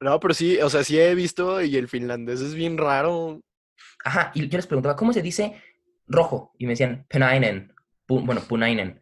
No, 0.00 0.20
pero 0.20 0.34
sí, 0.34 0.58
o 0.58 0.68
sea, 0.68 0.84
sí 0.84 0.98
he 0.98 1.14
visto 1.14 1.62
y 1.62 1.76
el 1.76 1.88
finlandés 1.88 2.40
es 2.40 2.54
bien 2.54 2.76
raro. 2.76 3.40
Ajá, 4.04 4.32
y 4.34 4.48
yo 4.48 4.58
les 4.58 4.66
preguntaba, 4.66 4.96
¿cómo 4.96 5.12
se 5.12 5.22
dice 5.22 5.60
rojo? 6.06 6.52
Y 6.58 6.66
me 6.66 6.72
decían, 6.72 7.06
punainen, 7.08 7.72
pu- 8.06 8.24
bueno, 8.24 8.42
punainen. 8.42 9.00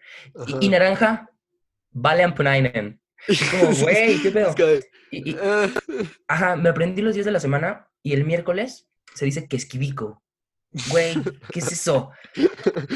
Y, 0.60 0.66
y 0.66 0.68
naranja, 0.68 1.28
valean 1.90 2.34
punainen. 2.34 3.00
Y 3.26 3.36
como, 3.36 3.72
güey, 3.80 4.18
¿qué 4.22 4.30
pedo? 4.30 4.54
Y- 5.10 5.30
y- 5.30 5.36
ajá, 6.28 6.54
me 6.56 6.68
aprendí 6.68 7.02
los 7.02 7.14
días 7.14 7.26
de 7.26 7.32
la 7.32 7.40
semana 7.40 7.88
y 8.02 8.12
el 8.12 8.24
miércoles 8.24 8.88
se 9.14 9.24
dice 9.24 9.48
que 9.48 9.56
esquivico. 9.56 10.22
Güey, 10.90 11.14
¿qué 11.52 11.58
es 11.58 11.70
eso? 11.72 12.10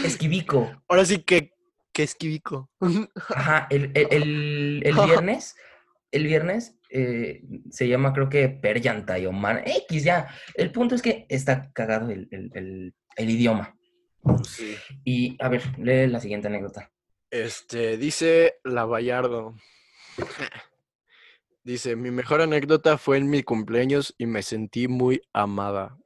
Esquivico. 0.05 0.83
ahora 0.89 1.05
sí 1.05 1.19
que, 1.23 1.53
que 1.93 2.03
esquivico. 2.03 2.71
Ajá, 3.35 3.67
el, 3.71 3.91
el, 3.95 4.07
el- 4.11 4.83
el 4.85 4.95
viernes, 5.07 5.57
el 6.11 6.25
viernes 6.27 6.79
eh, 6.91 7.43
se 7.71 7.89
llama 7.89 8.13
creo 8.13 8.29
que 8.29 8.49
Peryantai 8.49 9.27
o 9.27 9.33
Man 9.33 9.63
X 9.67 10.05
ya. 10.05 10.29
El 10.55 10.73
punto 10.73 10.95
es 10.95 11.03
que 11.03 11.27
está 11.29 11.71
cagado 11.73 12.11
el, 12.11 12.29
el- 12.31 12.51
el- 12.55 12.95
el 13.17 13.31
idioma. 13.31 13.77
Sí. 14.49 14.77
Y 15.05 15.37
a 15.43 15.49
ver, 15.49 15.63
lee 15.79 16.07
la 16.09 16.21
siguiente 16.21 16.49
anécdota. 16.49 16.91
Este, 17.31 17.97
dice 17.97 18.55
la 18.65 18.85
Vallardo. 18.85 19.55
Dice, 21.65 21.97
mi 21.97 22.11
mejor 22.11 22.41
anécdota 22.41 22.97
fue 22.97 23.19
en 23.19 23.29
mi 23.29 23.43
cumpleaños 23.43 24.15
y 24.19 24.27
me 24.27 24.43
sentí 24.43 24.87
muy 24.89 25.21
amada. 25.33 25.97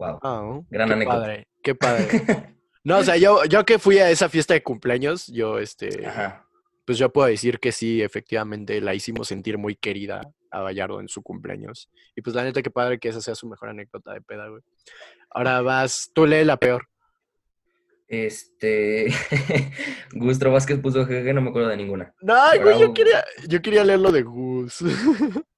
Wow. 0.00 0.18
Ah. 0.22 0.60
Gran 0.70 0.88
qué 0.88 0.94
anécdota. 0.94 1.20
Padre, 1.20 1.48
qué 1.62 1.74
padre. 1.74 2.06
No, 2.82 2.96
o 2.96 3.04
sea, 3.04 3.18
yo, 3.18 3.44
yo 3.44 3.66
que 3.66 3.78
fui 3.78 3.98
a 3.98 4.08
esa 4.08 4.30
fiesta 4.30 4.54
de 4.54 4.62
cumpleaños, 4.62 5.26
yo, 5.26 5.58
este, 5.58 6.06
Ajá. 6.06 6.46
pues 6.86 6.96
yo 6.96 7.12
puedo 7.12 7.28
decir 7.28 7.60
que 7.60 7.72
sí, 7.72 8.00
efectivamente, 8.00 8.80
la 8.80 8.94
hicimos 8.94 9.28
sentir 9.28 9.58
muy 9.58 9.76
querida 9.76 10.22
a 10.50 10.62
Vallardo 10.62 10.98
en 10.98 11.08
su 11.08 11.22
cumpleaños. 11.22 11.90
Y 12.16 12.22
pues 12.22 12.34
la 12.34 12.42
neta, 12.42 12.62
qué 12.62 12.70
padre 12.70 12.98
que 12.98 13.10
esa 13.10 13.20
sea 13.20 13.34
su 13.34 13.46
mejor 13.46 13.68
anécdota 13.68 14.14
de 14.14 14.22
peda, 14.22 14.48
güey. 14.48 14.62
Ahora 15.28 15.60
vas, 15.60 16.10
tú 16.14 16.24
lee 16.24 16.42
la 16.42 16.56
peor. 16.56 16.88
Este. 18.08 19.12
Gustavo 20.14 20.54
Vázquez 20.54 20.80
puso 20.80 21.04
jeje, 21.04 21.34
no 21.34 21.42
me 21.42 21.50
acuerdo 21.50 21.68
de 21.68 21.76
ninguna. 21.76 22.14
No, 22.22 22.34
güey, 22.62 22.80
yo 22.80 22.94
quería, 22.94 23.22
yo 23.46 23.60
quería 23.60 23.84
leer 23.84 24.00
lo 24.00 24.10
de 24.10 24.22
Gus. 24.22 24.82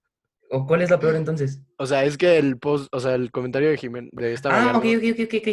¿O 0.54 0.66
cuál 0.66 0.82
es 0.82 0.90
la 0.90 1.00
peor 1.00 1.16
entonces? 1.16 1.62
O 1.78 1.86
sea, 1.86 2.04
es 2.04 2.18
que 2.18 2.36
el 2.36 2.58
post, 2.58 2.94
o 2.94 3.00
sea, 3.00 3.14
el 3.14 3.30
comentario 3.30 3.70
de 3.70 3.78
Jiménez, 3.78 4.10
de 4.12 4.34
esta 4.34 4.50
Ah, 4.52 4.76
ok, 4.76 4.84
ok, 4.98 5.04
ok, 5.12 5.20
ok, 5.24 5.34
ok. 5.40 5.48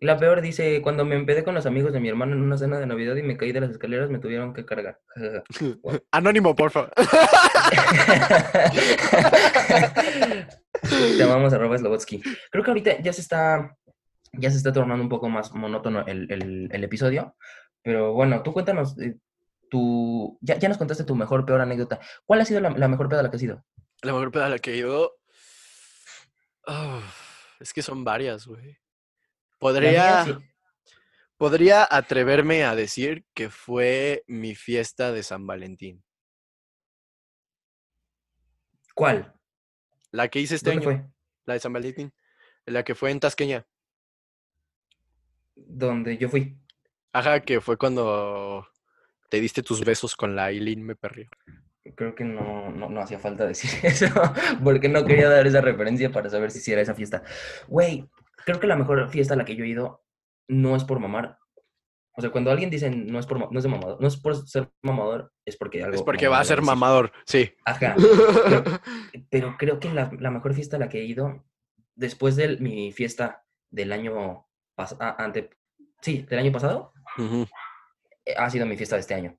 La 0.00 0.18
peor 0.18 0.42
dice, 0.42 0.82
cuando 0.82 1.04
me 1.06 1.14
empedé 1.14 1.42
con 1.44 1.54
los 1.54 1.64
amigos 1.64 1.92
de 1.92 2.00
mi 2.00 2.08
hermano 2.08 2.34
en 2.34 2.42
una 2.42 2.58
cena 2.58 2.78
de 2.78 2.86
Navidad 2.86 3.14
y 3.16 3.22
me 3.22 3.36
caí 3.36 3.52
de 3.52 3.60
las 3.60 3.70
escaleras, 3.70 4.10
me 4.10 4.18
tuvieron 4.18 4.52
que 4.52 4.64
cargar. 4.66 4.98
Anónimo, 6.10 6.54
por 6.54 6.70
favor. 6.70 6.92
Te 11.16 11.22
amamos, 11.22 11.52
arroba 11.52 11.78
Slobotsky. 11.78 12.22
Creo 12.50 12.64
que 12.64 12.70
ahorita 12.70 13.00
ya 13.00 13.12
se 13.12 13.20
está, 13.20 13.76
ya 14.32 14.50
se 14.50 14.56
está 14.56 14.72
tornando 14.72 15.02
un 15.02 15.08
poco 15.08 15.28
más 15.28 15.52
monótono 15.54 16.04
el, 16.06 16.30
el- 16.30 16.68
el 16.72 16.84
episodio, 16.84 17.36
pero 17.82 18.12
bueno, 18.12 18.42
tú 18.42 18.52
cuéntanos, 18.52 18.98
eh, 19.00 19.16
tu, 19.70 20.38
ya, 20.40 20.58
ya 20.58 20.68
nos 20.68 20.78
contaste 20.78 21.04
tu 21.04 21.14
mejor, 21.14 21.44
peor 21.46 21.60
anécdota. 21.60 22.00
¿Cuál 22.26 22.40
ha 22.40 22.44
sido 22.44 22.60
la, 22.60 22.70
la 22.70 22.88
mejor 22.88 23.08
peda 23.08 23.20
a 23.20 23.22
la 23.22 23.30
que 23.30 23.36
has 23.36 23.42
ido? 23.42 23.64
La 24.02 24.12
mejor 24.12 24.32
peda 24.32 24.46
a 24.46 24.50
la 24.50 24.58
que 24.58 24.72
he 24.72 24.76
ido. 24.76 25.16
Ah, 26.66 27.02
es 27.60 27.72
que 27.72 27.82
son 27.82 28.04
varias, 28.04 28.46
güey. 28.46 28.78
Podría, 29.58 30.24
sí. 30.24 30.34
podría 31.36 31.86
atreverme 31.88 32.64
a 32.64 32.74
decir 32.74 33.24
que 33.32 33.48
fue 33.48 34.24
mi 34.26 34.56
fiesta 34.56 35.12
de 35.12 35.22
San 35.22 35.46
Valentín. 35.46 36.02
¿Cuál? 38.94 39.32
La 40.10 40.28
que 40.28 40.40
hice 40.40 40.56
este 40.56 40.70
¿Dónde 40.70 40.86
año, 40.86 40.98
fue? 41.02 41.10
la 41.44 41.54
de 41.54 41.60
San 41.60 41.72
Valentín. 41.72 42.12
La 42.66 42.82
que 42.84 42.94
fue 42.94 43.10
en 43.10 43.20
Tasqueña. 43.20 43.66
Donde 45.54 46.18
yo 46.18 46.28
fui. 46.28 46.58
Ajá, 47.12 47.40
que 47.40 47.60
fue 47.60 47.76
cuando 47.76 48.66
te 49.28 49.40
diste 49.40 49.62
tus 49.62 49.84
besos 49.84 50.16
con 50.16 50.34
la 50.34 50.46
Aileen 50.46 50.82
me 50.82 50.96
perrió. 50.96 51.28
Creo 51.96 52.14
que 52.14 52.24
no, 52.24 52.70
no, 52.70 52.88
no 52.88 53.00
hacía 53.00 53.18
falta 53.18 53.46
decir 53.46 53.70
eso, 53.82 54.06
porque 54.62 54.88
no 54.88 55.04
quería 55.04 55.28
dar 55.28 55.46
esa 55.46 55.60
referencia 55.60 56.10
para 56.10 56.30
saber 56.30 56.50
si 56.50 56.60
sí 56.60 56.72
era 56.72 56.82
esa 56.82 56.94
fiesta. 56.94 57.22
Güey, 57.68 58.08
creo 58.44 58.60
que 58.60 58.66
la 58.66 58.76
mejor 58.76 59.08
fiesta 59.08 59.34
a 59.34 59.36
la 59.36 59.44
que 59.44 59.56
yo 59.56 59.64
he 59.64 59.68
ido 59.68 60.04
no 60.48 60.76
es 60.76 60.84
por 60.84 61.00
mamar. 61.00 61.38
O 62.14 62.20
sea, 62.20 62.30
cuando 62.30 62.50
alguien 62.50 62.68
dice 62.68 62.90
no 62.90 63.18
es 63.18 63.26
por, 63.26 63.50
no 63.50 63.58
es 63.58 63.62
de 63.62 63.70
mamador, 63.70 64.00
no 64.00 64.06
es 64.06 64.16
por 64.18 64.36
ser 64.46 64.70
mamador, 64.82 65.32
es 65.46 65.56
porque 65.56 65.82
algo... 65.82 65.96
Es 65.96 66.02
porque 66.02 66.28
va 66.28 66.40
a 66.40 66.44
ser 66.44 66.60
mamador, 66.60 67.10
sí. 67.24 67.54
Ajá, 67.64 67.96
pero 69.30 69.56
creo 69.58 69.80
que 69.80 69.90
la, 69.90 70.10
la 70.18 70.30
mejor 70.30 70.52
fiesta 70.52 70.76
a 70.76 70.78
la 70.78 70.90
que 70.90 71.00
he 71.00 71.04
ido, 71.04 71.42
después 71.94 72.36
de 72.36 72.58
mi 72.58 72.92
fiesta 72.92 73.44
del 73.70 73.92
año 73.92 74.46
pasado, 74.74 75.00
ante, 75.18 75.50
sí, 76.02 76.26
del 76.28 76.38
año 76.38 76.52
pasado, 76.52 76.92
eh, 77.18 78.34
ha 78.36 78.50
sido 78.50 78.66
mi 78.66 78.76
fiesta 78.76 78.96
de 78.96 79.00
este 79.00 79.14
año. 79.14 79.38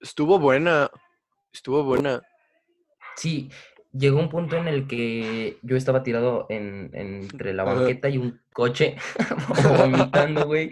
Estuvo 0.00 0.38
buena. 0.38 0.90
Estuvo 1.52 1.82
buena. 1.84 2.22
Sí, 3.16 3.50
llegó 3.92 4.18
un 4.18 4.28
punto 4.28 4.56
en 4.56 4.68
el 4.68 4.86
que 4.86 5.58
yo 5.62 5.76
estaba 5.76 6.02
tirado 6.02 6.46
en, 6.48 6.90
entre 6.92 7.52
la 7.52 7.64
banqueta 7.64 8.08
y 8.08 8.18
un 8.18 8.40
coche, 8.52 8.96
vomitando, 9.78 10.46
güey. 10.46 10.70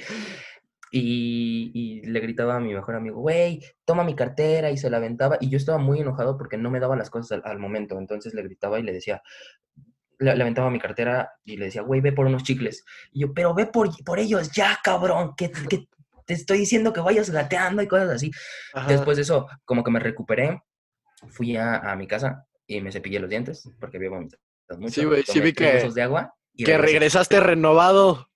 Y, 0.93 1.73
y 1.75 2.07
le 2.07 2.21
gritaba 2.21 2.57
a 2.57 2.61
mi 2.61 2.73
mejor 2.73 2.95
amigo, 2.95 3.21
güey, 3.21 3.61
toma 3.85 4.05
mi 4.05 4.15
cartera, 4.15 4.71
y 4.71 4.79
se 4.79 4.89
la 4.89 4.99
aventaba. 4.99 5.37
Y 5.41 5.51
yo 5.51 5.57
estaba 5.57 5.79
muy 5.79 6.01
enojado 6.01 6.39
porque 6.39 6.57
no 6.57 6.71
me 6.71 6.81
daba 6.81 6.97
las 6.97 7.11
cosas 7.11 7.33
al, 7.33 7.51
al 7.51 7.59
momento. 7.59 7.99
Entonces 7.99 8.35
le 8.35 8.43
gritaba 8.43 8.79
y 8.79 8.83
le 8.83 8.93
decía, 8.93 9.23
le, 10.19 10.35
le 10.35 10.43
aventaba 10.43 10.71
mi 10.71 10.79
cartera 10.79 11.33
y 11.45 11.57
le 11.57 11.67
decía, 11.67 11.83
güey, 11.83 12.01
ve 12.01 12.13
por 12.13 12.27
unos 12.27 12.45
chicles. 12.45 12.85
Y 13.13 13.21
yo, 13.21 13.35
pero 13.35 13.55
ve 13.55 13.67
por, 13.67 13.91
por 14.05 14.19
ellos 14.19 14.53
ya, 14.53 14.79
cabrón, 14.83 15.35
que, 15.37 15.51
que 15.51 15.89
te 16.27 16.35
estoy 16.35 16.59
diciendo 16.59 16.93
que 16.93 17.01
vayas 17.01 17.31
gateando 17.31 17.83
y 17.83 17.89
cosas 17.89 18.11
así. 18.11 18.31
Ajá. 18.75 18.89
Después 18.89 19.17
de 19.17 19.23
eso, 19.23 19.47
como 19.65 19.83
que 19.85 19.91
me 19.91 20.01
recuperé, 20.01 20.61
fui 21.29 21.57
a, 21.57 21.77
a 21.77 21.97
mi 21.97 22.07
casa 22.07 22.47
y 22.67 22.81
me 22.81 22.93
cepillé 22.93 23.21
los 23.21 23.31
dientes 23.31 23.69
porque 23.81 23.97
había 23.97 24.11
vomitado 24.11 24.39
mucho. 24.79 24.93
Sí, 25.01 25.05
güey, 25.07 25.23
sí 25.23 25.41
vi 25.41 25.53
que- 25.53 25.89
de 25.89 26.03
agua 26.03 26.35
y 26.53 26.65
que 26.65 26.73
regresé. 26.73 26.93
regresaste 26.95 27.41
renovado. 27.41 28.29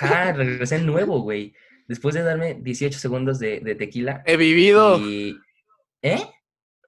Ajá, 0.00 0.32
regresé 0.32 0.78
nuevo, 0.80 1.20
güey. 1.22 1.54
Después 1.86 2.14
de 2.14 2.22
darme 2.22 2.54
18 2.54 2.98
segundos 2.98 3.38
de, 3.38 3.60
de 3.60 3.74
tequila. 3.74 4.22
He 4.26 4.36
vivido. 4.36 4.98
Y... 4.98 5.36
¿Eh? 6.02 6.22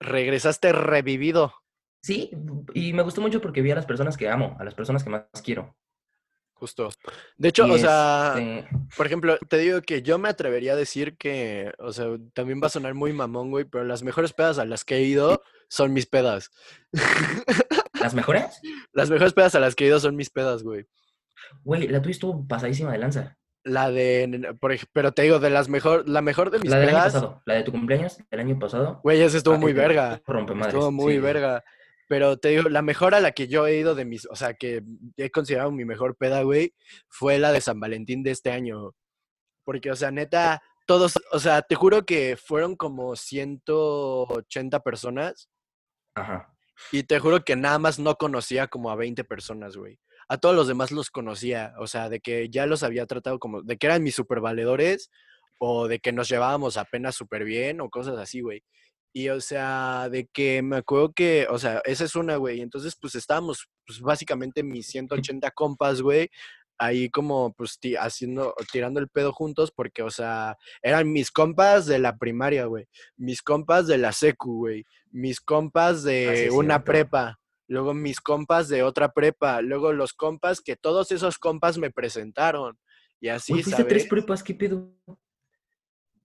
Regresaste 0.01 0.72
revivido. 0.72 1.53
Sí, 2.03 2.30
y 2.74 2.93
me 2.93 3.03
gustó 3.03 3.20
mucho 3.20 3.40
porque 3.40 3.62
vi 3.62 3.70
a 3.70 3.76
las 3.76 3.86
personas 3.86 4.16
que 4.16 4.28
amo, 4.28 4.57
a 4.59 4.64
las 4.64 4.74
personas 4.74 5.05
que 5.05 5.11
más 5.11 5.24
quiero. 5.45 5.76
Justo. 6.62 6.90
De 7.36 7.48
hecho, 7.48 7.66
Y 7.66 7.72
o 7.72 7.78
sea, 7.78 8.34
este, 8.36 8.68
por 8.96 9.06
ejemplo, 9.06 9.36
te 9.48 9.58
digo 9.58 9.82
que 9.82 10.00
yo 10.00 10.16
me 10.18 10.28
atrevería 10.28 10.74
a 10.74 10.76
decir 10.76 11.16
que, 11.16 11.72
o 11.80 11.92
sea, 11.92 12.06
también 12.34 12.60
va 12.62 12.68
a 12.68 12.70
sonar 12.70 12.94
muy 12.94 13.12
mamón, 13.12 13.50
güey, 13.50 13.64
pero 13.64 13.82
las 13.82 14.04
mejores 14.04 14.32
pedas 14.32 14.60
a 14.60 14.64
las 14.64 14.84
que 14.84 14.94
he 14.94 15.02
ido 15.02 15.42
son 15.68 15.92
mis 15.92 16.06
pedas. 16.06 16.50
¿Las 18.00 18.14
mejores? 18.14 18.60
Las 18.92 19.10
mejores 19.10 19.32
pedas 19.32 19.56
a 19.56 19.58
las 19.58 19.74
que 19.74 19.82
he 19.82 19.88
ido 19.88 19.98
son 19.98 20.14
mis 20.14 20.30
pedas, 20.30 20.62
güey. 20.62 20.86
Güey, 21.64 21.88
la 21.88 22.00
tuya 22.00 22.12
estuvo 22.12 22.46
pasadísima 22.46 22.92
de 22.92 22.98
lanza. 22.98 23.36
La 23.64 23.90
de, 23.90 24.54
por 24.60 24.70
ej- 24.70 24.86
pero 24.92 25.10
te 25.10 25.22
digo, 25.22 25.40
de 25.40 25.50
las 25.50 25.68
mejor, 25.68 26.08
la 26.08 26.22
mejor 26.22 26.52
de 26.52 26.60
mis 26.60 26.70
La 26.70 26.78
del 26.78 26.90
año 26.90 26.96
pedas, 26.98 27.12
pasado, 27.12 27.42
la 27.44 27.54
de 27.54 27.64
tu 27.64 27.72
cumpleaños 27.72 28.18
del 28.30 28.38
año 28.38 28.56
pasado. 28.56 29.00
güey, 29.02 29.20
esa 29.20 29.36
estuvo 29.36 29.54
ah, 29.54 29.58
muy 29.58 29.72
verga. 29.72 30.22
Rompemadres. 30.28 30.74
Estuvo 30.74 30.92
muy 30.92 31.14
sí, 31.14 31.18
sí. 31.18 31.24
Pero 32.12 32.36
te 32.36 32.48
digo, 32.48 32.68
la 32.68 32.82
mejor 32.82 33.14
a 33.14 33.20
la 33.20 33.32
que 33.32 33.48
yo 33.48 33.66
he 33.66 33.78
ido 33.78 33.94
de 33.94 34.04
mis, 34.04 34.26
o 34.26 34.36
sea, 34.36 34.52
que 34.52 34.82
he 35.16 35.30
considerado 35.30 35.70
mi 35.70 35.86
mejor 35.86 36.14
peda, 36.14 36.42
güey, 36.42 36.74
fue 37.08 37.38
la 37.38 37.52
de 37.52 37.62
San 37.62 37.80
Valentín 37.80 38.22
de 38.22 38.32
este 38.32 38.50
año. 38.50 38.92
Porque, 39.64 39.90
o 39.90 39.96
sea, 39.96 40.10
neta, 40.10 40.60
todos, 40.86 41.14
o 41.32 41.38
sea, 41.38 41.62
te 41.62 41.74
juro 41.74 42.04
que 42.04 42.36
fueron 42.36 42.76
como 42.76 43.16
180 43.16 44.80
personas 44.80 45.48
Ajá. 46.14 46.54
y 46.90 47.04
te 47.04 47.18
juro 47.18 47.42
que 47.44 47.56
nada 47.56 47.78
más 47.78 47.98
no 47.98 48.16
conocía 48.16 48.66
como 48.66 48.90
a 48.90 48.96
20 48.96 49.24
personas, 49.24 49.78
güey. 49.78 49.98
A 50.28 50.36
todos 50.36 50.54
los 50.54 50.68
demás 50.68 50.92
los 50.92 51.10
conocía, 51.10 51.72
o 51.78 51.86
sea, 51.86 52.10
de 52.10 52.20
que 52.20 52.50
ya 52.50 52.66
los 52.66 52.82
había 52.82 53.06
tratado 53.06 53.38
como, 53.38 53.62
de 53.62 53.78
que 53.78 53.86
eran 53.86 54.02
mis 54.02 54.16
super 54.16 54.40
valedores 54.40 55.08
o 55.58 55.88
de 55.88 55.98
que 55.98 56.12
nos 56.12 56.28
llevábamos 56.28 56.76
apenas 56.76 57.14
súper 57.14 57.44
bien 57.44 57.80
o 57.80 57.88
cosas 57.88 58.18
así, 58.18 58.42
güey. 58.42 58.62
Y, 59.12 59.28
o 59.28 59.40
sea, 59.40 60.08
de 60.10 60.26
que 60.32 60.62
me 60.62 60.76
acuerdo 60.76 61.12
que, 61.12 61.46
o 61.50 61.58
sea, 61.58 61.82
esa 61.84 62.04
es 62.04 62.16
una, 62.16 62.36
güey. 62.36 62.60
Entonces, 62.62 62.96
pues 63.00 63.14
estábamos, 63.14 63.68
pues 63.86 64.00
básicamente 64.00 64.62
mis 64.62 64.86
180 64.86 65.50
compas, 65.54 66.00
güey, 66.00 66.30
ahí 66.78 67.10
como, 67.10 67.52
pues, 67.52 67.78
ti- 67.78 67.94
haciendo, 67.96 68.54
tirando 68.72 68.98
el 69.00 69.08
pedo 69.08 69.32
juntos, 69.32 69.70
porque, 69.70 70.02
o 70.02 70.10
sea, 70.10 70.56
eran 70.82 71.12
mis 71.12 71.30
compas 71.30 71.86
de 71.86 71.98
la 71.98 72.16
primaria, 72.16 72.64
güey. 72.64 72.86
Mis 73.16 73.42
compas 73.42 73.86
de 73.86 73.98
la 73.98 74.12
secu, 74.12 74.56
güey. 74.56 74.84
Mis 75.10 75.40
compas 75.40 76.02
de 76.02 76.28
Ah, 76.28 76.36
sí, 76.36 76.42
es 76.44 76.52
una 76.52 76.82
prepa. 76.82 77.38
luego 77.68 77.94
mis 77.94 78.20
compas 78.20 78.68
de 78.68 78.82
otra 78.82 79.12
prepa, 79.12 79.60
luego 79.62 79.92
los 79.92 80.12
compas 80.14 80.60
que 80.60 80.76
todos 80.76 81.10
esos 81.12 81.38
compas 81.38 81.78
me 81.78 81.90
presentaron. 81.90 82.78
Y 83.20 83.28
así, 83.28 83.52
a 83.74 83.86
tres 83.86 84.06
prepas, 84.06 84.42
¿qué 84.42 84.54
pedo? 84.54 84.94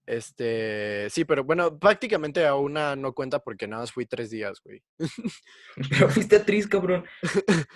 Este, 0.08 1.10
sí, 1.10 1.26
pero 1.26 1.44
bueno, 1.44 1.78
prácticamente 1.78 2.46
a 2.46 2.54
una 2.54 2.96
no 2.96 3.12
cuenta 3.12 3.40
porque 3.40 3.68
nada 3.68 3.82
más 3.82 3.92
fui 3.92 4.06
tres 4.06 4.30
días, 4.30 4.58
güey. 4.64 4.82
Pero 5.90 6.08
fuiste 6.08 6.36
a 6.36 6.46
Tris, 6.46 6.66
cabrón. 6.66 7.04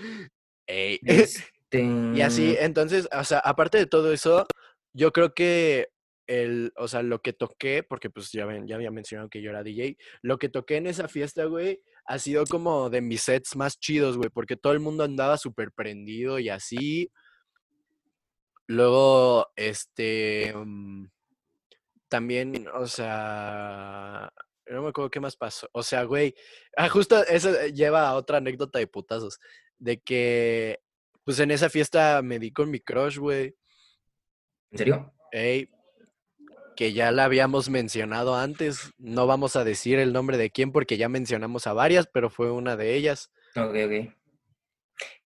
Ey. 0.66 0.98
Este... 1.04 1.82
Y 2.14 2.22
así, 2.22 2.56
entonces, 2.58 3.06
o 3.12 3.24
sea, 3.24 3.38
aparte 3.38 3.76
de 3.76 3.86
todo 3.86 4.12
eso, 4.12 4.46
yo 4.94 5.12
creo 5.12 5.34
que 5.34 5.88
el, 6.26 6.72
o 6.76 6.88
sea, 6.88 7.02
lo 7.02 7.20
que 7.20 7.34
toqué, 7.34 7.82
porque 7.82 8.08
pues 8.08 8.30
ya 8.32 8.46
ven, 8.46 8.66
ya 8.66 8.76
había 8.76 8.90
mencionado 8.90 9.28
que 9.28 9.42
yo 9.42 9.50
era 9.50 9.62
DJ, 9.62 9.98
lo 10.22 10.38
que 10.38 10.48
toqué 10.48 10.76
en 10.76 10.86
esa 10.86 11.08
fiesta, 11.08 11.44
güey, 11.44 11.82
ha 12.06 12.18
sido 12.18 12.44
como 12.44 12.88
de 12.88 13.00
mis 13.02 13.22
sets 13.22 13.56
más 13.56 13.78
chidos, 13.78 14.16
güey, 14.16 14.30
porque 14.30 14.56
todo 14.56 14.72
el 14.72 14.80
mundo 14.80 15.04
andaba 15.04 15.36
súper 15.36 15.70
prendido 15.72 16.38
y 16.38 16.48
así. 16.48 17.10
Luego, 18.66 19.48
este, 19.56 20.52
mm, 20.54 21.06
también, 22.12 22.68
o 22.74 22.86
sea, 22.86 24.30
no 24.66 24.82
me 24.82 24.90
acuerdo 24.90 25.10
qué 25.10 25.18
más 25.18 25.34
pasó. 25.34 25.66
O 25.72 25.82
sea, 25.82 26.04
güey, 26.04 26.34
ah, 26.76 26.90
justo 26.90 27.24
eso 27.26 27.58
eh, 27.58 27.72
lleva 27.72 28.06
a 28.06 28.14
otra 28.16 28.36
anécdota 28.36 28.78
de 28.78 28.86
putazos, 28.86 29.40
de 29.78 29.98
que, 29.98 30.78
pues 31.24 31.40
en 31.40 31.50
esa 31.50 31.70
fiesta 31.70 32.20
me 32.20 32.38
di 32.38 32.52
con 32.52 32.70
mi 32.70 32.80
crush, 32.80 33.16
güey. 33.16 33.56
¿En 34.72 34.78
serio? 34.78 35.14
Ey, 35.32 35.70
que 36.76 36.92
ya 36.92 37.12
la 37.12 37.24
habíamos 37.24 37.70
mencionado 37.70 38.34
antes. 38.36 38.90
No 38.98 39.26
vamos 39.26 39.56
a 39.56 39.64
decir 39.64 39.98
el 39.98 40.12
nombre 40.12 40.36
de 40.36 40.50
quién 40.50 40.70
porque 40.70 40.98
ya 40.98 41.08
mencionamos 41.08 41.66
a 41.66 41.72
varias, 41.72 42.06
pero 42.12 42.28
fue 42.28 42.50
una 42.50 42.76
de 42.76 42.94
ellas. 42.94 43.30
Ok, 43.56 43.74
ok. 43.86 44.14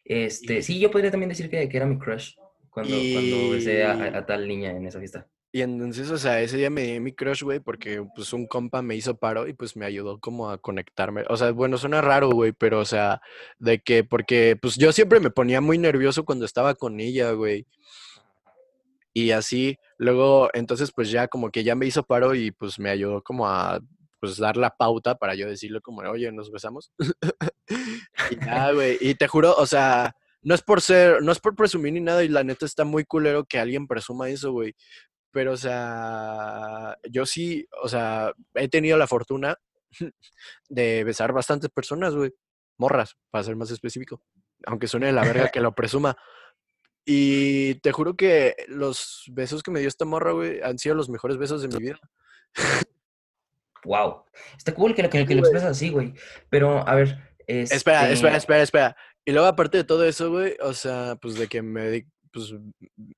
Este, 0.04 0.58
Y- 0.58 0.62
sí, 0.62 0.78
yo 0.78 0.92
podría 0.92 1.10
también 1.10 1.30
decir 1.30 1.50
que, 1.50 1.68
que 1.68 1.76
era 1.76 1.86
mi 1.86 1.98
crush 1.98 2.34
cuando, 2.70 2.94
cuando 3.12 3.50
besé 3.50 3.82
a, 3.84 3.90
a- 3.92 4.08
Y- 4.10 4.14
a 4.14 4.24
tal 4.26 4.46
niña 4.46 4.70
en 4.70 4.86
esa 4.86 5.00
fiesta. 5.00 5.28
Y 5.56 5.62
entonces, 5.62 6.10
o 6.10 6.18
sea, 6.18 6.42
ese 6.42 6.58
día 6.58 6.68
me 6.68 6.82
di 6.82 7.00
mi 7.00 7.12
crush, 7.12 7.42
güey, 7.42 7.60
porque 7.60 8.06
pues 8.14 8.34
un 8.34 8.46
compa 8.46 8.82
me 8.82 8.94
hizo 8.94 9.16
paro 9.16 9.48
y 9.48 9.54
pues 9.54 9.74
me 9.74 9.86
ayudó 9.86 10.20
como 10.20 10.50
a 10.50 10.58
conectarme. 10.58 11.24
O 11.30 11.36
sea, 11.38 11.50
bueno, 11.52 11.78
suena 11.78 12.02
raro, 12.02 12.28
güey, 12.28 12.52
pero 12.52 12.78
o 12.78 12.84
sea, 12.84 13.22
de 13.58 13.78
que, 13.78 14.04
porque 14.04 14.58
pues 14.60 14.74
yo 14.76 14.92
siempre 14.92 15.18
me 15.18 15.30
ponía 15.30 15.62
muy 15.62 15.78
nervioso 15.78 16.26
cuando 16.26 16.44
estaba 16.44 16.74
con 16.74 17.00
ella, 17.00 17.30
güey. 17.30 17.66
Y 19.14 19.30
así, 19.30 19.78
luego, 19.96 20.50
entonces 20.52 20.92
pues 20.94 21.10
ya 21.10 21.26
como 21.26 21.50
que 21.50 21.64
ya 21.64 21.74
me 21.74 21.86
hizo 21.86 22.02
paro 22.02 22.34
y 22.34 22.50
pues 22.50 22.78
me 22.78 22.90
ayudó 22.90 23.22
como 23.22 23.48
a 23.48 23.80
pues 24.20 24.36
dar 24.36 24.58
la 24.58 24.76
pauta 24.76 25.14
para 25.14 25.36
yo 25.36 25.48
decirle 25.48 25.80
como, 25.80 26.02
oye, 26.02 26.30
nos 26.32 26.52
besamos. 26.52 26.92
y 28.30 28.44
ya, 28.44 28.72
güey, 28.72 28.98
y 29.00 29.14
te 29.14 29.26
juro, 29.26 29.56
o 29.56 29.64
sea, 29.64 30.14
no 30.42 30.54
es 30.54 30.60
por 30.60 30.82
ser, 30.82 31.22
no 31.22 31.32
es 31.32 31.40
por 31.40 31.56
presumir 31.56 31.94
ni 31.94 32.00
nada 32.00 32.22
y 32.22 32.28
la 32.28 32.44
neta 32.44 32.66
está 32.66 32.84
muy 32.84 33.06
culero 33.06 33.46
que 33.46 33.58
alguien 33.58 33.86
presuma 33.88 34.28
eso, 34.28 34.52
güey. 34.52 34.76
Pero, 35.30 35.52
o 35.52 35.56
sea, 35.56 36.96
yo 37.10 37.26
sí, 37.26 37.66
o 37.82 37.88
sea, 37.88 38.32
he 38.54 38.68
tenido 38.68 38.96
la 38.96 39.06
fortuna 39.06 39.56
de 40.68 41.04
besar 41.04 41.32
bastantes 41.32 41.70
personas, 41.70 42.14
güey. 42.14 42.32
Morras, 42.78 43.16
para 43.30 43.44
ser 43.44 43.56
más 43.56 43.70
específico. 43.70 44.22
Aunque 44.66 44.88
suene 44.88 45.06
de 45.06 45.12
la 45.12 45.24
verga 45.24 45.48
que 45.48 45.60
lo 45.60 45.74
presuma. 45.74 46.16
Y 47.04 47.76
te 47.76 47.92
juro 47.92 48.16
que 48.16 48.56
los 48.68 49.24
besos 49.32 49.62
que 49.62 49.70
me 49.70 49.80
dio 49.80 49.88
esta 49.88 50.04
morra, 50.04 50.32
güey, 50.32 50.60
han 50.62 50.78
sido 50.78 50.94
los 50.94 51.08
mejores 51.08 51.36
besos 51.38 51.62
de 51.62 51.68
mi 51.68 51.76
vida. 51.78 51.98
Wow. 53.84 54.24
Está 54.56 54.74
cool 54.74 54.94
que, 54.94 55.02
lo- 55.02 55.10
que, 55.10 55.24
que 55.26 55.34
lo 55.34 55.40
expresas 55.40 55.70
así, 55.70 55.90
güey. 55.90 56.14
Pero, 56.50 56.86
a 56.86 56.94
ver, 56.94 57.36
Espera, 57.46 58.10
espera, 58.10 58.12
este, 58.12 58.36
espera, 58.38 58.62
espera. 58.62 58.96
Y 59.24 59.32
luego, 59.32 59.46
aparte 59.46 59.78
de 59.78 59.84
todo 59.84 60.04
eso, 60.04 60.30
güey, 60.30 60.56
o 60.60 60.72
sea, 60.72 61.16
pues 61.20 61.34
de 61.36 61.46
que 61.46 61.62
me, 61.62 62.06
pues, 62.36 62.52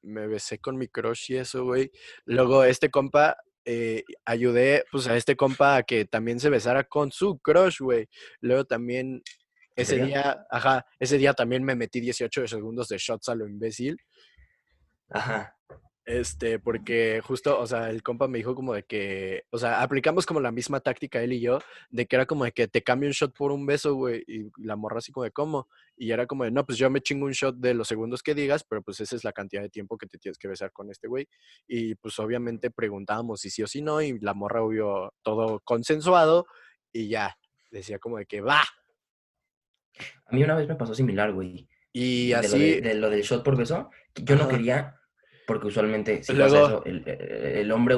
me 0.02 0.28
besé 0.28 0.60
con 0.60 0.76
mi 0.76 0.86
crush 0.86 1.32
y 1.32 1.36
eso, 1.38 1.64
güey. 1.64 1.90
Luego, 2.24 2.62
este 2.62 2.88
compa, 2.88 3.36
eh, 3.64 4.04
ayudé, 4.24 4.84
pues, 4.92 5.08
a 5.08 5.16
este 5.16 5.34
compa 5.34 5.74
a 5.74 5.82
que 5.82 6.04
también 6.04 6.38
se 6.38 6.50
besara 6.50 6.84
con 6.84 7.10
su 7.10 7.40
crush, 7.40 7.80
güey. 7.80 8.08
Luego 8.40 8.64
también, 8.64 9.22
¿En 9.74 9.82
ese 9.82 10.04
día, 10.04 10.46
ajá, 10.50 10.86
ese 11.00 11.18
día 11.18 11.34
también 11.34 11.64
me 11.64 11.74
metí 11.74 12.00
18 12.00 12.46
segundos 12.46 12.86
de 12.88 12.98
shots 12.98 13.28
a 13.28 13.34
lo 13.34 13.48
imbécil. 13.48 13.96
Ajá. 15.10 15.56
Este, 16.08 16.58
porque 16.58 17.20
justo, 17.22 17.60
o 17.60 17.66
sea, 17.66 17.90
el 17.90 18.02
compa 18.02 18.28
me 18.28 18.38
dijo 18.38 18.54
como 18.54 18.72
de 18.72 18.82
que, 18.84 19.44
o 19.50 19.58
sea, 19.58 19.82
aplicamos 19.82 20.24
como 20.24 20.40
la 20.40 20.50
misma 20.50 20.80
táctica 20.80 21.22
él 21.22 21.34
y 21.34 21.40
yo, 21.40 21.58
de 21.90 22.06
que 22.06 22.16
era 22.16 22.24
como 22.24 22.46
de 22.46 22.52
que 22.52 22.66
te 22.66 22.82
cambio 22.82 23.10
un 23.10 23.12
shot 23.12 23.36
por 23.36 23.52
un 23.52 23.66
beso, 23.66 23.94
güey, 23.94 24.24
y 24.26 24.50
la 24.56 24.74
morra 24.74 25.00
así 25.00 25.12
como 25.12 25.24
de 25.24 25.32
cómo, 25.32 25.68
y 25.98 26.10
era 26.10 26.26
como 26.26 26.44
de, 26.44 26.50
no, 26.50 26.64
pues 26.64 26.78
yo 26.78 26.88
me 26.88 27.02
chingo 27.02 27.26
un 27.26 27.32
shot 27.32 27.56
de 27.56 27.74
los 27.74 27.88
segundos 27.88 28.22
que 28.22 28.34
digas, 28.34 28.64
pero 28.64 28.80
pues 28.80 29.00
esa 29.00 29.16
es 29.16 29.22
la 29.22 29.34
cantidad 29.34 29.60
de 29.60 29.68
tiempo 29.68 29.98
que 29.98 30.06
te 30.06 30.16
tienes 30.16 30.38
que 30.38 30.48
besar 30.48 30.72
con 30.72 30.90
este 30.90 31.08
güey, 31.08 31.28
y 31.66 31.94
pues 31.96 32.18
obviamente 32.20 32.70
preguntábamos 32.70 33.42
si 33.42 33.50
sí 33.50 33.62
o 33.62 33.66
si 33.66 33.82
no, 33.82 34.00
y 34.00 34.18
la 34.18 34.32
morra 34.32 34.62
obvio 34.62 35.12
todo 35.20 35.60
consensuado, 35.60 36.46
y 36.90 37.08
ya, 37.08 37.36
decía 37.70 37.98
como 37.98 38.16
de 38.16 38.24
que 38.24 38.40
va, 38.40 38.62
A 40.24 40.34
mí 40.34 40.42
una 40.42 40.56
vez 40.56 40.66
me 40.66 40.74
pasó 40.74 40.94
similar, 40.94 41.34
güey. 41.34 41.68
y 41.92 42.28
de 42.28 42.34
lo, 42.34 42.40
de, 42.40 42.46
así, 42.46 42.80
de 42.80 42.94
lo 42.94 43.10
del 43.10 43.20
shot 43.20 43.44
por 43.44 43.58
beso. 43.58 43.90
Yo 44.14 44.36
no 44.36 44.48
quería, 44.48 44.97
porque 45.48 45.66
usualmente, 45.66 46.22
si 46.22 46.34
Luego- 46.34 46.54
pasa 46.54 46.66
eso, 46.68 46.84
el, 46.84 47.02
eh, 47.06 47.60
el 47.62 47.72
hombre 47.72 47.96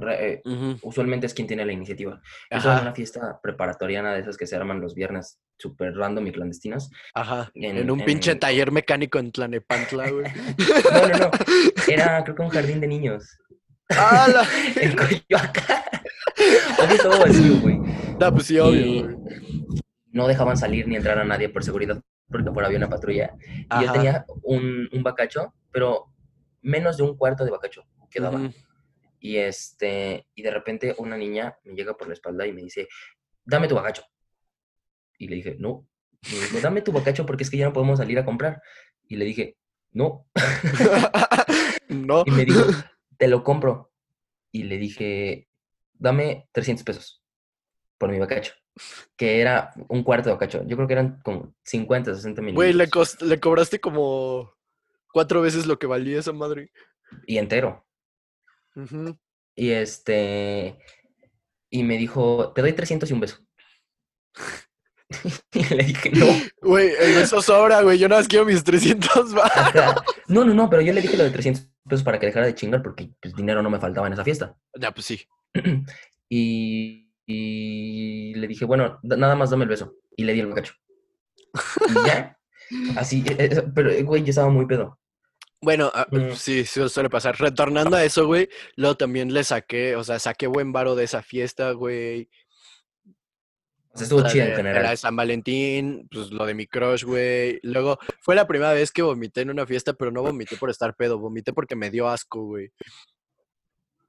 re- 0.00 0.32
eh, 0.32 0.42
ujú, 0.46 0.78
usualmente 0.82 1.26
es 1.26 1.34
quien 1.34 1.46
tiene 1.46 1.64
la 1.66 1.72
iniciativa. 1.72 2.20
Yo 2.50 2.56
en 2.56 2.58
ajá, 2.58 2.80
una 2.80 2.94
fiesta 2.94 3.38
preparatoriana 3.42 4.14
de 4.14 4.20
esas 4.20 4.36
que 4.38 4.46
se 4.46 4.56
arman 4.56 4.80
los 4.80 4.94
viernes, 4.94 5.38
súper 5.58 5.94
random 5.94 6.26
y 6.26 6.32
clandestinas. 6.32 6.90
ajá, 7.14 7.50
en, 7.54 7.76
en- 7.76 7.90
un 7.90 8.00
pinche 8.04 8.32
en- 8.32 8.38
taller 8.40 8.72
mecánico 8.72 9.18
en 9.18 9.30
Tlanepantla, 9.30 10.10
güey. 10.10 10.24
No, 10.92 11.08
no, 11.08 11.18
no. 11.18 11.30
Era, 11.86 12.24
creo 12.24 12.34
que 12.34 12.42
un 12.42 12.48
jardín 12.48 12.80
de 12.80 12.88
niños. 12.88 13.38
¡Hala! 13.90 14.44
En 14.80 14.96
Coyoacán. 14.96 15.82
Estaba 16.90 17.18
vacío, 17.18 17.60
güey. 17.60 17.78
No, 18.18 18.32
pues 18.32 18.46
sí, 18.46 18.58
obvio, 18.58 18.80
Y- 18.80 19.02
güey. 19.02 19.16
No 20.12 20.26
dejaban 20.26 20.56
salir 20.56 20.88
ni 20.88 20.96
entrar 20.96 21.18
a 21.18 21.24
nadie 21.24 21.50
por 21.50 21.62
seguridad, 21.62 22.00
porque 22.30 22.48
afuera 22.48 22.68
había 22.68 22.78
una 22.78 22.88
patrulla. 22.88 23.34
Y 23.46 23.60
yo 23.68 23.90
Ajá. 23.90 23.92
tenía 23.92 24.24
un, 24.44 24.88
un 24.90 25.02
bacacho, 25.02 25.52
pero 25.70 26.06
menos 26.66 26.96
de 26.96 27.04
un 27.04 27.16
cuarto 27.16 27.44
de 27.44 27.50
bacacho 27.50 27.84
quedaba. 28.10 28.38
Ujú. 28.38 28.52
Y 29.20 29.36
este, 29.38 30.26
y 30.34 30.42
de 30.42 30.50
repente 30.50 30.94
una 30.98 31.16
niña 31.16 31.56
me 31.64 31.74
llega 31.74 31.96
por 31.96 32.06
la 32.08 32.14
espalda 32.14 32.46
y 32.46 32.52
me 32.52 32.62
dice, 32.62 32.86
dame 33.44 33.68
tu 33.68 33.74
bacacho. 33.74 34.02
Y 35.18 35.28
le 35.28 35.36
dije, 35.36 35.56
no. 35.58 35.86
Y 36.30 36.34
me 36.34 36.40
dijo, 36.42 36.60
dame 36.60 36.82
tu 36.82 36.92
bacacho 36.92 37.24
porque 37.24 37.42
es 37.44 37.50
que 37.50 37.56
ya 37.56 37.66
no 37.66 37.72
podemos 37.72 37.98
salir 37.98 38.18
a 38.18 38.24
comprar. 38.24 38.60
Y 39.08 39.16
le 39.16 39.24
dije, 39.24 39.56
no. 39.92 40.26
no. 41.88 42.22
Y 42.26 42.30
me 42.30 42.44
dijo, 42.44 42.64
te 43.16 43.28
lo 43.28 43.42
compro. 43.42 43.92
Y 44.52 44.64
le 44.64 44.78
dije, 44.78 45.48
dame 45.94 46.48
300 46.52 46.84
pesos 46.84 47.22
por 47.98 48.10
mi 48.10 48.18
bacacho. 48.18 48.52
Que 49.16 49.40
era 49.40 49.72
un 49.88 50.02
cuarto 50.02 50.28
de 50.28 50.34
bacacho. 50.34 50.62
Yo 50.66 50.76
creo 50.76 50.86
que 50.86 50.92
eran 50.94 51.20
como 51.22 51.54
50, 51.64 52.14
60 52.14 52.42
Güey, 52.42 52.52
le, 52.52 52.74
mililitros. 52.74 53.16
cost- 53.16 53.22
le 53.22 53.40
cobraste 53.40 53.80
como 53.80 54.52
cuatro 55.16 55.40
veces 55.40 55.64
lo 55.64 55.78
que 55.78 55.86
valía 55.86 56.18
esa 56.18 56.34
madre. 56.34 56.70
Y 57.26 57.38
entero. 57.38 57.86
Y 59.54 59.70
este, 59.70 60.76
y 61.70 61.84
me 61.84 61.96
dijo, 61.96 62.52
te 62.52 62.60
doy 62.60 62.74
300 62.74 63.08
y 63.08 63.14
un 63.14 63.20
beso. 63.20 63.38
y 65.54 65.74
le 65.74 65.84
dije, 65.84 66.10
no. 66.10 66.26
Güey, 66.60 66.90
el 67.00 67.14
beso 67.14 67.40
sobra, 67.40 67.80
güey. 67.80 67.96
Yo 67.98 68.10
nada 68.10 68.20
más 68.20 68.28
quiero 68.28 68.44
mis 68.44 68.62
300 68.62 69.34
va. 69.34 69.46
Ajá. 69.46 70.04
No, 70.28 70.44
no, 70.44 70.52
no, 70.52 70.68
pero 70.68 70.82
yo 70.82 70.92
le 70.92 71.00
dije 71.00 71.16
lo 71.16 71.24
de 71.24 71.30
300 71.30 71.66
pesos 71.88 72.04
para 72.04 72.20
que 72.20 72.26
dejara 72.26 72.44
de 72.44 72.54
chingar 72.54 72.82
porque 72.82 73.08
pues, 73.18 73.34
dinero 73.34 73.62
no 73.62 73.70
me 73.70 73.80
faltaba 73.80 74.06
en 74.08 74.12
esa 74.12 74.22
fiesta. 74.24 74.54
Ya, 74.78 74.92
pues 74.92 75.06
sí. 75.06 75.26
y, 76.28 77.10
y 77.24 78.34
le 78.34 78.46
dije, 78.48 78.66
bueno, 78.66 78.98
da- 79.02 79.16
nada 79.16 79.34
más 79.34 79.48
dame 79.48 79.62
el 79.64 79.70
beso. 79.70 79.94
Y 80.14 80.24
le 80.24 80.34
di 80.34 80.40
el 80.40 80.48
bacacho. 80.48 80.74
Y 81.88 82.06
ya, 82.06 82.38
así, 82.98 83.24
eh, 83.26 83.36
eh, 83.50 83.62
pero 83.74 83.90
güey, 84.04 84.22
yo 84.22 84.28
estaba 84.28 84.50
muy 84.50 84.66
pedo. 84.66 84.98
Bueno, 85.60 85.90
ah, 85.94 86.06
sí, 86.34 86.64
sí, 86.64 86.88
suele 86.88 87.08
pasar. 87.10 87.36
Retornando 87.38 87.96
a 87.96 88.04
eso, 88.04 88.26
güey, 88.26 88.48
luego 88.76 88.96
también 88.96 89.32
le 89.32 89.42
saqué, 89.42 89.96
o 89.96 90.04
sea, 90.04 90.18
saqué 90.18 90.46
buen 90.46 90.72
varo 90.72 90.94
de 90.94 91.04
esa 91.04 91.22
fiesta, 91.22 91.72
güey. 91.72 92.28
O 93.04 93.98
sea, 93.98 94.04
estuvo 94.04 94.20
La 94.20 94.28
chido 94.28 94.44
en 94.44 94.50
de 94.50 94.56
la 94.56 94.62
de 94.62 94.68
general. 94.74 94.98
San 94.98 95.16
Valentín, 95.16 96.06
pues 96.10 96.30
lo 96.30 96.44
de 96.44 96.52
mi 96.54 96.66
crush, 96.66 97.04
güey. 97.04 97.58
Luego, 97.62 97.98
fue 98.20 98.34
la 98.34 98.46
primera 98.46 98.74
vez 98.74 98.92
que 98.92 99.00
vomité 99.00 99.40
en 99.40 99.50
una 99.50 99.66
fiesta, 99.66 99.94
pero 99.94 100.10
no 100.10 100.22
vomité 100.22 100.56
por 100.58 100.68
estar 100.68 100.94
pedo, 100.94 101.18
vomité 101.18 101.54
porque 101.54 101.74
me 101.74 101.90
dio 101.90 102.06
asco, 102.06 102.42
güey. 102.44 102.70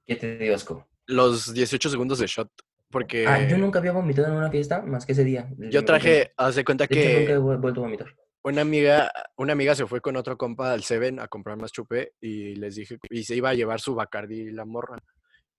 ¿Qué 0.06 0.16
te 0.16 0.36
dio 0.38 0.54
asco? 0.54 0.86
Los 1.06 1.54
18 1.54 1.88
segundos 1.88 2.18
de 2.18 2.26
shot, 2.26 2.50
porque 2.90 3.26
Ah, 3.26 3.48
yo 3.48 3.56
nunca 3.56 3.78
había 3.78 3.92
vomitado 3.92 4.28
en 4.28 4.34
una 4.34 4.50
fiesta 4.50 4.82
más 4.82 5.06
que 5.06 5.12
ese 5.12 5.24
día. 5.24 5.48
yo 5.56 5.82
traje, 5.86 6.32
haz 6.36 6.56
de 6.56 6.64
cuenta 6.66 6.86
De 6.86 6.94
hecho, 7.00 7.08
nunca 7.08 7.22
he 7.22 7.26
que 7.34 7.38
vu- 7.38 7.58
vuelto 7.58 7.80
a 7.80 7.84
vomitar. 7.84 8.14
Una 8.42 8.62
amiga, 8.62 9.10
una 9.36 9.52
amiga 9.52 9.74
se 9.74 9.86
fue 9.86 10.00
con 10.00 10.16
otro 10.16 10.36
compa 10.36 10.72
al 10.72 10.82
Seven 10.82 11.20
a 11.20 11.28
comprar 11.28 11.56
más 11.56 11.72
chupé 11.72 12.12
y 12.20 12.54
les 12.54 12.76
dije, 12.76 12.98
y 13.10 13.24
se 13.24 13.36
iba 13.36 13.50
a 13.50 13.54
llevar 13.54 13.80
su 13.80 13.94
Bacardi 13.94 14.50
la 14.50 14.64
morra. 14.64 14.98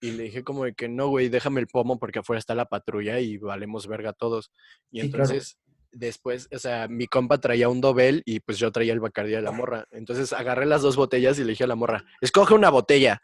Y 0.01 0.11
le 0.11 0.23
dije 0.23 0.43
como 0.43 0.63
de 0.63 0.73
que 0.73 0.87
no, 0.87 1.09
güey, 1.09 1.27
déjame 1.27 1.59
el 1.59 1.67
pomo 1.67 1.99
porque 1.99 2.19
afuera 2.19 2.39
está 2.39 2.55
la 2.55 2.65
patrulla 2.65 3.19
y 3.19 3.37
valemos 3.37 3.85
verga 3.87 4.13
todos. 4.13 4.51
Y 4.91 5.01
Sí, 5.01 5.09
claro. 5.09 5.25
entonces 5.25 5.57
después, 5.91 6.47
o 6.53 6.59
sea, 6.59 6.87
mi 6.87 7.07
compa 7.07 7.39
traía 7.39 7.67
un 7.67 7.81
dobel 7.81 8.21
y 8.25 8.39
pues 8.39 8.57
yo 8.59 8.71
traía 8.71 8.93
el 8.93 8.99
bacardí 9.01 9.31
de 9.31 9.41
la 9.41 9.51
morra. 9.51 9.85
Entonces 9.91 10.31
agarré 10.33 10.65
las 10.65 10.81
dos 10.81 10.95
botellas 10.95 11.37
y 11.39 11.43
le 11.43 11.49
dije 11.51 11.65
a 11.65 11.67
la 11.67 11.75
morra, 11.75 12.05
escoge 12.21 12.53
una 12.53 12.69
botella. 12.69 13.21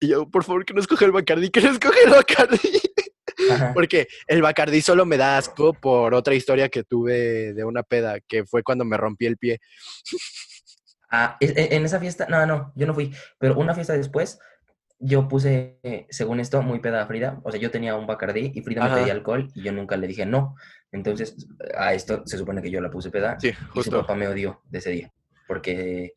Y 0.00 0.08
yo, 0.08 0.28
por 0.30 0.44
favor, 0.44 0.64
que 0.64 0.74
no 0.74 0.80
escoge 0.80 1.04
el 1.06 1.12
bacardí, 1.12 1.50
que 1.50 1.60
no 1.62 1.70
escoge 1.70 1.98
el 2.04 2.10
bacardí. 2.10 2.58
Ajá. 3.50 3.72
Porque 3.74 4.06
el 4.26 4.42
bacardí 4.42 4.80
solo 4.80 5.04
me 5.06 5.16
da 5.16 5.38
asco 5.38 5.72
por 5.74 6.14
otra 6.14 6.34
historia 6.34 6.68
que 6.68 6.84
tuve 6.84 7.52
de 7.52 7.64
una 7.64 7.82
peda, 7.82 8.20
que 8.20 8.44
fue 8.44 8.62
cuando 8.62 8.84
me 8.84 8.96
rompí 8.96 9.26
el 9.26 9.36
pie. 9.36 9.60
Ah, 11.10 11.36
e- 11.40 11.46
e- 11.46 11.76
en 11.76 11.84
esa 11.84 12.00
fiesta, 12.00 12.26
no, 12.28 12.44
no, 12.46 12.72
yo 12.74 12.86
no 12.86 12.94
fui, 12.94 13.14
pero 13.38 13.56
una 13.56 13.74
fiesta 13.74 13.92
después, 13.92 14.38
yo 14.98 15.28
puse, 15.28 15.78
eh, 15.82 16.06
según 16.10 16.40
esto, 16.40 16.62
muy 16.62 16.80
peda 16.80 17.02
a 17.02 17.06
Frida, 17.06 17.40
o 17.44 17.50
sea, 17.50 17.60
yo 17.60 17.70
tenía 17.70 17.94
un 17.94 18.06
Bacardí 18.06 18.52
y 18.54 18.62
Frida 18.62 18.84
Ajá. 18.84 18.94
me 18.94 19.00
pedía 19.00 19.12
alcohol 19.12 19.48
y 19.54 19.62
yo 19.62 19.72
nunca 19.72 19.96
le 19.96 20.06
dije 20.06 20.24
no, 20.26 20.56
entonces 20.92 21.36
a 21.76 21.94
esto 21.94 22.22
se 22.26 22.38
supone 22.38 22.62
que 22.62 22.70
yo 22.70 22.80
la 22.80 22.90
puse 22.90 23.10
peda 23.10 23.38
Sí, 23.38 23.48
y 23.48 23.52
su 23.52 23.70
justo. 23.70 24.00
papá 24.00 24.14
me 24.14 24.26
odió 24.28 24.62
de 24.64 24.78
ese 24.78 24.90
día, 24.90 25.12
porque 25.46 26.14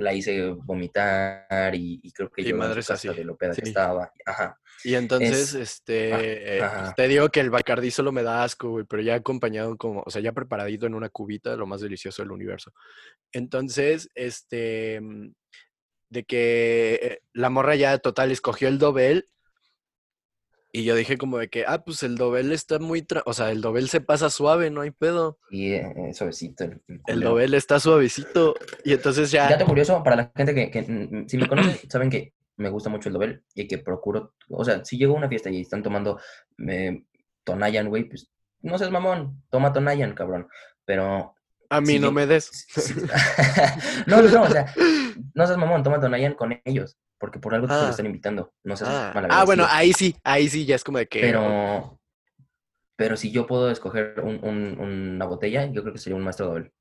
la 0.00 0.14
hice 0.14 0.50
vomitar 0.50 1.74
y, 1.74 2.00
y 2.02 2.12
creo 2.12 2.30
que 2.30 2.42
yo 2.44 2.56
madres 2.56 2.90
así, 2.90 3.08
de 3.08 3.24
lo 3.24 3.36
peda 3.36 3.54
sí. 3.54 3.62
que 3.62 3.68
estaba, 3.68 4.12
ajá, 4.26 4.58
Y 4.84 4.94
entonces, 4.94 5.54
Es- 5.54 5.54
este, 5.54 6.58
eh, 6.58 6.62
ajá. 6.62 6.94
te 6.94 7.08
digo 7.08 7.28
que 7.28 7.40
el 7.40 7.50
bacardí 7.50 7.90
solo 7.90 8.12
me 8.12 8.22
da 8.22 8.42
asco, 8.44 8.70
güey, 8.70 8.84
pero 8.84 9.02
ya 9.02 9.14
acompañado 9.14 9.76
como, 9.76 10.02
o 10.06 10.10
sea, 10.10 10.22
ya 10.22 10.32
preparadito 10.32 10.86
en 10.86 10.94
una 10.94 11.08
cubita, 11.10 11.56
lo 11.56 11.66
más 11.66 11.80
delicioso 11.80 12.22
del 12.22 12.32
universo. 12.32 12.72
Entonces, 13.32 14.08
este, 14.14 15.00
mm, 15.00 15.32
de 16.10 16.24
que 16.24 16.98
eh, 17.02 17.22
la 17.32 17.50
morra 17.50 17.76
ya 17.76 17.98
total 17.98 18.30
escogió 18.32 18.68
el 18.68 18.78
dobel 18.78 19.28
y 20.72 20.84
yo 20.84 20.94
dije 20.94 21.18
como 21.18 21.38
de 21.38 21.48
que, 21.48 21.64
ah, 21.66 21.82
pues 21.84 22.02
el 22.02 22.16
dobel 22.16 22.52
está 22.52 22.78
muy, 22.78 23.02
tra- 23.02 23.22
o 23.26 23.32
sea, 23.32 23.50
el 23.50 23.60
dobel 23.60 23.88
se 23.88 24.00
pasa 24.00 24.30
suave, 24.30 24.70
no 24.70 24.80
hay 24.82 24.90
pedo. 24.90 25.38
y 25.50 25.72
eh, 25.72 26.12
suavecito. 26.14 26.64
El, 26.64 26.80
el 27.06 27.20
dobel 27.20 27.54
está 27.54 27.80
suavecito 27.80 28.54
y 28.84 28.92
entonces 28.92 29.30
ya, 29.30 29.48
Dato 29.48 29.66
curioso 29.66 30.02
para 30.02 30.16
la 30.16 30.32
gente 30.36 30.54
que, 30.54 30.70
que, 30.70 30.82
mm, 30.82 31.28
si 31.28 31.36
me 31.38 31.48
conocen, 31.48 31.76
saben 31.90 32.10
que 32.10 32.34
me 32.56 32.68
gusta 32.68 32.90
mucho 32.90 33.08
el 33.08 33.14
dobel 33.14 33.42
y 33.54 33.66
que 33.66 33.78
procuro, 33.78 34.34
o 34.48 34.64
sea, 34.64 34.84
si 34.84 34.98
llego 34.98 35.14
a 35.14 35.18
una 35.18 35.28
fiesta 35.28 35.50
y 35.50 35.60
están 35.62 35.82
tomando 35.82 36.20
eh, 36.68 37.04
Tonayan, 37.44 37.88
güey, 37.88 38.04
pues 38.04 38.30
no 38.62 38.76
seas 38.76 38.90
mamón, 38.90 39.42
toma 39.50 39.72
Tonayan, 39.72 40.14
cabrón. 40.14 40.46
Pero 40.84 41.34
a 41.70 41.80
mí 41.80 41.86
si 41.94 41.98
no 41.98 42.08
yo- 42.08 42.12
me 42.12 42.26
des. 42.26 42.50
no, 44.06 44.20
no, 44.22 44.42
o 44.42 44.50
sea, 44.50 44.66
no 45.34 45.46
seas 45.46 45.58
mamón, 45.58 45.82
toma 45.82 46.00
Tonayan 46.00 46.34
con 46.34 46.60
ellos, 46.64 46.98
porque 47.20 47.38
por 47.38 47.54
algo 47.54 47.66
te 47.68 47.74
Ah. 47.74 47.82
lo 47.84 47.90
están 47.90 48.06
invitando, 48.06 48.52
no 48.64 48.76
seas 48.76 48.90
Ah, 48.90 49.26
ah, 49.30 49.44
bueno, 49.44 49.64
ahí 49.68 49.92
sí, 49.92 50.16
ahí 50.24 50.48
sí, 50.48 50.64
ya 50.64 50.74
es 50.74 50.82
como 50.82 50.98
de 50.98 51.06
que... 51.06 51.20
Pero, 51.20 52.00
pero 52.96 53.16
si 53.16 53.30
yo 53.30 53.46
puedo 53.46 53.70
escoger 53.70 54.20
un- 54.22 54.42
un- 54.42 54.80
una 54.80 55.26
botella, 55.26 55.66
yo 55.70 55.82
creo 55.82 55.92
que 55.92 55.98
sería 56.00 56.16
un 56.16 56.24
maestro 56.24 56.46
dobel. 56.46 56.72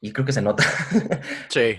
Y 0.00 0.12
creo 0.12 0.24
que 0.26 0.32
se 0.32 0.42
nota. 0.42 0.64
Sí. 1.50 1.78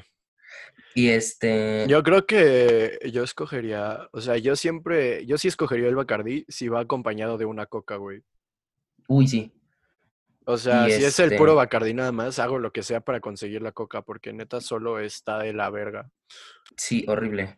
y 0.95 1.09
este... 1.09 1.85
Yo 1.87 2.03
creo 2.03 2.25
que 2.25 2.99
yo 3.11 3.23
escogería, 3.23 4.07
o 4.11 4.21
sea, 4.21 4.37
yo 4.37 4.55
siempre, 4.55 5.25
yo 5.25 5.37
sí 5.37 5.47
escogería 5.47 5.87
el 5.87 5.95
Bacardí 5.95 6.45
si 6.47 6.67
va 6.67 6.81
acompañado 6.81 7.37
de 7.37 7.45
una 7.45 7.65
coca, 7.65 7.95
güey. 7.95 8.21
Uy, 9.07 9.27
sí. 9.27 9.51
O 10.45 10.57
sea, 10.57 10.87
Y 10.87 10.91
si 10.93 11.03
es 11.03 11.19
el 11.19 11.35
puro 11.35 11.51
este- 11.51 11.57
Bacardí 11.57 11.93
nada 11.93 12.11
más, 12.11 12.39
hago 12.39 12.57
lo 12.59 12.71
que 12.71 12.81
sea 12.83 13.01
para 13.01 13.19
conseguir 13.19 13.61
la 13.61 13.71
coca, 13.71 14.01
porque 14.01 14.33
neta 14.33 14.61
solo 14.61 14.99
está 14.99 15.39
de 15.39 15.53
la 15.53 15.69
verga. 15.69 16.09
Sí, 16.75 17.05
horrible. 17.07 17.57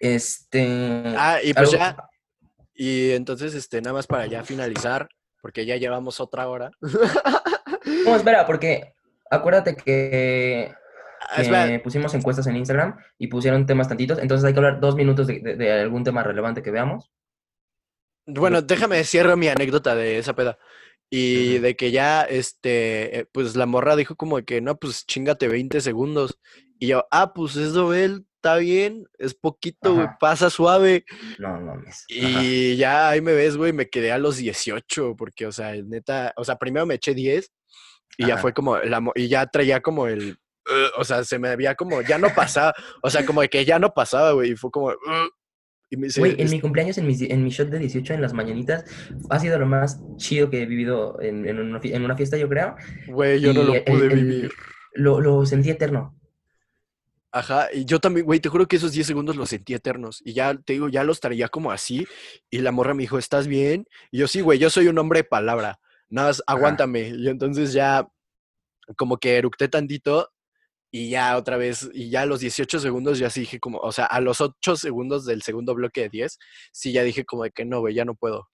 Este. 0.00 1.02
Ah, 1.16 1.38
y 1.42 1.54
pues 1.54 1.72
algo- 1.72 1.78
ya, 1.78 1.96
y 2.74 3.12
entonces, 3.12 3.54
este, 3.54 3.80
nada 3.80 3.94
más 3.94 4.06
para 4.06 4.26
ya 4.26 4.42
finalizar, 4.42 5.08
porque 5.40 5.64
ya 5.64 5.76
llevamos 5.76 6.18
otra 6.20 6.48
hora. 6.48 6.70
No, 6.80 6.90
espera, 8.16 8.46
porque 8.46 8.94
acuérdate 9.30 9.76
que, 9.76 10.74
Ah, 11.30 11.42
que 11.68 11.80
pusimos 11.82 12.12
encuestas 12.14 12.46
en 12.48 12.56
Instagram 12.56 12.98
y 13.16 13.28
pusieron 13.28 13.64
temas 13.64 13.88
tantitos, 13.88 14.18
entonces 14.18 14.44
hay 14.44 14.52
que 14.52 14.58
hablar 14.58 14.80
dos 14.80 14.94
minutos 14.96 15.26
de, 15.26 15.38
de- 15.40 15.56
de 15.56 15.72
algún 15.72 16.04
tema 16.04 16.22
relevante 16.22 16.62
que 16.62 16.70
veamos. 16.70 17.10
Bueno, 18.26 18.60
déjame 18.62 19.04
cierro 19.04 19.36
mi 19.36 19.48
anécdota 19.48 19.94
de 19.94 20.18
esa 20.18 20.34
peda. 20.34 20.58
Y 21.16 21.58
de 21.58 21.76
que 21.76 21.90
ya, 21.92 22.22
este, 22.22 23.20
eh, 23.20 23.28
pues 23.30 23.54
la 23.54 23.66
morra 23.66 23.94
dijo 23.94 24.16
como 24.16 24.38
de 24.38 24.44
que, 24.44 24.60
no, 24.60 24.76
pues 24.76 25.06
chingate 25.06 25.46
20 25.48 25.80
segundos. 25.80 26.38
Y 26.80 26.88
yo, 26.88 27.06
ah, 27.10 27.32
pues 27.32 27.54
es 27.56 27.72
Dobel, 27.72 28.26
está 28.36 28.56
bien, 28.56 29.06
es 29.18 29.34
poquito, 29.34 29.94
güey, 29.94 30.08
pasa 30.18 30.50
suave. 30.50 31.04
No, 31.38 31.60
no. 31.60 31.72
Ajá. 31.72 31.84
Y 32.08 32.76
ya 32.76 33.10
ahí 33.10 33.20
me 33.20 33.32
ves, 33.32 33.56
güey, 33.56 33.72
me 33.72 33.88
quedé 33.88 34.10
a 34.10 34.18
los 34.18 34.38
18, 34.38 35.14
porque, 35.16 35.46
o 35.46 35.52
sea, 35.52 35.72
neta, 35.74 36.32
o 36.36 36.44
sea, 36.44 36.56
primero 36.56 36.84
me 36.84 36.94
eché 36.96 37.14
10 37.14 37.52
y 38.18 38.26
ya 38.26 38.36
fue 38.38 38.52
como, 38.52 38.76
la, 38.78 39.00
y 39.14 39.28
ya 39.28 39.46
traía 39.46 39.80
como 39.80 40.08
el, 40.08 40.36
"Ugh", 40.66 40.90
o 40.98 41.04
sea, 41.04 41.22
se 41.24 41.38
me 41.38 41.48
había 41.48 41.74
como, 41.76 42.02
ya 42.02 42.18
no 42.18 42.28
pasaba, 42.34 42.74
o 43.02 43.08
sea, 43.10 43.24
como 43.24 43.40
de 43.40 43.48
que 43.48 43.64
ya 43.64 43.78
no 43.78 43.94
pasaba, 43.94 44.32
güey, 44.32 44.50
y 44.52 44.56
fue 44.56 44.70
como, 44.70 44.92
y 45.90 45.96
me 45.96 46.06
dice, 46.06 46.20
Güey, 46.20 46.32
en 46.32 46.40
"Es- 46.40 46.50
mi 46.50 46.60
cumpleaños, 46.60 46.98
en 46.98 47.06
mi, 47.06 47.16
en 47.20 47.44
mi 47.44 47.50
shot 47.50 47.68
de 47.68 47.78
18 47.78 48.14
en 48.14 48.20
las 48.22 48.32
mañanitas, 48.32 48.84
ha 49.30 49.38
sido 49.38 49.58
lo 49.58 49.66
más 49.66 50.00
chido 50.16 50.50
que 50.50 50.62
he 50.62 50.66
vivido 50.66 51.20
en, 51.20 51.46
en 51.46 51.58
una, 51.58 51.80
fie- 51.80 51.94
en 51.94 52.04
una 52.04 52.16
fiesta, 52.16 52.36
yo 52.36 52.48
creo. 52.48 52.74
güey, 53.08 53.40
yo 53.40 53.52
no 53.52 53.62
lo 53.62 53.74
el- 53.74 53.84
pude 53.84 54.06
el- 54.06 54.14
vivir. 54.14 54.52
Lo, 54.94 55.20
lo 55.20 55.44
sentí 55.46 55.70
eterno. 55.70 56.16
Ajá, 57.32 57.66
y 57.72 57.84
yo 57.84 57.98
también, 57.98 58.24
güey, 58.26 58.38
te 58.38 58.48
juro 58.48 58.68
que 58.68 58.76
esos 58.76 58.92
10 58.92 59.08
segundos 59.08 59.34
los 59.34 59.48
sentí 59.48 59.74
eternos. 59.74 60.22
Y 60.24 60.34
ya, 60.34 60.54
te 60.54 60.74
digo, 60.74 60.88
ya 60.88 61.02
los 61.02 61.18
traía 61.18 61.48
como 61.48 61.72
así. 61.72 62.06
Y 62.48 62.58
la 62.58 62.70
morra 62.70 62.94
me 62.94 63.02
dijo, 63.02 63.18
¿estás 63.18 63.48
bien? 63.48 63.86
Y 64.12 64.18
yo, 64.18 64.28
sí, 64.28 64.40
güey, 64.40 64.60
yo 64.60 64.70
soy 64.70 64.86
un 64.86 64.98
hombre 64.98 65.20
de 65.20 65.24
palabra. 65.24 65.80
Nada 66.08 66.28
más, 66.28 66.42
aguántame. 66.46 67.08
Y 67.08 67.28
entonces 67.28 67.72
ya, 67.72 68.06
como 68.96 69.16
que 69.18 69.36
eructé 69.36 69.66
tantito. 69.66 70.30
Y 70.96 71.10
ya 71.10 71.36
otra 71.36 71.56
vez, 71.56 71.90
y 71.92 72.08
ya 72.08 72.20
a 72.22 72.26
los 72.26 72.38
18 72.38 72.78
segundos 72.78 73.18
ya 73.18 73.28
sí 73.28 73.40
dije 73.40 73.58
como, 73.58 73.78
o 73.78 73.90
sea, 73.90 74.04
a 74.04 74.20
los 74.20 74.40
8 74.40 74.76
segundos 74.76 75.24
del 75.26 75.42
segundo 75.42 75.74
bloque 75.74 76.02
de 76.02 76.08
10, 76.08 76.38
sí 76.70 76.92
ya 76.92 77.02
dije 77.02 77.24
como 77.24 77.42
de 77.42 77.50
que 77.50 77.64
no, 77.64 77.80
güey, 77.80 77.96
ya 77.96 78.04
no 78.04 78.14
puedo. 78.14 78.48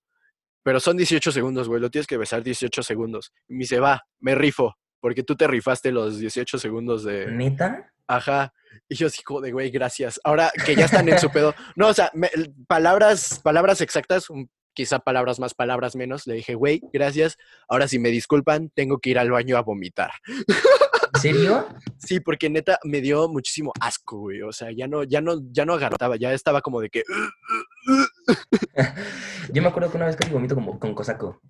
Pero 0.62 0.80
son 0.80 0.96
18 0.96 1.32
segundos, 1.32 1.68
güey, 1.68 1.82
lo 1.82 1.90
tienes 1.90 2.06
que 2.06 2.16
besar 2.16 2.42
18 2.42 2.82
segundos. 2.82 3.34
Y 3.46 3.52
me 3.52 3.58
dice, 3.58 3.78
va, 3.78 4.04
me 4.20 4.34
rifo, 4.34 4.74
porque 5.00 5.22
tú 5.22 5.36
te 5.36 5.46
rifaste 5.48 5.92
los 5.92 6.18
18 6.18 6.58
segundos 6.58 7.04
de... 7.04 7.26
¿Neta? 7.26 7.92
Ajá. 8.06 8.54
Y 8.88 8.94
yo 8.94 9.08
así 9.08 9.22
como 9.22 9.42
de, 9.42 9.52
güey, 9.52 9.70
gracias. 9.70 10.18
Ahora 10.24 10.50
que 10.64 10.74
ya 10.74 10.86
están 10.86 11.10
en 11.10 11.18
su 11.18 11.28
pedo. 11.30 11.54
No, 11.76 11.88
o 11.88 11.92
sea, 11.94 12.10
me- 12.14 12.30
palabras, 12.66 13.38
palabras 13.44 13.82
exactas, 13.82 14.30
un- 14.30 14.48
quizá 14.72 14.98
palabras 14.98 15.38
más, 15.40 15.52
palabras 15.52 15.94
menos. 15.94 16.26
Le 16.26 16.36
dije, 16.36 16.54
güey, 16.54 16.80
gracias. 16.90 17.36
Ahora 17.68 17.86
si 17.86 17.98
me 17.98 18.08
disculpan, 18.08 18.70
tengo 18.74 18.98
que 18.98 19.10
ir 19.10 19.18
al 19.18 19.30
baño 19.30 19.58
a 19.58 19.62
vomitar. 19.62 20.12
¿En 21.28 21.34
serio? 21.34 21.66
Sí, 21.98 22.20
porque 22.20 22.48
neta 22.50 22.78
me 22.84 23.00
dio 23.00 23.28
muchísimo 23.28 23.72
asco, 23.80 24.18
güey. 24.18 24.42
O 24.42 24.52
sea, 24.52 24.70
ya 24.72 24.86
no, 24.86 25.04
ya 25.04 25.20
no, 25.20 25.40
ya 25.50 25.64
no 25.64 25.74
agarraba, 25.74 26.16
ya 26.16 26.32
estaba 26.32 26.60
como 26.62 26.80
de 26.80 26.90
que. 26.90 27.02
Yo 29.52 29.62
me 29.62 29.68
acuerdo 29.68 29.90
que 29.90 29.96
una 29.96 30.06
vez 30.06 30.16
casi 30.16 30.32
vomito 30.32 30.54
como, 30.54 30.78
con 30.78 30.94
Cosaco. 30.94 31.40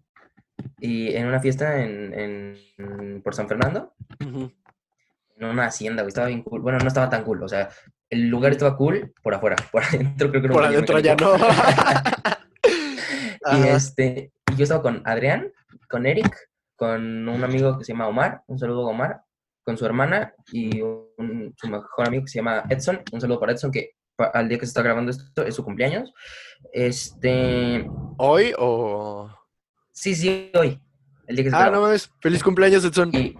Y 0.78 1.14
en 1.14 1.26
una 1.26 1.40
fiesta 1.40 1.82
en, 1.82 2.12
en- 2.14 2.58
en- 2.78 3.22
por 3.22 3.34
San 3.34 3.48
Fernando, 3.48 3.94
en 4.18 4.52
una 5.40 5.66
hacienda, 5.66 6.02
güey, 6.02 6.08
estaba 6.08 6.26
bien 6.28 6.42
cool. 6.42 6.60
Bueno, 6.60 6.78
no 6.78 6.88
estaba 6.88 7.08
tan 7.08 7.24
cool, 7.24 7.42
o 7.42 7.48
sea, 7.48 7.70
el 8.10 8.28
lugar 8.28 8.52
estaba 8.52 8.76
cool 8.76 9.12
por 9.22 9.34
afuera, 9.34 9.56
por 9.72 9.82
adentro 9.84 10.30
creo 10.30 10.42
que 10.42 10.48
un 10.48 10.52
Por 10.54 10.64
adentro 10.64 10.98
ya 10.98 11.14
no. 11.16 11.34
y 13.52 13.68
este, 13.68 14.32
y 14.52 14.56
yo 14.56 14.62
estaba 14.64 14.82
con 14.82 15.02
Adrián, 15.06 15.52
con 15.88 16.06
Eric, 16.06 16.36
con 16.76 17.28
un 17.28 17.44
amigo 17.44 17.78
que 17.78 17.84
se 17.84 17.92
llama 17.92 18.08
Omar, 18.08 18.42
un 18.46 18.58
saludo 18.58 18.86
a 18.86 18.90
Omar, 18.90 19.22
con 19.70 19.78
su 19.78 19.86
hermana 19.86 20.34
y 20.52 20.80
un- 20.80 21.54
su 21.56 21.68
mejor 21.68 22.08
amigo 22.08 22.24
que 22.24 22.28
se 22.28 22.40
llama 22.40 22.64
Edson, 22.68 23.00
un 23.12 23.20
saludo 23.20 23.38
para 23.38 23.52
Edson, 23.52 23.70
que 23.70 23.92
al 24.34 24.48
día 24.48 24.58
que 24.58 24.66
se 24.66 24.70
está 24.70 24.82
grabando 24.82 25.12
esto 25.12 25.46
es 25.46 25.54
su 25.54 25.62
cumpleaños. 25.62 26.12
Este, 26.72 27.88
¿Hoy 28.18 28.52
o.? 28.58 29.30
sí, 29.92 30.16
sí, 30.16 30.50
hoy, 30.58 30.80
el 31.28 31.36
día 31.36 31.44
que 31.44 31.50
se 31.50 31.56
Ah, 31.56 31.70
no 31.70 31.82
mames. 31.82 32.10
Feliz 32.20 32.42
cumpleaños, 32.42 32.84
Edson. 32.84 33.10
Y, 33.14 33.36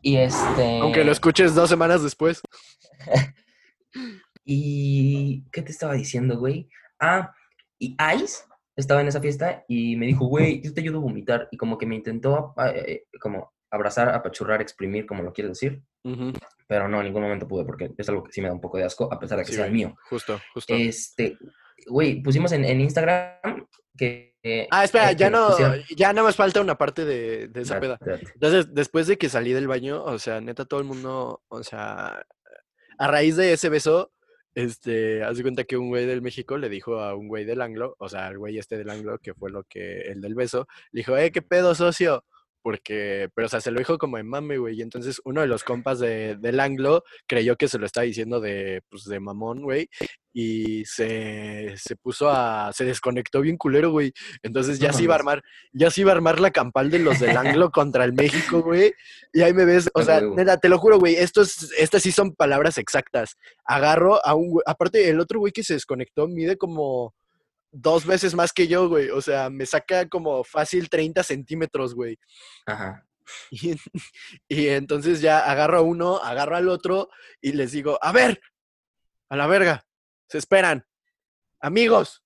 y 0.00 0.16
este. 0.16 0.78
Aunque 0.80 1.04
lo 1.04 1.12
escuches 1.12 1.54
dos 1.54 1.68
semanas 1.68 2.02
después. 2.02 2.40
Y. 4.44 5.44
¿Qué 5.52 5.62
te 5.62 5.70
estaba 5.72 5.92
diciendo, 5.94 6.38
güey? 6.38 6.68
Ah, 6.98 7.32
y 7.78 7.94
Ice 8.16 8.44
estaba 8.74 9.00
en 9.02 9.08
esa 9.08 9.20
fiesta 9.20 9.62
y 9.68 9.94
me 9.96 10.06
dijo, 10.06 10.24
güey, 10.26 10.62
yo 10.62 10.72
te 10.72 10.80
ayudo 10.80 10.98
a 10.98 11.02
vomitar. 11.02 11.48
Y 11.52 11.56
como 11.58 11.76
que 11.76 11.86
me 11.86 11.96
intentó 11.96 12.54
eh, 12.74 13.04
como 13.20 13.52
abrazar, 13.70 14.08
apachurrar, 14.10 14.60
exprimir, 14.60 15.06
como 15.06 15.22
lo 15.22 15.32
quieres 15.32 15.52
decir. 15.52 15.82
Pero 16.66 16.88
no, 16.88 16.98
en 17.00 17.06
ningún 17.06 17.22
momento 17.22 17.46
pude 17.48 17.64
porque 17.64 17.90
es 17.96 18.08
algo 18.08 18.24
que 18.24 18.32
sí 18.32 18.40
me 18.40 18.48
da 18.48 18.54
un 18.54 18.60
poco 18.60 18.78
de 18.78 18.84
asco, 18.84 19.12
a 19.12 19.18
pesar 19.18 19.38
de 19.38 19.44
que 19.44 19.50
Sí, 19.50 19.56
sea 19.56 19.66
el 19.66 19.72
mío. 19.72 19.96
Justo, 20.08 20.40
justo. 20.54 20.74
Este, 20.74 21.36
güey, 21.86 22.22
pusimos 22.22 22.52
en, 22.52 22.64
en 22.64 22.80
Instagram 22.80 23.66
que. 23.96 24.36
eh, 24.42 24.66
Ah, 24.70 24.84
espera, 24.84 25.10
eh, 25.12 25.16
ya 25.16 25.30
no, 25.30 25.48
pusieron- 25.48 25.82
ya 25.96 26.12
nada 26.12 26.26
más 26.26 26.36
falta 26.36 26.60
una 26.60 26.76
parte 26.78 27.04
de, 27.04 27.48
de 27.48 27.60
esa 27.62 27.78
peda. 27.80 27.98
Entonces, 28.34 28.72
después 28.74 29.06
de 29.06 29.18
que 29.18 29.28
salí 29.28 29.52
del 29.52 29.68
baño, 29.68 30.02
o 30.04 30.18
sea, 30.18 30.40
neta, 30.40 30.64
todo 30.64 30.80
el 30.80 30.86
mundo, 30.86 31.42
o 31.48 31.62
sea, 31.62 32.24
a 32.98 33.06
raíz 33.08 33.36
de 33.36 33.52
ese 33.52 33.68
beso, 33.68 34.12
este, 34.54 35.22
haz 35.22 35.36
de 35.36 35.42
cuenta 35.42 35.64
que 35.64 35.76
un 35.76 35.88
güey 35.88 36.06
del 36.06 36.22
México 36.22 36.58
le 36.58 36.68
dijo 36.68 37.00
a 37.00 37.14
un 37.14 37.28
güey 37.28 37.44
del 37.44 37.60
anglo, 37.62 37.94
o 37.98 38.08
sea, 38.08 38.26
al 38.26 38.38
güey 38.38 38.58
este 38.58 38.76
del 38.78 38.90
anglo, 38.90 39.18
que 39.18 39.32
fue 39.34 39.50
lo 39.50 39.64
que, 39.64 40.00
el 40.02 40.20
del 40.20 40.34
beso, 40.34 40.66
le 40.92 41.00
dijo, 41.00 41.16
eh, 41.16 41.30
¿qué 41.30 41.40
pedo, 41.42 41.74
socio? 41.74 42.24
Porque, 42.62 43.28
pero 43.34 43.46
o 43.46 43.48
sea, 43.48 43.60
se 43.60 43.70
lo 43.70 43.78
dijo 43.78 43.98
como 43.98 44.18
en 44.18 44.28
mame, 44.28 44.58
güey. 44.58 44.78
Y 44.78 44.82
entonces 44.82 45.20
uno 45.24 45.40
de 45.40 45.46
los 45.46 45.64
compas 45.64 45.98
de, 45.98 46.36
del 46.36 46.60
anglo 46.60 47.04
creyó 47.26 47.56
que 47.56 47.68
se 47.68 47.78
lo 47.78 47.86
estaba 47.86 48.04
diciendo 48.04 48.40
de, 48.40 48.82
pues, 48.88 49.04
de 49.04 49.20
mamón, 49.20 49.62
güey. 49.62 49.88
Y 50.32 50.84
se, 50.84 51.74
se 51.76 51.96
puso 51.96 52.28
a, 52.30 52.72
se 52.72 52.84
desconectó 52.84 53.40
bien 53.40 53.56
culero, 53.56 53.90
güey. 53.90 54.12
Entonces 54.42 54.78
ya 54.78 54.88
No 54.88 54.94
se 54.94 55.02
iba 55.04 55.14
a 55.14 55.18
armar, 55.18 55.42
ya 55.72 55.90
se 55.90 56.02
iba 56.02 56.12
a 56.12 56.14
armar 56.14 56.40
la 56.40 56.50
campal 56.50 56.90
de 56.90 57.00
los 57.00 57.18
del 57.18 57.36
anglo 57.36 57.70
contra 57.70 58.04
el 58.04 58.12
México, 58.12 58.62
güey. 58.62 58.92
Y 59.32 59.42
ahí 59.42 59.52
me 59.52 59.64
ves, 59.64 59.90
o 59.94 60.02
sea, 60.02 60.20
neta, 60.20 60.58
te 60.58 60.68
lo 60.68 60.78
juro, 60.78 60.98
güey, 60.98 61.16
estos, 61.16 61.72
estas 61.72 62.02
sí 62.02 62.12
son 62.12 62.34
palabras 62.34 62.78
exactas. 62.78 63.36
Agarro 63.64 64.24
a 64.24 64.34
un 64.34 64.50
güey, 64.50 64.62
aparte 64.66 65.08
el 65.08 65.20
otro 65.20 65.40
güey 65.40 65.52
que 65.52 65.64
se 65.64 65.74
desconectó 65.74 66.28
mide 66.28 66.56
como 66.56 67.14
dos 67.72 68.04
veces 68.06 68.34
más 68.34 68.52
que 68.52 68.66
yo, 68.66 68.88
güey. 68.88 69.10
O 69.10 69.20
sea, 69.20 69.50
me 69.50 69.66
saca 69.66 70.08
como 70.08 70.44
fácil 70.44 70.88
30 70.88 71.22
centímetros, 71.22 71.94
güey. 71.94 72.18
Ajá. 72.66 73.06
Y, 73.50 73.74
y 74.48 74.68
entonces 74.68 75.20
ya 75.20 75.50
agarro 75.50 75.78
a 75.78 75.82
uno, 75.82 76.18
agarro 76.18 76.56
al 76.56 76.68
otro 76.68 77.10
y 77.40 77.52
les 77.52 77.72
digo, 77.72 77.98
a 78.02 78.12
ver, 78.12 78.40
a 79.28 79.36
la 79.36 79.46
verga, 79.46 79.86
se 80.28 80.38
esperan. 80.38 80.84
Amigos, 81.60 82.22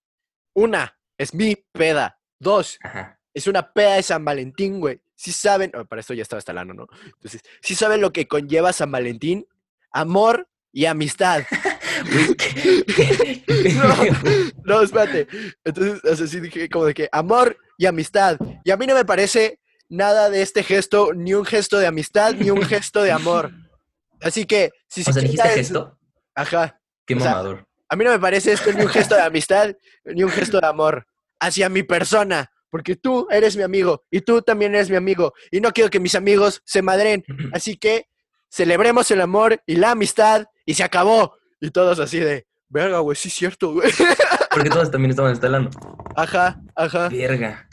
una, 0.55 0.99
es 1.19 1.35
mi 1.35 1.57
peda. 1.73 2.19
Dos, 2.39 2.79
Ajá. 2.83 3.21
es 3.33 3.47
una 3.47 3.73
peda 3.73 3.97
de 3.97 4.03
San 4.03 4.25
Valentín, 4.25 4.81
güey. 4.81 5.01
Si 5.15 5.33
saben, 5.33 5.73
oh, 5.75 5.85
para 5.85 6.01
esto 6.01 6.15
ya 6.15 6.23
estaba 6.23 6.39
hasta 6.39 6.53
el 6.53 6.59
ano, 6.59 6.75
¿no? 6.75 6.87
Entonces, 7.05 7.43
si 7.63 7.75
saben 7.75 8.01
lo 8.01 8.13
que 8.13 8.27
conlleva 8.27 8.73
San 8.73 8.91
Valentín, 8.91 9.47
amor 9.93 10.49
y 10.73 10.87
amistad. 10.87 11.45
Güey, 12.11 12.35
¿qué- 12.35 13.43
qué 13.47 13.73
No. 13.75 13.95
No, 14.65 14.83
espérate. 14.83 15.27
Entonces, 15.65 16.01
o 16.05 16.17
sea, 16.17 16.27
sí 16.27 16.41
dije 16.41 16.69
como 16.69 16.87
de 16.87 16.95
que 16.95 17.09
amor 17.13 17.57
y 17.79 17.87
amistad. 17.87 18.39
Y 18.65 18.71
a 18.71 18.77
mí 18.77 18.87
no 18.87 18.95
me 18.95 19.05
parece 19.05 19.61
nada 19.89 20.31
de 20.31 20.43
este 20.43 20.63
gesto, 20.63 21.13
ni 21.15 21.35
un 21.35 21.45
gesto 21.45 21.79
de 21.79 21.87
amistad, 21.87 22.35
ni 22.35 22.51
un 22.51 22.63
gesto 22.63 23.03
de 23.03 23.13
amor. 23.13 23.53
Así 24.21 24.45
que, 24.47 24.71
si 24.89 25.03
O 25.03 25.05
se 25.05 25.13
sea, 25.13 25.23
dijiste 25.23 25.49
gesto. 25.49 25.99
Ajá. 26.35 26.81
Qué 27.07 27.15
o 27.15 27.21
sea, 27.21 27.31
mamador. 27.33 27.67
A 27.89 27.97
mí 27.97 28.05
no 28.05 28.11
me 28.11 28.19
parece 28.19 28.53
esto 28.53 28.73
ni 28.73 28.83
un 28.83 28.89
gesto 28.89 29.15
de 29.15 29.21
amistad, 29.23 29.75
ni 30.05 30.23
un 30.23 30.31
gesto 30.31 30.61
de 30.61 30.67
amor 30.67 31.07
hacia 31.39 31.69
mi 31.69 31.83
persona. 31.83 32.51
Porque 32.71 32.97
tú 32.97 33.29
eres 33.31 33.57
mi 33.57 33.63
amigo 33.63 34.03
y 34.11 34.23
tú 34.23 34.43
también 34.43 34.75
eres 34.75 34.91
mi 34.91 34.97
amigo. 34.97 35.33
Y 35.53 35.61
no 35.61 35.71
quiero 35.73 35.91
que 35.91 36.01
mis 36.01 36.17
amigos 36.17 36.61
se 36.65 36.83
madren. 36.83 37.25
Así 37.53 37.77
que 37.77 38.09
celebremos 38.51 39.11
el 39.13 39.21
amor 39.21 39.63
y 39.67 39.77
la 39.77 39.93
amistad 39.93 40.47
y 40.67 40.75
se 40.75 40.83
acabó. 40.83 41.37
Y 41.65 41.71
todos 41.71 41.99
así 41.99 42.19
de, 42.21 42.47
verga, 42.69 42.99
güey, 42.99 43.17
sí 43.17 43.29
es 43.29 43.35
cierto, 43.35 43.73
güey. 43.73 43.91
Porque 44.51 44.69
todos 44.69 44.91
también 44.91 45.11
estaban 45.11 45.31
instalando. 45.33 45.71
Ajá, 46.15 46.61
ajá. 46.77 47.09
Verga. 47.09 47.67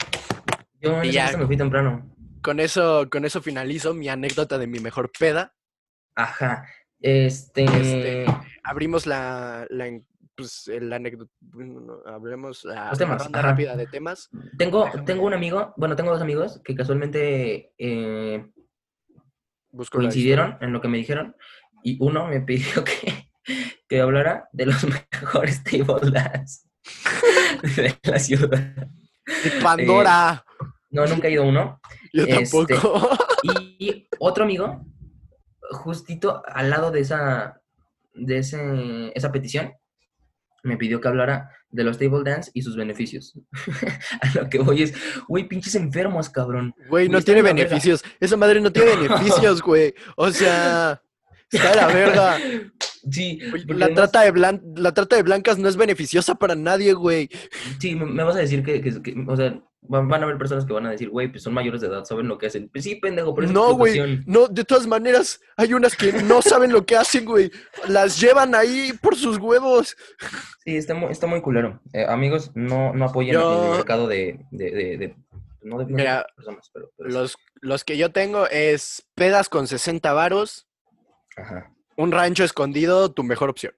Yo 0.80 0.96
en 0.98 1.04
Y 1.04 1.08
esa 1.10 1.14
ya. 1.14 1.22
fiesta 1.24 1.38
me 1.38 1.46
fui 1.46 1.56
temprano. 1.58 2.16
Con 2.42 2.58
eso, 2.58 3.06
con 3.10 3.24
eso 3.26 3.42
finalizo 3.42 3.92
mi 3.92 4.08
anécdota 4.08 4.56
de 4.56 4.66
mi 4.66 4.80
mejor 4.80 5.12
peda. 5.16 5.54
Ajá. 6.16 6.64
Este. 7.00 7.64
Este, 7.64 8.24
abrimos 8.64 9.06
la, 9.06 9.66
la, 9.68 9.88
en- 9.88 10.06
pues, 10.34 10.66
el 10.68 10.90
anécdota, 10.90 11.30
hablemos 12.06 12.64
la, 12.64 12.88
Los 12.90 12.92
la 12.92 12.98
temas, 13.06 13.22
ronda 13.24 13.40
ajá. 13.40 13.48
rápida 13.50 13.76
de 13.76 13.86
temas. 13.86 14.30
Tengo, 14.56 14.86
Déjame. 14.86 15.04
tengo 15.04 15.26
un 15.26 15.34
amigo, 15.34 15.74
bueno, 15.76 15.96
tengo 15.96 16.10
dos 16.12 16.22
amigos 16.22 16.60
que 16.64 16.74
casualmente 16.74 17.74
eh, 17.76 18.50
Busco 19.70 19.98
la 19.98 20.04
coincidieron 20.04 20.56
en 20.62 20.72
lo 20.72 20.80
que 20.80 20.88
me 20.88 20.96
dijeron 20.96 21.36
y 21.84 21.98
uno 22.00 22.26
me 22.28 22.40
pidió 22.46 22.82
que, 22.84 23.30
que 23.92 24.00
hablara 24.00 24.48
de 24.52 24.64
los 24.64 24.82
mejores 25.12 25.62
table 25.64 26.10
dance 26.10 26.66
de 27.76 27.94
la 28.04 28.18
ciudad. 28.18 28.48
De 28.48 29.50
Pandora. 29.62 30.42
No, 30.88 31.06
nunca 31.06 31.28
he 31.28 31.32
ido 31.32 31.42
a 31.42 31.46
uno. 31.46 31.80
Yo 32.10 32.24
este, 32.24 32.66
tampoco. 32.66 33.10
Y 33.78 34.08
otro 34.18 34.44
amigo, 34.44 34.86
justito 35.72 36.42
al 36.46 36.70
lado 36.70 36.90
de 36.90 37.00
esa, 37.00 37.60
de 38.14 38.38
ese, 38.38 39.12
esa 39.14 39.30
petición, 39.30 39.74
me 40.62 40.78
pidió 40.78 40.98
que 40.98 41.08
hablara 41.08 41.50
de 41.68 41.84
los 41.84 41.98
table 41.98 42.22
dance 42.24 42.50
y 42.54 42.62
sus 42.62 42.76
beneficios. 42.76 43.38
a 44.22 44.38
lo 44.38 44.48
que 44.48 44.58
voy 44.58 44.84
es, 44.84 44.94
güey, 45.28 45.46
pinches 45.46 45.74
enfermos, 45.74 46.30
cabrón. 46.30 46.74
Güey, 46.88 47.10
no 47.10 47.20
tiene 47.20 47.42
verga. 47.42 47.62
beneficios. 47.62 48.02
Esa 48.18 48.38
madre 48.38 48.58
no 48.62 48.72
tiene 48.72 48.96
beneficios, 48.96 49.60
güey. 49.60 49.94
O 50.16 50.30
sea, 50.30 51.02
está 51.50 51.70
de 51.72 51.76
la 51.76 51.86
verga. 51.88 52.38
Sí, 53.10 53.38
La 53.66 53.86
además- 53.86 53.94
trata, 53.94 54.20
de 54.22 54.32
blan- 54.32 54.62
la 54.76 54.92
trata 54.94 55.16
de 55.16 55.22
blancas 55.22 55.58
no 55.58 55.68
es 55.68 55.76
beneficiosa 55.76 56.34
para 56.34 56.54
nadie, 56.54 56.92
güey. 56.92 57.28
Sí, 57.80 57.94
me, 57.94 58.06
me 58.06 58.22
vas 58.24 58.36
a 58.36 58.40
decir 58.40 58.62
que, 58.64 58.80
que- 58.80 59.02
que- 59.02 59.24
o 59.26 59.36
sea, 59.36 59.60
van, 59.82 60.12
a 60.12 60.24
haber 60.24 60.38
personas 60.38 60.64
que 60.64 60.72
van 60.72 60.86
a 60.86 60.90
decir, 60.92 61.10
güey, 61.10 61.26
pues 61.28 61.42
son 61.42 61.54
mayores 61.54 61.80
de 61.80 61.88
edad, 61.88 62.04
saben 62.04 62.28
lo 62.28 62.38
que 62.38 62.46
hacen. 62.46 62.68
Pues 62.68 62.84
sí, 62.84 62.94
pendejo, 62.96 63.34
pero 63.34 63.48
es 63.48 63.52
No, 63.52 63.74
güey. 63.74 64.20
No, 64.26 64.46
de 64.46 64.64
todas 64.64 64.86
maneras, 64.86 65.40
hay 65.56 65.74
unas 65.74 65.96
que 65.96 66.12
no 66.22 66.40
saben 66.42 66.70
lo 66.72 66.86
que 66.86 66.96
hacen, 66.96 67.24
güey. 67.24 67.50
Las 67.88 68.20
llevan 68.20 68.54
ahí 68.54 68.92
por 69.02 69.16
sus 69.16 69.38
huevos. 69.38 69.96
Sí, 70.64 70.76
está 70.76 70.94
muy, 70.94 71.10
está 71.10 71.26
muy 71.26 71.40
culero. 71.42 71.80
Eh, 71.92 72.04
amigos, 72.08 72.52
no, 72.54 72.92
no 72.94 73.06
apoyen 73.06 73.34
Yo- 73.34 73.70
el 73.72 73.76
mercado 73.78 74.06
de, 74.06 74.38
de, 74.52 74.70
de- 74.70 74.96
de- 74.98 75.16
no 75.62 75.78
de, 75.78 75.86
Mira, 75.86 76.26
personas, 76.36 76.70
pero, 76.72 76.90
pero 76.96 77.10
sí. 77.10 77.16
Los, 77.16 77.36
los 77.60 77.84
que 77.84 77.96
yo 77.96 78.10
tengo 78.12 78.46
es 78.48 79.04
pedas 79.14 79.48
con 79.48 79.66
60 79.66 80.12
varos, 80.12 80.66
Ajá. 81.36 81.72
Un 82.02 82.12
rancho 82.12 82.44
escondido, 82.44 83.12
tu 83.12 83.22
mejor 83.22 83.48
opción. 83.50 83.74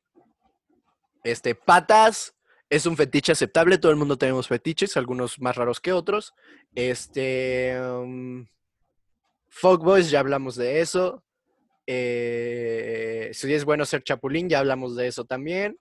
Este, 1.22 1.55
patas 1.55 2.34
es 2.70 2.86
un 2.86 2.96
fetiche 2.96 3.32
aceptable, 3.32 3.78
todo 3.78 3.92
el 3.92 3.98
mundo 3.98 4.16
tenemos 4.16 4.48
fetiches, 4.48 4.96
algunos 4.96 5.40
más 5.40 5.56
raros 5.56 5.80
que 5.80 5.92
otros. 5.92 6.34
Este, 6.74 7.78
um, 7.80 8.46
Fuckboys, 9.48 10.10
ya 10.10 10.20
hablamos 10.20 10.56
de 10.56 10.80
eso. 10.80 11.22
Eh, 11.86 13.30
si 13.34 13.52
es 13.52 13.64
bueno 13.64 13.84
ser 13.84 14.02
chapulín, 14.02 14.48
ya 14.48 14.59
hablamos 14.59 14.96
de 14.96 15.06
eso 15.06 15.24
también. 15.24 15.78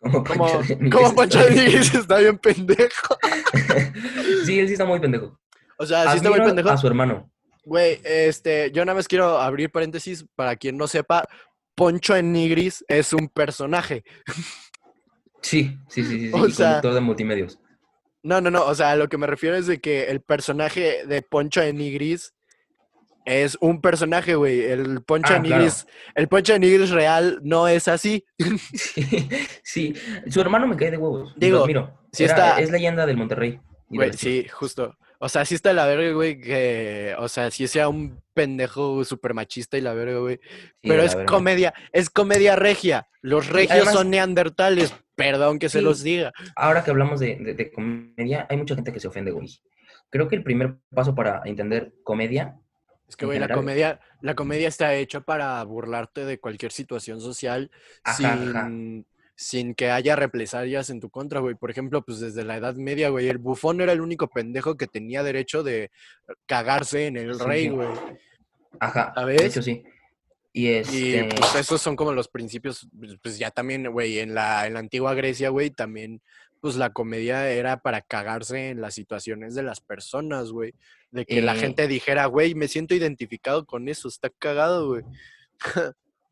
Como 0.00 0.24
Como, 0.24 0.46
Pancho 0.46 0.74
como 0.90 1.06
está 1.06 1.14
Pancho 1.14 1.38
bien. 1.48 1.64
Nigris 1.66 1.94
está 1.94 2.18
bien 2.18 2.38
pendejo. 2.38 3.16
sí, 4.44 4.58
él 4.58 4.66
sí 4.66 4.72
está 4.72 4.84
muy 4.84 5.00
pendejo. 5.00 5.38
O 5.78 5.86
sea, 5.86 6.10
sí 6.10 6.16
está 6.16 6.30
muy 6.30 6.40
pendejo. 6.40 6.70
a 6.70 6.76
su 6.76 6.86
hermano. 6.86 7.30
Güey, 7.64 8.00
este, 8.04 8.70
yo 8.72 8.84
nada 8.84 8.96
más 8.96 9.08
quiero 9.08 9.38
abrir 9.38 9.70
paréntesis 9.70 10.26
para 10.34 10.56
quien 10.56 10.76
no 10.76 10.86
sepa. 10.86 11.26
Poncho 11.74 12.14
en 12.16 12.32
Nigris 12.32 12.84
es 12.88 13.12
un 13.12 13.28
personaje. 13.28 14.04
Sí, 15.42 15.76
sí, 15.88 16.02
sí, 16.04 16.04
sí, 16.04 16.18
sí, 16.28 16.30
O 16.34 16.46
y 16.46 16.52
sea- 16.52 16.66
conductor 16.66 16.94
de 16.94 17.00
multimedios. 17.00 17.58
No, 18.22 18.40
no, 18.40 18.50
no. 18.50 18.64
O 18.64 18.74
sea, 18.74 18.92
a 18.92 18.96
lo 18.96 19.08
que 19.08 19.18
me 19.18 19.26
refiero 19.26 19.54
es 19.56 19.66
de 19.66 19.80
que 19.80 20.04
el 20.04 20.22
personaje 20.22 21.06
de 21.06 21.20
Poncho 21.20 21.60
en 21.60 21.76
Nigris 21.76 22.32
es 23.26 23.58
un 23.60 23.82
personaje, 23.82 24.34
güey. 24.34 24.62
El 24.62 25.02
Poncho 25.02 25.34
Ah, 25.34 25.40
claro. 25.42 25.56
Nigris, 25.62 25.86
el 26.14 26.28
Poncho 26.28 26.54
en 26.54 26.62
Nigris 26.62 26.88
real 26.90 27.38
no 27.42 27.68
es 27.68 27.86
así. 27.88 28.24
Sí, 28.38 29.28
sí, 29.62 29.94
su 30.28 30.40
hermano 30.40 30.66
me 30.66 30.76
cae 30.76 30.90
de 30.90 30.96
huevos. 30.96 31.34
Digo, 31.36 31.58
Lo 31.58 31.64
admiro. 31.64 31.98
sí 32.12 32.24
Era- 32.24 32.32
está- 32.34 32.60
Es 32.60 32.70
leyenda 32.70 33.04
del 33.04 33.18
Monterrey. 33.18 33.60
de 33.90 33.96
Güey, 33.96 34.12
sí, 34.14 34.46
justo. 34.50 34.96
O 35.24 35.28
sea, 35.30 35.46
sí 35.46 35.54
está 35.54 35.72
la 35.72 35.86
verga, 35.86 36.12
güey, 36.12 36.38
que, 36.38 37.14
o 37.18 37.28
sea, 37.28 37.50
sí 37.50 37.66
sea 37.66 37.88
un 37.88 38.20
pendejo 38.34 39.02
súper 39.04 39.32
machista 39.32 39.78
y 39.78 39.80
la 39.80 39.94
verga, 39.94 40.18
güey. 40.18 40.38
Sí, 40.82 40.88
Pero 40.88 41.02
es 41.02 41.14
verga. 41.14 41.32
comedia, 41.32 41.74
es 41.92 42.10
comedia 42.10 42.56
regia. 42.56 43.08
Los 43.22 43.48
regios 43.48 43.72
además- 43.72 43.94
son 43.94 44.10
neandertales, 44.10 44.94
perdón 45.14 45.58
que 45.58 45.70
se 45.70 45.80
los 45.80 46.02
diga. 46.02 46.34
Ahora 46.56 46.84
que 46.84 46.90
hablamos 46.90 47.20
de, 47.20 47.36
de- 47.36 47.54
de 47.54 47.72
comedia, 47.72 48.46
hay 48.50 48.58
mucha 48.58 48.74
gente 48.74 48.92
que 48.92 49.00
se 49.00 49.08
ofende, 49.08 49.30
güey. 49.30 49.48
Creo 50.10 50.28
que 50.28 50.36
el 50.36 50.42
primer 50.42 50.74
paso 50.94 51.14
para 51.14 51.40
entender 51.46 51.94
comedia, 52.02 52.58
Es 53.08 53.16
que, 53.16 53.24
güey, 53.24 53.38
la 53.38 53.48
comedia, 53.48 54.00
la 54.20 54.34
comedia 54.34 54.68
está 54.68 54.94
hecha 54.94 55.20
para 55.22 55.62
burlarte 55.64 56.26
de 56.26 56.38
cualquier 56.38 56.70
situación 56.72 57.22
social 57.22 57.70
Ajá, 58.02 58.16
sin, 58.16 58.26
ajá. 58.26 58.68
Sin 59.36 59.74
que 59.74 59.90
haya 59.90 60.14
represalias 60.16 60.90
en 60.90 61.00
tu 61.00 61.10
contra, 61.10 61.40
güey. 61.40 61.54
Por 61.56 61.70
ejemplo, 61.70 62.02
pues 62.04 62.20
desde 62.20 62.44
la 62.44 62.56
Edad 62.56 62.74
Media, 62.76 63.08
güey, 63.08 63.28
el 63.28 63.38
bufón 63.38 63.80
era 63.80 63.92
el 63.92 64.00
único 64.00 64.28
pendejo 64.28 64.76
que 64.76 64.86
tenía 64.86 65.22
derecho 65.22 65.62
de 65.62 65.90
cagarse 66.46 67.06
en 67.06 67.16
el 67.16 67.34
Sí, 67.34 67.44
rey, 67.44 67.62
sí. 67.64 67.68
güey. 67.70 67.88
ajá, 68.80 69.12
¿Sabes? 69.14 69.38
de 69.40 69.46
hecho 69.46 69.62
sí. 69.62 69.82
Y 70.52 70.68
Y 70.68 70.70
este, 70.74 71.28
pues 71.36 71.54
esos 71.56 71.82
son 71.82 71.96
como 71.96 72.12
los 72.12 72.28
principios, 72.28 72.88
pues, 72.96 73.16
pues 73.20 73.38
ya 73.38 73.50
también, 73.50 73.90
güey, 73.90 74.20
en 74.20 74.34
la, 74.34 74.66
en 74.68 74.74
la 74.74 74.78
antigua 74.80 75.14
Grecia, 75.14 75.48
güey, 75.48 75.70
también, 75.70 76.22
pues 76.60 76.76
la 76.76 76.92
comedia 76.92 77.50
era 77.50 77.78
para 77.80 78.02
cagarse 78.02 78.70
en 78.70 78.80
las 78.80 78.94
situaciones 78.94 79.56
de 79.56 79.64
las 79.64 79.80
personas, 79.80 80.52
güey. 80.52 80.72
De 81.10 81.26
que 81.26 81.42
la 81.42 81.56
Eh, 81.56 81.58
gente 81.58 81.88
dijera, 81.88 82.26
güey, 82.26 82.54
me 82.54 82.68
siento 82.68 82.94
identificado 82.94 83.66
con 83.66 83.88
eso, 83.88 84.06
está 84.06 84.30
cagado, 84.30 84.86
güey. 84.88 85.02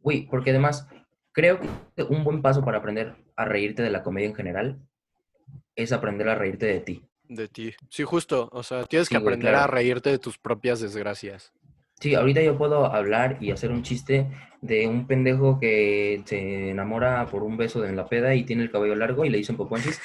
güey, 0.01 0.27
porque 0.31 0.51
además 0.51 0.87
creo 1.33 1.59
que 1.97 2.03
un 2.03 2.25
buen 2.25 2.43
paso 2.43 2.65
para 2.65 2.79
aprender 2.79 3.15
a 3.37 3.45
reírte 3.45 3.83
de 3.83 3.91
la 3.91 4.03
comedia 4.03 4.29
en 4.29 4.35
general 4.35 4.79
es 5.75 5.93
aprender 5.93 6.29
a 6.29 6.35
reírte 6.35 6.67
de 6.67 6.81
ti. 6.81 7.03
De 7.29 7.49
ti. 7.49 7.75
Sí, 7.89 8.05
justo. 8.05 8.49
O 8.53 8.63
sea, 8.63 8.85
tienes 8.85 9.09
que 9.09 9.17
Sí, 9.17 9.23
aprender 9.23 9.55
a 9.55 9.67
reírte 9.67 10.11
de 10.11 10.19
tus 10.19 10.39
propias 10.39 10.81
desgracias. 10.81 11.53
Sí, 12.01 12.15
ahorita 12.15 12.43
yo 12.43 12.59
puedo 12.59 12.87
hablar 12.87 13.39
y 13.41 13.53
hacer 13.53 13.71
un 13.71 13.83
chiste 13.83 14.27
de 14.61 14.87
un 14.87 15.07
pendejo 15.07 15.59
que 15.59 16.23
se 16.27 16.71
enamora 16.71 17.27
por 17.27 17.43
un 17.43 17.57
beso 17.57 17.85
en 17.85 17.97
la 17.97 18.09
peda 18.09 18.35
y 18.35 18.45
tiene 18.45 18.63
el 18.63 18.71
cabello 18.71 18.95
largo 18.95 19.25
y 19.25 19.31
le 19.31 19.39
dicen 19.39 19.57
poponchis. 19.57 20.01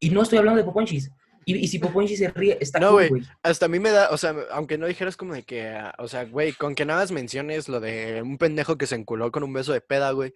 Y 0.00 0.10
no 0.10 0.22
estoy 0.22 0.38
hablando 0.38 0.58
de 0.58 0.64
poponchis. 0.64 1.10
Y, 1.44 1.56
y 1.56 1.68
si 1.68 1.78
Poponchi 1.78 2.16
se 2.16 2.28
ríe, 2.28 2.56
está 2.60 2.78
No, 2.78 2.92
güey. 2.92 3.10
Hasta 3.42 3.66
a 3.66 3.68
mí 3.68 3.80
me 3.80 3.90
da, 3.90 4.10
o 4.10 4.16
sea, 4.16 4.34
aunque 4.52 4.78
no 4.78 4.86
dijeras 4.86 5.16
como 5.16 5.34
de 5.34 5.42
que, 5.42 5.66
ah, 5.66 5.94
o 5.98 6.06
sea, 6.08 6.24
güey, 6.24 6.52
con 6.52 6.74
que 6.74 6.84
nada 6.84 7.00
más 7.00 7.10
menciones 7.10 7.68
lo 7.68 7.80
de 7.80 8.22
un 8.22 8.38
pendejo 8.38 8.78
que 8.78 8.86
se 8.86 8.94
enculó 8.94 9.32
con 9.32 9.42
un 9.42 9.52
beso 9.52 9.72
de 9.72 9.80
peda, 9.80 10.12
güey. 10.12 10.32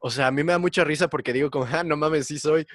O 0.00 0.10
sea, 0.10 0.28
a 0.28 0.30
mí 0.30 0.44
me 0.44 0.52
da 0.52 0.58
mucha 0.58 0.84
risa 0.84 1.08
porque 1.08 1.32
digo 1.32 1.50
como, 1.50 1.66
ah, 1.70 1.82
no 1.84 1.96
mames, 1.96 2.26
sí 2.26 2.38
soy. 2.38 2.66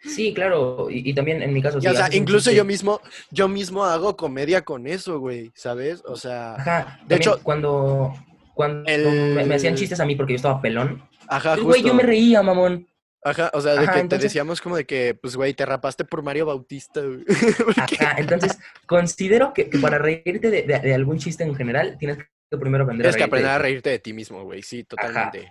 Sí, 0.00 0.32
claro. 0.32 0.88
Y, 0.90 1.10
y 1.10 1.14
también 1.14 1.42
en 1.42 1.52
mi 1.52 1.60
caso, 1.60 1.78
Y, 1.82 1.86
o 1.88 1.92
sea, 1.94 2.06
un 2.06 2.14
incluso 2.14 2.52
yo 2.52 2.64
mismo, 2.64 3.00
yo 3.30 3.48
mismo 3.48 3.84
hago 3.84 4.16
comedia 4.16 4.62
con 4.62 4.86
eso, 4.86 5.18
güey, 5.18 5.50
¿sabes? 5.54 6.02
O 6.06 6.16
sea, 6.16 6.54
Ajá. 6.54 7.00
De 7.06 7.16
hecho- 7.16 7.40
cuando, 7.42 8.14
cuando 8.54 8.88
El- 8.88 9.34
me, 9.34 9.44
me 9.44 9.54
hacían 9.56 9.74
chistes 9.74 9.98
a 10.00 10.06
mí 10.06 10.14
porque 10.14 10.34
yo 10.34 10.36
estaba 10.36 10.62
pelón, 10.62 11.02
ajá, 11.26 11.54
pues, 11.54 11.64
güey, 11.64 11.82
yo 11.82 11.94
me 11.94 12.04
reía, 12.04 12.42
mamón. 12.42 12.86
Ajá, 13.24 13.50
o 13.52 13.60
sea, 13.60 13.72
de 13.74 13.80
Ajá, 13.80 13.94
que 14.00 14.04
te 14.04 14.18
decíamos 14.18 14.60
como 14.60 14.76
de 14.76 14.86
que, 14.86 15.18
pues, 15.20 15.34
güey, 15.34 15.52
te 15.52 15.66
rapaste 15.66 16.04
por 16.04 16.22
Mario 16.22 16.46
Bautista, 16.46 17.00
güey. 17.00 17.24
Ajá. 17.76 18.14
Entonces, 18.18 18.56
considero 18.86 19.52
que, 19.52 19.68
que 19.68 19.78
para 19.80 19.98
reírte 19.98 20.50
de, 20.50 20.62
de- 20.62 20.78
de 20.78 20.94
algún 20.94 21.18
chiste 21.18 21.42
en 21.42 21.56
general, 21.56 21.96
tienes 21.98 22.18
que 22.18 22.56
primero 22.56 22.84
aprender 22.84 23.04
Tienes 23.04 23.16
que 23.16 23.22
a 23.24 23.26
reírte. 23.26 23.26
aprender 23.26 23.50
de 23.50 23.54
a 23.56 23.58
reírte 23.58 23.90
de 23.90 23.98
ti 23.98 24.12
mismo, 24.12 24.44
güey, 24.44 24.62
sí, 24.62 24.84
totalmente. 24.84 25.50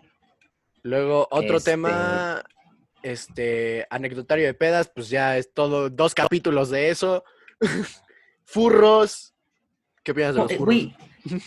Luego, 0.88 1.28
otro 1.32 1.58
Este- 1.58 1.72
tema, 1.72 2.44
este, 3.04 3.86
anecdotario 3.90 4.46
de 4.46 4.54
pedas, 4.54 4.90
pues 4.94 5.10
ya 5.10 5.38
es 5.38 5.54
todo, 5.54 5.90
dos 5.90 6.14
capítulos 6.16 6.70
de 6.70 6.90
eso. 6.90 7.24
Furros. 8.46 9.34
¿Qué 10.04 10.12
opinas 10.12 10.36
de 10.36 10.42
los 10.42 10.52
eh, 10.52 10.58
furros? 10.58 10.76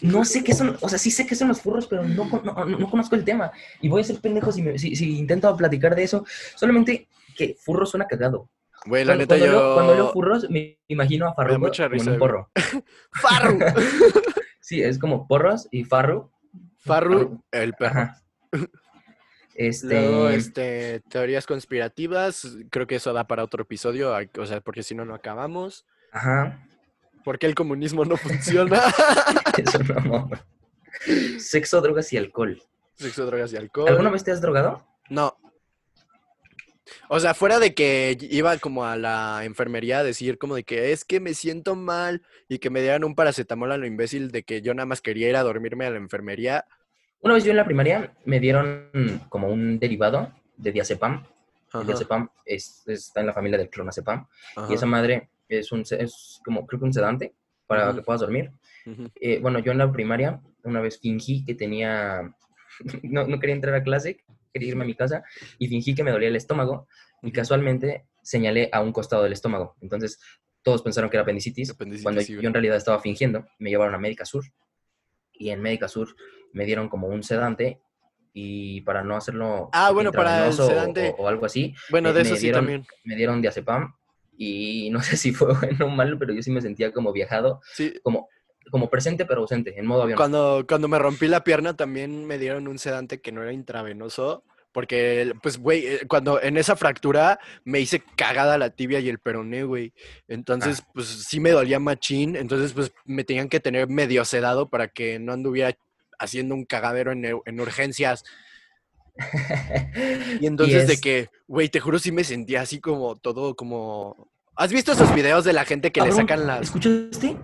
No 0.03 0.25
sé 0.27 0.45
qué 0.45 0.53
son, 0.53 0.77
o 0.81 0.89
sea, 0.91 0.99
sí 0.99 1.11
sé 1.11 1.27
qué 1.27 1.35
son 1.35 1.49
los 1.49 1.63
furros, 1.63 1.87
pero 1.87 2.03
no, 2.05 2.27
no, 2.27 2.43
no- 2.43 2.65
no 2.79 2.91
conozco 2.91 3.17
el 3.17 3.25
tema. 3.25 3.51
Y 3.81 3.89
voy 3.89 4.03
a 4.03 4.05
ser 4.05 4.21
pendejo 4.21 4.53
si, 4.53 4.61
me- 4.63 4.79
si, 4.79 4.95
si 4.95 5.19
intento 5.19 5.57
platicar 5.57 5.95
de 5.95 6.03
eso. 6.03 6.25
Solamente 6.55 7.09
que 7.37 7.57
furro 7.59 7.87
suena 7.87 8.07
cagado. 8.07 8.51
Güey, 8.85 9.05
la 9.05 9.15
Cuando, 9.15 9.35
neta 9.35 9.39
cuando 9.39 9.47
yo... 9.47 9.53
leo, 9.53 9.75
cuando 9.75 9.95
leo 9.95 10.13
furros, 10.13 10.51
me 10.51 10.79
imagino 10.89 11.27
a 11.29 11.35
Farruko 11.35 11.59
mucha 11.61 11.85
como 11.85 11.95
risa, 11.95 12.11
un 12.11 12.19
güey. 12.19 12.31
porro. 12.31 12.51
Farru. 13.13 13.59
Sí, 14.63 14.83
es 14.83 14.99
como 14.99 15.27
porros 15.27 15.67
y 15.73 15.85
Farru. 15.85 16.31
Farru, 16.79 17.43
el 17.51 17.73
perro. 17.73 18.01
Ajá. 18.01 18.23
Este, 19.55 19.87
Luego, 19.87 20.31
este, 20.31 21.01
teorías 21.09 21.47
conspirativas, 21.47 22.57
creo 22.71 22.87
que 22.87 22.97
eso 22.97 23.13
da 23.13 23.27
para 23.27 23.45
otro 23.45 23.63
episodio, 23.63 24.13
o 24.39 24.47
sea, 24.47 24.61
porque 24.61 24.83
si 24.83 24.95
no, 24.95 25.05
no 25.05 25.15
acabamos. 25.15 25.85
ajá. 26.13 26.67
¿Por 27.25 27.39
qué 27.39 27.47
el 27.47 27.55
comunismo 27.55 28.05
no 28.05 28.17
funciona? 28.17 28.83
Eso 29.59 29.79
no. 29.83 30.31
Sexo, 31.39 31.81
drogas 31.81 32.13
y 32.13 32.17
alcohol. 32.17 32.63
Sexo, 32.95 33.27
drogas 33.27 33.53
y 33.53 33.57
alcohol. 33.57 33.89
¿Alguna 33.89 34.11
vez 34.11 34.25
te 34.25 34.33
has 34.33 34.41
drogado? 34.41 34.87
No. 35.09 35.37
O 37.09 37.21
sea, 37.21 37.35
fuera 37.35 37.59
de 37.59 37.73
que 37.73 38.19
iba 38.21 38.57
como 38.59 38.85
a 38.85 38.97
la 38.97 39.45
enfermería 39.45 40.01
a 40.01 40.05
decir 40.05 40.39
como 40.39 40.57
de 40.57 40.65
que 40.65 40.93
es 40.93 41.05
que 41.05 41.21
me 41.21 41.35
siento 41.35 41.77
mal 41.77 42.23
y 42.49 42.59
que 42.59 42.69
me 42.69 42.81
dieran 42.81 43.05
un 43.05 43.15
paracetamol 43.15 43.71
a 43.71 43.77
lo 43.77 43.87
imbécil 43.87 44.31
de 44.33 44.43
que 44.43 44.61
yo 44.61 44.75
nada 44.75 44.87
más 44.87 45.01
quería 45.01 45.29
ir 45.29 45.37
a 45.37 45.43
dormirme 45.43 45.87
a 45.87 45.91
la 45.91 45.99
enfermería. 45.99 46.67
Una 47.23 47.35
vez 47.35 47.45
yo 47.45 47.51
en 47.51 47.57
la 47.57 47.65
primaria 47.65 48.15
me 48.25 48.41
dieron 48.41 48.91
como 49.29 49.49
un 49.49 49.79
derivado 49.79 50.33
de 50.57 50.73
diazepam. 50.73 51.25
El 51.75 51.87
diazepam 51.87 52.29
es, 52.45 52.83
está 52.87 53.21
en 53.21 53.27
la 53.27 53.33
familia 53.33 53.59
del 53.59 53.69
clonazepam. 53.69 54.27
ajá, 54.57 54.67
Y 54.71 54.75
esa 54.75 54.87
madre 54.87 55.31
es, 55.49 55.71
un, 55.73 55.81
es 55.83 56.41
como, 56.45 56.67
creo 56.67 56.81
que 56.81 56.87
un 56.87 56.93
sedante 56.93 57.35
para 57.67 57.95
que 57.95 58.03
puedas 58.03 58.21
dormir. 58.21 58.51
Eh, 59.21 59.39
bueno, 59.41 59.59
yo 59.59 59.71
en 59.73 59.79
la 59.79 59.93
primaria 59.93 60.41
una 60.65 60.81
vez 60.81 60.99
fingí 60.99 61.45
que 61.45 61.55
tenía, 61.55 62.35
no, 63.03 63.27
no 63.27 63.39
quería 63.39 63.55
entrar 63.55 63.75
a 63.75 63.83
clase, 63.83 64.25
quería 64.53 64.71
irme 64.71 64.85
a 64.85 64.87
mi 64.87 64.95
casa 64.95 65.23
y 65.59 65.69
fingí 65.69 65.95
que 65.95 66.03
me 66.03 66.11
dolía 66.11 66.29
el 66.29 66.37
estómago 66.37 66.89
y 67.23 67.33
casualmente 67.33 68.07
señalé 68.23 68.69
a 68.73 68.81
un 68.81 68.93
costado 68.93 69.23
del 69.23 69.33
estómago. 69.33 69.77
Entonces 69.81 70.19
todos 70.63 70.83
pensaron 70.83 71.11
que 71.11 71.17
era 71.17 71.23
apendicitis, 71.23 71.71
Apendicitis, 71.71 72.03
cuando 72.03 72.21
sí, 72.21 72.35
yo 72.35 72.47
en 72.47 72.53
realidad 72.53 72.77
estaba 72.77 73.01
fingiendo. 73.01 73.47
Me 73.59 73.71
llevaron 73.71 73.95
a 73.95 73.99
Médica 73.99 74.25
Sur 74.25 74.45
y 75.33 75.51
en 75.51 75.63
Médica 75.63 75.89
Sur 75.89 76.15
me 76.53 76.65
dieron 76.65 76.89
como 76.89 77.09
un 77.09 77.23
sedante 77.23 77.81
y 78.33 78.81
para 78.83 79.03
no 79.03 79.17
hacerlo 79.17 79.71
Ah, 79.73 79.91
bueno, 79.91 80.13
para 80.13 80.47
el 80.47 80.53
sedante. 80.53 81.15
o, 81.19 81.23
o 81.25 81.29
algo 81.29 81.47
así, 81.47 81.75
Bueno, 81.91 82.09
me- 82.11 82.15
de 82.15 82.23
eso 82.23 82.37
sí 82.37 82.43
dieron- 82.47 82.61
también. 82.61 82.87
me 83.05 83.17
dieron 83.17 83.43
diazepam 83.43 83.95
y 84.37 84.89
no 84.91 85.03
sé 85.03 85.17
si 85.17 85.33
fue 85.33 85.49
bueno 85.61 85.87
o 85.87 85.89
malo, 85.89 86.19
pero 86.19 86.33
yo 86.33 86.43
sí 86.43 86.51
me 86.51 86.61
sentía 86.63 86.93
como 86.93 87.13
viajado, 87.13 87.61
Sí, 87.75 87.93
como, 88.03 88.29
como 88.71 88.89
presente 88.89 89.27
pero 89.27 89.41
ausente, 89.43 89.79
en 89.79 89.87
modo 89.87 90.03
avión. 90.03 90.17
cuando, 90.17 90.65
cuando 90.69 90.87
me 90.89 90.99
rompí 90.99 91.27
la 91.29 91.43
pierna 91.45 91.77
también 91.77 92.25
me 92.27 92.39
dieron 92.39 92.69
un 92.69 92.79
sedante 92.79 93.21
que 93.21 93.33
no 93.33 93.43
era 93.43 93.53
intravenoso. 93.53 94.45
Porque, 94.73 95.33
pues, 95.43 95.59
güey, 95.59 95.85
eh, 95.85 96.01
cuando 96.07 96.41
en 96.41 96.57
esa 96.57 96.77
fractura 96.77 97.41
me 97.65 97.81
hice 97.81 98.05
cagada 98.17 98.57
la 98.57 98.71
tibia 98.71 99.01
y 99.01 99.09
el 99.09 99.19
peroné, 99.19 99.65
güey. 99.65 99.93
Entonces, 100.29 100.85
pues 100.95 101.09
sí 101.09 101.41
me 101.41 101.51
dolía 101.51 101.81
machín. 101.81 102.37
Entonces, 102.37 102.73
pues 102.73 102.93
me 103.05 103.25
tenían 103.25 103.49
que 103.49 103.59
tener 103.59 103.89
medio 103.89 104.25
sedado 104.25 104.71
para 104.71 104.87
que 104.87 105.19
no 105.19 105.33
anduviera 105.33 105.77
haciendo 106.21 106.55
un 106.55 106.65
cagadero 106.65 107.11
en, 107.13 107.25
en 107.25 107.61
urgencias. 107.61 108.25
Y 110.41 110.47
entonces 110.47 110.87
de 110.87 110.99
que, 110.99 111.31
güey, 111.47 111.69
te 111.69 111.81
juro 111.81 111.99
sí 111.99 112.13
me 112.13 112.25
sentía 112.25 112.63
así 112.63 112.81
como 112.81 113.17
todo 113.17 113.55
como... 113.57 114.31
¿Has 114.57 114.73
visto 114.73 114.93
esos 114.93 115.15
videos 115.15 115.45
de 115.45 115.53
la 115.53 115.65
gente 115.65 115.91
que 115.91 116.01
le 116.01 116.13
sacan 116.13 116.47
las... 116.47 116.63
¿Escuchaste? 116.63 117.37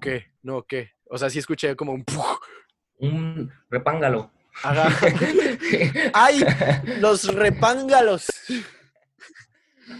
¿Qué? 0.00 0.26
No, 0.42 0.64
¿qué? 0.64 0.92
O 1.10 1.18
sea, 1.18 1.30
sí 1.30 1.38
escuché 1.38 1.76
como 1.76 1.92
un... 1.92 2.04
Un 2.98 3.52
repángalo. 3.70 4.32
Ajá. 4.62 4.88
¡Ay! 6.14 6.44
Los 7.00 7.32
repángalos. 7.34 8.26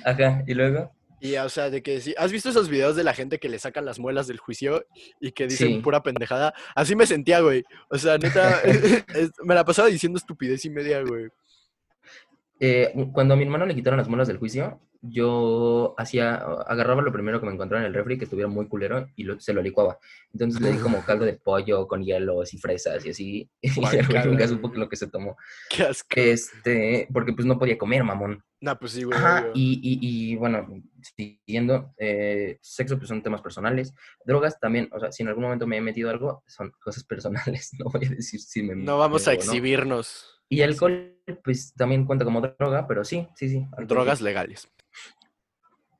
Ajá, 0.04 0.42
y 0.46 0.54
luego. 0.54 0.92
Y, 1.20 1.36
o 1.36 1.48
sea, 1.48 1.70
de 1.70 1.82
que 1.82 2.00
sí. 2.00 2.14
¿Has 2.16 2.30
visto 2.32 2.48
esos 2.50 2.68
videos 2.68 2.94
de 2.96 3.04
la 3.04 3.12
gente 3.14 3.38
que 3.38 3.48
le 3.48 3.58
sacan 3.58 3.84
las 3.84 3.98
muelas 3.98 4.26
del 4.28 4.38
juicio 4.38 4.86
y 5.20 5.32
que 5.32 5.46
dicen 5.48 5.68
Sí. 5.68 5.78
pura 5.80 6.02
pendejada? 6.02 6.54
Así 6.74 6.94
me 6.94 7.06
sentía, 7.06 7.40
güey. 7.40 7.64
O 7.90 7.98
sea, 7.98 8.18
neta, 8.18 8.60
es- 9.14 9.30
me 9.42 9.54
la 9.54 9.64
pasaba 9.64 9.88
diciendo 9.88 10.18
estupidez 10.18 10.64
y 10.64 10.70
media, 10.70 11.02
güey. 11.02 11.28
Eh, 12.60 12.92
cuando 13.12 13.34
a 13.34 13.36
mi 13.36 13.44
hermano 13.44 13.66
le 13.66 13.74
quitaron 13.74 13.98
las 13.98 14.08
muelas 14.08 14.28
del 14.28 14.38
juicio, 14.38 14.80
yo 15.00 15.94
hacía, 15.96 16.34
agarraba 16.34 17.02
lo 17.02 17.12
primero 17.12 17.38
que 17.38 17.46
me 17.46 17.52
encontraba 17.52 17.82
en 17.82 17.86
el 17.86 17.94
refri, 17.94 18.18
que 18.18 18.24
estuviera 18.24 18.48
muy 18.48 18.66
culero, 18.66 19.06
y 19.14 19.22
lo- 19.24 19.38
se 19.38 19.52
lo 19.52 19.62
licuaba. 19.62 19.98
Entonces 20.32 20.60
le 20.60 20.72
di 20.72 20.78
como 20.78 21.02
caldo 21.06 21.24
de 21.24 21.34
pollo 21.34 21.86
con 21.86 22.02
hielos 22.02 22.52
y 22.52 22.58
fresas 22.58 23.06
y 23.06 23.10
así. 23.10 23.50
Y 23.62 23.96
el 23.96 24.08
nunca 24.30 24.48
supo 24.48 24.72
lo 24.74 24.88
que 24.88 24.96
se 24.96 25.06
tomó. 25.08 25.36
Qué 25.70 25.84
asco. 25.84 26.08
Este, 26.16 27.06
porque 27.12 27.32
pues 27.32 27.46
no 27.46 27.58
podía 27.58 27.78
comer, 27.78 28.02
mamón. 28.02 28.42
Nah, 28.60 28.74
pues 28.74 28.90
sí, 28.90 29.04
güey. 29.04 29.16
Ajá, 29.16 29.46
y, 29.54 29.74
y, 29.80 30.32
y, 30.32 30.36
bueno, 30.36 30.66
siguiendo, 31.16 31.94
eh, 31.96 32.58
sexo 32.60 32.96
pues 32.96 33.06
son 33.08 33.22
temas 33.22 33.40
personales. 33.40 33.94
Drogas 34.24 34.58
también, 34.58 34.88
o 34.92 34.98
sea, 34.98 35.12
si 35.12 35.22
en 35.22 35.28
algún 35.28 35.44
momento 35.44 35.64
me 35.68 35.76
he 35.76 35.80
metido 35.80 36.10
algo, 36.10 36.42
son 36.48 36.72
cosas 36.82 37.04
personales, 37.04 37.70
no 37.78 37.84
voy 37.88 38.04
a 38.04 38.08
decir 38.10 38.40
si 38.40 38.64
me... 38.64 38.74
No 38.74 38.98
vamos 38.98 39.26
a 39.28 39.30
me 39.30 39.36
no. 39.36 39.42
Y 40.48 40.62
alcohol, 40.62 41.14
pues 41.44 41.74
también 41.74 42.06
cuenta 42.06 42.24
como 42.24 42.40
droga, 42.40 42.86
pero 42.86 43.04
sí, 43.04 43.28
sí, 43.36 43.48
sí. 43.50 43.66
Drogas 43.86 44.18
sí. 44.18 44.24
legales. 44.24 44.68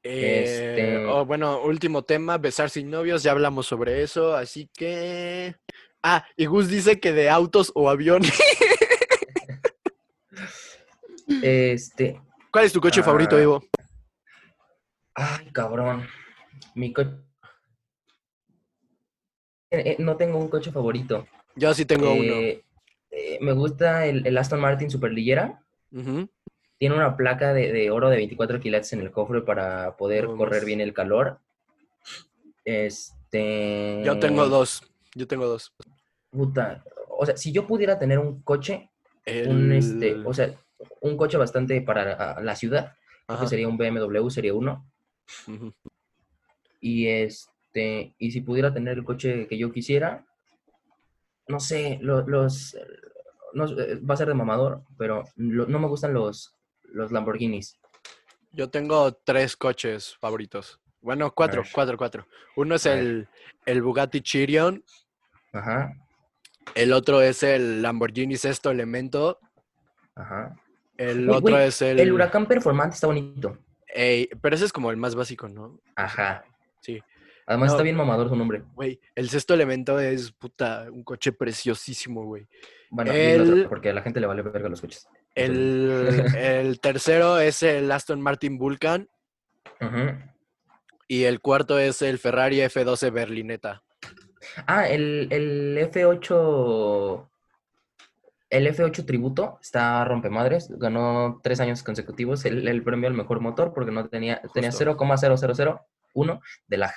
Eh, 0.03 0.45
Este- 0.45 1.05
oh, 1.07 1.27
bueno, 1.27 1.63
último 1.63 2.03
tema, 2.03 2.39
besar 2.39 2.71
sin 2.71 2.89
novios, 2.91 3.23
ya 3.23 3.33
hablamos 3.33 3.67
sobre 3.67 4.03
eso, 4.03 4.35
así 4.35 4.71
que... 4.75 5.57
Ah, 6.03 6.25
y 6.37 6.47
Gus 6.47 6.69
dice 6.69 6.99
que 7.01 7.13
de 7.13 7.29
autos 7.29 7.73
o 7.75 7.91
aviones. 7.91 8.33
Este, 11.43 12.21
¿Cuál 12.51 12.65
es 12.65 12.73
tu 12.73 12.81
coche 12.81 13.03
favorito, 13.03 13.37
Ah. 13.37 13.43
Ivo? 13.43 13.63
ay, 15.15 15.51
cabrón, 15.53 16.07
mi 16.75 16.93
coche... 16.93 17.11
Eh, 19.71 19.91
eh, 19.91 19.97
no 19.99 20.17
tengo 20.17 20.39
un 20.39 20.49
coche 20.49 20.73
favorito. 20.73 21.27
Yo 21.55 21.75
sí 21.75 21.85
tengo 21.85 22.15
Eh, 22.15 22.65
eh, 23.11 23.39
me 23.41 23.53
gusta 23.53 24.07
el, 24.07 24.27
el 24.27 24.39
Aston 24.39 24.61
Martin 24.61 24.91
Superliggera. 24.91 25.63
uno. 25.91 26.01
Ujú. 26.01 26.29
Tiene 26.79 26.95
una 26.95 27.17
placa 27.17 27.53
de, 27.53 27.73
de 27.73 27.91
oro 27.91 28.09
de 28.09 28.17
24 28.17 28.61
quilates 28.61 28.93
en 28.93 29.01
el 29.01 29.11
cofre 29.11 29.43
para 29.43 29.97
poder 29.97 30.27
correr 30.27 30.65
bien 30.65 30.81
el 30.81 30.95
calor. 30.95 31.41
Este. 32.65 34.03
Yo 34.05 34.19
tengo 34.19 34.49
dos. 34.49 34.83
Yo 35.15 35.27
tengo 35.27 35.47
dos. 35.47 35.75
Puta. 36.31 36.85
O 37.09 37.27
sea, 37.27 37.37
si 37.37 37.51
yo 37.51 37.67
pudiera 37.67 37.99
tener 37.99 38.19
un 38.21 38.43
coche, 38.43 38.91
un 39.47 39.73
este, 39.73 40.15
o 40.25 40.33
sea, 40.33 40.55
un 41.01 41.17
coche 41.17 41.37
bastante 41.37 41.81
para 41.81 42.41
la 42.41 42.55
ciudad, 42.55 42.95
que 43.41 43.49
sería 43.49 43.67
un 43.67 43.77
BMW, 43.77 44.29
sería 44.29 44.55
uno. 44.55 44.89
Y 46.81 47.09
este, 47.09 48.15
y 48.19 48.31
si 48.31 48.41
pudiera 48.41 48.73
tener 48.73 48.99
el 48.99 49.05
coche 49.05 49.49
que 49.49 49.59
yo 49.59 49.73
quisiera, 49.73 50.27
no 51.49 51.61
sé, 51.61 51.99
lo- 52.03 52.27
los, 52.27 52.77
no, 53.55 53.67
eh, 53.67 53.99
va 54.01 54.15
a 54.15 54.17
ser 54.17 54.29
de 54.29 54.35
mamador, 54.35 54.83
pero 54.97 55.25
lo- 55.37 55.67
no 55.67 55.79
me 55.79 55.89
gustan 55.89 56.13
los, 56.13 56.55
los 56.85 57.11
Lamborghinis. 57.11 57.79
Yo 58.53 58.69
tengo 58.71 59.13
tres 59.13 59.57
coches 59.57 60.17
favoritos. 60.21 60.81
Bueno, 61.01 61.33
cuatro, 61.33 61.63
cuatro, 61.73 61.97
cuatro. 61.97 62.27
Uno 62.57 62.75
es 62.75 62.87
el, 62.87 63.29
el 63.67 63.83
Bugatti 63.83 64.21
Chiron, 64.21 64.85
Ajá, 65.53 65.95
el 66.75 66.93
otro 66.93 67.23
es 67.23 67.43
el 67.43 67.81
Lamborghini 67.83 68.37
Sexto 68.37 68.71
Elemento, 68.71 69.39
ajá. 70.15 70.55
el 70.99 71.31
otro 71.31 71.59
es 71.59 71.81
el, 71.81 71.99
El 72.01 72.13
Huracán 72.13 72.47
Performante 72.47 72.95
está 72.95 73.07
bonito. 73.07 73.57
Ey, 73.87 74.29
pero 74.43 74.55
ese 74.55 74.67
es 74.67 74.73
como 74.73 74.91
el 74.91 74.99
más 74.99 75.15
básico, 75.15 75.49
¿no? 75.49 75.81
Ajá. 75.97 76.45
Sí. 76.83 77.03
Además 77.49 77.69
No. 77.69 77.73
está 77.75 77.83
bien 77.83 77.97
mamador 77.97 78.29
su 78.29 78.37
nombre. 78.37 78.63
Güey, 78.75 79.01
el 79.15 79.31
sexto 79.31 79.55
elemento 79.55 79.99
es, 79.99 80.31
puta, 80.33 80.87
un 80.93 81.03
coche 81.03 81.33
preciosísimo, 81.33 82.25
güey. 82.27 82.47
Bueno, 82.91 83.13
y 83.13 83.17
el 83.17 83.41
otro, 83.41 83.57
El- 83.57 83.69
porque 83.69 83.89
a 83.91 83.95
la 83.95 84.03
gente 84.03 84.21
le 84.21 84.27
vale 84.27 84.43
verga 84.43 84.69
los 84.69 84.81
coches. 84.83 85.09
El, 85.35 85.89
el 86.37 86.79
tercero 86.81 87.39
es 87.41 87.63
el 87.63 87.91
Aston 87.91 88.21
Martin 88.21 88.59
Vulcan 88.59 89.09
y 91.07 91.25
el 91.25 91.41
cuarto 91.41 91.79
es 91.79 92.03
el 92.03 92.19
Ferrari 92.19 92.59
F12 92.61 93.11
Berlinetta. 93.13 93.83
Ah, 94.67 94.89
el, 94.89 95.29
el 95.31 95.79
F8. 95.91 97.29
El 98.51 98.67
F8 98.67 99.05
Tributo 99.05 99.59
está 99.61 100.05
rompemadres. 100.05 100.69
Ganó 100.79 101.41
tres 101.43 101.61
años 101.61 101.83
consecutivos 101.83 102.45
el, 102.47 102.67
el 102.69 102.83
premio 102.83 103.09
al 103.09 103.15
mejor 103.15 103.41
motor 103.41 103.73
porque 103.75 103.91
no 103.93 104.09
tenía, 104.09 104.41
tenía 104.55 104.71
Justo. 104.71 104.85
0,0001 104.97 106.41
de 106.67 106.77
lag. 106.79 106.93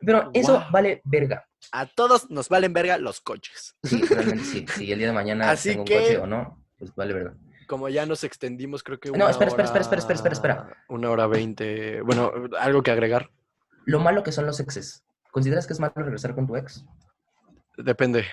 Pero 0.00 0.30
eso 0.34 0.64
vale 0.70 1.00
verga. 1.04 1.46
A 1.72 1.86
todos 1.86 2.30
nos 2.30 2.48
valen 2.48 2.72
verga 2.72 2.98
los 2.98 3.20
coches. 3.20 3.76
Sí, 3.82 4.02
realmente 4.02 4.44
sí. 4.44 4.66
Si 4.68 4.92
el 4.92 4.98
día 4.98 5.08
de 5.08 5.12
mañana 5.14 5.50
Así 5.50 5.70
tengo 5.70 5.82
un 5.82 5.86
que- 5.86 5.98
coche 5.98 6.18
o 6.18 6.26
no, 6.26 6.62
pues 6.78 6.94
vale 6.94 7.14
verga. 7.14 7.34
Como 7.66 7.88
ya 7.88 8.04
nos 8.04 8.22
extendimos, 8.24 8.82
creo 8.82 9.00
que 9.00 9.08
No, 9.08 9.14
una 9.14 9.30
espera, 9.30 9.48
espera, 9.48 9.70
hora- 9.70 9.80
espera, 9.80 10.00
espera, 10.00 10.14
espera, 10.16 10.32
espera, 10.34 10.62
espera. 10.64 10.84
Una 10.88 11.10
hora 11.10 11.26
veinte. 11.26 12.02
Bueno, 12.02 12.30
algo 12.60 12.82
que 12.82 12.90
agregar. 12.90 13.30
Lo 13.86 14.00
malo 14.00 14.22
que 14.22 14.32
son 14.32 14.44
los 14.46 14.60
exes. 14.60 15.02
¿Consideras 15.30 15.66
que 15.66 15.72
es 15.72 15.80
malo 15.80 15.94
regresar 15.96 16.34
con 16.34 16.46
tu 16.46 16.56
ex? 16.56 16.84
Depende. 17.78 18.26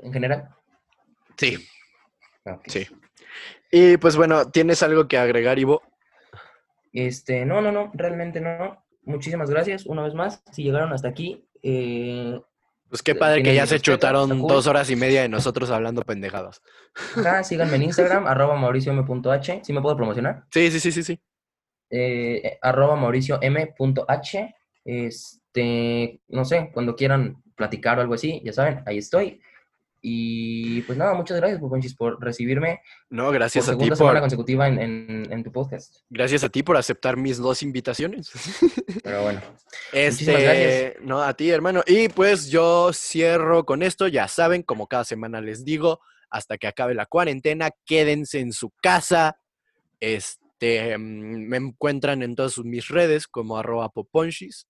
En 0.00 0.12
general. 0.12 0.48
Sí. 1.36 1.66
Sí. 2.66 2.86
Y 3.70 3.96
pues 3.96 4.16
bueno, 4.16 4.50
¿tienes 4.50 4.82
algo 4.82 5.08
que 5.08 5.18
agregar, 5.18 5.58
Ivo? 5.58 5.82
Este, 6.94 7.44
no, 7.44 7.60
no, 7.60 7.72
no, 7.72 7.90
realmente 7.92 8.40
no. 8.40 8.82
Muchísimas 9.02 9.50
gracias 9.50 9.84
una 9.84 10.02
vez 10.02 10.14
más. 10.14 10.42
Si 10.52 10.62
llegaron 10.62 10.92
hasta 10.92 11.08
aquí, 11.08 11.46
eh, 11.62 12.40
Pues 12.88 13.02
qué 13.02 13.14
padre 13.14 13.42
que 13.42 13.54
ya 13.54 13.66
se 13.66 13.80
chutaron 13.80 14.46
dos 14.46 14.66
horas 14.66 14.88
y 14.90 14.96
media 14.96 15.22
de 15.22 15.28
nosotros 15.28 15.70
hablando 15.70 16.02
pendejadas. 16.02 16.62
ajá, 17.16 17.42
síganme 17.44 17.76
en 17.76 17.82
Instagram, 17.82 18.26
arroba 18.28 18.56
mauriciom.h. 18.56 19.60
¿Sí 19.62 19.72
me 19.72 19.82
puedo 19.82 19.96
promocionar? 19.96 20.44
Sí, 20.50 20.70
sí, 20.70 20.80
sí, 20.80 20.92
sí, 20.92 21.02
sí. 21.02 21.20
Eh, 21.90 22.58
arroba 22.62 22.96
mauriciom.h. 22.96 24.54
Este, 24.84 26.20
no 26.28 26.44
sé, 26.44 26.70
cuando 26.72 26.94
quieran 26.94 27.42
platicar 27.56 27.98
o 27.98 28.02
algo 28.02 28.14
así, 28.14 28.40
ya 28.44 28.52
saben, 28.52 28.82
ahí 28.86 28.98
estoy. 28.98 29.40
Y 30.06 30.82
pues 30.82 30.98
nada, 30.98 31.14
muchas 31.14 31.38
gracias, 31.38 31.58
Poponchis, 31.60 31.94
por 31.94 32.22
recibirme 32.22 32.82
No, 33.08 33.24
por 33.24 33.34
gracias 33.34 33.68
a 33.68 33.72
ti 33.72 33.76
segunda 33.78 33.96
semana 33.96 34.14
por, 34.16 34.20
consecutiva 34.24 34.68
en, 34.68 34.78
en- 34.78 35.32
en 35.32 35.42
tu 35.42 35.50
podcast. 35.50 35.96
gracias 36.10 36.44
a 36.44 36.50
ti 36.50 36.62
por 36.62 36.76
aceptar 36.76 37.16
mis 37.16 37.38
dos 37.38 37.62
invitaciones. 37.62 38.30
Pero 39.02 39.22
bueno, 39.22 39.40
Este, 39.94 40.24
gracias. 40.92 40.94
no, 41.06 41.22
a 41.22 41.32
ti, 41.32 41.48
hermano. 41.48 41.82
Y 41.86 42.10
pues 42.10 42.50
yo 42.50 42.90
cierro 42.92 43.64
con 43.64 43.82
esto. 43.82 44.06
Ya 44.06 44.28
saben, 44.28 44.62
como 44.62 44.88
cada 44.88 45.04
semana 45.04 45.40
les 45.40 45.64
digo, 45.64 46.00
hasta 46.28 46.58
que 46.58 46.66
acabe 46.66 46.94
la 46.94 47.06
cuarentena, 47.06 47.70
quédense 47.86 48.40
en 48.40 48.52
su 48.52 48.72
casa. 48.82 49.38
Este, 50.00 50.98
mm, 50.98 51.48
me 51.48 51.56
encuentran 51.56 52.22
en 52.22 52.34
todas 52.34 52.58
mis 52.58 52.88
redes 52.88 53.26
como 53.26 53.56
arroba 53.56 53.88
poponchis. 53.88 54.66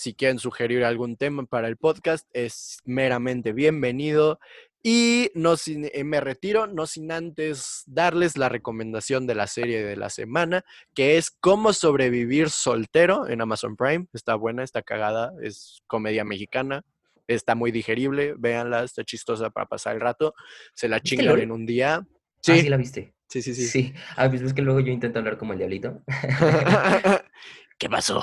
Si 0.00 0.14
quieren 0.14 0.38
sugerir 0.38 0.82
algún 0.82 1.18
tema 1.18 1.44
para 1.44 1.68
el 1.68 1.76
podcast, 1.76 2.26
es 2.32 2.78
meramente 2.86 3.52
bienvenido. 3.52 4.40
Y 4.82 5.30
no 5.34 5.58
sin, 5.58 5.90
eh, 5.92 6.04
me 6.04 6.22
retiro, 6.22 6.66
no 6.66 6.86
sin 6.86 7.12
antes 7.12 7.82
darles 7.86 8.38
la 8.38 8.48
recomendación 8.48 9.26
de 9.26 9.34
la 9.34 9.46
serie 9.46 9.84
de 9.84 9.96
la 9.96 10.08
semana, 10.08 10.64
que 10.94 11.18
es 11.18 11.30
Cómo 11.30 11.74
sobrevivir 11.74 12.48
soltero 12.48 13.28
en 13.28 13.42
Amazon 13.42 13.76
Prime. 13.76 14.06
Está 14.14 14.36
buena, 14.36 14.64
está 14.64 14.80
cagada, 14.80 15.34
es 15.42 15.82
comedia 15.86 16.24
mexicana, 16.24 16.82
está 17.28 17.54
muy 17.54 17.70
digerible, 17.70 18.34
véanla, 18.38 18.84
está 18.84 19.04
chistosa 19.04 19.50
para 19.50 19.66
pasar 19.66 19.96
el 19.96 20.00
rato. 20.00 20.32
Se 20.72 20.88
la 20.88 21.00
¿Viste 21.00 21.18
chingan 21.18 21.40
en 21.40 21.52
un 21.52 21.66
día. 21.66 21.96
ah, 21.96 22.06
sí 22.40 22.58
Sí, 22.62 22.68
la 22.70 22.78
viste. 22.78 23.12
sí, 23.28 23.42
sí, 23.42 23.54
sí. 23.54 23.66
Sí. 23.66 23.94
Ah, 24.16 24.30
pues 24.30 24.40
es 24.40 24.54
que 24.54 24.62
luego 24.62 24.80
yo 24.80 24.92
intento 24.92 25.18
hablar 25.18 25.36
como 25.36 25.52
el 25.52 25.58
diablito. 25.58 26.02
¿Qué 27.78 27.90
pasó? 27.90 28.22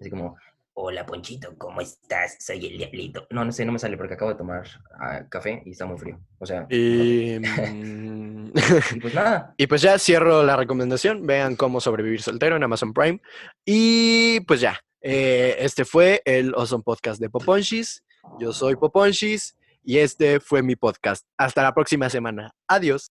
Así 0.00 0.10
como, 0.10 0.36
hola 0.80 1.04
Ponchito, 1.04 1.56
¿cómo 1.58 1.80
estás? 1.80 2.36
Soy 2.38 2.64
el 2.66 2.78
diablito. 2.78 3.26
No, 3.30 3.44
no 3.44 3.50
sé, 3.50 3.64
no 3.64 3.72
me 3.72 3.80
sale 3.80 3.96
porque 3.96 4.14
acabo 4.14 4.30
de 4.30 4.36
tomar 4.38 4.64
ah, 5.00 5.26
café 5.28 5.60
y 5.66 5.72
está 5.72 5.86
muy 5.86 5.98
frío. 5.98 6.20
O 6.38 6.46
sea, 6.46 6.66
Y, 6.70 7.38
mm, 7.40 8.52
y 8.94 9.00
pues 9.00 9.12
nada. 9.12 9.54
y 9.58 9.66
pues 9.66 9.82
ya 9.82 9.98
cierro 9.98 10.44
la 10.44 10.56
recomendación. 10.56 11.26
Vean 11.26 11.56
cómo 11.56 11.80
sobrevivir 11.80 12.22
soltero 12.22 12.54
en 12.54 12.62
Amazon 12.62 12.94
Prime. 12.94 13.20
Y 13.64 14.40
pues 14.42 14.60
ya, 14.60 14.80
eh, 15.00 15.56
este 15.58 15.84
fue 15.84 16.22
el 16.24 16.54
Awesome 16.54 16.84
Podcast 16.84 17.20
de 17.20 17.28
Poponchis. 17.28 18.04
Yo 18.38 18.52
soy 18.52 18.76
Poponchis 18.76 19.56
y 19.82 19.98
este 19.98 20.38
fue 20.38 20.62
mi 20.62 20.76
podcast. 20.76 21.26
Hasta 21.36 21.64
la 21.64 21.74
próxima 21.74 22.08
semana. 22.08 22.52
Adiós. 22.68 23.10